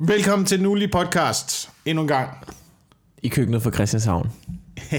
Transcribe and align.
Velkommen 0.00 0.46
til 0.46 0.58
den 0.58 0.66
ugenlige 0.66 0.88
podcast. 0.88 1.70
Endnu 1.84 2.02
en 2.02 2.08
gang. 2.08 2.30
I 3.22 3.28
køkkenet 3.28 3.62
for 3.62 3.70
Christianshavn. 3.70 4.30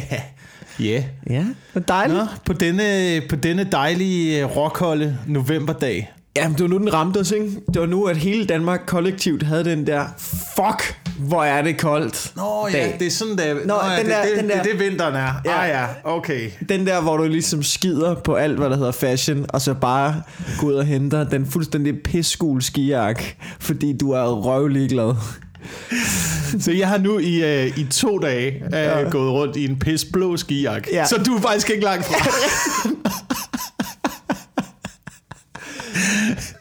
Ja. 0.79 0.86
yeah. 0.86 1.04
Ja, 1.29 1.46
det 1.74 1.88
dejligt. 1.88 2.20
Nå, 2.20 2.25
på 2.46 2.54
denne, 2.54 3.21
på 3.29 3.35
denne 3.35 3.63
dejlige 3.63 4.39
øh, 4.39 4.55
rockholde 4.55 5.17
novemberdag. 5.27 6.12
Jamen, 6.38 6.54
det 6.54 6.62
var 6.62 6.67
nu, 6.67 6.77
den 6.77 6.93
ramte 6.93 7.17
os, 7.17 7.31
ikke? 7.31 7.46
Det 7.73 7.81
var 7.81 7.85
nu, 7.85 8.05
at 8.05 8.17
hele 8.17 8.46
Danmark 8.46 8.81
kollektivt 8.88 9.43
havde 9.43 9.65
den 9.65 9.88
der, 9.88 10.05
fuck, 10.55 11.09
hvor 11.20 11.43
er 11.43 11.61
det 11.61 11.77
koldt. 11.77 12.31
Nå 12.36 12.67
ja, 12.73 12.77
dag. 12.77 12.95
det 12.99 13.07
er 13.07 13.11
sådan, 13.11 13.38
der. 13.38 13.54
Nå, 13.54 13.59
Nå, 13.65 13.73
ja, 13.89 13.97
den 13.97 14.05
det, 14.05 14.13
der- 14.13 14.21
det, 14.25 14.38
den 14.38 14.49
der- 14.49 14.63
det, 14.63 14.71
det, 14.71 14.79
vinteren 14.79 15.15
er. 15.15 15.41
Ja. 15.45 15.61
Ah 15.63 15.69
ja, 15.69 15.86
okay. 16.04 16.49
Den 16.69 16.88
der, 16.88 17.01
hvor 17.01 17.18
du 17.18 17.23
ligesom 17.23 17.63
skider 17.63 18.15
på 18.15 18.36
alt, 18.36 18.57
hvad 18.57 18.69
der 18.69 18.77
hedder 18.77 18.91
fashion, 18.91 19.45
og 19.50 19.61
så 19.61 19.73
bare 19.73 20.21
går 20.59 20.68
ud 20.68 20.73
og 20.73 20.86
henter 20.86 21.23
den 21.23 21.45
fuldstændig 21.45 21.93
pissgul 22.04 22.61
skijakke, 22.61 23.37
fordi 23.59 23.97
du 23.97 24.11
er 24.11 24.23
røvlig 24.45 24.89
glad. 24.89 25.13
Så 26.60 26.71
jeg 26.71 26.87
har 26.87 26.97
nu 26.97 27.19
i, 27.19 27.43
uh, 27.68 27.77
i 27.79 27.88
to 27.91 28.18
dage 28.18 28.63
uh, 28.68 28.74
ja. 28.74 29.10
gået 29.10 29.32
rundt 29.32 29.55
i 29.55 29.65
en 29.65 29.79
pisblå 29.79 30.38
skijakke. 30.38 30.89
Ja. 30.93 31.05
Så 31.05 31.18
du 31.25 31.36
er 31.36 31.41
faktisk 31.41 31.69
ikke 31.69 31.83
langt 31.83 32.05
fra. 32.05 32.16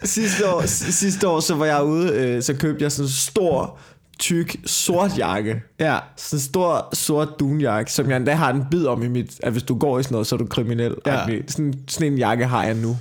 Sidste 0.05 0.49
år, 0.49 0.63
sidste 0.91 1.29
år 1.29 1.41
så 1.41 1.55
var 1.55 1.67
jeg 1.67 1.83
ude, 1.83 2.13
øh, 2.13 2.43
så 2.43 2.55
købte 2.55 2.83
jeg 2.83 2.93
sådan 2.93 3.07
en 3.07 3.11
stor, 3.13 3.79
tyk, 4.19 4.57
sort 4.67 5.19
jakke. 5.19 5.63
ja. 5.81 5.99
Sådan 6.17 6.37
en 6.37 6.41
stor, 6.41 6.89
sort 6.93 7.29
dunjakke, 7.41 7.93
som 7.93 8.11
jeg 8.11 8.17
endda 8.17 8.35
har 8.35 8.53
en 8.53 8.65
bid 8.71 8.87
om 8.87 9.03
i 9.03 9.09
mit... 9.09 9.41
At 9.43 9.53
hvis 9.53 9.63
du 9.63 9.79
går 9.79 9.99
i 9.99 10.03
sådan 10.03 10.15
noget, 10.15 10.27
så 10.27 10.35
er 10.35 10.39
du 10.39 10.47
kriminel. 10.47 10.95
Ja. 11.07 11.27
Sådan, 11.47 11.75
sådan 11.89 12.13
en 12.13 12.19
jakke 12.19 12.47
har 12.47 12.65
jeg 12.65 12.75
nu. 12.75 12.97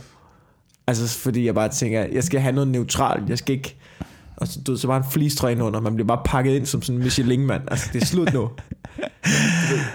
Altså, 0.88 1.20
fordi 1.20 1.46
jeg 1.46 1.56
bare 1.56 1.70
tænker, 1.70 2.06
jeg 2.12 2.24
skal 2.24 2.40
have 2.40 2.56
noget 2.56 2.68
neutralt. 2.68 3.30
Jeg 3.30 3.38
skal 3.38 3.56
ikke... 3.56 3.76
Og 4.38 4.48
så, 4.48 4.60
du, 4.68 4.78
så 4.78 4.88
bare 4.88 4.98
en 4.98 5.12
fleecetrøje 5.12 5.64
under. 5.64 5.80
Man 5.80 5.96
bliver 5.96 6.08
bare 6.08 6.22
pakket 6.26 6.56
ind 6.56 6.66
som 6.66 6.82
sådan 6.82 6.96
en 7.00 7.04
Michelin-mand. 7.04 7.62
Altså, 7.68 7.90
det 7.94 8.02
er 8.02 8.06
slut 8.06 8.34
nu. 8.34 8.42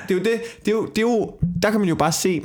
det 0.09 0.11
er 0.11 0.15
jo 0.15 0.19
det. 0.19 0.41
Det 0.65 0.69
er 0.69 0.73
jo, 0.73 0.87
det 0.87 0.99
er 0.99 1.03
jo, 1.03 1.35
der 1.63 1.71
kan 1.71 1.81
man 1.81 1.89
jo 1.89 1.95
bare 1.95 2.13
se, 2.13 2.43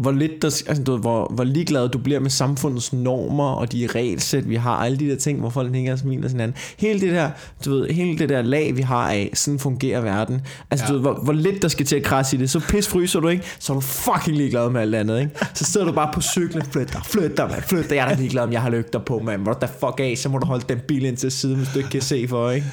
hvor 0.00 0.12
lidt 0.12 0.42
der, 0.42 0.62
altså, 0.66 0.82
du 0.82 0.96
hvor, 0.96 1.32
hvor 1.34 1.44
ligeglad 1.44 1.88
du 1.88 1.98
bliver 1.98 2.20
med 2.20 2.30
samfundets 2.30 2.92
normer 2.92 3.50
og 3.50 3.72
de 3.72 3.88
regelsæt, 3.94 4.48
vi 4.48 4.54
har, 4.54 4.76
alle 4.76 4.98
de 4.98 5.08
der 5.08 5.16
ting, 5.16 5.40
hvor 5.40 5.50
folk 5.50 5.74
hænger 5.74 5.92
og 5.92 5.98
smiler 5.98 6.28
sådan 6.28 6.40
anden. 6.40 6.56
Hele 6.78 7.00
det 7.00 7.12
der, 7.12 7.30
du 7.64 7.70
ved, 7.70 7.88
hele 7.88 8.18
det 8.18 8.28
der 8.28 8.42
lag, 8.42 8.76
vi 8.76 8.82
har 8.82 9.10
af, 9.10 9.30
sådan 9.34 9.58
fungerer 9.58 10.00
verden. 10.00 10.40
Altså, 10.70 10.86
ja. 10.86 10.88
Du 10.88 10.94
ved, 10.94 11.00
hvor, 11.00 11.14
hvor 11.14 11.32
lidt 11.32 11.62
der 11.62 11.68
skal 11.68 11.86
til 11.86 11.96
at 11.96 12.02
krasse 12.02 12.36
i 12.36 12.40
det. 12.40 12.50
Så 12.50 12.60
pis 12.60 12.88
fryser 12.88 13.20
du, 13.20 13.28
ikke? 13.28 13.44
Så 13.58 13.72
er 13.72 13.74
du 13.74 13.80
fucking 13.80 14.36
ligeglad 14.36 14.70
med 14.70 14.80
alt 14.80 14.94
andet, 14.94 15.20
ikke? 15.20 15.38
Så 15.54 15.64
sidder 15.64 15.86
du 15.86 15.92
bare 15.92 16.10
på 16.14 16.20
cyklen, 16.20 16.62
flyt 16.62 16.92
dig, 16.92 17.00
flyt 17.04 17.36
dig, 17.36 17.48
mand, 17.50 17.62
flyt 17.62 17.90
dig. 17.90 17.96
Jeg 17.96 18.04
er 18.04 18.08
da 18.08 18.20
ligeglad, 18.20 18.42
om 18.42 18.52
jeg 18.52 18.62
har 18.62 18.70
lygter 18.70 18.98
på, 18.98 19.18
mand. 19.18 19.46
What 19.46 19.56
the 19.56 19.68
fuck 19.80 20.00
af, 20.00 20.14
så 20.16 20.28
må 20.28 20.38
du 20.38 20.46
holde 20.46 20.64
den 20.68 20.78
bil 20.88 21.04
ind 21.04 21.16
til 21.16 21.30
siden, 21.30 21.56
hvis 21.56 21.68
du 21.74 21.78
ikke 21.78 21.90
kan 21.90 22.02
se 22.02 22.28
for, 22.28 22.50
ikke? 22.50 22.66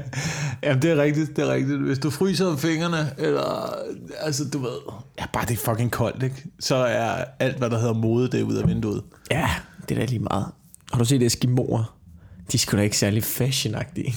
Jamen, 0.62 0.82
det 0.82 0.90
er 0.90 0.96
rigtigt, 0.96 1.36
det 1.36 1.44
er 1.44 1.52
rigtigt. 1.52 1.78
Hvis 1.78 1.98
du 1.98 2.10
fryser 2.10 2.46
om 2.46 2.58
fingrene, 2.58 3.10
eller... 3.18 3.74
Altså, 4.20 4.44
du 4.52 4.58
ved... 4.58 4.76
Ja, 5.20 5.24
bare 5.32 5.44
det 5.46 5.52
er 5.52 5.70
fucking 5.70 5.90
koldt, 5.90 6.22
ikke? 6.22 6.44
Så 6.60 6.74
er 6.74 7.24
alt, 7.38 7.58
hvad 7.58 7.70
der 7.70 7.78
hedder 7.78 7.94
mode, 7.94 8.28
det 8.28 8.40
er 8.40 8.44
ud 8.44 8.54
af 8.54 8.68
vinduet. 8.68 9.02
Ja, 9.30 9.50
det 9.88 9.96
er 9.96 10.00
da 10.00 10.06
lige 10.06 10.18
meget. 10.18 10.46
Har 10.92 10.98
du 10.98 11.04
set 11.04 11.22
Eskimoer? 11.22 11.96
De 12.52 12.56
er 12.56 12.58
sgu 12.58 12.76
da 12.76 12.82
ikke 12.82 12.98
særlig 12.98 13.24
fashionagtige. 13.24 14.14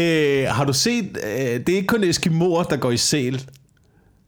øh, 0.00 0.48
har 0.48 0.64
du 0.64 0.72
set... 0.72 1.18
Øh, 1.24 1.60
det 1.66 1.68
er 1.68 1.76
ikke 1.76 1.86
kun 1.86 2.04
Eskimoer, 2.04 2.62
der 2.62 2.76
går 2.76 2.90
i 2.90 2.96
sel. 2.96 3.46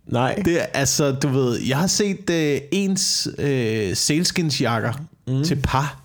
Nej. 0.06 0.42
Det 0.44 0.60
er, 0.60 0.66
altså, 0.74 1.12
du 1.12 1.28
ved... 1.28 1.60
Jeg 1.60 1.78
har 1.78 1.86
set 1.86 2.30
øh, 2.30 2.60
ens 2.72 3.28
øh, 3.38 3.96
sælskinsjakker 3.96 4.92
mm. 5.26 5.44
til 5.44 5.56
par. 5.56 6.00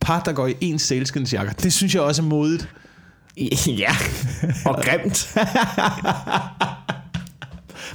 Par, 0.00 0.20
der 0.20 0.32
går 0.32 0.46
i 0.46 0.54
ens 0.60 0.82
sælskinsjakker. 0.82 1.52
Det 1.52 1.72
synes 1.72 1.94
jeg 1.94 2.02
også 2.02 2.22
er 2.22 2.26
modigt. 2.26 2.68
Ja, 3.66 3.96
og 4.64 4.82
grimt. 4.84 5.36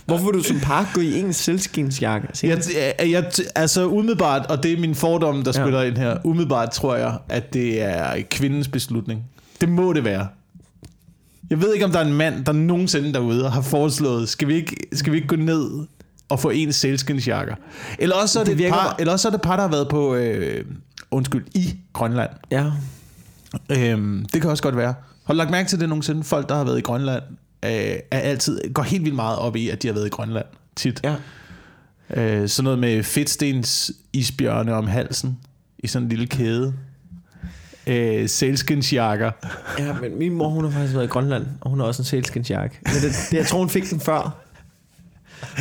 Hvorfor 0.08 0.26
vil 0.26 0.34
du 0.34 0.44
som 0.44 0.60
par 0.60 0.92
gå 0.94 1.02
i 1.02 1.20
en 1.20 1.34
selskinsjakke? 1.34 2.28
Se, 2.34 2.48
Jeg, 2.48 2.62
jeg, 2.78 3.12
jeg, 3.12 3.32
altså 3.56 3.88
umiddelbart, 3.88 4.46
og 4.52 4.64
det 4.64 4.74
er 4.74 4.80
min 4.80 4.96
fordom, 4.96 5.44
der 5.44 5.52
Ja. 5.56 5.62
spiller 5.64 5.82
ind 5.84 5.98
her. 5.98 6.18
Umiddelbart 6.24 6.72
tror 6.72 6.96
jeg, 6.96 7.18
at 7.30 7.54
det 7.54 7.82
er 7.82 8.22
kvindens 8.32 8.68
beslutning. 8.68 9.24
Det 9.62 9.70
må 9.70 9.94
det 9.94 10.04
være. 10.04 10.28
Jeg 11.50 11.62
ved 11.62 11.74
ikke, 11.74 11.86
om 11.86 11.92
der 11.92 12.00
er 12.00 12.06
en 12.06 12.14
mand, 12.14 12.46
der 12.46 12.52
nogensinde 12.52 13.14
derude 13.14 13.50
har 13.50 13.62
foreslået, 13.62 14.30
skal 14.30 14.48
vi 14.48 14.54
ikke, 14.56 14.76
skal 14.94 15.12
vi 15.14 15.18
ikke 15.18 15.28
gå 15.28 15.36
ned 15.36 15.70
og 16.30 16.40
få 16.40 16.50
en 16.50 16.74
sælskinsjakker? 16.74 17.56
Eller 18.00 18.16
også 18.16 18.34
så 18.34 18.40
er 18.40 18.44
det, 18.44 18.52
Det 18.52 18.58
virker 18.58 18.74
par, 18.74 18.84
bare- 18.88 18.96
eller 19.02 19.14
også 19.14 19.22
så 19.22 19.28
er 19.28 19.32
det 19.32 19.42
par, 19.42 19.56
der 19.56 19.64
har 19.64 19.70
været 19.72 19.88
på, 19.88 20.16
øh, 20.16 20.66
undskyld, 21.12 21.46
i 21.56 21.76
Grønland. 21.94 22.30
Ja. 22.52 22.66
Øhm, 23.70 24.26
det 24.34 24.42
kan 24.42 24.50
også 24.52 24.64
godt 24.64 24.78
være. 24.78 24.94
Har 25.24 25.34
du 25.34 25.38
lagt 25.38 25.52
mærke 25.52 25.70
til 25.70 25.80
det 25.80 25.90
nogensinde? 25.90 26.24
Folk, 26.24 26.50
der 26.50 26.56
har 26.56 26.64
været 26.64 26.78
i 26.78 26.82
Grønland, 26.82 27.24
øh, 27.66 27.72
er 28.12 28.20
altid, 28.20 28.74
går 28.74 28.84
helt 28.84 29.04
vildt 29.04 29.16
meget 29.16 29.40
op 29.40 29.56
i, 29.56 29.70
at 29.70 29.84
de 29.84 29.88
har 29.88 29.94
været 29.94 30.06
i 30.06 30.10
Grønland 30.10 30.46
tit. 30.76 31.02
Ja. 31.04 31.16
Øh, 32.14 32.50
sådan 32.50 32.64
noget 32.64 32.80
med 32.80 33.04
fedtstens 33.04 33.92
isbjørne 34.14 34.74
om 34.74 34.88
halsen 34.88 35.38
i 35.80 35.88
sådan 35.88 36.06
en 36.06 36.10
lille 36.10 36.28
kæde. 36.28 36.74
Øh, 37.88 38.30
sælskinsjakker. 38.30 39.32
ja, 39.80 39.94
men 40.02 40.20
min 40.20 40.34
mor, 40.34 40.50
hun 40.50 40.64
har 40.64 40.72
faktisk 40.72 40.94
været 40.94 41.06
i 41.06 41.08
Grønland, 41.08 41.46
og 41.62 41.70
hun 41.70 41.80
har 41.80 41.88
også 41.88 42.02
en 42.02 42.06
selskinsjakke. 42.06 42.80
Men 42.84 42.94
det, 42.94 43.28
det, 43.32 43.38
jeg 43.38 43.48
tror, 43.48 43.60
hun 43.60 43.70
fik 43.70 43.90
den 43.90 44.00
før. 44.00 44.44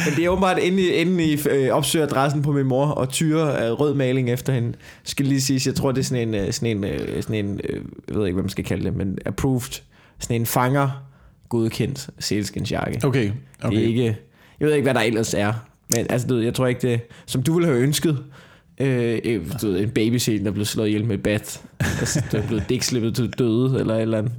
Men 0.04 0.16
det 0.16 0.24
er 0.24 0.28
åbenbart 0.28 0.58
i, 0.58 0.88
inde 0.88 1.24
i 1.24 1.38
øh, 1.50 1.70
opsøger 1.70 2.06
adressen 2.06 2.42
på 2.42 2.52
min 2.52 2.66
mor 2.66 2.86
og 2.86 3.08
tyrer 3.08 3.66
øh, 3.66 3.72
rød 3.72 3.94
maling 3.94 4.30
efter 4.30 4.52
hende. 4.52 4.72
Skal 5.04 5.26
lige 5.26 5.40
sige, 5.40 5.60
jeg 5.66 5.74
tror, 5.74 5.92
det 5.92 6.00
er 6.00 6.04
sådan 6.04 6.28
en, 6.28 6.34
øh, 6.34 6.52
sådan 6.52 6.76
en, 6.76 6.84
øh, 6.84 7.22
sådan 7.22 7.44
en 7.44 7.60
øh, 7.64 7.80
jeg 8.08 8.16
ved 8.16 8.26
ikke, 8.26 8.34
hvad 8.34 8.42
man 8.42 8.50
skal 8.50 8.64
kalde 8.64 8.84
det, 8.84 8.96
men 8.96 9.18
approved. 9.26 9.82
Sådan 10.18 10.40
en 10.40 10.46
fanger 10.46 11.05
godkendt 11.48 12.10
selskinsjakke. 12.18 13.00
Okay. 13.04 13.30
Okay. 13.62 13.76
Det 13.76 13.84
er 13.84 13.88
ikke, 13.88 14.16
jeg 14.60 14.68
ved 14.68 14.74
ikke, 14.74 14.82
hvad 14.84 14.94
der 14.94 15.00
ellers 15.00 15.34
er. 15.34 15.52
Men 15.96 16.06
altså, 16.10 16.28
du 16.28 16.34
ved, 16.34 16.42
jeg 16.42 16.54
tror 16.54 16.66
ikke 16.66 16.88
det, 16.88 17.00
som 17.26 17.42
du 17.42 17.54
ville 17.54 17.66
have 17.66 17.80
ønsket, 17.80 18.18
øh, 18.80 19.18
du 19.62 19.66
ved, 19.66 19.80
en 19.80 19.90
babyscene, 19.90 20.44
der 20.44 20.50
blev 20.50 20.64
slået 20.64 20.86
ihjel 20.88 21.04
med 21.04 21.14
et 21.14 21.22
bat, 21.22 21.60
altså, 21.80 22.24
der 22.32 22.38
er 22.42 22.46
blevet 22.46 22.68
dækslippet 22.68 23.14
til 23.14 23.30
døde, 23.38 23.80
eller 23.80 23.94
et 23.94 24.02
eller 24.02 24.18
andet. 24.18 24.32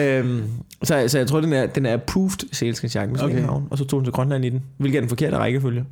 øhm, 0.00 0.42
så, 0.82 1.04
så 1.08 1.18
jeg 1.18 1.26
tror, 1.26 1.40
den 1.40 1.52
er, 1.52 1.66
den 1.66 1.86
er 1.86 1.94
approved 1.94 2.52
sælskinsjakke 2.52 3.12
med 3.12 3.22
Okay. 3.22 3.48
okay. 3.48 3.66
og 3.70 3.78
så 3.78 3.84
tog 3.84 3.98
hun 3.98 4.04
til 4.04 4.12
Grønland 4.12 4.44
i 4.44 4.48
den, 4.50 4.62
hvilket 4.78 4.96
er 4.96 5.00
den 5.00 5.08
forkerte 5.08 5.36
rækkefølge. 5.36 5.84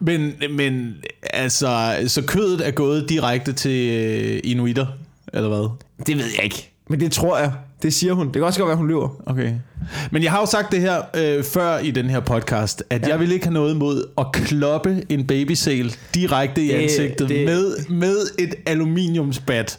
Men, 0.00 0.32
men 0.50 0.94
altså, 1.22 1.98
så 2.06 2.22
kødet 2.22 2.66
er 2.66 2.70
gået 2.70 3.08
direkte 3.08 3.52
til 3.52 3.90
øh, 3.90 4.40
inuitter, 4.44 4.86
eller 5.32 5.48
hvad? 5.48 5.68
Det 6.06 6.16
ved 6.16 6.24
jeg 6.36 6.44
ikke. 6.44 6.70
Men 6.88 7.00
det 7.00 7.12
tror 7.12 7.38
jeg. 7.38 7.52
Det 7.82 7.94
siger 7.94 8.12
hun. 8.12 8.26
Det 8.26 8.34
kan 8.34 8.42
også 8.44 8.58
godt 8.60 8.68
være, 8.68 8.76
hun 8.76 8.88
lyver. 8.88 9.08
Okay. 9.26 9.52
Men 10.10 10.22
jeg 10.22 10.30
har 10.32 10.40
jo 10.40 10.46
sagt 10.46 10.72
det 10.72 10.80
her 10.80 11.02
øh, 11.16 11.44
før 11.44 11.78
i 11.78 11.90
den 11.90 12.10
her 12.10 12.20
podcast, 12.20 12.82
at 12.90 13.02
ja. 13.02 13.08
Jeg 13.08 13.20
vil 13.20 13.32
ikke 13.32 13.46
have 13.46 13.54
noget 13.54 13.74
imod 13.74 14.04
at 14.18 14.26
kloppe 14.32 15.02
en 15.08 15.26
babysæl 15.26 15.94
direkte 16.14 16.62
i 16.62 16.70
ansigtet 16.70 17.28
det- 17.28 17.44
med, 17.46 17.74
med 17.88 18.16
et 18.38 18.54
aluminiumsbat. 18.66 19.78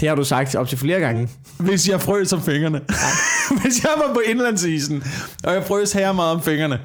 Det 0.00 0.08
har 0.08 0.16
du 0.16 0.24
sagt 0.24 0.54
op 0.54 0.68
til 0.68 0.78
flere 0.78 1.00
gange. 1.00 1.28
Hvis 1.58 1.88
jeg 1.88 2.00
frøs 2.00 2.32
om 2.32 2.42
fingrene. 2.42 2.80
Hvis 3.62 3.82
jeg 3.84 3.90
var 4.06 4.14
på 4.14 4.20
indlandsisen, 4.26 5.02
og 5.44 5.54
jeg 5.54 5.64
frøs 5.66 5.92
her 5.92 6.12
meget 6.12 6.34
om 6.36 6.42
fingrene, 6.42 6.78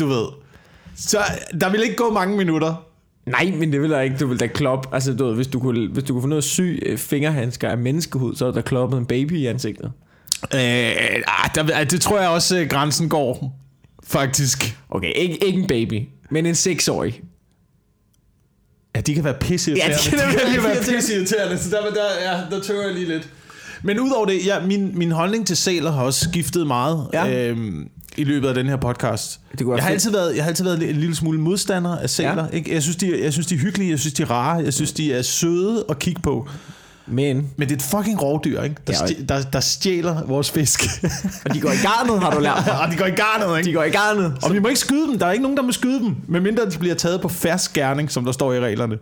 du 0.00 0.06
ved. 0.06 0.24
Så 0.96 1.18
der 1.60 1.70
ville 1.70 1.84
ikke 1.84 1.96
gå 1.96 2.10
mange 2.12 2.36
minutter. 2.36 2.74
Nej, 3.30 3.52
men 3.58 3.72
det 3.72 3.82
vil 3.82 3.90
jeg 3.90 4.04
ikke. 4.04 4.16
Du 4.16 4.26
vil 4.26 4.40
da 4.40 4.46
kloppe. 4.46 4.88
Altså, 4.94 5.14
du 5.14 5.26
ved, 5.26 5.34
hvis 5.34 5.46
du 5.46 5.60
kunne, 5.60 5.88
hvis 5.92 6.04
du 6.04 6.12
kunne 6.12 6.22
få 6.22 6.28
noget 6.28 6.44
syg 6.44 6.78
øh, 6.86 6.98
fingerhandsker 6.98 7.68
af 7.68 7.78
menneskehud, 7.78 8.34
så 8.36 8.46
er 8.46 8.52
der 8.52 8.60
kloppet 8.60 8.98
en 8.98 9.06
baby 9.06 9.32
i 9.32 9.46
ansigtet. 9.46 9.92
Øh, 10.54 10.60
ah, 11.26 11.50
der, 11.54 11.84
det 11.84 12.00
tror 12.00 12.20
jeg 12.20 12.28
også, 12.28 12.58
øh, 12.58 12.68
grænsen 12.68 13.08
går. 13.08 13.58
Faktisk. 14.04 14.76
Okay, 14.90 15.12
ikke, 15.16 15.44
ikke 15.46 15.58
en 15.60 15.66
baby, 15.66 16.02
men 16.30 16.46
en 16.46 16.54
seksårig. 16.54 17.20
Ja, 18.96 19.00
de 19.00 19.14
kan 19.14 19.24
være 19.24 19.34
pisseirriterende. 19.40 19.96
Ja, 19.96 20.10
de 20.10 20.16
kan 20.16 20.18
de 20.32 20.36
være 20.36 20.54
kan 20.54 20.62
være 20.64 20.76
pisseirriterende. 20.76 20.96
pisseirriterende. 21.00 21.58
Så 21.58 21.70
der, 21.70 21.80
der, 21.82 22.30
ja, 22.30 22.56
der 22.56 22.62
tøver 22.62 22.82
jeg 22.86 22.94
lige 22.94 23.08
lidt. 23.08 23.28
Men 23.82 24.00
udover 24.00 24.26
det, 24.26 24.46
ja, 24.46 24.66
min, 24.66 24.98
min 24.98 25.10
holdning 25.10 25.46
til 25.46 25.56
sæler 25.56 25.90
har 25.92 26.02
også 26.02 26.28
skiftet 26.30 26.66
meget 26.66 27.08
Ja. 27.12 27.48
øhm, 27.48 27.88
i 28.20 28.24
løbet 28.24 28.48
af 28.48 28.54
den 28.54 28.66
her 28.66 28.76
podcast. 28.76 29.40
Det 29.58 29.66
jeg, 29.76 29.82
har 29.82 29.90
altid 29.90 30.10
været, 30.10 30.36
jeg 30.36 30.44
har 30.44 30.48
altid 30.48 30.64
været 30.64 30.90
en 30.90 30.96
lille 30.96 31.16
smule 31.16 31.40
modstander 31.40 31.98
af 31.98 32.10
sæler. 32.10 32.44
Ja. 32.52 32.56
Ikke? 32.56 32.74
Jeg, 32.74 32.82
synes, 32.82 32.96
de, 32.96 33.22
jeg 33.24 33.32
synes, 33.32 33.46
de 33.46 33.54
er 33.54 33.58
hyggelige, 33.58 33.90
jeg 33.90 33.98
synes, 33.98 34.14
de 34.14 34.22
er 34.22 34.30
rare, 34.30 34.64
jeg 34.64 34.74
synes, 34.74 34.92
de 34.92 35.12
er 35.14 35.22
søde 35.22 35.84
at 35.88 35.98
kigge 35.98 36.20
på. 36.22 36.48
Men, 37.06 37.48
Men 37.56 37.68
det 37.68 37.74
er 37.74 37.76
et 37.76 37.82
fucking 37.82 38.22
rovdyr, 38.22 38.62
ikke? 38.62 38.76
Der, 38.86 38.92
Ja, 39.08 39.14
der, 39.34 39.42
der 39.42 39.60
stjæler 39.60 40.24
vores 40.26 40.50
fisk. 40.50 40.80
og 41.44 41.54
de 41.54 41.60
går 41.60 41.70
i 41.70 41.76
garnet, 41.82 42.22
har 42.22 42.30
du 42.30 42.40
lært 42.40 42.62
mig. 42.66 42.80
og 42.80 42.90
de 42.92 42.96
går 42.96 43.06
i 43.06 43.10
garnet, 43.10 43.58
ikke? 43.58 43.68
De 43.68 43.74
går 43.74 43.84
i 43.84 43.90
garnet. 43.90 44.34
Og 44.42 44.52
vi 44.54 44.58
må 44.58 44.68
ikke 44.68 44.80
skyde 44.80 45.06
dem. 45.06 45.18
Der 45.18 45.26
er 45.26 45.32
ikke 45.32 45.42
nogen, 45.42 45.56
der 45.56 45.62
må 45.62 45.72
skyde 45.72 45.98
dem. 46.00 46.16
Medmindre 46.28 46.70
de 46.70 46.78
bliver 46.78 46.94
taget 46.94 47.20
på 47.20 47.28
færsk 47.28 47.72
gerning, 47.72 48.10
som 48.10 48.24
der 48.24 48.32
står 48.32 48.52
i 48.52 48.60
reglerne. 48.60 48.96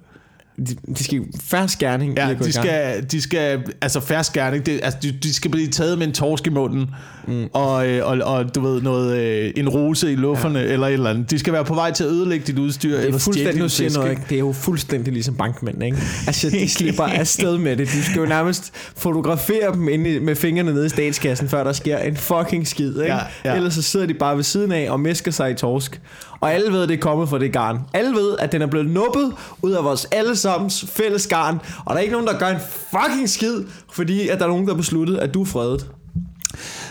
De, 0.67 0.77
de 0.99 1.05
skal 1.05 1.25
færre 1.41 1.69
skærning 1.69 2.19
i 2.19 2.21
Ja, 2.21 2.35
de 2.35 2.53
skal, 2.53 3.07
de 3.11 3.21
skal, 3.21 3.63
altså 3.81 4.01
færre 4.01 4.25
skærning, 4.25 4.67
det, 4.67 4.81
altså 4.83 4.99
de, 5.03 5.13
de 5.23 5.35
skal 5.35 5.51
blive 5.51 5.69
taget 5.69 5.99
med 5.99 6.07
en 6.07 6.13
torsk 6.13 6.47
i 6.47 6.51
munden, 6.51 6.91
mm. 7.29 7.45
og, 7.53 7.89
øh, 7.89 8.07
og, 8.07 8.19
og 8.35 8.55
du 8.55 8.61
ved, 8.61 8.83
noget, 8.83 9.19
øh, 9.19 9.53
en 9.57 9.69
rose 9.69 10.13
i 10.13 10.17
lufferne, 10.17 10.59
ja. 10.59 10.65
eller 10.65 10.87
et 10.87 10.93
eller 10.93 11.11
andet. 11.11 11.31
De 11.31 11.39
skal 11.39 11.53
være 11.53 11.65
på 11.65 11.75
vej 11.75 11.93
til 11.93 12.05
at 12.05 12.11
ødelægge 12.11 12.47
dit 12.47 12.59
udstyr, 12.59 12.91
Det 12.91 13.01
er 13.01 13.07
eller 13.07 13.19
fuldstændig, 13.19 13.63
nu 13.63 13.69
siger 13.69 13.91
noget, 13.91 14.11
ikke? 14.11 14.23
det 14.29 14.35
er 14.35 14.39
jo 14.39 14.53
fuldstændig 14.53 15.13
ligesom 15.13 15.35
bankmænd, 15.35 15.83
ikke? 15.83 15.97
Altså, 16.27 16.51
de 16.51 16.69
slipper 16.79 17.05
afsted 17.05 17.59
med 17.59 17.77
det. 17.77 17.89
De 17.89 18.03
skal 18.03 18.21
jo 18.21 18.27
nærmest 18.27 18.73
fotografere 18.97 19.73
dem 19.73 19.89
inde 19.89 20.21
med 20.21 20.37
fingrene 20.37 20.73
nede 20.73 20.87
i 20.87 20.89
statskassen, 20.89 21.49
før 21.49 21.65
der 21.65 21.73
sker 21.73 21.99
en 21.99 22.17
fucking 22.17 22.69
skid, 22.69 23.01
ikke? 23.01 23.15
Ja, 23.15 23.19
ja. 23.45 23.55
Ellers 23.55 23.75
så 23.75 23.83
sidder 23.83 24.07
de 24.07 24.15
bare 24.15 24.37
ved 24.37 24.45
siden 24.45 24.73
af 24.73 24.91
og 24.91 25.01
mesker 25.01 25.31
sig 25.31 25.51
i 25.51 25.55
torsk. 25.55 26.01
Og 26.41 26.53
alle 26.53 26.73
ved, 26.73 26.83
at 26.83 26.89
det 26.89 26.95
er 26.95 27.01
kommet 27.01 27.29
fra 27.29 27.39
det 27.39 27.53
garn. 27.53 27.81
Alle 27.95 28.11
ved, 28.15 28.37
at 28.39 28.53
den 28.53 28.63
er 28.63 28.67
blevet 28.67 28.91
nuppet 28.91 29.33
ud 29.63 29.73
af 29.73 29.85
vores 29.85 30.05
allesammens 30.05 30.85
fælles 30.89 31.27
garn. 31.27 31.61
Og 31.85 31.95
der 31.95 31.97
er 31.97 31.99
ikke 31.99 32.13
nogen, 32.13 32.27
der 32.27 32.39
gør 32.39 32.49
en 32.49 32.61
fucking 32.91 33.31
skid, 33.31 33.65
fordi 33.93 34.29
at 34.29 34.39
der 34.39 34.45
er 34.45 34.49
nogen, 34.49 34.67
der 34.67 34.73
har 34.73 34.77
besluttet, 34.77 35.17
at 35.17 35.35
du 35.35 35.43
er 35.43 35.47
fredet. 35.47 35.87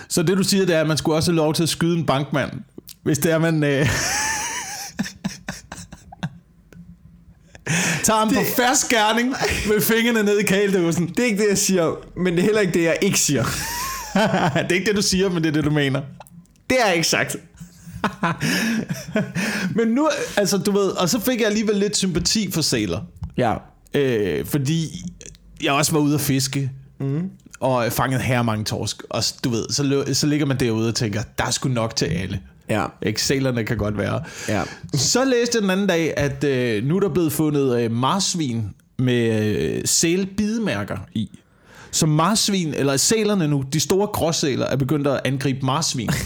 Så 0.10 0.24
det 0.24 0.38
du 0.38 0.44
siger, 0.44 0.66
det 0.66 0.76
er, 0.76 0.82
at 0.82 0.88
man 0.88 0.98
skulle 0.98 1.16
også 1.16 1.32
have 1.32 1.38
lov 1.38 1.54
til 1.54 1.64
at 1.64 1.70
skyde 1.70 1.98
en 1.98 2.06
bankmand, 2.06 2.52
hvis 3.04 3.18
det 3.18 3.32
er, 3.32 3.38
man... 3.38 3.64
Øh... 3.64 3.70
tager 8.04 8.20
ham 8.20 8.30
det... 8.30 8.38
på 8.38 8.44
færsk 8.58 8.90
gerning 8.90 9.30
med 9.68 9.82
fingrene 9.82 10.24
ned 10.24 10.40
i 10.40 10.44
kæledåsen. 10.44 11.08
Det 11.08 11.20
er 11.20 11.26
ikke 11.26 11.44
det, 11.44 11.50
jeg 11.50 11.58
siger, 11.58 11.96
men 12.18 12.34
det 12.34 12.40
er 12.40 12.44
heller 12.44 12.62
ikke 12.62 12.74
det, 12.74 12.84
jeg 12.84 12.98
ikke 13.02 13.20
siger. 13.20 13.44
det 14.64 14.72
er 14.72 14.76
ikke 14.76 14.86
det, 14.86 14.96
du 14.96 15.02
siger, 15.02 15.30
men 15.30 15.44
det 15.44 15.50
er 15.50 15.54
det, 15.54 15.64
du 15.64 15.70
mener. 15.70 16.02
Det 16.70 16.78
er 16.86 16.92
ikke 16.92 17.08
sagt. 17.08 17.36
Men 19.78 19.88
nu, 19.88 20.10
altså 20.38 20.58
du 20.58 20.72
ved, 20.72 20.90
og 20.90 21.10
så 21.10 21.20
fik 21.20 21.40
jeg 21.40 21.48
alligevel 21.48 21.76
lidt 21.76 21.98
sympati 21.98 22.52
for 22.52 22.62
sæler. 22.62 23.02
Ja. 23.38 23.54
Øh, 23.94 24.46
fordi 24.46 25.04
jeg 25.64 25.74
også 25.74 25.92
var 25.92 26.00
ude 26.00 26.16
at 26.16 26.22
fiske, 26.22 26.72
mm. 27.00 27.30
og 27.60 27.92
fanget 27.92 28.22
her 28.22 28.42
mange 28.42 28.66
torsk. 28.66 29.04
Og 29.10 29.24
du 29.44 29.50
ved, 29.50 29.66
så, 29.70 30.14
så 30.14 30.28
ligger 30.28 30.46
man 30.46 30.60
derude 30.60 30.88
og 30.88 30.96
tænker, 30.96 31.22
der 31.38 31.46
er 31.46 31.52
sgu 31.52 31.70
nok 31.70 31.96
til 31.96 32.06
alle. 32.06 32.40
Ja. 32.70 32.86
Ikke? 33.02 33.22
Sælerne 33.22 33.64
kan 33.64 33.78
godt 33.78 33.98
være. 33.98 34.24
Ja. 34.50 34.64
Så 34.94 35.26
læste 35.26 35.56
jeg 35.56 35.62
den 35.62 35.70
anden 35.70 35.88
dag, 35.88 36.14
at 36.18 36.44
øh, 36.44 36.84
nu 36.84 36.96
er 36.96 37.00
der 37.00 37.10
blevet 37.10 37.32
fundet 37.32 37.82
øh, 37.82 37.92
marsvin 37.92 38.70
med 39.00 39.46
øh, 39.56 39.82
sælbidemærker 39.86 40.98
i. 41.14 41.40
Så 41.92 42.06
marsvin, 42.06 42.74
eller 42.74 42.98
sælerne 42.98 43.48
nu, 43.48 43.64
de 43.74 43.80
store 43.80 44.08
gråsæler, 44.08 44.66
er 44.66 44.76
begyndt 44.76 45.08
at 45.08 45.22
angribe 45.26 45.66
marsvin. 45.66 46.10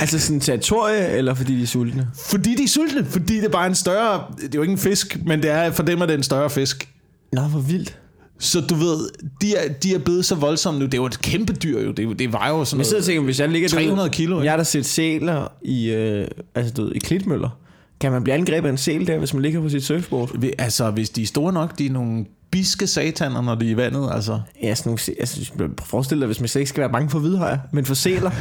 Altså 0.00 0.18
sådan 0.18 0.40
territorie, 0.40 1.08
eller 1.08 1.34
fordi 1.34 1.56
de 1.56 1.62
er 1.62 1.66
sultne? 1.66 2.08
fordi 2.30 2.54
de 2.54 2.62
er 2.62 2.68
sultne, 2.68 3.04
fordi 3.04 3.36
det 3.36 3.44
er 3.44 3.48
bare 3.48 3.66
en 3.66 3.74
større... 3.74 4.24
Det 4.36 4.44
er 4.44 4.48
jo 4.54 4.62
ikke 4.62 4.72
en 4.72 4.78
fisk, 4.78 5.18
men 5.26 5.42
det 5.42 5.50
er, 5.50 5.70
for 5.70 5.82
dem 5.82 6.00
er 6.00 6.06
det 6.06 6.14
en 6.14 6.22
større 6.22 6.50
fisk. 6.50 6.88
Nå, 7.32 7.40
hvor 7.40 7.60
vildt. 7.60 7.98
Så 8.38 8.60
du 8.60 8.74
ved, 8.74 9.08
de 9.40 9.56
er, 9.56 9.72
de 9.72 9.94
er 9.94 9.98
blevet 9.98 10.24
så 10.24 10.34
voldsomme 10.34 10.80
nu. 10.80 10.86
Det 10.86 10.94
er 10.94 10.98
jo 10.98 11.06
et 11.06 11.22
kæmpe 11.22 11.52
dyr 11.52 11.80
jo. 11.80 11.90
Det, 11.90 11.98
er 11.98 12.02
jo- 12.02 12.12
det 12.12 12.32
var 12.32 12.48
jo 12.48 12.64
sådan 12.64 12.78
Jeg 12.78 12.86
sidder 12.86 12.98
noget... 12.98 13.04
tænker, 13.06 13.22
hvis 13.22 13.40
jeg 13.40 13.48
ligger 13.48 13.68
300 13.68 14.10
kilo, 14.10 14.36
ikke? 14.36 14.44
Jeg 14.44 14.52
har 14.52 14.56
da 14.56 14.64
set 14.64 14.86
sæler 14.86 15.52
i, 15.62 15.90
øh, 15.90 16.28
altså, 16.54 16.72
du 16.74 16.84
ved, 16.84 16.92
i 16.94 16.98
klitmøller. 16.98 17.58
Kan 18.00 18.12
man 18.12 18.22
blive 18.24 18.34
angrebet 18.34 18.68
af 18.68 18.72
en 18.72 18.78
sæl 18.78 19.06
der, 19.06 19.18
hvis 19.18 19.34
man 19.34 19.42
ligger 19.42 19.60
på 19.60 19.68
sit 19.68 19.84
surfboard? 19.84 20.36
Altså, 20.58 20.90
hvis 20.90 21.10
de 21.10 21.22
er 21.22 21.26
store 21.26 21.52
nok, 21.52 21.78
de 21.78 21.86
er 21.86 21.90
nogle 21.90 22.24
biske 22.50 22.86
sataner, 22.86 23.42
når 23.42 23.54
de 23.54 23.66
er 23.66 23.70
i 23.70 23.76
vandet, 23.76 24.08
altså. 24.12 24.40
Ja, 24.62 24.74
sådan 24.74 24.90
nogle, 24.90 25.00
altså, 25.20 25.50
forestil 25.84 26.18
dig, 26.18 26.26
hvis 26.26 26.40
man 26.40 26.48
slet 26.48 26.60
ikke 26.60 26.68
skal 26.68 26.80
være 26.80 26.90
bange 26.92 27.10
for 27.10 27.18
hvidhajer, 27.18 27.58
men 27.72 27.84
for 27.84 27.94
sæler. 27.94 28.30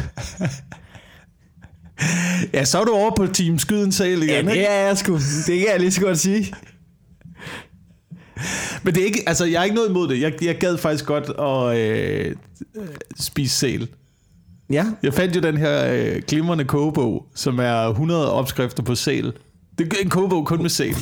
Ja, 2.54 2.66
så 2.66 2.80
er 2.80 2.84
du 2.84 2.92
over 2.92 3.12
på 3.16 3.28
Team 3.28 3.60
Skyd 3.60 3.84
en 3.84 3.92
sæl 3.92 4.18
igen, 4.18 4.28
ja, 4.30 4.38
ikke? 4.38 4.52
det 4.52 4.72
er 4.72 4.74
jeg 4.88 4.98
sgu. 4.98 5.14
Det 5.48 5.60
kan 5.60 5.68
jeg 5.72 5.80
lige 5.80 5.92
så 5.92 6.02
godt 6.02 6.20
sige. 6.20 6.54
Men 8.84 8.96
det 8.96 9.02
er 9.02 9.06
ikke, 9.06 9.24
altså, 9.28 9.46
jeg 9.46 9.60
er 9.60 9.64
ikke 9.64 9.76
noget 9.76 9.90
imod 9.90 10.08
det. 10.08 10.22
Jeg, 10.22 10.44
jeg 10.44 10.58
gad 10.58 10.78
faktisk 10.78 11.06
godt 11.06 11.30
at 11.40 11.78
øh, 11.80 12.36
spise 13.20 13.58
sæl. 13.58 13.88
Ja, 14.70 14.86
Jeg 15.04 15.14
fandt 15.14 15.36
jo 15.36 15.42
den 15.42 15.58
her 15.58 15.94
øh, 15.94 16.22
glimrende 16.28 16.66
kogebog, 16.66 17.26
som 17.36 17.60
er 17.60 17.88
100 17.88 18.34
opskrifter 18.34 18.84
på 18.84 18.96
sæl. 18.96 19.34
Det 19.78 19.94
er 19.94 20.04
en 20.04 20.10
kogebog 20.10 20.46
kun 20.46 20.62
med 20.62 20.70
sæl. 20.70 20.96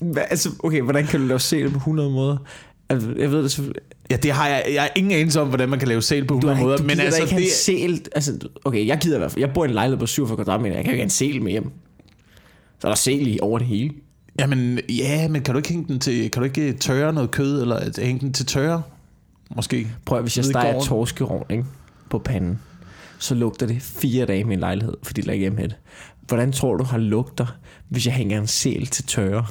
Hva, 0.00 0.20
altså, 0.20 0.50
okay, 0.58 0.82
hvordan 0.82 1.06
kan 1.06 1.20
du 1.20 1.26
lave 1.26 1.40
sæl 1.40 1.70
på 1.70 1.76
100 1.76 2.10
måder? 2.10 2.36
Altså, 2.88 3.14
jeg 3.18 3.30
ved 3.32 3.42
det 3.42 3.50
selvfølgelig. 3.50 3.82
Ja, 4.10 4.16
det 4.16 4.32
har 4.32 4.48
jeg, 4.48 4.64
jeg 4.74 4.82
har 4.82 4.90
ingen 4.96 5.12
anelse 5.12 5.40
om, 5.40 5.48
hvordan 5.48 5.68
man 5.68 5.78
kan 5.78 5.88
lave 5.88 6.02
sæl 6.02 6.24
på 6.24 6.34
100 6.34 6.60
måder. 6.60 6.78
men 6.78 6.86
Men 6.86 7.00
altså, 7.00 7.22
ikke 7.22 7.36
det, 7.36 7.42
en 7.42 7.50
sæl. 7.50 8.06
Altså, 8.14 8.38
okay, 8.64 8.86
jeg 8.86 8.98
gider 8.98 9.16
i 9.16 9.18
hvert 9.18 9.32
fald. 9.32 9.40
Jeg 9.40 9.54
bor 9.54 9.64
i 9.64 9.68
en 9.68 9.74
lejlighed 9.74 9.98
på 9.98 10.06
47 10.06 10.36
kvadratmeter. 10.36 10.76
Jeg 10.76 10.84
kan 10.84 10.90
jo 10.90 10.94
ikke 10.94 11.00
have 11.00 11.06
en 11.06 11.10
sæl 11.10 11.42
med 11.42 11.52
hjem. 11.52 11.70
Så 12.80 12.86
er 12.86 12.90
der 12.90 12.96
sæl 12.96 13.26
i 13.26 13.38
over 13.42 13.58
det 13.58 13.66
hele. 13.68 13.90
Jamen, 14.40 14.80
ja, 14.88 15.28
men 15.28 15.42
kan 15.42 15.54
du 15.54 15.58
ikke 15.58 15.68
hænge 15.68 15.88
den 15.88 16.00
til, 16.00 16.30
kan 16.30 16.42
du 16.42 16.44
ikke 16.44 16.72
tørre 16.72 17.12
noget 17.12 17.30
kød, 17.30 17.62
eller 17.62 18.04
hænge 18.04 18.20
den 18.20 18.32
til 18.32 18.46
tørre? 18.46 18.82
Måske. 19.56 19.86
Prøv 20.04 20.22
hvis 20.22 20.36
jeg 20.36 20.44
steger 20.44 20.72
gården. 20.72 20.88
torskerovn 20.88 21.44
ikke, 21.50 21.64
på 22.10 22.18
panden, 22.18 22.58
så 23.18 23.34
lugter 23.34 23.66
det 23.66 23.82
fire 23.82 24.26
dage 24.26 24.40
i 24.40 24.44
min 24.44 24.60
lejlighed, 24.60 24.94
fordi 25.02 25.20
der 25.20 25.32
ikke 25.32 25.46
er 25.46 25.50
hjemme 25.50 25.74
Hvordan 26.28 26.52
tror 26.52 26.76
du, 26.76 26.84
har 26.84 26.98
lugter, 26.98 27.46
hvis 27.88 28.06
jeg 28.06 28.14
hænger 28.14 28.40
en 28.40 28.46
sæl 28.46 28.86
til 28.86 29.04
tørre? 29.04 29.46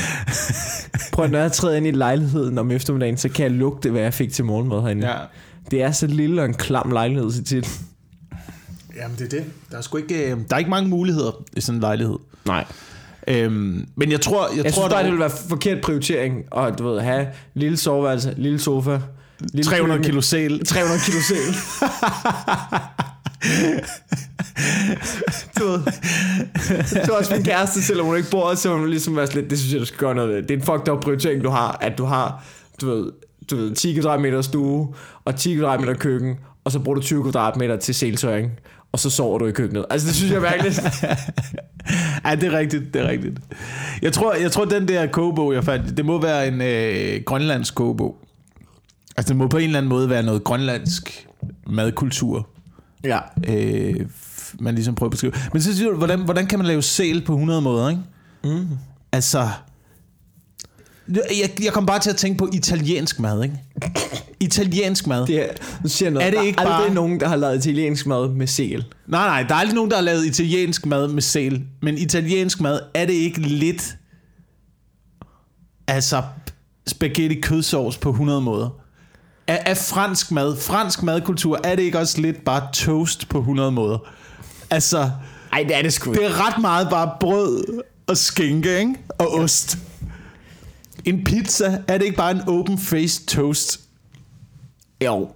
Prøv 1.12 1.24
at, 1.24 1.30
når 1.30 1.38
jeg 1.38 1.52
træder 1.52 1.76
ind 1.76 1.86
i 1.86 1.90
lejligheden 1.90 2.58
om 2.58 2.70
eftermiddagen, 2.70 3.16
så 3.16 3.28
kan 3.28 3.42
jeg 3.42 3.52
lugte, 3.52 3.90
hvad 3.90 4.02
jeg 4.02 4.14
fik 4.14 4.32
til 4.32 4.44
morgenmad 4.44 4.82
herinde. 4.82 5.08
Ja. 5.08 5.16
Det 5.70 5.82
er 5.82 5.92
så 5.92 6.06
lille 6.06 6.42
og 6.42 6.46
en 6.46 6.54
klam 6.54 6.90
lejlighed 6.90 7.30
så 7.32 7.42
tit. 7.44 7.80
Jamen, 8.96 9.16
det 9.18 9.24
er 9.24 9.28
det. 9.38 9.44
Der 9.70 9.78
er 9.78 9.82
sgu 9.82 9.96
ikke, 9.96 10.30
øh, 10.30 10.38
der 10.48 10.54
er 10.54 10.58
ikke 10.58 10.70
mange 10.70 10.88
muligheder 10.88 11.44
i 11.56 11.60
sådan 11.60 11.76
en 11.76 11.80
lejlighed. 11.80 12.16
Nej. 12.44 12.64
Øhm, 13.28 13.88
men 13.96 14.12
jeg 14.12 14.20
tror, 14.20 14.48
jeg, 14.48 14.64
Jeg 14.64 14.72
tror, 14.72 14.82
synes 14.82 14.92
bare, 14.92 14.98
der 14.98 15.02
det 15.02 15.12
vil 15.12 15.20
være 15.20 15.30
forkert 15.48 15.80
prioritering 15.80 16.44
at 16.56 16.78
du 16.78 16.88
ved, 16.88 17.00
have 17.00 17.26
lille 17.54 17.76
soveværelse, 17.76 18.34
lille 18.36 18.58
sofa, 18.58 18.98
lille 19.40 19.64
300 19.70 19.98
køkken, 19.98 20.10
kilo 20.10 20.20
sæl. 20.20 20.64
300 20.64 21.00
kilo 21.04 21.20
sæl. 21.20 21.54
du 25.58 25.64
ved. 25.64 25.80
Jeg 26.94 27.04
tror 27.08 27.18
også 27.18 27.34
min 27.34 27.44
kæreste, 27.44 27.82
selvom 27.82 28.06
hun 28.06 28.16
ikke 28.16 28.30
bor, 28.30 28.54
så 28.54 28.76
hun 28.76 28.88
ligesom 28.90 29.14
sådan 29.14 29.34
lidt, 29.34 29.50
det 29.50 29.58
synes 29.58 29.72
jeg, 29.72 29.80
du 29.80 29.86
skal 29.86 29.98
gøre 29.98 30.14
noget 30.14 30.30
ved. 30.30 30.42
Det 30.42 30.50
er 30.50 30.56
en 30.56 30.62
fucked 30.62 30.88
up 30.88 31.00
prioritering, 31.00 31.44
du 31.44 31.50
har, 31.50 31.78
at 31.80 31.98
du 31.98 32.04
har, 32.04 32.44
du 32.80 32.90
ved, 32.90 33.12
du 33.50 33.56
ved 33.56 33.74
10 33.74 33.92
kvadratmeter 33.92 34.42
stue, 34.42 34.94
og 35.24 35.36
10 35.36 35.54
kvadratmeter 35.54 35.94
køkken, 35.94 36.36
og 36.64 36.72
så 36.72 36.78
bruger 36.78 36.96
du 36.96 37.02
20 37.02 37.22
kvadratmeter 37.22 37.76
til 37.76 37.94
sæltøring, 37.94 38.50
og 38.92 38.98
så 38.98 39.10
sover 39.10 39.38
du 39.38 39.46
i 39.46 39.52
køkkenet. 39.52 39.84
Altså, 39.90 40.08
det 40.08 40.16
synes 40.16 40.32
jeg 40.32 40.42
virkelig. 40.42 40.72
Ja, 42.24 42.34
det 42.34 42.44
er 42.44 42.58
rigtigt, 42.58 42.94
det 42.94 43.02
er 43.02 43.08
rigtigt. 43.08 43.38
Jeg 44.02 44.12
tror, 44.12 44.34
jeg 44.34 44.52
tror 44.52 44.64
den 44.64 44.88
der 44.88 45.06
kogebog, 45.06 45.54
jeg 45.54 45.64
fandt, 45.64 45.96
det 45.96 46.04
må 46.04 46.20
være 46.20 46.48
en 46.48 46.60
øh, 46.60 47.22
grønlandsk 47.24 47.74
kogebog. 47.74 48.16
Altså, 49.16 49.32
det 49.32 49.36
må 49.36 49.48
på 49.48 49.56
en 49.56 49.64
eller 49.64 49.78
anden 49.78 49.88
måde 49.88 50.10
være 50.10 50.22
noget 50.22 50.44
grønlandsk 50.44 51.26
madkultur, 51.66 52.48
ja. 53.04 53.18
øh, 53.48 54.06
man 54.60 54.74
ligesom 54.74 54.94
prøver 54.94 55.08
at 55.08 55.10
beskrive. 55.10 55.32
Men 55.52 55.62
så 55.62 55.76
siger 55.76 55.90
du, 55.90 55.96
hvordan, 55.96 56.20
hvordan 56.20 56.46
kan 56.46 56.58
man 56.58 56.66
lave 56.68 56.82
sæl 56.82 57.24
på 57.24 57.32
100 57.32 57.60
måder, 57.60 57.88
ikke? 57.88 58.02
Mm. 58.44 58.68
Altså, 59.12 59.48
jeg, 61.14 61.50
jeg 61.64 61.72
kom 61.72 61.86
bare 61.86 61.98
til 61.98 62.10
at 62.10 62.16
tænke 62.16 62.38
på 62.38 62.48
italiensk 62.52 63.20
mad, 63.20 63.42
ikke? 63.42 63.60
Italiensk 64.40 65.06
mad. 65.06 65.26
Det 65.26 65.42
er, 65.42 65.48
nu 65.82 65.88
siger 65.88 66.10
noget. 66.10 66.26
Er 66.26 66.30
det 66.30 66.38
Der 66.38 66.44
ikke 66.46 66.60
aldrig 66.60 66.76
bare- 66.86 66.94
nogen, 66.94 67.20
der 67.20 67.28
har 67.28 67.36
lavet 67.36 67.56
italiensk 67.66 68.06
mad 68.06 68.28
med 68.28 68.46
sel? 68.46 68.84
Nej, 69.06 69.26
nej, 69.26 69.42
der 69.42 69.54
er 69.54 69.58
aldrig 69.58 69.74
nogen, 69.74 69.90
der 69.90 69.96
har 69.96 70.02
lavet 70.04 70.26
italiensk 70.26 70.86
mad 70.86 71.08
med 71.08 71.22
sæl. 71.22 71.62
Men 71.82 71.98
italiensk 71.98 72.60
mad, 72.60 72.80
er 72.94 73.06
det 73.06 73.12
ikke 73.12 73.40
lidt... 73.40 73.96
Altså, 75.88 76.22
spaghetti 76.86 77.40
kødsovs 77.40 77.98
på 77.98 78.10
100 78.10 78.40
måder? 78.40 78.68
Er, 79.46 79.58
er 79.66 79.74
fransk 79.74 80.30
mad, 80.32 80.56
fransk 80.56 81.02
madkultur, 81.02 81.60
er 81.64 81.76
det 81.76 81.82
ikke 81.82 81.98
også 81.98 82.20
lidt 82.20 82.44
bare 82.44 82.68
toast 82.72 83.28
på 83.28 83.38
100 83.38 83.70
måder? 83.70 83.98
Altså, 84.70 85.10
Ej, 85.52 85.62
det 85.68 85.76
er 85.76 85.82
det 85.82 85.92
sgu 85.92 86.14
det 86.14 86.24
er 86.24 86.46
ret 86.46 86.60
meget 86.60 86.88
bare 86.90 87.10
brød 87.20 87.82
og 88.06 88.16
skinke, 88.16 88.78
ikke? 88.78 88.94
Og 89.18 89.32
ost. 89.34 89.78
En 91.04 91.24
pizza, 91.24 91.82
er 91.88 91.98
det 91.98 92.04
ikke 92.04 92.16
bare 92.16 92.30
en 92.30 92.40
open-faced 92.48 93.26
toast? 93.26 93.80
Jo. 95.04 95.28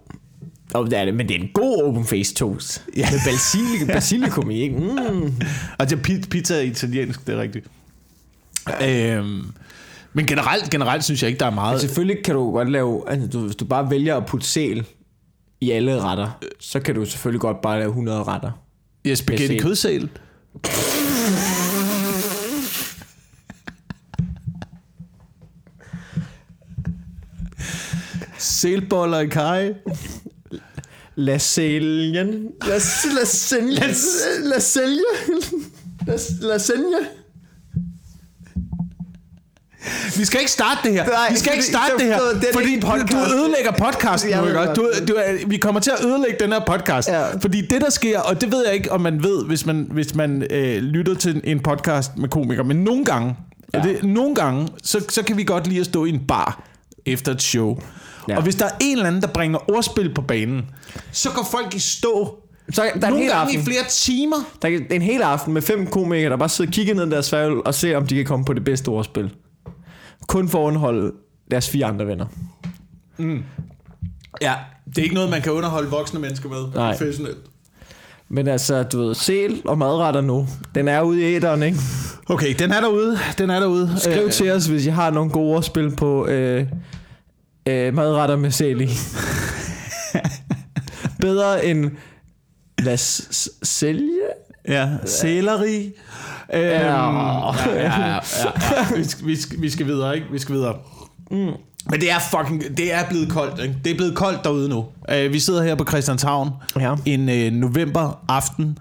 Jo, 0.75 0.85
det 0.85 0.99
er 0.99 1.05
det, 1.05 1.15
men 1.15 1.29
det 1.29 1.37
er 1.37 1.41
en 1.41 1.51
god 1.55 1.83
open 1.83 2.05
face 2.07 2.35
toast. 2.35 2.85
Ja. 2.97 3.01
Ja. 3.11 3.11
Med 3.11 3.21
basilikum, 3.33 3.87
basilikum 3.89 4.51
i, 4.51 4.61
ikke? 4.61 4.77
Mm. 4.77 5.35
Og 5.79 5.91
det 5.91 5.99
er 5.99 6.03
pi- 6.03 6.29
pizza 6.29 6.55
er 6.57 6.61
italiensk, 6.61 7.27
det 7.27 7.35
er 7.35 7.41
rigtigt. 7.41 7.67
Øhm, 8.89 9.43
men 10.13 10.27
generelt, 10.27 10.71
generelt 10.71 11.05
synes 11.05 11.23
jeg 11.23 11.29
ikke, 11.31 11.41
der 11.41 11.47
er 11.47 11.51
meget... 11.51 11.75
Og 11.75 11.81
selvfølgelig 11.81 12.25
kan 12.25 12.35
du 12.35 12.53
godt 12.53 12.71
lave, 12.71 13.11
altså 13.11 13.29
du, 13.29 13.41
hvis 13.41 13.57
du 13.57 13.65
bare 13.65 13.91
vælger 13.91 14.17
at 14.17 14.27
putte 14.27 14.47
sel 14.47 14.87
i 15.61 15.71
alle 15.71 16.01
retter, 16.01 16.39
så 16.61 16.81
kan 16.81 16.95
du 16.95 17.05
selvfølgelig 17.05 17.41
godt 17.41 17.61
bare 17.63 17.79
lave 17.79 17.89
100 17.89 18.23
retter. 18.23 18.51
Ja, 19.05 19.15
spaghetti 19.15 19.55
Jeg 19.55 19.63
kødsæl. 19.63 20.11
Sælboller 28.39 29.19
i 29.21 29.27
kaj. 29.27 29.75
Lasalien. 31.17 32.51
Las, 32.67 33.07
lasagne. 34.43 35.03
Lasagne. 36.41 37.20
Vi 40.17 40.25
skal 40.25 40.41
ikke 40.41 40.51
starte 40.53 40.79
det 40.85 40.93
her. 40.93 41.07
Nej, 41.07 41.31
vi 41.31 41.37
skal 41.39 41.53
ikke 41.53 41.65
starte 41.65 41.93
det 41.99 42.03
er 42.03 42.15
her, 42.15 42.41
det 42.41 42.49
fordi 42.53 42.75
en 42.75 42.81
du, 42.81 42.87
podcast. 42.87 43.33
ødelægger 43.33 43.73
podcasten 43.79 44.31
nu, 44.31 44.47
ikke? 44.47 44.75
Du, 44.77 44.91
du, 45.09 45.17
vi 45.47 45.57
kommer 45.57 45.81
til 45.81 45.91
at 45.99 46.05
ødelægge 46.05 46.37
den 46.41 46.53
her 46.53 46.61
podcast. 46.67 47.09
Ja. 47.09 47.37
Fordi 47.37 47.61
det, 47.61 47.81
der 47.81 47.91
sker, 47.91 48.21
og 48.21 48.41
det 48.41 48.53
ved 48.53 48.65
jeg 48.67 48.75
ikke, 48.75 48.93
om 48.93 49.01
man 49.01 49.23
ved, 49.23 49.45
hvis 49.45 49.67
man, 49.67 49.89
hvis 49.91 50.15
man 50.15 50.47
øh, 50.51 50.77
lytter 50.83 51.15
til 51.15 51.41
en 51.45 51.61
podcast 51.61 52.17
med 52.17 52.29
komikere, 52.29 52.65
men 52.65 52.77
nogle 52.85 53.05
gange, 53.05 53.37
ja. 53.75 53.79
det, 53.83 54.03
nogle 54.03 54.35
gange 54.35 54.69
så, 54.83 55.05
så 55.09 55.23
kan 55.23 55.37
vi 55.37 55.45
godt 55.45 55.67
lide 55.67 55.81
at 55.81 55.87
stå 55.87 56.05
i 56.05 56.09
en 56.09 56.21
bar 56.29 56.63
efter 57.07 57.33
et 57.33 57.43
show. 57.43 57.79
Ja. 58.29 58.37
Og 58.37 58.43
hvis 58.43 58.55
der 58.55 58.65
er 58.65 58.71
en 58.81 58.93
eller 58.97 59.07
anden, 59.07 59.23
der 59.23 59.29
bringer 59.29 59.71
ordspil 59.71 60.15
på 60.15 60.23
banen, 60.23 60.63
så 61.13 61.31
går 61.31 61.49
folk 61.51 61.75
i 61.75 61.79
stå. 61.79 62.37
Så 62.73 62.83
der 62.83 62.89
er 62.89 62.93
en 62.95 63.01
Nogle 63.01 63.19
hel 63.19 63.29
gange 63.29 63.43
aften. 63.43 63.61
i 63.61 63.65
flere 63.65 63.85
timer. 63.91 64.37
Der 64.63 64.69
er 64.69 64.79
en 64.95 65.03
hel 65.03 65.23
aften 65.23 65.55
med 65.55 65.63
fem 65.63 65.87
komikere, 65.87 66.31
der 66.31 66.37
bare 66.37 66.49
sidder 66.49 66.69
og 66.69 66.73
kigger 66.75 66.95
ned 66.95 67.07
i 67.07 67.11
deres 67.11 67.27
sværvel 67.27 67.59
og 67.65 67.75
ser, 67.75 67.97
om 67.97 68.07
de 68.07 68.15
kan 68.17 68.25
komme 68.25 68.45
på 68.45 68.53
det 68.53 68.65
bedste 68.65 68.89
ordspil. 68.89 69.31
Kun 70.29 70.49
for 70.49 70.63
at 70.63 70.67
underholde 70.67 71.13
deres 71.51 71.69
fire 71.71 71.87
andre 71.87 72.07
venner. 72.07 72.27
Ja, 74.43 74.55
det 74.87 74.99
er 74.99 75.03
ikke 75.03 75.15
noget, 75.15 75.31
man 75.31 75.43
kan 75.43 75.53
underholde 75.53 75.91
voksne 75.91 76.21
mennesker 76.21 76.49
med 76.49 76.73
Nej. 76.75 76.93
professionelt. 76.93 77.39
Men 78.29 78.49
altså, 78.49 78.83
du 78.83 78.99
ved, 79.07 79.15
sæl 79.15 79.63
og 79.65 79.79
madretter 79.79 80.21
nu. 80.21 80.47
Den 80.75 80.89
er 80.89 81.01
ude 81.03 81.21
i 81.21 81.35
æderen, 81.35 81.63
ikke? 81.63 81.79
Okay, 82.29 82.55
den 82.59 82.71
er 82.73 82.81
derude. 82.81 83.19
Den 83.39 83.51
er 83.51 83.61
derude. 83.61 83.95
Skriv 83.99 84.25
Øh, 84.25 84.33
til 84.33 84.51
os, 84.53 84.67
hvis 84.67 84.87
I 84.87 84.91
har 84.91 85.11
nogle 85.11 85.31
gode 85.31 85.57
ordspil 85.57 85.97
på 85.97 86.27
øh, 86.27 86.67
øh, 87.67 87.95
madretter 87.95 88.37
med 88.37 88.51
sæl 88.51 88.81
i. 88.81 88.89
Bedre 91.21 91.65
end 91.65 91.91
lad 92.79 92.97
s- 92.97 93.29
s- 93.37 93.51
sælge? 93.63 94.21
Ja, 94.69 94.89
sæleri. 95.05 95.93
Øhm, 96.55 96.63
ja, 96.63 96.73
ja, 96.73 97.53
ja, 97.75 98.15
ja. 98.15 98.21
Vi, 98.97 99.05
skal, 99.05 99.27
vi, 99.27 99.37
skal, 99.41 99.61
vi 99.63 99.71
skal 99.71 99.87
videre, 99.87 100.15
ikke? 100.15 100.27
Vi 100.33 100.39
skal 100.39 100.55
videre. 100.55 100.77
Mm. 101.31 101.37
Men 101.91 102.01
det 102.01 102.11
er 102.11 102.19
fucking, 102.19 102.77
det 102.77 102.93
er 102.95 103.09
blevet 103.09 103.31
koldt, 103.31 103.61
ikke? 103.63 103.75
Det 103.85 103.93
er 103.93 103.97
blevet 103.97 104.17
koldt 104.17 104.45
derude 104.45 104.69
nu. 104.69 104.79
Uh, 104.79 105.33
vi 105.33 105.39
sidder 105.39 105.63
her 105.63 105.75
på 105.75 105.85
Christianshavn 105.85 106.51
Ja. 106.81 106.95
en 107.07 107.29
uh, 107.29 107.61
november 107.61 108.25
aften. 108.29 108.79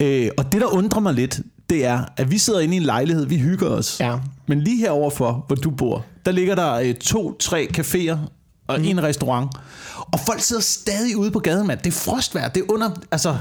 Uh, 0.00 0.06
og 0.38 0.52
det, 0.52 0.60
der 0.60 0.66
undrer 0.66 1.00
mig 1.00 1.14
lidt, 1.14 1.40
det 1.70 1.84
er, 1.86 2.04
at 2.16 2.30
vi 2.30 2.38
sidder 2.38 2.60
inde 2.60 2.74
i 2.74 2.76
en 2.76 2.82
lejlighed, 2.82 3.26
vi 3.26 3.38
hygger 3.38 3.68
os. 3.68 4.00
Ja. 4.00 4.16
Men 4.46 4.60
lige 4.60 4.76
heroverfor, 4.80 5.44
hvor 5.46 5.56
du 5.56 5.70
bor, 5.70 6.04
der 6.26 6.32
ligger 6.32 6.54
der 6.54 6.88
uh, 6.88 6.94
to, 6.94 7.36
tre 7.38 7.68
caféer 7.78 8.16
og 8.66 8.78
mm. 8.78 8.84
en 8.84 9.02
restaurant. 9.02 9.50
Og 10.12 10.20
folk 10.20 10.40
sidder 10.40 10.62
stadig 10.62 11.16
ude 11.16 11.30
på 11.30 11.38
gaden, 11.38 11.66
mand. 11.66 11.78
Det 11.78 11.86
er 11.86 11.92
frostvejr. 11.92 12.48
Det 12.48 12.60
er 12.60 12.72
under, 12.72 12.90
altså... 13.10 13.36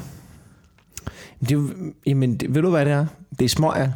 Det, 1.49 1.73
jamen, 2.05 2.35
det, 2.37 2.55
ved 2.55 2.61
du 2.61 2.69
hvad 2.69 2.85
det 2.85 2.93
er? 2.93 3.05
Det 3.39 3.45
er 3.45 3.49
smøger. 3.49 3.91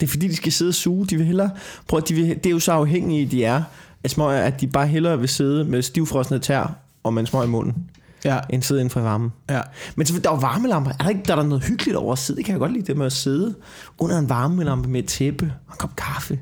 Det 0.00 0.06
er 0.06 0.10
fordi, 0.10 0.28
de 0.28 0.36
skal 0.36 0.52
sidde 0.52 0.68
og 0.68 0.74
suge. 0.74 1.06
De 1.06 1.16
vil 1.16 1.26
hellere... 1.26 1.50
Prøv, 1.88 2.00
de 2.08 2.14
vil, 2.14 2.28
det 2.28 2.46
er 2.46 2.50
jo 2.50 2.58
så 2.58 2.72
afhængige, 2.72 3.26
de 3.26 3.44
er 3.44 3.62
af 4.04 4.10
smøger, 4.10 4.40
at 4.42 4.60
de 4.60 4.66
bare 4.66 4.86
hellere 4.86 5.18
vil 5.20 5.28
sidde 5.28 5.64
med 5.64 5.82
stivfrosne 5.82 6.38
tær 6.38 6.76
og 7.04 7.14
med 7.14 7.20
en 7.22 7.26
smøg 7.26 7.44
i 7.44 7.48
munden, 7.48 7.90
Ja, 8.24 8.38
end 8.50 8.62
sidde 8.62 8.80
inden 8.80 8.90
for 8.90 9.00
varmen. 9.00 9.32
ja. 9.50 9.60
Men 9.96 10.06
så, 10.06 10.20
der 10.20 10.30
er 10.30 10.34
jo 10.34 10.40
varmelamper. 10.40 10.90
Er 10.90 10.96
der, 11.02 11.08
ikke, 11.08 11.22
der 11.26 11.32
er 11.32 11.36
der 11.36 11.48
noget 11.48 11.64
hyggeligt 11.64 11.96
over 11.96 12.12
at 12.12 12.18
sidde? 12.18 12.36
Det 12.38 12.44
kan 12.44 12.52
jeg 12.52 12.58
godt 12.60 12.72
lide 12.72 12.86
det 12.86 12.96
med 12.96 13.06
at 13.06 13.12
sidde 13.12 13.54
under 13.98 14.18
en 14.18 14.28
varmelampe 14.28 14.88
med 14.88 15.00
et 15.00 15.06
tæppe 15.08 15.52
og 15.66 15.72
en 15.74 15.78
kop 15.78 15.96
kaffe 15.96 16.40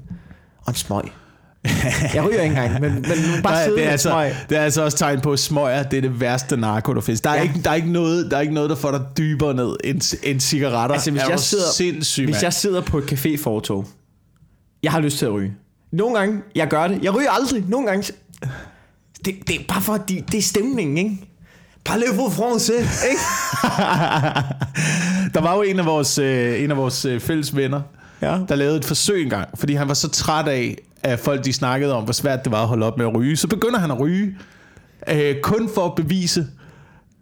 og 0.58 0.68
en 0.68 0.74
smøg. 0.74 1.02
Jeg 2.14 2.24
ryger 2.24 2.40
ikke 2.42 2.44
engang, 2.56 2.80
men, 2.80 2.92
men 2.92 3.02
bare 3.42 3.52
Nej, 3.52 3.64
sidde 3.64 3.76
det, 3.76 3.86
er 3.86 3.90
altså, 3.90 4.08
smøg. 4.10 4.32
det 4.48 4.58
er 4.58 4.62
altså 4.62 4.82
også 4.84 4.98
tegn 4.98 5.20
på, 5.20 5.32
at 5.32 5.38
smøger 5.38 5.82
det 5.82 5.96
er 5.96 6.00
det 6.00 6.20
værste 6.20 6.56
narko, 6.56 6.94
der 6.94 7.00
findes. 7.00 7.20
Der 7.20 7.30
er, 7.30 7.34
ja. 7.34 7.42
Ikke, 7.42 7.60
der, 7.64 7.70
er 7.70 7.74
ikke 7.74 7.92
noget, 7.92 8.30
der 8.30 8.36
er 8.36 8.40
ikke 8.40 8.54
noget, 8.54 8.70
der 8.70 8.76
får 8.76 8.90
dig 8.90 9.00
dybere 9.18 9.54
ned 9.54 9.76
end, 9.84 10.14
end 10.22 10.40
cigaretter. 10.40 10.94
Altså, 10.94 11.10
hvis 11.10 11.22
jeg, 11.28 11.40
sidder, 11.40 12.24
hvis 12.26 12.42
jeg 12.42 12.52
sidder 12.52 12.80
på 12.80 12.98
et 12.98 13.04
café-fortog, 13.12 13.86
jeg 14.82 14.92
har 14.92 15.00
lyst 15.00 15.18
til 15.18 15.26
at 15.26 15.32
ryge. 15.32 15.52
Nogle 15.92 16.18
gange, 16.18 16.40
jeg 16.54 16.68
gør 16.68 16.88
det. 16.88 16.98
Jeg 17.02 17.14
ryger 17.14 17.30
aldrig. 17.30 17.64
Nogle 17.68 17.86
gange, 17.86 18.12
det, 19.24 19.34
det 19.48 19.56
er 19.56 19.60
bare 19.68 19.82
for, 19.82 19.92
at 19.94 20.08
de, 20.08 20.22
det 20.32 20.38
er 20.38 20.42
stemningen, 20.42 20.98
ikke? 20.98 21.16
Parlez 21.84 22.08
vous 22.16 22.38
français, 22.38 23.08
ikke? 23.10 23.20
Der 25.34 25.40
var 25.40 25.56
jo 25.56 25.62
en 25.62 25.78
af 25.78 25.86
vores, 25.86 26.18
øh, 26.18 26.62
en 26.64 26.70
af 26.70 26.76
vores 26.76 27.04
øh, 27.04 27.20
fælles 27.20 27.56
venner, 27.56 27.80
Ja. 28.22 28.38
der 28.48 28.54
lavede 28.54 28.76
et 28.76 28.84
forsøg 28.84 29.22
engang, 29.22 29.48
fordi 29.54 29.74
han 29.74 29.88
var 29.88 29.94
så 29.94 30.08
træt 30.08 30.48
af, 30.48 30.76
at 31.04 31.18
folk 31.18 31.44
de 31.44 31.52
snakkede 31.52 31.94
om, 31.94 32.04
hvor 32.04 32.12
svært 32.12 32.44
det 32.44 32.52
var 32.52 32.62
at 32.62 32.68
holde 32.68 32.86
op 32.86 32.98
med 32.98 33.06
at 33.06 33.14
ryge. 33.14 33.36
Så 33.36 33.48
begynder 33.48 33.78
han 33.78 33.90
at 33.90 34.00
ryge, 34.00 34.36
øh, 35.10 35.40
kun 35.42 35.70
for 35.74 35.86
at 35.86 35.94
bevise, 35.94 36.46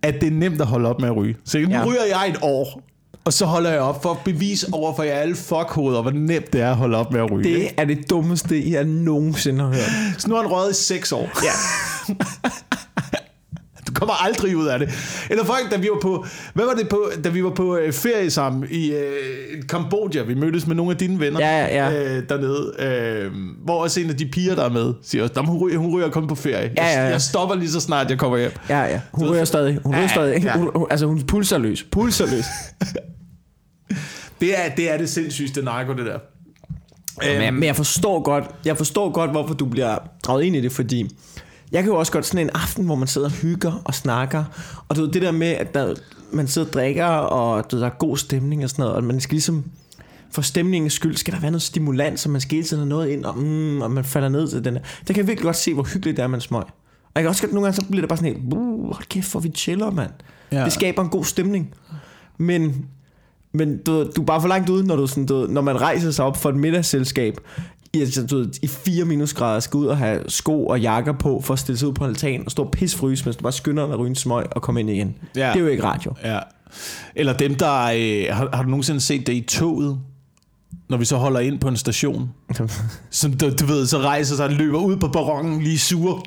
at 0.02 0.14
det 0.20 0.26
er 0.26 0.30
nemt 0.30 0.60
at 0.60 0.66
holde 0.66 0.88
op 0.88 1.00
med 1.00 1.08
at 1.08 1.16
ryge. 1.16 1.36
Så 1.44 1.58
nu 1.58 1.68
ja. 1.68 1.84
Ryger 1.86 2.04
jeg 2.10 2.28
et 2.28 2.38
år, 2.42 2.82
og 3.24 3.32
så 3.32 3.46
holder 3.46 3.70
jeg 3.70 3.80
op 3.80 4.02
for 4.02 4.10
at 4.10 4.18
bevise 4.24 4.66
over 4.72 4.96
for 4.96 5.02
jer 5.02 5.14
alle 5.14 5.36
fuckhoveder, 5.36 6.02
hvor 6.02 6.10
nemt 6.10 6.52
det 6.52 6.60
er 6.60 6.70
at 6.70 6.76
holde 6.76 6.96
op 6.96 7.12
med 7.12 7.20
at 7.20 7.30
ryge. 7.30 7.44
Det 7.44 7.68
er 7.76 7.84
det 7.84 8.10
dummeste, 8.10 8.58
I 8.58 8.72
har 8.72 8.84
nogensinde 8.84 9.60
har 9.60 9.68
hørt. 9.68 9.90
Så 10.18 10.28
nu 10.28 10.34
har 10.34 10.42
han 10.42 10.50
røget 10.50 10.70
i 10.70 10.74
seks 10.84 11.12
år. 11.12 11.30
Ja. 11.44 11.52
Kommer 14.02 14.25
aldrig 14.25 14.56
ud 14.56 14.66
af 14.66 14.78
det. 14.78 14.88
Eller 15.30 15.44
folk, 15.44 15.71
da 15.71 15.76
vi 15.76 15.88
var 15.92 15.99
på, 16.02 16.26
hvad 16.54 16.64
var 16.64 16.73
det 16.75 16.88
på, 16.88 17.11
da 17.25 17.28
vi 17.28 17.44
var 17.44 17.50
på 17.50 17.76
øh, 17.76 17.92
ferie 17.92 18.30
sammen 18.30 18.66
i 18.71 18.92
øh, 18.92 19.62
Kambodja, 19.68 20.23
vi 20.23 20.35
mødtes 20.35 20.66
med 20.66 20.76
nogle 20.76 20.92
af 20.92 20.99
dine 20.99 21.21
venner 21.21 21.40
Ja, 21.40 21.66
ja, 21.66 21.88
ja. 21.90 22.16
Øh, 22.16 22.23
dernede, 22.28 22.73
øh, 22.78 23.30
hvor 23.64 23.82
også 23.82 24.00
en 24.00 24.11
af 24.11 24.16
de 24.16 24.26
piger, 24.26 24.54
der 24.54 24.64
er 24.64 24.68
med, 24.68 24.94
siger 25.02 25.23
også, 25.23 25.35
"Nå, 25.37 25.42
men 25.42 25.50
hun, 25.50 25.61
ryger, 25.61 25.78
hun 25.78 25.94
ryger 25.97 26.09
kun 26.11 26.26
på 26.26 26.35
ferie. 26.35 26.73
Ja, 26.76 26.85
ja, 26.85 26.92
ja. 26.92 27.02
Jeg, 27.02 27.11
jeg 27.12 27.21
stopper 27.21 27.54
lige 27.54 27.71
så 27.71 27.80
snart, 27.80 28.11
jeg 28.11 28.18
kommer 28.18 28.38
hjem. 28.38 28.52
Ja, 28.68 28.80
ja. 28.82 29.00
Hun 29.12 29.30
ryger 29.30 29.44
stadig. 29.44 29.78
Hun 29.85 29.92
ryger 29.94 30.02
Ja, 30.02 30.09
stadig. 30.09 30.42
Ja. 30.44 30.59
Hun, 30.59 30.71
hun, 30.75 30.87
altså, 30.90 31.06
hun 31.06 31.23
pulser 31.23 31.59
løs. 31.59 31.82
Pulser 31.92 32.26
løs. 32.26 32.44
Det 34.40 34.59
er 34.64 34.75
det, 34.76 34.90
er 34.92 34.99
det 34.99 35.09
sindssygste 35.11 35.62
narko, 35.62 35.92
det 35.92 36.06
der. 36.06 36.18
Men, 37.38 37.54
men 37.54 37.62
jeg 37.62 37.76
forstår 37.76 38.23
godt, 38.23 38.44
jeg 38.64 38.76
forstår 38.76 39.11
godt, 39.11 39.30
hvorfor 39.30 39.54
du 39.54 39.64
bliver 39.66 39.99
draget 40.23 40.44
ind 40.44 40.56
i 40.56 40.61
det, 40.61 40.73
fordi 40.73 41.16
jeg 41.72 41.82
kan 41.82 41.92
jo 41.92 41.98
også 41.98 42.12
godt 42.12 42.26
sådan 42.26 42.46
en 42.46 42.50
aften, 42.54 42.84
hvor 42.84 42.94
man 42.94 43.08
sidder 43.08 43.26
og 43.26 43.32
hygger 43.32 43.82
og 43.84 43.94
snakker, 43.94 44.44
og 44.88 44.96
du 44.96 45.00
ved, 45.00 45.12
det 45.12 45.22
der 45.22 45.32
med, 45.32 45.46
at 45.46 45.74
der, 45.74 45.94
man 46.32 46.48
sidder 46.48 46.68
og 46.68 46.74
drikker, 46.74 47.06
og 47.06 47.70
du 47.70 47.76
ved, 47.76 47.82
der 47.82 47.90
er 47.90 47.94
god 47.98 48.16
stemning 48.16 48.64
og 48.64 48.70
sådan 48.70 48.82
noget, 48.82 48.96
og 48.96 49.04
man 49.04 49.20
skal 49.20 49.34
ligesom, 49.34 49.64
for 50.30 50.42
stemningens 50.42 50.92
skyld, 50.92 51.16
skal 51.16 51.34
der 51.34 51.40
være 51.40 51.50
noget 51.50 51.62
stimulans, 51.62 52.20
så 52.20 52.28
man 52.28 52.40
skal 52.40 52.54
hele 52.54 52.68
tiden 52.68 52.80
have 52.80 52.88
noget 52.88 53.08
ind, 53.08 53.24
og, 53.24 53.38
mm, 53.38 53.82
og 53.82 53.90
man 53.90 54.04
falder 54.04 54.28
ned 54.28 54.48
til 54.48 54.64
den 54.64 54.74
der. 54.74 54.80
Der 54.80 55.14
kan 55.14 55.16
jeg 55.16 55.26
virkelig 55.26 55.44
godt 55.44 55.56
se, 55.56 55.74
hvor 55.74 55.82
hyggeligt 55.82 56.16
det 56.16 56.22
er 56.22 56.28
en 56.28 56.40
smøg. 56.40 56.62
Og 56.62 57.12
jeg 57.14 57.22
kan 57.22 57.28
også 57.28 57.42
godt, 57.42 57.52
nogle 57.52 57.66
gange, 57.66 57.76
så 57.76 57.86
bliver 57.86 58.02
det 58.02 58.08
bare 58.08 58.16
sådan 58.16 58.34
helt, 58.34 58.52
uh, 58.54 58.94
hold 58.94 59.08
kæft, 59.08 59.30
hvor 59.30 59.40
vi 59.40 59.48
chiller, 59.48 59.90
mand. 59.90 60.10
Ja. 60.52 60.64
Det 60.64 60.72
skaber 60.72 61.02
en 61.02 61.08
god 61.08 61.24
stemning. 61.24 61.74
Men 62.38 62.86
men 63.52 63.78
du, 63.82 64.04
du 64.16 64.20
er 64.20 64.26
bare 64.26 64.40
for 64.40 64.48
langt 64.48 64.70
ude, 64.70 64.86
når, 64.86 64.96
du 64.96 65.06
sådan, 65.06 65.26
du, 65.26 65.46
når 65.50 65.60
man 65.60 65.80
rejser 65.80 66.10
sig 66.10 66.24
op 66.24 66.36
for 66.36 66.48
et 66.48 66.56
middagsselskab, 66.56 67.40
i, 67.94 68.06
i 68.62 68.66
4 68.66 69.04
minusgrader 69.04 69.61
skal 69.61 69.78
ud 69.78 69.87
og 69.87 69.99
have 69.99 70.20
sko 70.28 70.66
og 70.66 70.80
jakker 70.80 71.12
på 71.12 71.40
for 71.44 71.52
at 71.52 71.58
stille 71.58 71.78
sig 71.78 71.88
ud 71.88 71.92
på 71.92 72.04
altanen 72.04 72.42
og 72.44 72.50
stå 72.50 72.62
og 72.64 72.70
pisfryse, 72.70 73.25
mens 73.25 73.37
du 73.37 73.42
bare 73.42 73.52
skynder 73.52 73.84
dig 73.84 73.92
at 73.92 73.99
ryge 73.99 74.08
en 74.08 74.14
smøg 74.14 74.46
og 74.50 74.62
komme 74.62 74.80
ind 74.80 74.90
igen. 74.90 75.14
Ja. 75.37 75.49
Det 75.49 75.56
er 75.56 75.61
jo 75.61 75.66
ikke 75.66 75.84
radio. 75.84 76.14
Ja. 76.25 76.38
Eller 77.16 77.32
dem, 77.32 77.54
der... 77.54 77.82
Øh, 77.82 78.37
har, 78.37 78.49
har 78.52 78.62
du 78.62 78.68
nogensinde 78.68 79.00
set 79.00 79.26
det 79.26 79.32
i 79.32 79.40
toget? 79.40 79.99
Når 80.88 80.96
vi 80.96 81.04
så 81.04 81.16
holder 81.16 81.40
ind 81.40 81.58
på 81.58 81.68
en 81.68 81.76
station. 81.76 82.30
Som 83.11 83.32
du, 83.32 83.50
du 83.61 83.66
ved, 83.66 83.87
så 83.87 83.99
rejser 83.99 84.37
sig 84.37 84.44
og 84.44 84.52
løber 84.52 84.78
ud 84.78 84.96
på 84.96 85.08
perronen, 85.08 85.62
lige 85.62 85.78
sure. 85.78 86.22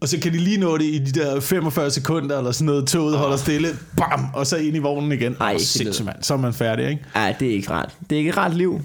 Og 0.00 0.08
så 0.08 0.18
kan 0.18 0.32
de 0.32 0.38
lige 0.38 0.58
nå 0.58 0.78
det 0.78 0.84
i 0.84 0.98
de 0.98 1.20
der 1.20 1.40
45 1.40 1.90
sekunder, 1.90 2.38
eller 2.38 2.52
sådan 2.52 2.66
noget. 2.66 2.86
Toget 2.86 3.18
holder 3.18 3.36
stille. 3.36 3.68
Bam! 3.96 4.26
Og 4.34 4.46
så 4.46 4.56
ind 4.56 4.76
i 4.76 4.78
vognen 4.78 5.12
igen. 5.12 5.36
Ej, 5.40 5.52
ikke 5.52 5.64
sindssygt, 5.64 6.06
mand. 6.06 6.16
Så 6.22 6.34
er 6.34 6.38
man 6.38 6.54
færdig, 6.54 6.88
ikke? 6.88 7.02
Nej, 7.14 7.34
det 7.40 7.48
er 7.48 7.52
ikke 7.52 7.70
rart. 7.70 7.96
Det 8.10 8.16
er 8.16 8.18
ikke 8.18 8.30
et 8.30 8.36
rart 8.36 8.54
liv. 8.54 8.80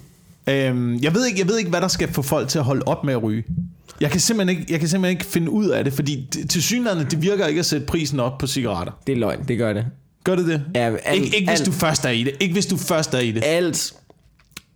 Øhm, 0.48 0.96
jeg, 1.02 1.14
ved 1.14 1.26
ikke, 1.26 1.40
jeg 1.40 1.48
ved 1.48 1.58
ikke, 1.58 1.70
hvad 1.70 1.82
der 1.82 1.88
skal 1.88 2.14
få 2.14 2.22
folk 2.22 2.48
til 2.48 2.60
at 2.60 2.66
holde 2.66 2.84
op 2.86 3.04
med 3.04 3.14
at 3.14 3.24
ryge. 3.24 3.44
Jeg 4.02 4.12
kan 4.12 4.20
simpelthen 4.20 4.60
ikke, 4.60 4.72
jeg 4.72 4.80
kan 4.80 4.90
simpelthen 4.90 5.18
ikke 5.18 5.26
finde 5.26 5.52
ud 5.52 5.68
af 5.68 5.84
det, 5.84 5.94
fordi 5.94 6.28
til 6.50 6.64
synligheden, 6.64 7.08
det 7.12 7.22
virker 7.22 7.48
ikke 7.48 7.60
at 7.60 7.66
sætte 7.66 7.86
prisen 7.86 8.20
op 8.20 8.38
på 8.38 8.48
cigaretter. 8.48 8.94
Det 9.08 9.14
er 9.14 9.18
løgn, 9.18 9.44
det 9.48 9.58
gør 9.58 9.74
det. 9.74 9.86
Gør 10.24 10.36
det 10.36 10.48
det? 10.48 10.64
Ja, 10.76 10.96
alt, 11.06 11.24
ikke, 11.24 11.38
ikke 11.38 11.52
hvis 11.52 11.60
alt, 11.60 11.68
du 11.68 11.72
først 11.72 12.06
er 12.06 12.10
i 12.10 12.24
det. 12.24 12.34
Ikke 12.40 12.54
hvis 12.54 12.66
du 12.66 12.78
først 12.78 13.14
er 13.14 13.20
i 13.20 13.32
det. 13.32 13.44
Alt, 13.46 13.94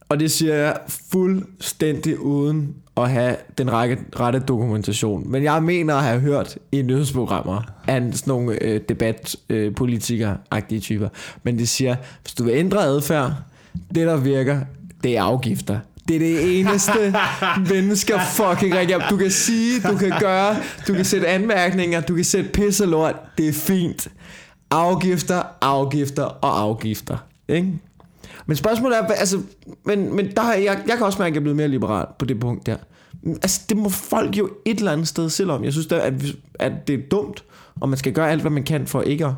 og 0.09 0.19
det 0.19 0.31
siger 0.31 0.55
jeg 0.55 0.77
fuldstændig 1.11 2.19
uden 2.19 2.75
at 2.97 3.09
have 3.09 3.35
den 3.57 3.71
rette, 3.71 3.97
rette 4.19 4.39
dokumentation. 4.39 5.31
Men 5.31 5.43
jeg 5.43 5.63
mener 5.63 5.95
at 5.95 6.03
have 6.03 6.19
hørt 6.19 6.57
i 6.71 6.81
nyhedsprogrammer 6.81 7.61
af 7.87 8.01
sådan 8.01 8.17
nogle 8.25 8.63
øh, 8.63 8.81
debatpolitikere-agtige 8.89 10.79
typer. 10.79 11.09
Men 11.43 11.59
det 11.59 11.69
siger, 11.69 11.95
hvis 12.21 12.33
du 12.33 12.43
vil 12.43 12.53
ændre 12.53 12.83
adfærd, 12.83 13.33
det 13.95 14.07
der 14.07 14.17
virker, 14.17 14.61
det 15.05 15.17
er 15.17 15.23
afgifter. 15.23 15.79
Det 16.07 16.15
er 16.15 16.19
det 16.19 16.59
eneste, 16.59 17.15
mennesker 17.73 18.19
fucking 18.19 18.95
op. 18.95 19.01
Du 19.09 19.17
kan 19.17 19.31
sige, 19.31 19.81
du 19.81 19.97
kan 19.97 20.13
gøre, 20.19 20.55
du 20.87 20.93
kan 20.93 21.05
sætte 21.05 21.27
anmærkninger, 21.27 22.01
du 22.01 22.15
kan 22.15 22.23
sætte 22.23 22.49
pisse 22.49 22.85
lort. 22.85 23.15
Det 23.37 23.47
er 23.47 23.53
fint. 23.53 24.07
Afgifter, 24.71 25.43
afgifter 25.61 26.23
og 26.23 26.61
afgifter. 26.61 27.17
Ikke? 27.47 27.73
Men 28.45 28.57
spørgsmålet 28.57 28.97
er, 28.97 29.05
altså, 29.07 29.41
men, 29.85 30.15
men 30.15 30.31
der 30.35 30.41
har 30.41 30.53
jeg, 30.53 30.83
jeg 30.87 30.97
kan 30.97 31.05
også 31.05 31.19
mærke, 31.19 31.31
at 31.31 31.33
jeg 31.33 31.39
er 31.39 31.43
blevet 31.43 31.57
mere 31.57 31.67
liberal 31.67 32.05
på 32.19 32.25
det 32.25 32.39
punkt 32.39 32.65
der. 32.65 32.77
Altså, 33.25 33.61
det 33.69 33.77
må 33.77 33.89
folk 33.89 34.37
jo 34.37 34.49
et 34.65 34.77
eller 34.77 34.91
andet 34.91 35.07
sted 35.07 35.29
selv 35.29 35.51
om. 35.51 35.63
Jeg 35.63 35.71
synes, 35.71 35.87
der, 35.87 35.99
at, 35.99 36.13
at 36.59 36.87
det 36.87 36.95
er 36.95 37.09
dumt, 37.11 37.43
og 37.81 37.89
man 37.89 37.97
skal 37.97 38.13
gøre 38.13 38.31
alt, 38.31 38.41
hvad 38.41 38.51
man 38.51 38.63
kan 38.63 38.87
for 38.87 39.01
ikke 39.01 39.25
at, 39.25 39.33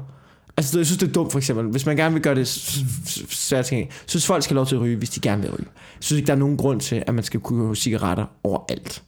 Altså, 0.57 0.79
jeg 0.79 0.85
synes, 0.85 0.99
det 0.99 1.07
er 1.09 1.13
dumt, 1.13 1.31
for 1.31 1.39
eksempel. 1.39 1.65
Hvis 1.65 1.85
man 1.85 1.97
gerne 1.97 2.13
vil 2.13 2.23
gøre 2.23 2.35
det 2.35 2.47
svært 2.47 3.65
tilgængeligt, 3.65 3.95
så 4.01 4.03
synes 4.09 4.25
folk 4.27 4.43
skal 4.43 4.53
have 4.53 4.59
lov 4.59 4.65
til 4.65 4.75
at 4.75 4.81
ryge, 4.81 4.97
hvis 4.97 5.09
de 5.09 5.19
gerne 5.19 5.41
vil 5.41 5.51
ryge. 5.51 5.65
Jeg 5.75 6.03
synes 6.03 6.17
ikke, 6.19 6.27
der 6.27 6.33
er 6.33 6.37
nogen 6.37 6.57
grund 6.57 6.79
til, 6.81 7.03
at 7.07 7.13
man 7.15 7.23
skal 7.23 7.39
kunne 7.39 7.63
købe 7.65 7.75
cigaretter 7.75 8.25
overalt. 8.43 9.03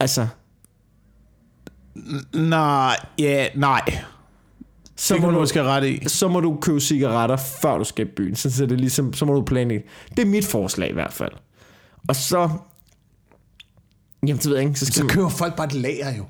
Altså, 0.00 0.26
Nej, 2.34 2.96
ja, 3.18 3.48
nej. 3.54 3.80
så 4.96 5.16
må, 5.16 5.30
du 5.30 5.38
måske 5.38 5.62
ret 5.62 5.84
i. 5.86 6.08
så 6.08 6.28
må 6.28 6.40
du 6.40 6.58
købe 6.62 6.80
cigaretter, 6.80 7.36
før 7.36 7.78
du 7.78 7.84
skal 7.84 8.06
i 8.06 8.10
byen. 8.16 8.36
Så, 8.36 8.50
så, 8.50 8.62
er 8.62 8.66
det 8.68 8.80
ligesom, 8.80 9.12
så 9.12 9.24
må 9.24 9.34
du 9.34 9.42
planlægge. 9.44 9.84
Det 10.10 10.18
er 10.18 10.26
mit 10.26 10.44
forslag 10.46 10.90
i 10.90 10.92
hvert 10.92 11.12
fald. 11.12 11.32
Og 12.08 12.16
så... 12.16 12.48
Jamen, 14.26 14.36
det 14.36 14.46
ved 14.50 14.56
jeg 14.56 14.66
ikke. 14.66 14.78
Så 14.78 14.86
skal 14.86 14.94
Så 14.94 15.04
man- 15.04 15.14
køber 15.14 15.28
folk 15.28 15.56
bare 15.56 15.66
et 15.66 15.72
lager 15.72 16.16
jo. 16.16 16.24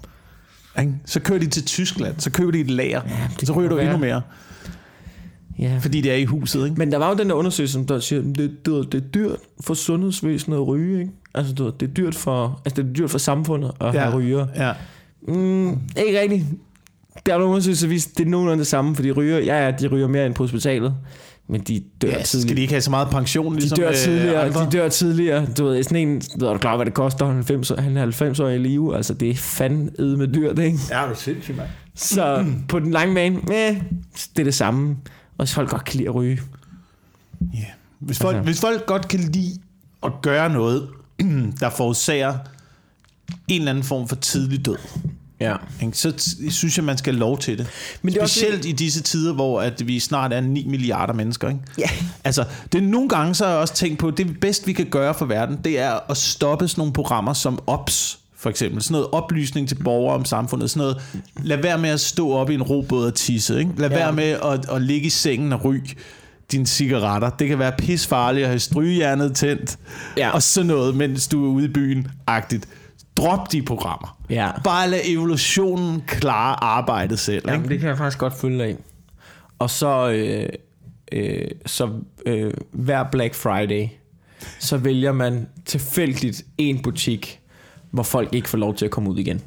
Ikke? 0.81 0.93
Så 1.05 1.21
kører 1.21 1.39
de 1.39 1.47
til 1.47 1.65
Tyskland, 1.65 2.15
så 2.19 2.31
køber 2.31 2.53
de 2.53 2.61
et 2.61 2.71
lager, 2.71 3.01
ja, 3.09 3.29
det 3.41 3.49
så 3.49 3.53
ryger 3.53 3.69
du 3.69 3.75
godt 3.75 3.85
endnu 3.85 3.99
være. 3.99 4.11
mere, 4.11 4.23
Ja. 5.59 5.79
fordi 5.83 6.01
det 6.01 6.13
er 6.13 6.17
i 6.17 6.25
huset. 6.25 6.65
Ikke? 6.65 6.77
Men 6.79 6.93
der 6.93 6.99
var 6.99 7.09
jo 7.11 7.15
den 7.17 7.29
der 7.29 7.35
undersøgelse, 7.35 7.73
som 7.73 7.87
der 7.87 8.01
siger, 8.01 8.23
det, 8.23 8.67
det, 8.67 8.93
det 8.93 8.95
er 9.05 9.09
dyrt 9.09 9.37
for 9.61 9.75
sundhedsvæsenet 9.75 10.57
at 10.57 10.67
ryge, 10.67 11.01
ikke? 11.01 11.13
Altså, 11.35 11.55
ved, 11.65 11.73
det 11.81 11.89
er 11.89 11.93
dyrt 11.93 12.15
for, 12.15 12.61
altså, 12.65 12.83
det 12.83 12.89
er 12.89 12.95
dyrt 12.95 13.11
for 13.11 13.19
samfundet 13.19 13.73
at 13.81 13.95
ja. 13.95 14.01
have 14.01 14.17
ryger. 14.17 14.47
Ja. 14.57 14.73
Mm, 15.29 15.69
ikke 16.07 16.21
rigtigt. 16.21 16.45
Der 17.27 17.35
er 17.35 17.39
nogle 17.39 17.51
undersøgelser, 17.51 17.87
der 17.87 17.93
viser, 17.93 18.11
det 18.19 18.27
er 18.27 18.31
nogenlunde 18.31 18.59
det 18.59 18.67
samme, 18.67 18.95
fordi 18.95 19.11
ryger, 19.11 19.39
ja, 19.39 19.65
ja, 19.65 19.71
de 19.71 19.87
ryger 19.87 20.09
mere 20.09 20.27
end 20.27 20.35
på 20.35 20.43
hospitalet, 20.43 20.95
men 21.49 21.61
de 21.61 21.83
dør 22.03 22.09
ja 22.09 22.17
ja, 22.17 22.23
skal 22.25 22.39
tidligere. 22.41 22.57
de 22.57 22.61
ikke 22.63 22.73
have 22.75 22.81
så 22.81 22.91
meget 22.91 23.09
pension, 23.09 23.55
De 23.55 23.59
ligesom 23.61 23.77
dør 23.77 23.89
øh, 23.89 23.95
tidligere, 23.97 24.45
andre? 24.47 24.61
de 24.67 24.71
dør 24.71 24.89
tidligere. 24.89 25.47
Du 25.59 25.65
ved, 25.65 25.83
sådan 25.83 26.09
en, 26.09 26.23
ved, 26.39 26.49
du 26.53 26.59
klar, 26.59 26.77
hvad 26.77 26.87
det 26.87 26.95
koster, 26.95 27.27
han 27.27 27.33
er 27.35 27.37
90, 27.37 27.69
han 27.79 27.97
er 27.97 28.01
90 28.01 28.41
år 28.41 28.49
i 28.49 28.59
live, 28.59 28.97
altså 28.97 29.15
det 29.15 29.31
er 29.31 29.35
fandme 29.35 30.17
med 30.17 30.29
dyrt, 30.29 30.59
ikke? 30.59 30.79
Ja, 30.91 31.05
du 31.07 31.11
er 31.11 31.15
sindssygt, 31.15 31.57
mand. 31.57 31.69
Så 31.95 32.45
på 32.69 32.79
den 32.79 32.91
lange 32.91 33.15
bane, 33.15 33.37
eh, 33.37 33.83
det 34.37 34.41
er 34.41 34.45
det 34.45 34.55
samme. 34.55 34.97
Og 35.39 35.49
folk 35.49 35.71
godt 35.71 35.85
kan 35.85 35.97
lide 35.97 36.09
at 36.09 36.15
ryge. 36.15 36.41
Yeah. 37.55 37.65
Hvis, 37.99 38.19
folk, 38.19 38.37
Altså. 38.37 38.45
hvis 38.45 38.61
folk 38.61 38.87
godt 38.87 39.09
kan 39.09 39.21
lide 39.21 39.59
at 40.03 40.13
gøre 40.23 40.53
noget, 40.53 40.89
der 41.61 41.71
forårsager 41.71 42.35
en 43.49 43.61
eller 43.61 43.71
anden 43.71 43.85
form 43.85 44.09
for 44.09 44.17
tidlig 44.17 44.67
død, 44.67 44.77
Ja. 45.43 45.57
ikke, 45.83 45.99
så 45.99 46.13
synes 46.51 46.77
jeg, 46.77 46.85
man 46.85 46.99
skal 46.99 47.13
have 47.13 47.21
lov 47.21 47.39
til 47.39 47.59
det. 47.59 47.67
Men 48.03 48.13
det 48.13 48.19
er 48.19 48.23
også 48.23 48.41
Specielt 48.41 48.65
i 48.65 48.73
disse 48.73 49.03
tider, 49.03 49.33
hvor 49.35 49.61
at 49.61 49.87
vi 49.87 49.99
snart 50.01 50.33
er 50.33 50.41
9 50.41 50.67
milliarder 50.69 51.15
mennesker. 51.15 51.49
Ikke? 51.49 51.61
Ja. 51.79 51.89
Altså, 52.25 52.45
det 52.73 52.79
er 52.79 52.83
nogle 52.89 53.09
gange, 53.09 53.35
så 53.35 53.45
har 53.45 53.53
jeg 53.53 53.61
også 53.61 53.75
tænkt 53.75 53.99
på, 53.99 54.09
at 54.09 54.17
det 54.19 54.41
bedste, 54.41 54.67
vi 54.67 54.73
kan 54.73 54.87
gøre 54.87 55.15
for 55.15 55.25
verden, 55.27 55.59
det 55.65 55.79
er 55.79 56.11
at 56.11 56.17
stoppe 56.17 56.69
sådan 56.69 56.81
nogle 56.81 56.93
programmer 56.93 57.33
som 57.33 57.59
OPS, 57.67 58.19
for 58.39 58.51
eksempel. 58.51 58.83
Sådan 58.83 58.93
noget 58.93 59.07
oplysning 59.13 59.69
til 59.69 59.75
borgere 59.85 60.15
om 60.15 60.25
samfundet. 60.25 60.71
Sådan 60.71 60.81
noget, 60.81 61.03
lad 61.43 61.57
være 61.63 61.79
med 61.79 61.91
at 61.91 62.01
stå 62.01 62.31
op 62.33 62.51
i 62.51 62.55
en 62.55 62.63
robåd 62.63 63.07
og 63.07 63.15
tisse. 63.15 63.59
Ikke? 63.59 63.71
Lad 63.77 63.91
Ja. 63.91 63.97
være 63.97 64.13
med 64.13 64.25
at, 64.45 64.71
at 64.71 64.83
ligge 64.83 65.07
i 65.07 65.11
sengen 65.11 65.53
og 65.53 65.65
ryge 65.65 65.83
dine 66.53 66.67
cigaretter. 66.67 67.31
Det 67.31 67.49
kan 67.49 67.59
være 67.59 67.73
pisfarligt 67.79 68.45
at 68.45 68.49
have 68.49 68.59
strygejernet 68.61 69.35
tændt. 69.37 69.79
Ja. 70.17 70.31
Og 70.31 70.43
sådan 70.43 70.67
noget, 70.67 70.97
mens 70.97 71.29
du 71.29 71.45
er 71.47 71.49
ude 71.49 71.65
i 71.65 71.69
byen. 71.69 72.09
Agtigt. 72.27 72.69
Drop 73.17 73.53
de 73.53 73.63
programmer. 73.63 74.19
Ja. 74.31 74.51
Bare 74.65 74.91
lad 74.91 75.01
evolutionen 75.05 76.03
klare 76.07 76.65
arbejdet 76.65 77.19
selv. 77.19 77.37
Ikke? 77.37 77.51
Jamen, 77.51 77.69
det 77.69 77.81
kan 77.81 77.89
jeg 77.89 77.99
faktisk 77.99 78.19
godt 78.19 78.41
følge 78.41 78.59
dig 78.59 78.71
i. 78.71 78.75
Og 79.59 79.71
så, 79.71 80.11
øh, 80.11 80.49
øh, 81.13 81.49
så 81.67 81.91
øh, 82.27 82.53
hver 82.73 83.05
Black 83.13 83.35
Friday, 83.35 83.89
så 84.59 84.77
vælger 84.77 85.13
man 85.13 85.49
tilfældigt 85.65 86.43
en 86.59 86.83
butik, 86.83 87.41
hvor 87.91 88.03
folk 88.03 88.35
ikke 88.35 88.49
får 88.49 88.59
lov 88.59 88.75
til 88.75 88.85
at 88.85 88.91
komme 88.91 89.11
ud 89.11 89.19
igen. 89.19 89.37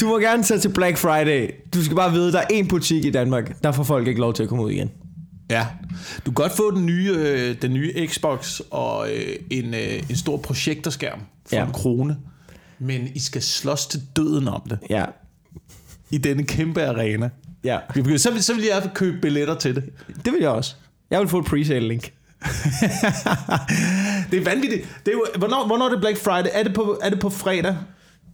du 0.00 0.06
må 0.06 0.18
gerne 0.18 0.42
tage 0.42 0.60
til 0.60 0.68
Black 0.68 0.98
Friday. 0.98 1.50
Du 1.74 1.84
skal 1.84 1.96
bare 1.96 2.12
vide, 2.12 2.26
at 2.26 2.32
der 2.32 2.40
er 2.40 2.46
en 2.50 2.68
butik 2.68 3.04
i 3.04 3.10
Danmark, 3.10 3.62
der 3.62 3.72
får 3.72 3.82
folk 3.82 4.08
ikke 4.08 4.20
lov 4.20 4.34
til 4.34 4.42
at 4.42 4.48
komme 4.48 4.64
ud 4.64 4.70
igen. 4.70 4.90
Ja. 5.50 5.66
Du 6.16 6.30
kan 6.30 6.34
godt 6.34 6.52
få 6.52 6.70
den 6.70 6.86
nye, 6.86 7.12
øh, 7.16 7.56
den 7.62 7.72
nye 7.74 8.06
Xbox 8.08 8.60
og 8.70 9.08
øh, 9.12 9.36
en, 9.50 9.74
øh, 9.74 10.02
en 10.10 10.16
stor 10.16 10.36
projektorskærm 10.36 11.18
for 11.48 11.56
Ja. 11.56 11.66
en 11.66 11.72
krone. 11.72 12.16
Men 12.78 13.08
I 13.14 13.18
skal 13.18 13.42
slås 13.42 13.86
til 13.86 14.02
døden 14.16 14.48
om 14.48 14.62
det. 14.70 14.78
Ja. 14.90 15.04
I 16.10 16.18
denne 16.18 16.44
kæmpe 16.44 16.82
arena. 16.86 17.30
ja. 17.64 17.78
Så 18.16 18.30
vil, 18.30 18.42
så 18.42 18.54
vil 18.54 18.64
jeg 18.64 18.90
købe 18.94 19.18
billetter 19.20 19.54
til 19.58 19.74
det. 19.74 19.84
Det 20.24 20.32
vil 20.32 20.40
jeg 20.40 20.50
også. 20.50 20.74
Jeg 21.10 21.20
vil 21.20 21.28
få 21.28 21.38
et 21.38 21.44
pre-sale 21.46 21.88
link. 21.88 22.12
det 24.30 24.38
er 24.38 24.44
vanvittigt. 24.44 24.88
Det 25.06 25.12
er 25.12 25.16
jo, 25.16 25.24
hvornår, 25.38 25.66
hvornår 25.66 25.86
er 25.86 25.90
det 25.90 26.00
Black 26.00 26.18
Friday? 26.18 26.50
Er 26.52 26.62
det 26.62 26.74
på, 26.74 26.98
er 27.02 27.10
det 27.10 27.20
på 27.20 27.30
fredag? 27.30 27.76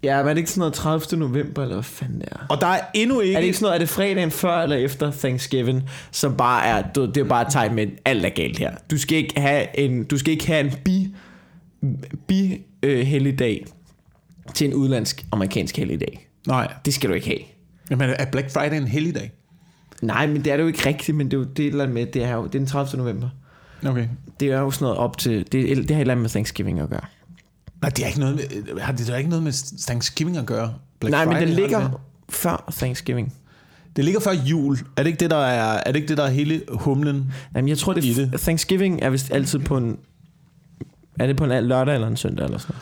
Ja, 0.03 0.19
men 0.19 0.29
er 0.29 0.33
det 0.35 0.39
ikke 0.39 0.51
sådan 0.51 0.59
noget 0.61 0.75
30. 0.75 1.19
november, 1.19 1.63
eller 1.63 1.75
hvad 1.77 1.83
fanden 1.85 2.21
det 2.21 2.29
er? 2.33 2.47
Og 2.49 2.61
der 2.61 2.67
er 2.67 2.81
endnu 2.95 3.21
ikke... 3.21 3.35
Er 3.35 3.39
det 3.39 3.47
ikke 3.47 3.59
sådan 3.59 3.65
noget, 3.65 3.75
er 3.75 3.79
det 3.79 3.89
fredagen 3.89 4.31
før 4.31 4.63
eller 4.63 4.77
efter 4.77 5.11
Thanksgiving, 5.11 5.83
som 6.11 6.37
bare 6.37 6.67
er, 6.67 6.83
det 6.93 7.17
er 7.17 7.25
bare 7.25 7.43
et 7.43 7.49
tegn 7.53 7.75
med, 7.75 7.87
alt 8.05 8.25
er 8.25 8.29
galt 8.29 8.59
her. 8.59 8.75
Du 8.91 8.99
skal 8.99 9.19
ikke 9.19 9.41
have 9.41 9.79
en, 9.79 10.05
du 10.05 10.19
skal 10.19 10.33
ikke 10.33 10.47
have 10.47 10.61
en 10.61 10.73
bi, 10.85 11.15
bi 12.27 12.61
øh, 12.83 13.07
helligdag 13.07 13.67
til 14.55 14.67
en 14.67 14.75
udlandsk 14.75 15.25
amerikansk 15.33 15.77
helligdag. 15.77 16.29
Nej. 16.47 16.73
Det 16.85 16.95
skal 16.95 17.11
du 17.11 17.15
ikke 17.15 17.27
have. 17.27 17.39
Jamen, 17.91 18.11
er 18.19 18.25
Black 18.25 18.51
Friday 18.53 18.77
en 18.77 18.89
helligdag? 18.89 19.33
Nej, 20.03 20.27
men 20.27 20.37
det 20.45 20.53
er 20.53 20.57
det 20.57 20.63
jo 20.63 20.69
ikke 20.69 20.87
rigtigt, 20.89 21.17
men 21.17 21.27
det 21.31 21.35
er 21.37 21.39
jo 21.39 21.45
det 21.45 21.63
er 21.63 21.67
et 21.67 21.71
eller 21.71 21.85
andet 21.85 21.95
med, 21.95 22.07
det 22.07 22.25
er 22.25 22.35
jo 22.35 22.43
det 22.43 22.55
er 22.55 22.59
den 22.59 22.67
30. 22.67 22.99
november. 23.03 23.29
Okay. 23.87 24.07
Det 24.41 24.49
er 24.53 24.61
jo 24.61 24.71
sådan 24.71 24.85
noget 24.85 24.99
op 24.99 25.19
til, 25.19 25.47
det, 25.53 25.73
er- 25.73 25.75
det 25.75 25.91
har 25.91 25.97
et 25.97 26.01
eller 26.01 26.15
andet 26.15 26.23
med 26.23 26.31
Thanksgiving 26.31 26.81
at 26.81 26.89
gøre. 26.91 27.01
Nej, 27.83 27.91
det 27.91 28.03
er 28.03 28.07
ikke 28.07 28.21
noget 28.21 28.37
med, 28.37 28.81
har 28.81 28.93
det 28.93 29.07
da 29.07 29.17
ikke 29.17 29.31
noget 29.31 29.43
med 29.43 29.79
Thanksgiving 29.87 30.37
at 30.37 30.47
gøre? 30.47 30.75
Black 31.01 31.11
Nej, 31.11 31.25
men 31.25 31.33
Friday, 31.33 31.47
den 31.47 31.55
har 31.55 31.61
ligger 31.61 31.81
det? 31.81 31.91
før 32.29 32.73
Thanksgiving. 32.77 33.35
Det 33.97 34.05
ligger 34.05 34.21
før 34.21 34.33
jul. 34.33 34.79
Er 34.97 35.03
det 35.03 35.07
ikke 35.07 35.21
det, 35.21 35.31
der 35.31 35.37
er, 35.37 35.83
er, 35.87 35.93
det 35.93 35.97
ikke 35.97 36.09
det, 36.09 36.17
der 36.17 36.25
er 36.25 36.31
hele 36.31 36.63
humlen? 36.69 37.33
Jamen, 37.55 37.69
jeg 37.69 37.79
tror, 37.79 37.93
det, 37.93 38.03
det. 38.03 38.33
det. 38.33 38.41
Thanksgiving 38.41 39.03
er 39.03 39.11
vist 39.11 39.33
altid 39.33 39.59
på 39.59 39.77
en... 39.77 39.99
Er 41.19 41.27
det 41.27 41.37
på 41.37 41.45
en 41.45 41.65
lørdag 41.65 41.95
eller 41.95 42.09
en 42.09 42.17
søndag 42.17 42.45
eller 42.45 42.59
sådan? 42.59 42.77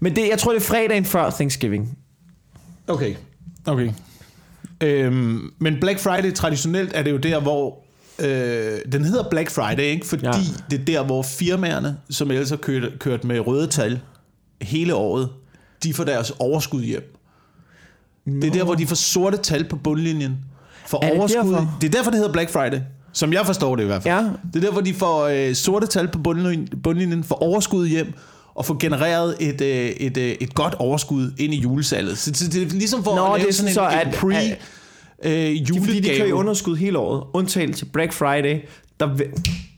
Men 0.00 0.16
det, 0.16 0.28
jeg 0.28 0.38
tror, 0.38 0.52
det 0.52 0.60
er 0.60 0.64
fredagen 0.64 1.04
før 1.04 1.30
Thanksgiving. 1.30 1.98
Okay. 2.88 3.14
Okay. 3.66 3.92
Øhm, 4.80 5.52
men 5.58 5.80
Black 5.80 6.00
Friday 6.00 6.32
traditionelt 6.32 6.92
er 6.94 7.02
det 7.02 7.10
jo 7.10 7.16
der, 7.16 7.40
hvor... 7.40 7.84
Øh, 8.20 8.78
den 8.92 9.04
hedder 9.04 9.24
Black 9.30 9.50
Friday, 9.50 9.82
ikke? 9.82 10.06
fordi 10.06 10.24
Ja. 10.26 10.32
det 10.70 10.80
er 10.80 10.84
der, 10.84 11.04
hvor 11.04 11.22
firmaerne, 11.22 11.96
som 12.10 12.30
ellers 12.30 12.50
har 12.50 12.56
kørt, 12.56 12.98
kørt 12.98 13.24
med 13.24 13.40
røde 13.46 13.66
tal 13.66 14.00
hele 14.62 14.94
året, 14.94 15.28
de 15.82 15.94
får 15.94 16.04
deres 16.04 16.32
overskud 16.38 16.82
hjem. 16.82 17.16
Det 18.26 18.44
er 18.44 18.50
der, 18.52 18.64
hvor 18.64 18.74
de 18.74 18.86
får 18.86 18.96
sorte 18.96 19.36
tal 19.36 19.64
på 19.68 19.76
bundlinjen. 19.76 20.36
For 20.86 21.04
Er 21.04 21.10
det 21.10 21.18
overskud. 21.18 21.38
derfor? 21.52 21.74
Det 21.80 21.86
er 21.86 21.90
derfor, 21.90 22.10
det 22.10 22.18
hedder 22.18 22.32
Black 22.32 22.50
Friday. 22.50 22.80
Som 23.12 23.32
jeg 23.32 23.46
forstår 23.46 23.76
det 23.76 23.82
i 23.82 23.86
hvert 23.86 24.02
fald. 24.02 24.14
Ja. 24.14 24.30
Det 24.52 24.56
er 24.56 24.60
der, 24.60 24.72
hvor 24.72 24.80
de 24.80 24.94
får 24.94 25.24
øh, 25.26 25.54
sorte 25.54 25.86
tal 25.86 26.08
på 26.08 26.18
bundlinjen, 26.18 26.68
bundlinjen, 26.82 27.24
får 27.24 27.34
overskud 27.42 27.86
hjem, 27.88 28.12
og 28.54 28.64
får 28.66 28.76
genereret 28.80 29.36
et, 29.40 29.60
øh, 29.60 29.68
et, 29.90 30.16
øh, 30.16 30.30
et 30.40 30.54
godt 30.54 30.74
overskud 30.74 31.32
ind 31.38 31.54
i 31.54 31.60
julesalget. 31.60 32.18
Så, 32.18 32.30
så 32.34 32.48
det 32.48 32.62
er 32.62 32.66
ligesom 32.66 33.04
for 33.04 33.14
Nå, 33.16 33.24
at 33.26 33.32
det 33.32 33.38
lave 33.40 33.48
er 33.48 33.52
sådan 33.52 33.74
sådan 33.74 33.88
en, 33.98 34.02
så, 34.02 34.08
en 34.08 34.08
at- 34.08 34.14
pre 34.20 34.34
at- 34.36 34.58
øh, 35.24 35.30
Det 35.32 35.70
er 35.70 35.80
fordi, 35.80 36.00
de 36.00 36.02
kører 36.02 36.14
i 36.14 36.18
julegave. 36.18 36.34
underskud 36.34 36.76
hele 36.76 36.98
året. 36.98 37.22
Undtagen 37.32 37.72
til 37.72 37.84
Black 37.84 38.12
Friday. 38.12 38.58
Der, 39.00 39.16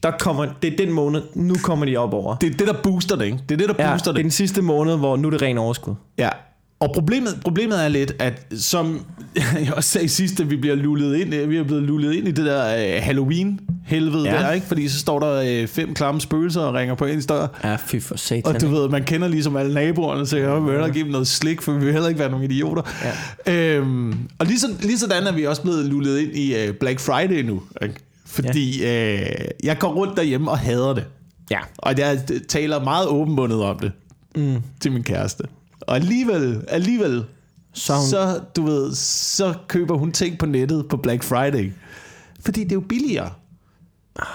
der 0.02 0.10
kommer, 0.10 0.46
det 0.62 0.72
er 0.72 0.76
den 0.76 0.92
måned, 0.92 1.22
nu 1.34 1.54
kommer 1.62 1.86
de 1.86 1.96
op 1.96 2.14
over. 2.14 2.36
Det 2.36 2.52
er 2.54 2.56
det, 2.58 2.66
der 2.66 2.74
booster 2.82 3.16
det, 3.16 3.24
ikke? 3.24 3.38
Det 3.48 3.54
er 3.62 3.66
det, 3.66 3.76
der 3.78 3.84
Ja, 3.84 3.90
booster 3.92 4.04
det 4.12 4.18
er 4.18 4.18
det. 4.18 4.24
den 4.24 4.30
sidste 4.30 4.62
måned, 4.62 4.96
hvor 4.96 5.16
nu 5.16 5.28
er 5.28 5.30
det 5.30 5.42
ren 5.42 5.58
overskud. 5.58 5.94
Ja. 6.18 6.28
Og 6.82 6.90
problemet, 6.94 7.38
problemet 7.44 7.84
er 7.84 7.88
lidt, 7.88 8.12
at 8.18 8.46
som 8.58 9.06
jeg 9.64 9.72
også 9.76 9.90
sagde 9.90 10.08
sidst, 10.08 10.40
at 10.40 10.50
vi 10.50 10.56
bliver 10.56 10.74
lullet 10.76 11.16
ind, 11.16 11.46
vi 11.48 11.56
er 11.56 11.62
blevet 11.64 11.82
lullet 11.82 12.12
ind 12.14 12.28
i 12.28 12.30
det 12.30 12.44
der 12.46 12.76
øh, 12.96 13.02
Halloween-helvede 13.02 14.24
Ja. 14.24 14.34
ja. 14.34 14.40
der, 14.46 14.52
ikke? 14.52 14.66
Fordi 14.66 14.88
så 14.88 14.98
står 14.98 15.18
der 15.20 15.60
øh, 15.62 15.68
fem 15.68 15.94
klamme 15.94 16.20
spøgelser 16.20 16.60
og 16.60 16.74
ringer 16.74 16.94
på 16.94 17.04
ens 17.06 17.26
dør. 17.26 17.46
Ja, 17.64 17.76
fy 17.86 18.00
for 18.00 18.16
satan. 18.16 18.54
Og 18.54 18.60
du 18.60 18.68
ved, 18.68 18.88
man 18.88 19.04
kender 19.04 19.28
ligesom 19.28 19.56
alle 19.56 19.74
naboerne, 19.74 20.26
så 20.26 20.36
jeg 20.36 20.62
vil 20.64 20.70
hellere 20.72 20.90
give 20.90 21.04
dem 21.04 21.12
noget 21.12 21.28
slik, 21.28 21.62
for 21.62 21.72
vi 21.72 21.84
vil 21.84 21.92
heller 21.92 22.08
ikke 22.08 22.20
være 22.20 22.30
nogle 22.30 22.44
idioter. 22.44 22.82
Ja. 23.46 23.52
Øhm, 23.76 24.14
og 24.38 24.46
lige, 24.46 24.58
så, 24.60 24.66
lige 24.82 24.98
sådan 24.98 25.26
er 25.26 25.32
vi 25.32 25.46
også 25.46 25.62
blevet 25.62 25.84
lullet 25.84 26.18
ind 26.20 26.36
i 26.36 26.68
uh, 26.68 26.74
Black 26.74 27.00
Friday 27.00 27.42
nu. 27.42 27.62
Ikke? 27.82 27.94
Fordi 28.26 28.82
øh, 28.84 29.26
jeg 29.64 29.78
går 29.78 29.92
rundt 29.94 30.16
derhjemme 30.16 30.50
og 30.50 30.58
hader 30.58 30.94
det. 30.94 31.04
Ja. 31.50 31.58
Og 31.78 31.98
jeg 31.98 32.20
taler 32.48 32.84
meget 32.84 33.06
åbenbundet 33.08 33.62
om 33.62 33.78
det 33.78 33.92
Mm. 34.36 34.56
til 34.80 34.92
min 34.92 35.02
kæreste. 35.02 35.44
Og 35.86 35.96
alligevel, 35.96 36.64
alligevel, 36.68 37.24
Så 37.74 37.94
hun- 37.94 38.06
så, 38.08 38.40
du 38.56 38.64
ved, 38.66 38.94
så 38.94 39.54
køber 39.68 39.96
hun 39.98 40.12
ting 40.12 40.38
på 40.38 40.46
nettet 40.46 40.86
på 40.88 40.96
Black 40.96 41.22
Friday. 41.22 41.72
Fordi 42.44 42.64
det 42.64 42.72
er 42.72 42.76
jo 42.76 42.80
billigere. 42.88 43.30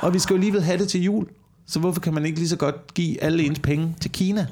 Og 0.02 0.14
vi 0.14 0.20
skal 0.20 0.34
jo 0.34 0.38
alligevel 0.38 0.62
have 0.64 0.78
det 0.80 0.90
til 0.90 1.02
jul. 1.04 1.26
Så 1.68 1.80
hvorfor 1.80 2.02
kan 2.02 2.14
man 2.14 2.26
ikke 2.26 2.38
lige 2.38 2.50
så 2.50 2.56
godt 2.56 2.94
give 2.94 3.24
alle 3.24 3.44
ens 3.44 3.60
penge 3.60 3.96
til 4.02 4.12
Kina, 4.12 4.46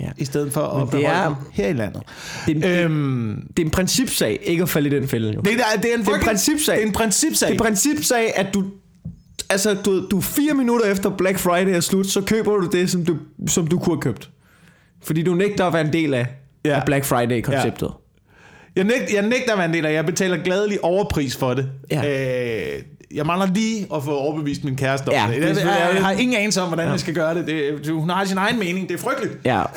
Ja. 0.00 0.08
i 0.18 0.24
stedet 0.24 0.52
for 0.52 0.72
Men 0.72 0.82
at 0.82 0.82
det 0.82 0.90
beholde 0.90 1.08
er- 1.20 1.26
dem 1.28 1.36
her 1.52 1.68
i 1.68 1.72
landet? 1.72 2.02
Det, 2.46 2.64
er, 2.64 2.84
en- 2.86 2.90
Øhm, 2.90 3.46
det 3.56 3.62
er 3.62 3.66
en 3.66 3.70
principsag, 3.70 4.38
ikke 4.42 4.62
at 4.62 4.68
falde 4.68 4.88
i 4.96 5.00
den 5.00 5.08
fælde, 5.08 5.32
jo. 5.34 5.40
det, 5.40 5.52
er, 5.52 5.80
det 5.80 5.90
er 5.90 5.94
en, 5.94 6.00
Det 6.00 6.08
er 6.08 6.14
en 6.14 6.20
principsag. 6.24 6.74
Det 6.76 6.82
er 6.82 6.86
en 6.86 6.92
principsag. 6.92 7.48
Det 7.48 7.54
er 7.54 7.58
en 7.64 7.64
principsag, 7.66 8.32
at 8.36 8.54
du... 8.54 8.64
Altså, 9.50 9.74
du, 9.74 10.06
du 10.10 10.20
fire 10.20 10.54
minutter 10.54 10.86
efter 10.86 11.10
Black 11.10 11.38
Friday 11.38 11.68
er 11.76 11.80
slut, 11.80 12.06
så 12.06 12.20
køber 12.20 12.56
du 12.56 12.68
det, 12.72 12.90
som 12.90 13.04
du, 13.04 13.16
som 13.48 13.66
du 13.66 13.78
kunne 13.78 13.94
have 13.96 14.02
købt. 14.02 14.30
Fordi 15.06 15.22
du 15.22 15.34
nægter 15.34 15.66
at 15.66 15.72
være 15.72 15.86
en 15.86 15.92
del 15.92 16.14
af, 16.14 16.26
ja. 16.64 16.70
Ja. 16.70 16.76
af 16.76 16.82
Black 16.86 17.04
Friday-konceptet. 17.04 17.90
Jeg, 18.76 18.84
nægt, 18.84 19.12
jeg 19.14 19.22
nægter 19.22 19.52
at 19.52 19.58
være 19.58 19.66
en 19.66 19.74
del 19.74 19.86
af, 19.86 19.92
jeg 19.92 20.06
betaler 20.06 20.36
gladelig 20.36 20.84
overpris 20.84 21.36
for 21.36 21.54
det. 21.54 21.70
Ja. 21.90 22.76
Øh, 22.76 22.82
jeg 23.14 23.26
mangler 23.26 23.46
lige 23.54 23.86
at 23.94 24.04
få 24.04 24.16
overbevist 24.16 24.64
min 24.64 24.76
kæreste 24.76 25.08
om 25.08 25.14
Ja, 25.14 25.26
det. 25.28 25.40
Jeg, 25.40 25.56
jeg, 25.56 25.90
jeg, 25.94 26.04
har 26.04 26.10
ingen 26.12 26.36
anelse 26.36 26.60
om, 26.60 26.68
hvordan 26.68 26.86
ja. 26.86 26.90
jeg 26.90 27.00
skal 27.00 27.14
gøre 27.14 27.34
det. 27.34 27.46
det. 27.46 27.90
Hun 27.90 28.10
har 28.10 28.24
sin 28.24 28.38
egen 28.38 28.58
mening. 28.58 28.88
Det 28.88 28.94
er 28.94 28.98
frygteligt. 28.98 29.38
Ja. 29.44 29.62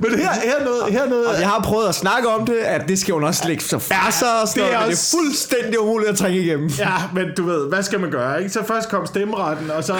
Men 0.00 0.10
her, 0.10 0.16
her 0.44 0.56
er 0.60 0.64
noget... 0.64 0.82
Her 0.92 1.02
er 1.02 1.08
noget 1.08 1.26
Og 1.26 1.40
jeg 1.40 1.48
har 1.48 1.60
prøvet 1.64 1.88
at 1.88 1.94
snakke 1.94 2.28
om 2.28 2.46
det, 2.46 2.54
at 2.56 2.88
det 2.88 2.98
skal 2.98 3.14
hun 3.14 3.24
også 3.24 3.48
lægge 3.48 3.62
så 3.62 3.78
sig 3.78 3.88
og 4.42 4.48
sådan 4.48 4.62
det 4.68 4.74
er 4.74 4.78
men 4.78 4.82
det 4.82 4.92
også- 4.92 5.16
er 5.16 5.20
fuldstændig 5.20 5.80
umuligt 5.80 6.10
at 6.10 6.16
trænge 6.18 6.40
igennem. 6.40 6.68
Ja, 6.78 6.92
men 7.14 7.24
du 7.36 7.44
ved, 7.44 7.68
hvad 7.68 7.82
skal 7.82 8.00
man 8.00 8.10
gøre, 8.10 8.38
ikke? 8.38 8.50
Så 8.52 8.64
først 8.66 8.88
kom 8.88 9.06
stemmeretten, 9.06 9.70
og 9.70 9.84
så... 9.84 9.94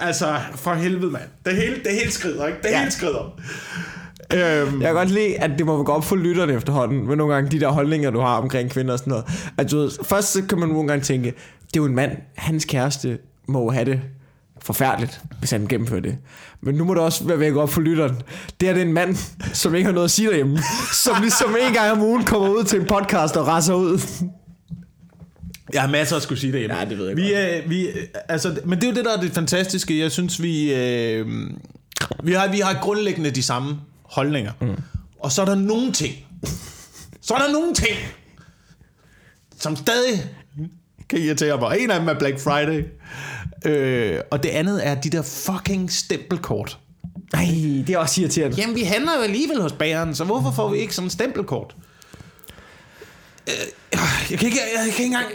altså, 0.00 0.34
for 0.54 0.74
helvede, 0.74 1.10
mand. 1.12 1.22
Det 1.44 1.56
hele, 1.56 1.74
det 1.84 1.92
hele 1.92 2.12
skrider, 2.12 2.46
ikke? 2.46 2.58
Det 2.62 2.68
Ja. 2.70 2.78
hele 2.78 2.90
skrider. 2.90 3.34
Øhm, 4.34 4.80
Jeg 4.80 4.86
kan 4.88 4.94
godt 4.94 5.10
lide, 5.10 5.36
at 5.40 5.50
det 5.58 5.66
må 5.66 5.82
gå 5.82 5.92
op 5.92 6.04
for 6.04 6.16
lytterne 6.16 6.52
efterhånden, 6.52 7.06
med 7.08 7.16
nogle 7.16 7.34
gange 7.34 7.50
de 7.50 7.60
der 7.60 7.68
holdninger, 7.68 8.10
du 8.10 8.20
har 8.20 8.36
omkring 8.36 8.70
kvinder 8.70 8.92
og 8.92 8.98
sådan 8.98 9.10
noget. 9.10 9.24
At 9.58 9.70
du 9.70 9.76
ved, 9.78 9.90
først 10.04 10.32
så 10.32 10.42
kan 10.48 10.58
man 10.58 10.68
nogle 10.68 10.88
gange 10.88 11.04
tænke, 11.04 11.26
det 11.26 11.76
er 11.76 11.80
jo 11.80 11.84
en 11.84 11.94
mand, 11.94 12.12
hans 12.36 12.64
kæreste 12.64 13.18
må 13.48 13.62
jo 13.62 13.70
have 13.70 13.84
det 13.84 14.00
forfærdeligt, 14.62 15.20
hvis 15.38 15.50
han 15.50 15.66
gennemfører 15.66 16.00
det. 16.00 16.18
Men 16.60 16.74
nu 16.74 16.84
må 16.84 16.94
det 16.94 17.02
også 17.02 17.24
være 17.24 17.50
gå 17.50 17.60
op 17.60 17.70
for 17.70 17.80
lytteren. 17.80 18.22
Det 18.60 18.68
er 18.68 18.72
det 18.72 18.82
en 18.82 18.92
mand, 18.92 19.16
som 19.52 19.74
ikke 19.74 19.86
har 19.86 19.92
noget 19.92 20.04
at 20.04 20.10
sige 20.10 20.28
derhjemme, 20.28 20.58
som 21.04 21.22
ligesom 21.22 21.56
en 21.66 21.72
gang 21.72 21.90
om 21.90 22.02
ugen 22.02 22.24
kommer 22.24 22.48
ud 22.48 22.64
til 22.64 22.80
en 22.80 22.86
podcast 22.86 23.36
og 23.36 23.46
rasser 23.46 23.74
ud. 23.74 24.00
Jeg 25.72 25.82
har 25.82 25.88
masser 25.88 26.16
at 26.16 26.22
skulle 26.22 26.40
sige 26.40 26.52
derhjemme. 26.52 26.76
Ja, 26.76 26.84
det 26.84 26.98
ved 26.98 27.08
jeg 27.08 27.16
vi, 27.16 27.34
øh, 27.34 27.70
vi, 27.70 27.88
altså, 28.28 28.60
Men 28.64 28.78
det 28.80 28.84
er 28.84 28.88
jo 28.88 28.94
det, 28.94 29.04
der 29.04 29.16
er 29.16 29.20
det 29.20 29.32
fantastiske. 29.32 29.98
Jeg 29.98 30.12
synes, 30.12 30.42
vi, 30.42 30.74
øh, 30.74 31.26
vi, 32.22 32.32
har, 32.32 32.48
vi 32.48 32.60
har 32.60 32.78
grundlæggende 32.82 33.30
de 33.30 33.42
samme 33.42 33.76
holdninger. 34.02 34.52
Mm. 34.60 34.82
Og 35.20 35.32
så 35.32 35.42
er 35.42 35.46
der 35.46 35.54
nogle 35.54 35.92
ting. 35.92 36.14
Så 37.20 37.34
er 37.34 37.38
der 37.38 37.52
nogle 37.52 37.74
ting, 37.74 37.96
som 39.58 39.76
stadig 39.76 40.24
kan 41.08 41.18
irritere 41.18 41.60
mig. 41.60 41.78
En 41.80 41.90
af 41.90 41.98
dem 42.00 42.08
er 42.08 42.18
Black 42.18 42.40
Friday. 42.40 42.84
Øh, 43.66 44.20
og 44.30 44.42
det 44.42 44.48
andet 44.48 44.86
er 44.86 44.94
de 44.94 45.10
der 45.10 45.22
fucking 45.22 45.92
stempelkort. 45.92 46.78
Nej, 47.32 47.44
det 47.86 47.90
er 47.90 47.98
også 47.98 48.20
irriterende. 48.20 48.56
Jamen, 48.60 48.76
vi 48.76 48.82
handler 48.82 49.12
jo 49.16 49.22
alligevel 49.22 49.60
hos 49.62 49.72
bageren, 49.72 50.14
så 50.14 50.24
hvorfor 50.24 50.50
får 50.50 50.68
vi 50.70 50.78
ikke 50.78 50.94
sådan 50.94 51.06
en 51.06 51.10
stempelkort? 51.10 51.76
Øh, 53.48 53.54
jeg, 54.30 54.38
kan 54.38 54.46
ikke, 54.46 54.58
jeg, 54.58 54.86
jeg 54.86 54.94
kan 54.94 55.04
ikke 55.04 55.04
engang 55.04 55.26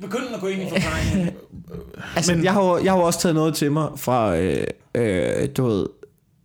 begynde 0.00 0.34
at 0.34 0.40
gå 0.40 0.46
ind 0.46 0.62
i 0.62 0.68
forklaringen. 0.68 1.30
Altså, 2.16 2.34
Men- 2.34 2.44
jeg, 2.44 2.52
har, 2.52 2.78
jeg 2.84 2.92
har 2.92 2.98
også 3.00 3.20
taget 3.20 3.34
noget 3.34 3.54
til 3.54 3.72
mig 3.72 3.88
fra, 3.96 4.36
øh, 4.36 4.66
øh, 4.94 5.48
du 5.56 5.66
ved, 5.66 5.86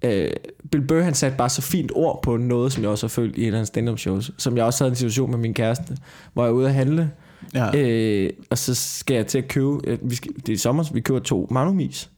øh, 0.04 0.30
Bill 0.72 0.88
Burr, 0.88 1.02
han 1.02 1.14
satte 1.14 1.38
bare 1.38 1.50
så 1.50 1.62
fint 1.62 1.92
ord 1.96 2.20
på 2.24 2.38
noget, 2.38 2.74
som 2.74 2.84
jeg 2.84 2.90
også 2.92 3.06
har 3.06 3.10
følt 3.10 3.36
i 3.38 3.48
en 3.48 3.54
af 3.54 3.58
hans 3.58 3.68
stand-up 3.68 4.00
shows, 4.00 4.32
som 4.38 4.58
jeg 4.58 4.66
også 4.66 4.84
havde 4.84 4.90
en 4.92 4.96
situation 4.96 5.32
med 5.32 5.40
min 5.40 5.54
kæreste, 5.54 5.98
hvor 6.34 6.44
jeg 6.44 6.50
er 6.50 6.54
ude 6.54 6.68
at 6.68 6.74
handle, 6.74 7.12
Ja. 7.54 7.78
øh, 7.78 8.30
og 8.50 8.58
så 8.58 8.76
skal 8.76 9.16
jeg 9.16 9.28
til 9.28 9.38
at 9.38 9.48
købe, 9.48 9.80
øh, 9.84 9.98
vi 10.02 10.16
skal, 10.16 10.34
det 10.36 10.50
er 10.50 10.54
i 10.54 10.58
sommer, 10.58 10.84
så 10.84 10.94
vi 10.94 11.02
køber 11.02 11.20
to 11.20 11.48
magnumis, 11.52 12.10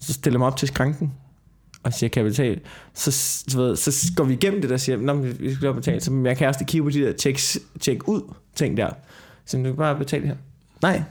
så 0.00 0.12
stiller 0.12 0.34
jeg 0.34 0.38
mig 0.38 0.46
op 0.46 0.56
til 0.56 0.68
skranken, 0.68 1.12
og 1.82 1.92
siger, 1.92 2.10
kan 2.10 2.24
jeg 2.24 2.30
betale? 2.30 2.60
Så, 2.94 3.10
så, 3.48 3.58
ved, 3.58 3.76
så 3.76 4.12
går 4.16 4.24
vi 4.24 4.34
igennem 4.34 4.60
det 4.60 4.70
der, 4.70 4.74
og 4.74 4.80
siger, 4.80 4.98
Nå, 4.98 5.14
vi 5.14 5.54
skal 5.54 5.74
betale. 5.74 6.00
Så 6.00 6.12
min 6.12 6.36
kæreste 6.36 6.64
kigger 6.64 6.84
på 6.84 6.90
de 6.90 7.00
der 7.00 7.12
check, 7.12 7.38
check 7.80 8.08
ud 8.08 8.34
ting 8.54 8.76
der. 8.76 8.90
Så 9.46 9.56
du 9.56 9.62
kan 9.62 9.76
bare 9.76 9.98
betale 9.98 10.26
her. 10.26 10.36
Nej, 10.82 11.02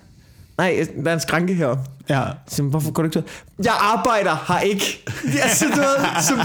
nej, 0.57 0.87
der 1.03 1.09
er 1.09 1.13
en 1.13 1.19
skranke 1.19 1.53
heroppe. 1.53 1.83
ja. 2.09 2.23
Så, 2.47 2.63
hvorfor 2.63 2.91
går 2.91 3.03
du 3.03 3.07
ikke 3.07 3.15
til? 3.19 3.23
Jeg 3.65 3.73
arbejder 3.79 4.45
her 4.47 4.59
ikke. 4.59 5.03
Jeg 5.23 5.49
siger, 5.53 5.69
du 5.75 5.81
ved, 5.81 6.21
som, 6.27 6.39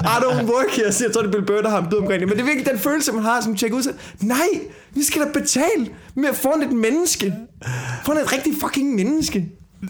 I 0.00 0.16
don't 0.24 0.52
work 0.52 0.70
here. 0.76 0.92
Så 0.92 1.04
jeg 1.04 1.12
tror, 1.12 1.22
det 1.22 1.28
er 1.28 1.32
Bill 1.32 1.46
Burr, 1.46 1.62
der 1.62 1.70
har 1.70 1.78
en 1.78 1.98
omkring 1.98 2.20
det. 2.20 2.28
Men 2.28 2.36
det 2.36 2.40
er 2.40 2.46
virkelig 2.46 2.66
den 2.66 2.78
følelse, 2.78 3.12
man 3.12 3.22
har 3.22 3.40
som 3.40 3.56
tjekker 3.56 3.76
ud. 3.76 3.82
Så, 3.82 3.92
nej, 4.20 4.48
vi 4.94 5.02
skal 5.02 5.22
da 5.22 5.26
betale 5.32 5.88
med 6.14 6.34
foran 6.34 6.62
et 6.62 6.72
menneske. 6.72 7.34
Foran 8.04 8.18
et 8.18 8.32
rigtig 8.32 8.52
fucking 8.60 8.94
menneske. 8.94 9.48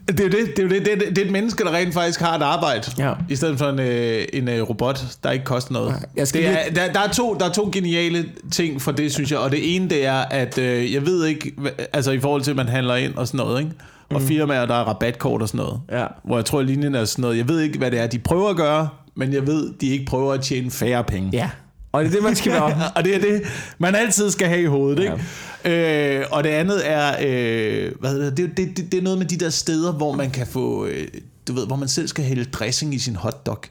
Det 0.09 0.21
er 0.21 0.25
jo 0.25 0.31
det. 0.31 0.57
Det 0.57 0.59
er, 0.59 0.63
jo 0.63 0.69
det. 0.69 0.85
Det, 0.85 0.93
er, 0.93 1.11
det 1.11 1.19
er 1.19 1.25
et 1.25 1.31
menneske, 1.31 1.65
der 1.65 1.75
rent 1.75 1.95
faktisk 1.95 2.21
har 2.21 2.37
et 2.39 2.43
arbejde. 2.43 2.91
Ja. 2.99 3.13
I 3.29 3.37
stedet 3.37 3.59
for 3.59 3.67
en, 3.67 3.79
øh, 3.79 4.25
en 4.33 4.49
øh, 4.49 4.63
robot, 4.63 5.05
der 5.23 5.31
ikke 5.31 5.45
koster 5.45 5.73
noget. 5.73 5.95
jeg 6.17 6.29
skal 6.29 6.43
det 6.43 6.51
er, 6.51 6.71
der, 6.75 6.93
der, 6.93 7.01
er 7.01 7.09
to, 7.09 7.35
der 7.35 7.45
er 7.49 7.53
to 7.53 7.71
geniale 7.73 8.25
ting 8.53 8.83
for 8.83 8.93
det, 8.93 9.13
synes 9.13 9.31
jeg. 9.31 9.39
Og 9.39 9.51
det 9.51 9.77
ene, 9.77 9.89
det 9.91 10.07
er, 10.07 10.25
at 10.31 10.59
øh, 10.59 10.93
jeg 10.93 11.07
ved 11.07 11.27
ikke, 11.27 11.53
altså 11.93 12.11
i 12.11 12.21
forhold 12.21 12.43
til, 12.43 12.51
at 12.51 12.57
man 12.57 12.69
handler 12.69 12.95
ind 12.95 13.15
og 13.15 13.27
sådan 13.27 13.39
noget, 13.39 13.61
ikke? 13.61 13.73
Og 14.11 14.21
mm. 14.21 14.27
firmaer, 14.27 14.67
der 14.67 14.75
er 14.75 14.85
rabatkort 14.85 15.43
og 15.43 15.49
sådan 15.49 15.59
noget. 15.59 15.81
Ja. 15.93 16.07
Hvor 16.25 16.37
jeg 16.37 16.45
tror, 16.45 16.61
at 16.61 16.67
linjen 16.67 16.95
er 16.95 17.05
sådan 17.05 17.23
noget. 17.23 17.37
Jeg 17.37 17.49
ved 17.49 17.61
ikke, 17.61 17.79
hvad 17.79 17.91
det 17.91 18.01
er, 18.01 18.07
de 18.07 18.19
prøver 18.19 18.51
at 18.51 18.57
gøre, 18.57 18.89
men 19.15 19.33
jeg 19.33 19.47
ved, 19.47 19.73
de 19.81 19.89
ikke 19.89 20.05
prøver 20.05 20.33
at 20.33 20.41
tjene 20.41 20.71
færre 20.71 21.05
penge. 21.05 21.31
Ja. 21.33 21.51
Og 21.95 22.05
det 22.05 22.09
er 22.09 22.15
det, 22.15 22.23
man 22.23 22.37
skal 22.37 22.53
være. 22.53 22.91
og 22.97 23.05
det 23.05 23.15
er 23.15 23.19
det, 23.19 23.43
man 23.79 23.95
altid 23.95 24.31
skal 24.31 24.49
have 24.49 24.63
i 24.63 24.67
hovedet, 24.67 25.03
ikke? 25.03 26.21
Øh, 26.21 26.27
og 26.31 26.45
det 26.45 26.51
andet 26.51 26.91
er, 26.91 27.17
øh, 27.21 27.93
hvad 28.01 28.11
hedder 28.11 28.31
det, 28.31 28.57
det, 28.57 28.77
det, 28.77 28.93
det, 28.93 28.99
er 28.99 29.03
noget 29.03 29.19
med 29.19 29.27
de 29.27 29.37
der 29.37 29.51
steder, 29.51 29.93
hvor 29.93 30.13
man 30.13 30.31
kan 30.31 30.47
få, 30.47 30.87
øh, 30.87 31.09
du 31.49 31.53
ved, 31.53 31.67
hvor 31.67 31.77
man 31.77 31.89
selv 31.89 32.09
skal 32.09 32.25
hælde 32.25 32.45
dressing 32.45 32.95
i 32.95 32.99
sin 32.99 33.17
hotdog. 33.17 33.63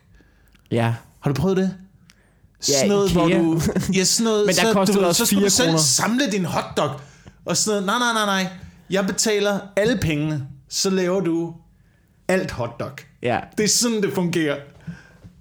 Ja. 0.71 0.93
Har 1.19 1.31
du 1.31 1.41
prøvet 1.41 1.57
det? 1.57 1.73
Ja, 2.69 2.73
Sådan 2.73 2.89
noget, 2.89 3.11
hvor 3.11 3.27
du... 3.27 3.61
Ja, 3.97 4.03
sådan 4.03 4.23
noget, 4.31 4.45
Men 4.45 4.55
der 4.55 4.61
så, 4.61 4.73
koster 4.73 4.95
du 4.95 5.05
også 5.05 5.19
så 5.19 5.25
skal 5.25 5.37
fire 5.37 5.45
du 5.45 5.49
selv 5.51 5.67
kroner. 5.67 5.79
samle 5.79 6.31
din 6.31 6.45
hotdog. 6.45 6.89
Og 7.45 7.57
sådan 7.57 7.83
noget, 7.83 7.99
nej, 8.01 8.13
nej, 8.13 8.25
nej, 8.25 8.43
nej. 8.43 8.51
Jeg 8.89 9.05
betaler 9.05 9.59
alle 9.75 9.97
pengene, 9.97 10.47
så 10.69 10.89
laver 10.89 11.21
du 11.21 11.53
alt 12.27 12.51
hotdog. 12.51 12.91
Ja. 13.23 13.39
Det 13.57 13.63
er 13.63 13.67
sådan, 13.67 14.01
det 14.01 14.13
fungerer. 14.13 14.55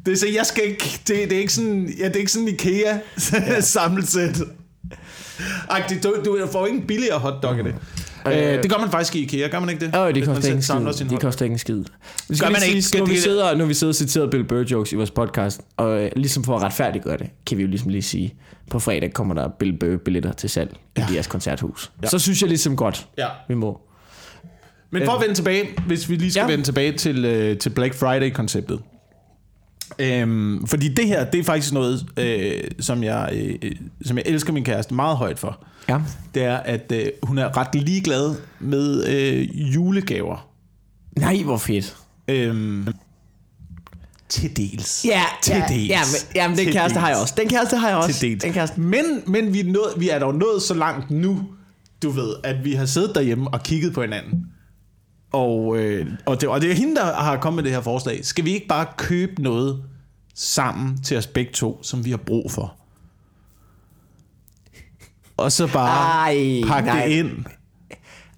Det 0.06 0.12
er 0.12 0.16
så, 0.16 0.26
jeg 0.36 0.46
skal 0.46 0.64
ikke, 0.64 1.00
det, 1.08 1.08
det 1.08 1.32
er 1.32 1.38
ikke 1.40 1.52
sådan, 1.52 1.94
ja, 1.98 2.06
det 2.08 2.14
er 2.16 2.20
ikke 2.20 2.32
sådan 2.32 2.48
IKEA 2.48 2.98
ja. 3.32 3.60
samlesæt. 3.76 4.40
Agtigt, 5.68 6.02
du, 6.04 6.16
du 6.24 6.48
får 6.52 6.66
ikke 6.66 6.78
en 6.78 6.86
billigere 6.86 7.18
hotdog 7.18 7.58
af 7.58 7.64
det. 7.64 7.74
Øh, 8.26 8.62
det 8.62 8.70
gør 8.70 8.78
man 8.78 8.90
faktisk 8.90 9.16
i 9.16 9.22
IKEA, 9.22 9.48
gør 9.48 9.60
man 9.60 9.68
ikke 9.70 9.86
det? 9.86 9.96
Åh, 9.96 10.14
det 10.14 10.26
man 10.26 10.34
koster 10.34 10.50
ikke 10.50 10.62
samler 10.62 10.92
skid. 10.92 11.06
Det 11.08 11.20
koster 11.20 11.44
ikke 11.44 11.52
en 11.52 11.58
skid. 11.58 11.76
Vi 11.76 11.84
Gør 12.28 12.34
skal 12.34 12.52
man 12.52 12.60
lige 12.60 12.68
ikke? 12.70 12.82
sige, 12.82 12.88
Skal 12.88 12.98
nu 13.00 13.06
vi, 13.06 13.18
sidder, 13.18 13.54
nu 13.56 13.64
vi 13.66 13.74
sidder 13.74 13.90
og 13.90 13.94
citeret 13.94 14.30
Bill 14.30 14.44
Burr 14.44 14.64
jokes 14.70 14.92
i 14.92 14.96
vores 14.96 15.10
podcast, 15.10 15.60
og 15.76 16.04
øh, 16.04 16.10
ligesom 16.16 16.44
for 16.44 16.56
at 16.56 16.62
retfærdiggøre 16.62 17.16
det, 17.18 17.26
kan 17.46 17.56
vi 17.58 17.62
jo 17.62 17.68
ligesom 17.68 17.88
lige 17.88 18.02
sige, 18.02 18.34
på 18.70 18.78
fredag 18.78 19.12
kommer 19.12 19.34
der 19.34 19.48
Bill 19.58 19.78
Burr 19.78 19.96
billetter 20.04 20.32
til 20.32 20.50
salg 20.50 20.70
i 20.96 21.00
Ja. 21.00 21.06
jeres 21.14 21.26
koncerthus. 21.26 21.92
Ja. 22.02 22.08
Så 22.08 22.18
synes 22.18 22.40
jeg 22.40 22.48
ligesom 22.48 22.76
godt, 22.76 23.06
Ja. 23.18 23.26
vi 23.48 23.54
må. 23.54 23.80
Men 24.90 25.04
for 25.04 25.12
at 25.12 25.20
vende 25.22 25.34
tilbage, 25.34 25.68
hvis 25.86 26.08
vi 26.08 26.16
lige 26.16 26.30
skal. 26.30 26.40
Ja. 26.40 26.46
vende 26.46 26.64
tilbage 26.64 26.92
til, 26.92 27.24
øh, 27.24 27.58
til 27.58 27.70
Black 27.70 27.94
Friday-konceptet. 27.94 28.80
Øhm, 29.98 30.66
fordi 30.66 30.88
det 30.88 31.06
her, 31.06 31.24
det 31.24 31.40
er 31.40 31.44
faktisk 31.44 31.72
noget, 31.72 32.06
øh, 32.16 32.64
som, 32.80 33.02
jeg, 33.04 33.30
øh, 33.62 33.72
som 34.04 34.16
jeg 34.16 34.24
elsker 34.26 34.52
min 34.52 34.64
kæreste 34.64 34.94
meget 34.94 35.16
højt 35.16 35.38
for. 35.38 35.64
Ja. 35.88 36.00
Det 36.34 36.42
er, 36.44 36.56
at 36.56 36.92
øh, 36.94 37.06
hun 37.22 37.38
er 37.38 37.56
ret 37.56 37.74
ligeglad 37.74 38.34
med 38.60 39.06
øh, 39.08 39.74
julegaver. 39.74 40.48
Nej, 41.18 41.42
hvor 41.42 41.56
fedt. 41.56 41.96
Øhm, 42.28 42.88
til 44.28 44.56
dels. 44.56 45.04
Ja, 45.04 45.22
til 45.42 45.54
ja, 45.56 45.64
dels. 45.68 45.88
ja, 45.88 45.98
men, 45.98 46.34
ja, 46.34 46.48
men 46.48 46.58
den 46.58 46.64
Til 46.64 46.74
kæreste 46.74 47.00
har 47.00 47.08
jeg 47.08 47.16
dels. 47.16 47.22
også. 47.22 47.34
Den 47.36 47.48
kæreste 47.48 47.76
har 47.76 47.88
jeg 47.88 47.96
også. 47.96 48.12
Til 48.12 48.30
dels. 48.30 48.42
Den 48.42 48.52
kæreste. 48.52 48.80
Men, 48.80 49.04
men 49.26 49.52
vi, 49.52 49.60
er 49.60 49.64
nået, 49.64 49.92
vi 49.96 50.08
er 50.08 50.18
dog 50.18 50.34
nået 50.34 50.62
så 50.62 50.74
langt 50.74 51.10
nu, 51.10 51.42
du 52.02 52.10
ved, 52.10 52.34
at 52.44 52.64
vi 52.64 52.72
har 52.72 52.86
siddet 52.86 53.14
derhjemme 53.14 53.48
og 53.48 53.62
kigget 53.62 53.94
på 53.94 54.00
hinanden. 54.02 54.46
Og, 55.32 55.78
øh, 55.78 56.06
og, 56.26 56.40
det, 56.40 56.48
og 56.48 56.60
det 56.60 56.70
er 56.70 56.74
hende, 56.74 56.96
der 56.96 57.14
har 57.14 57.36
kommet 57.36 57.56
med 57.56 57.64
det 57.70 57.72
her 57.72 57.82
forslag. 57.82 58.24
Skal 58.24 58.44
vi 58.44 58.50
ikke 58.52 58.66
bare 58.68 58.86
købe 58.96 59.42
noget 59.42 59.82
sammen 60.34 61.02
til 61.02 61.16
os 61.18 61.26
begge 61.26 61.52
to, 61.52 61.82
som 61.82 62.04
vi 62.04 62.10
har 62.10 62.16
brug 62.16 62.50
for? 62.50 62.74
Og 65.36 65.52
så 65.52 65.66
bare 65.66 66.32
Ej, 66.32 66.62
pakke 66.68 66.88
nej. 66.88 67.04
det 67.06 67.12
ind 67.12 67.30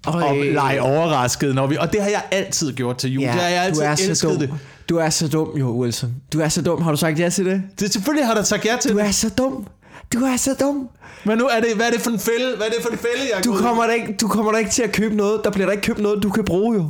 og 0.05 0.35
lege 0.37 0.81
overrasket. 0.81 1.55
Når 1.55 1.67
vi, 1.67 1.77
og 1.77 1.93
det 1.93 2.01
har 2.01 2.09
jeg 2.09 2.23
altid 2.31 2.73
gjort 2.73 2.97
til 2.97 3.11
jul. 3.13 3.23
Ja, 3.23 3.31
det 3.31 3.41
har 3.41 3.47
jeg 3.49 3.63
altid 3.63 3.81
du 3.81 3.87
er 3.87 3.95
så 3.95 4.09
elsket 4.09 4.29
dum. 4.29 4.39
det. 4.39 4.49
Du 4.89 4.97
er 4.97 5.09
så 5.09 5.27
dum, 5.27 5.57
jo, 5.57 5.81
Wilson. 5.81 6.15
Du 6.33 6.39
er 6.39 6.49
så 6.49 6.61
dum. 6.61 6.81
Har 6.81 6.91
du 6.91 6.97
sagt 6.97 7.19
ja 7.19 7.29
til 7.29 7.45
det? 7.45 7.63
det. 7.79 7.93
Selvfølgelig 7.93 8.27
har 8.27 8.33
der 8.35 8.43
sagt 8.43 8.65
ja 8.65 8.77
til 8.81 8.91
Du 8.91 8.97
det. 8.97 9.05
er 9.07 9.11
så 9.11 9.29
dum. 9.29 9.67
Du 10.13 10.19
er 10.19 10.37
så 10.37 10.53
dum. 10.53 10.89
Men 11.25 11.37
nu 11.37 11.45
er 11.45 11.59
det, 11.59 11.75
hvad 11.75 11.87
er 11.87 11.91
det 11.91 12.01
for 12.01 12.11
en 12.11 12.19
fælde? 12.19 12.57
Hvad 12.57 12.67
er 12.67 12.71
det 12.71 12.81
for 12.81 12.89
en 12.89 12.97
fælde, 12.97 13.29
jeg 13.35 13.43
Du 13.43 13.57
kommer, 13.57 13.87
da 13.87 13.93
ikke, 13.93 14.15
du 14.21 14.27
kommer 14.27 14.51
da 14.51 14.57
ikke 14.57 14.71
til 14.71 14.83
at 14.83 14.91
købe 14.91 15.15
noget. 15.15 15.41
Der 15.43 15.49
bliver 15.51 15.65
der 15.65 15.71
ikke 15.71 15.83
købt 15.83 15.99
noget, 15.99 16.23
du 16.23 16.29
kan 16.29 16.45
bruge 16.45 16.75
jo. 16.75 16.87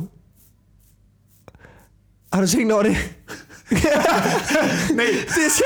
Har 2.32 2.40
du 2.40 2.46
tænkt 2.46 2.72
over 2.72 2.82
det? 2.82 2.96
Nej, 4.94 5.06
det 5.34 5.44
er 5.46 5.62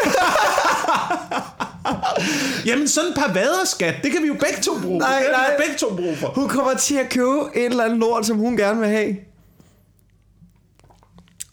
Jamen 2.67 2.89
sådan 2.89 3.11
et 3.11 3.17
par 3.17 3.33
vader, 3.33 3.65
skat, 3.65 3.95
det 4.03 4.13
kan 4.13 4.23
vi 4.23 4.27
jo 4.27 4.35
begge 4.35 4.63
to 4.63 4.81
bruge. 4.83 4.99
Nej, 4.99 5.19
det 5.19 5.29
nej. 5.33 5.51
vi 5.51 5.63
begge 5.65 5.79
to 5.79 5.97
bruge 5.97 6.17
for. 6.17 6.29
hun 6.29 6.49
kommer 6.49 6.75
til 6.75 6.95
at 6.95 7.11
købe 7.11 7.41
et 7.55 7.65
eller 7.65 7.85
andet 7.85 7.99
lort, 7.99 8.27
som 8.27 8.37
hun 8.37 8.57
gerne 8.57 8.81
vil 8.81 8.89
have. 8.89 9.17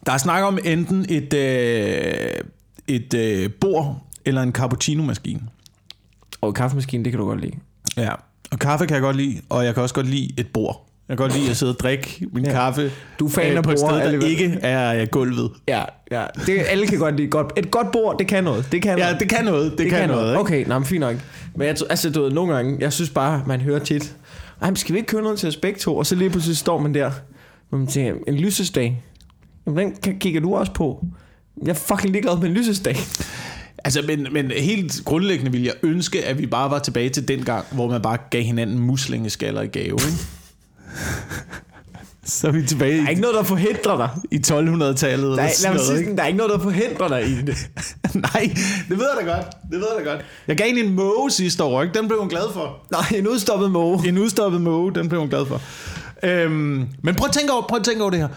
Der 0.06 0.12
er 0.12 0.18
snak 0.18 0.44
om 0.44 0.60
enten 0.66 1.06
et, 1.10 1.34
øh, 1.34 2.32
et 2.88 3.14
øh, 3.14 3.50
bord 3.62 3.98
eller 4.26 4.42
en 4.42 4.52
cappuccino-maskine. 4.52 5.42
Og 6.42 6.54
kaffemaskinen, 6.54 7.06
det 7.06 7.12
kan 7.14 7.20
du 7.20 7.26
godt 7.28 7.42
lide. 7.42 7.54
Ja. 7.98 8.10
Og 8.52 8.60
kaffe 8.60 8.86
kan 8.86 8.94
jeg 8.96 9.02
godt 9.02 9.16
lide, 9.16 9.42
og 9.50 9.66
jeg 9.66 9.74
kan 9.74 9.84
også 9.84 9.96
godt 9.96 10.08
lide 10.08 10.30
et 10.38 10.48
bord. 10.54 10.84
Jeg 11.10 11.18
kan 11.18 11.24
godt 11.28 11.38
lide 11.40 11.50
at 11.50 11.58
sidde 11.58 11.72
og 11.72 11.80
drikke 11.80 12.28
min 12.34 12.46
Ja. 12.46 12.52
kaffe 12.52 12.92
Du 13.20 13.26
er 13.26 13.30
fan 13.30 13.58
øh, 13.58 13.64
på 13.64 13.72
et 13.72 13.78
bord, 13.82 13.90
sted, 13.90 13.98
der 14.00 14.04
alligevel. 14.04 14.30
ikke 14.30 14.60
er 14.62 15.02
øh, 15.02 15.08
gulvet. 15.12 15.52
Ja, 15.68 15.84
ja. 16.12 16.26
Det, 16.46 16.62
alle 16.70 16.88
kan 16.88 17.00
godt 17.00 17.16
lide 17.16 17.26
et 17.26 17.32
godt, 17.32 17.54
et 17.58 17.72
godt 17.72 17.92
bord, 17.92 18.18
det 18.20 18.28
kan 18.28 18.44
noget. 18.44 18.68
Det 18.72 18.82
kan 18.82 18.98
Ja, 18.98 19.04
noget. 19.06 19.20
det 19.20 19.30
kan 19.30 19.46
noget. 19.46 19.72
Det, 19.72 19.78
det 19.80 19.90
kan, 19.90 20.10
noget. 20.10 20.32
Ikke? 20.32 20.40
Okay, 20.40 20.66
nej, 20.68 20.78
men 20.80 20.86
fint 20.86 21.00
nok. 21.00 21.16
Men 21.56 21.68
jeg, 21.68 21.76
altså, 21.90 22.10
du 22.10 22.22
ved, 22.22 22.32
nogle 22.32 22.56
gange, 22.56 22.78
jeg 22.80 22.94
synes 22.94 23.10
bare, 23.10 23.44
man 23.48 23.62
hører 23.62 23.80
tit, 23.80 24.16
ej, 24.62 24.70
men 24.70 24.76
skal 24.76 24.94
vi 24.94 24.98
ikke 25.00 25.08
købe 25.08 25.24
noget 25.24 25.40
til 25.40 25.48
os 25.50 25.56
begge 25.58 25.80
to? 25.80 25.98
Og 25.98 26.06
så 26.06 26.16
lige 26.16 26.30
pludselig 26.30 26.58
står 26.58 26.78
man 26.82 26.94
der, 26.94 27.12
hvor 27.70 27.78
man 27.78 27.88
tænker, 27.88 28.14
en 28.28 28.34
lysesdag, 28.36 29.04
jamen 29.68 29.96
den 30.06 30.20
kigger 30.20 30.42
du 30.42 30.56
også 30.56 30.72
på. 30.72 31.06
Jeg 31.62 31.70
er 31.70 31.74
fucking 31.74 32.12
ligeglad 32.12 32.38
med 32.38 32.48
en 32.48 32.54
lysesdag. 32.54 32.96
Altså, 33.88 34.02
men, 34.08 34.28
men 34.32 34.52
helt 34.52 35.02
grundlæggende 35.06 35.52
ville 35.52 35.68
jeg 35.68 35.74
ønske, 35.84 36.26
at 36.26 36.38
vi 36.40 36.46
bare 36.46 36.72
var 36.72 36.80
tilbage 36.80 37.10
til 37.10 37.28
den 37.28 37.44
gang, 37.44 37.66
hvor 37.72 37.90
man 37.90 38.02
bare 38.02 38.18
gav 38.30 38.44
hinanden 38.44 38.80
muslingeskaller 38.80 39.62
i 39.62 39.68
gave. 39.68 39.86
Ikke? 39.94 40.18
Så 42.26 42.48
er 42.48 42.52
vi 42.52 42.66
tilbage 42.66 42.98
Der 42.98 43.04
er 43.04 43.08
i, 43.08 43.10
ikke 43.10 43.22
noget, 43.22 43.36
der 43.36 43.44
forhindrer 43.44 43.98
dig. 43.98 44.10
i 44.32 44.36
1200-tallet. 44.36 45.04
Der 45.04 45.32
eller 45.32 45.44
er, 45.44 45.50
sådan 45.54 45.64
lad 45.64 45.70
mig 45.72 45.74
noget, 45.74 45.86
sådan, 45.86 46.18
der 46.18 46.24
er 46.24 46.28
ikke 46.28 46.38
noget, 46.38 46.52
der 46.54 46.60
forhindrer 46.60 47.08
dig 47.08 47.28
i 47.28 47.42
det. 47.42 47.58
Nej, 48.34 48.56
det 48.90 48.98
ved 48.98 49.06
jeg 49.18 49.26
da 49.28 49.34
godt. 49.36 49.46
Det 49.72 49.80
ved 49.80 49.88
jeg 49.98 50.06
da 50.06 50.10
godt. 50.12 50.26
Jeg 50.48 50.58
gav 50.58 50.68
hende 50.68 50.82
en 50.82 50.94
måge 50.94 51.32
sidste 51.32 51.64
år, 51.64 51.82
ikke? 51.84 52.00
Den 52.00 52.08
blev 52.08 52.20
hun 52.20 52.30
glad 52.30 52.54
for. 52.54 52.78
Nej, 52.92 53.06
en 53.20 53.28
udstoppet 53.28 53.72
måge. 53.72 54.08
En 54.08 54.18
udstoppet 54.18 54.62
måge, 54.62 54.96
den 54.96 55.10
blev 55.10 55.20
hun 55.22 55.30
glad 55.30 55.46
for. 55.46 55.62
Øhm, 56.24 56.86
men 57.02 57.16
prøv 57.16 57.26
at 57.28 57.34
tænke 57.34 57.54
over, 57.54 57.62
prøv 57.68 57.80
at 57.80 57.86
tænke 57.86 58.02
over 58.02 58.10
det 58.12 58.20
her. 58.20 58.28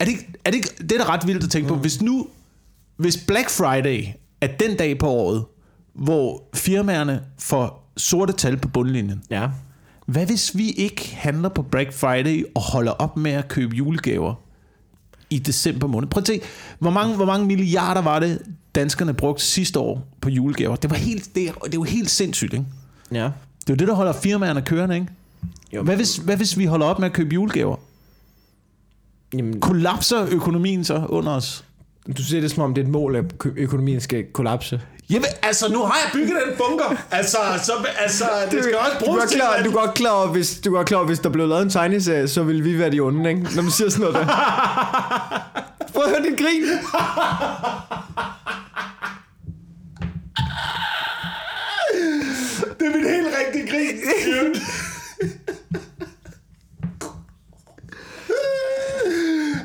Er 0.00 0.04
det, 0.04 0.08
ikke- 0.12 0.28
er 0.44 0.50
det, 0.50 0.56
ikke, 0.56 0.68
det 0.80 0.92
er 0.92 1.04
da 1.04 1.12
ret 1.12 1.26
vildt 1.26 1.44
at 1.44 1.50
tænke 1.50 1.68
på. 1.68 1.74
Hvis 1.74 2.02
nu, 2.02 2.26
hvis 2.96 3.16
Black 3.16 3.50
Friday 3.50 4.04
er 4.40 4.46
den 4.46 4.76
dag 4.76 4.98
på 4.98 5.08
året, 5.08 5.44
hvor 5.94 6.42
firmaerne 6.54 7.22
får 7.38 7.92
sorte 7.96 8.32
tal 8.32 8.56
på 8.56 8.68
bundlinjen. 8.68 9.22
Ja. 9.30 9.48
Hvad 10.06 10.26
hvis 10.26 10.56
vi 10.56 10.70
ikke 10.70 11.16
handler 11.16 11.48
på 11.48 11.62
Black 11.62 11.92
Friday 11.92 12.44
og 12.54 12.62
holder 12.62 12.92
op 12.92 13.16
med 13.16 13.30
at 13.30 13.48
købe 13.48 13.76
julegaver 13.76 14.34
i 15.30 15.38
december 15.38 15.86
måned? 15.86 16.08
Prøv 16.08 16.20
at 16.20 16.24
tænke, 16.24 16.46
hvor 16.78 16.90
mange, 16.90 17.16
hvor 17.16 17.24
mange 17.24 17.46
milliarder 17.46 18.02
var 18.02 18.18
det, 18.18 18.42
danskerne 18.74 19.14
brugte 19.14 19.44
sidste 19.44 19.78
år 19.78 20.08
på 20.20 20.30
julegaver? 20.30 20.76
Det 20.76 20.90
var 20.90 20.96
helt, 20.96 21.34
det, 21.34 21.50
det 21.72 21.78
var 21.78 21.84
helt 21.84 22.10
sindssygt, 22.10 22.52
ikke? 22.52 22.66
Ja. 23.12 23.24
Det 23.60 23.70
er 23.70 23.74
jo 23.74 23.74
det, 23.74 23.88
der 23.88 23.94
holder 23.94 24.12
firmaerne 24.12 24.62
kørende, 24.62 24.94
ikke? 24.94 25.06
Jo, 25.74 25.82
Hvad 25.82 25.96
hvis, 25.96 26.16
hvad 26.16 26.36
hvis 26.36 26.58
vi 26.58 26.64
holder 26.64 26.86
op 26.86 26.98
med 26.98 27.06
at 27.06 27.12
købe 27.12 27.34
julegaver? 27.34 27.76
Jamen, 29.34 29.60
Kollapser 29.60 30.26
økonomien 30.30 30.84
så 30.84 31.06
under 31.08 31.32
os? 31.32 31.64
Du 32.16 32.22
siger 32.22 32.40
det 32.40 32.50
som 32.50 32.62
om, 32.62 32.74
det 32.74 32.82
er 32.82 32.86
et 32.86 32.92
mål, 32.92 33.16
at 33.16 33.24
økonomien 33.56 34.00
skal 34.00 34.24
kollapse. 34.32 34.80
Jamen, 35.10 35.28
altså, 35.42 35.72
nu 35.72 35.78
har 35.82 35.94
jeg 36.04 36.10
bygget 36.12 36.36
den 36.46 36.54
bunker. 36.58 36.96
Altså, 37.10 37.36
så, 37.62 37.72
altså 37.98 38.24
det 38.50 38.64
skal 38.64 38.76
også 38.76 38.90
du 39.00 39.04
bruges 39.04 39.24
er 39.24 39.28
til... 39.28 39.36
klar, 39.38 39.50
at- 39.50 39.64
du 39.64 39.70
er 39.70 39.74
godt 39.74 39.94
klar 39.94 40.10
over, 40.10 40.26
hvis, 40.26 40.60
du 40.64 40.74
er 40.74 40.82
klar 40.84 41.04
hvis 41.04 41.18
der 41.18 41.28
blev 41.28 41.48
lavet 41.48 41.62
en 41.62 41.70
tegneserie, 41.70 42.28
så 42.28 42.42
ville 42.42 42.62
vi 42.62 42.78
være 42.78 42.90
de 42.90 43.00
onde, 43.00 43.30
ikke? 43.30 43.42
Når 43.54 43.62
man 43.62 43.70
siger 43.72 43.90
sådan 43.90 44.00
noget 44.12 44.14
der. 44.14 44.26
Prøv 45.94 46.04
at 46.04 46.10
høre 46.10 46.22
din 46.22 46.36
grin. 46.36 46.62
Det 52.78 52.86
er 52.86 52.96
mit 52.96 53.10
helt 53.10 53.28
rigtige 53.40 53.66
grin. 53.70 54.54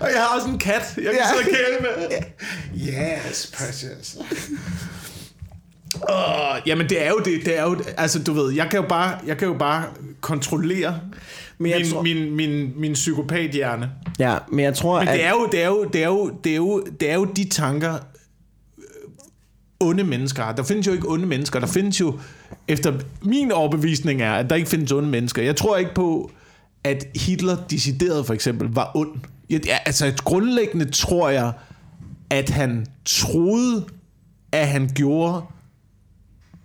Og 0.03 0.09
jeg 0.13 0.21
har 0.21 0.35
også 0.35 0.47
en 0.49 0.57
kat, 0.59 0.93
jeg 0.97 1.03
kan 1.03 1.13
Ja. 1.13 1.27
sidde 1.27 1.39
og 1.39 1.45
kæle 1.45 1.77
med. 1.81 2.17
Yes, 3.29 3.51
precious. 3.57 4.17
Oh, 6.09 6.57
jamen 6.65 6.89
det 6.89 7.05
er 7.05 7.09
jo 7.09 7.17
det, 7.25 7.45
det 7.45 7.57
er 7.59 7.63
jo, 7.63 7.77
altså 7.97 8.23
du 8.23 8.33
ved, 8.33 8.51
jeg 8.53 8.67
kan 8.71 8.79
jo 8.81 8.85
bare, 8.89 9.19
jeg 9.27 9.37
kan 9.37 9.47
jo 9.47 9.53
bare 9.53 9.85
kontrollere 10.21 10.99
Men 11.57 11.71
jeg 11.71 11.79
min, 11.81 11.91
tror- 11.91 12.01
min, 12.01 12.35
min, 12.35 12.73
min 12.79 12.93
psykopathjerne. 12.93 13.91
Ja, 14.19 14.37
men 14.51 14.65
jeg 14.65 14.73
tror, 14.75 14.99
Men 14.99 15.07
at... 15.07 15.13
det 15.15 15.23
er 15.23 15.29
jo, 15.29 15.47
det 15.51 15.61
er 15.63 15.67
jo, 15.67 15.83
det 15.93 16.01
er 16.01 16.05
jo, 16.07 16.29
det 16.43 16.51
er 16.51 16.55
jo, 16.55 16.83
det 16.99 17.09
er 17.09 17.13
jo 17.15 17.25
de 17.25 17.49
tanker, 17.49 17.93
øh, 18.77 18.83
onde 19.79 20.03
mennesker. 20.03 20.51
Der 20.51 20.63
findes 20.63 20.87
jo 20.87 20.91
ikke 20.91 21.09
onde 21.09 21.25
mennesker. 21.25 21.59
Der 21.59 21.67
findes 21.67 21.99
jo, 21.99 22.19
efter 22.67 22.93
min 23.21 23.51
overbevisning 23.51 24.21
er, 24.21 24.33
at 24.33 24.49
der 24.49 24.55
ikke 24.55 24.69
findes 24.69 24.91
onde 24.91 25.09
mennesker. 25.09 25.41
Jeg 25.41 25.55
tror 25.55 25.77
ikke 25.77 25.93
på, 25.95 26.31
at 26.83 27.05
Hitler 27.15 27.57
decideret 27.69 28.25
for 28.25 28.33
eksempel 28.33 28.67
var 28.71 28.91
ond. 28.95 29.11
Jeg, 29.53 29.65
ja, 29.65 29.77
altså 29.85 30.13
grundlæggende 30.23 30.91
tror 30.91 31.29
jeg, 31.29 31.51
at 32.29 32.49
han 32.49 32.85
troede, 33.05 33.85
at 34.51 34.67
han 34.67 34.89
gjorde 34.95 35.41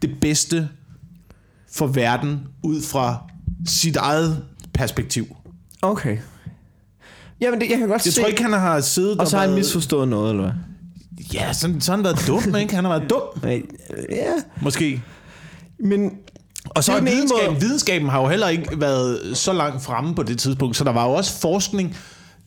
det 0.03 0.11
bedste 0.21 0.69
for 1.73 1.87
verden 1.87 2.41
ud 2.63 2.83
fra 2.83 3.23
sit 3.67 3.97
eget 3.97 4.45
perspektiv. 4.75 5.37
Okay. 5.83 6.19
Jamen, 7.41 7.61
det, 7.61 7.71
jeg 7.71 7.79
kan 7.79 7.89
godt 7.89 8.05
Jeg 8.07 8.13
se... 8.13 8.21
tror 8.21 8.29
ikke, 8.29 8.43
han 8.43 8.53
har 8.53 8.81
siddet 8.81 9.21
og 9.21 9.27
så 9.29 9.37
har 9.37 9.41
han 9.41 9.51
været- 9.51 9.59
misforstået 9.61 10.09
noget, 10.09 10.31
eller 10.31 10.43
hvad? 10.43 10.53
Ja, 11.35 11.53
sådan, 11.53 11.81
så 11.81 11.93
har 11.93 11.97
han 11.97 12.05
været 12.05 12.25
dum, 12.27 12.57
ikke? 12.57 12.75
Han 12.75 12.85
har 12.85 12.99
været 12.99 13.11
dum, 13.11 13.51
Øh, 13.51 13.61
Ja, 14.11 14.33
måske. 14.63 15.03
men... 15.79 16.11
Og 16.65 16.85
så 16.85 17.01
videnskaben, 17.01 17.61
videnskaben 17.61 18.09
har 18.09 18.21
jo 18.23 18.29
heller 18.29 18.49
ikke 18.49 18.81
været 18.81 19.37
så 19.37 19.53
langt 19.53 19.83
fremme 19.83 20.15
på 20.15 20.23
det 20.23 20.39
tidspunkt, 20.39 20.77
så 20.77 20.85
der 20.85 20.93
var 20.93 21.05
jo 21.07 21.13
også 21.13 21.41
forskning, 21.41 21.97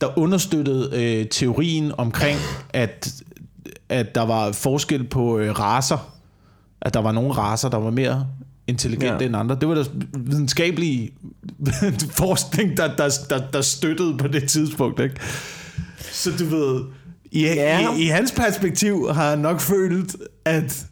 der 0.02 0.18
understøttede 0.18 0.90
øh, 0.92 1.26
teorien 1.28 1.92
omkring, 1.98 2.38
at, 2.72 3.22
at 3.88 4.14
der 4.14 4.22
var 4.22 4.52
forskel 4.52 5.04
på 5.04 5.38
øh, 5.38 5.58
raser. 5.58 6.12
At 6.80 6.94
der 6.94 7.00
var 7.00 7.12
nogle 7.12 7.32
raser, 7.32 7.68
der 7.68 7.78
var 7.78 7.90
mere 7.90 8.26
intelligente 8.66 9.16
Ja. 9.20 9.26
end 9.26 9.36
andre. 9.36 9.56
Det 9.60 9.68
var 9.68 9.74
der 9.74 9.84
videnskabelige 10.18 11.10
forskning, 12.22 12.76
der, 12.76 12.96
der, 12.96 13.10
der, 13.30 13.50
der 13.52 13.60
støttede 13.60 14.16
på 14.18 14.28
det 14.28 14.48
tidspunkt. 14.48 15.00
Ikke? 15.00 15.16
Så 16.12 16.30
du 16.38 16.44
ved, 16.44 16.84
i, 17.30 17.42
ja. 17.42 17.94
i, 17.94 18.02
i 18.02 18.06
hans 18.06 18.32
perspektiv 18.32 19.08
har 19.12 19.30
han 19.30 19.38
nok 19.38 19.60
følt, 19.60 20.16
at 20.44 20.86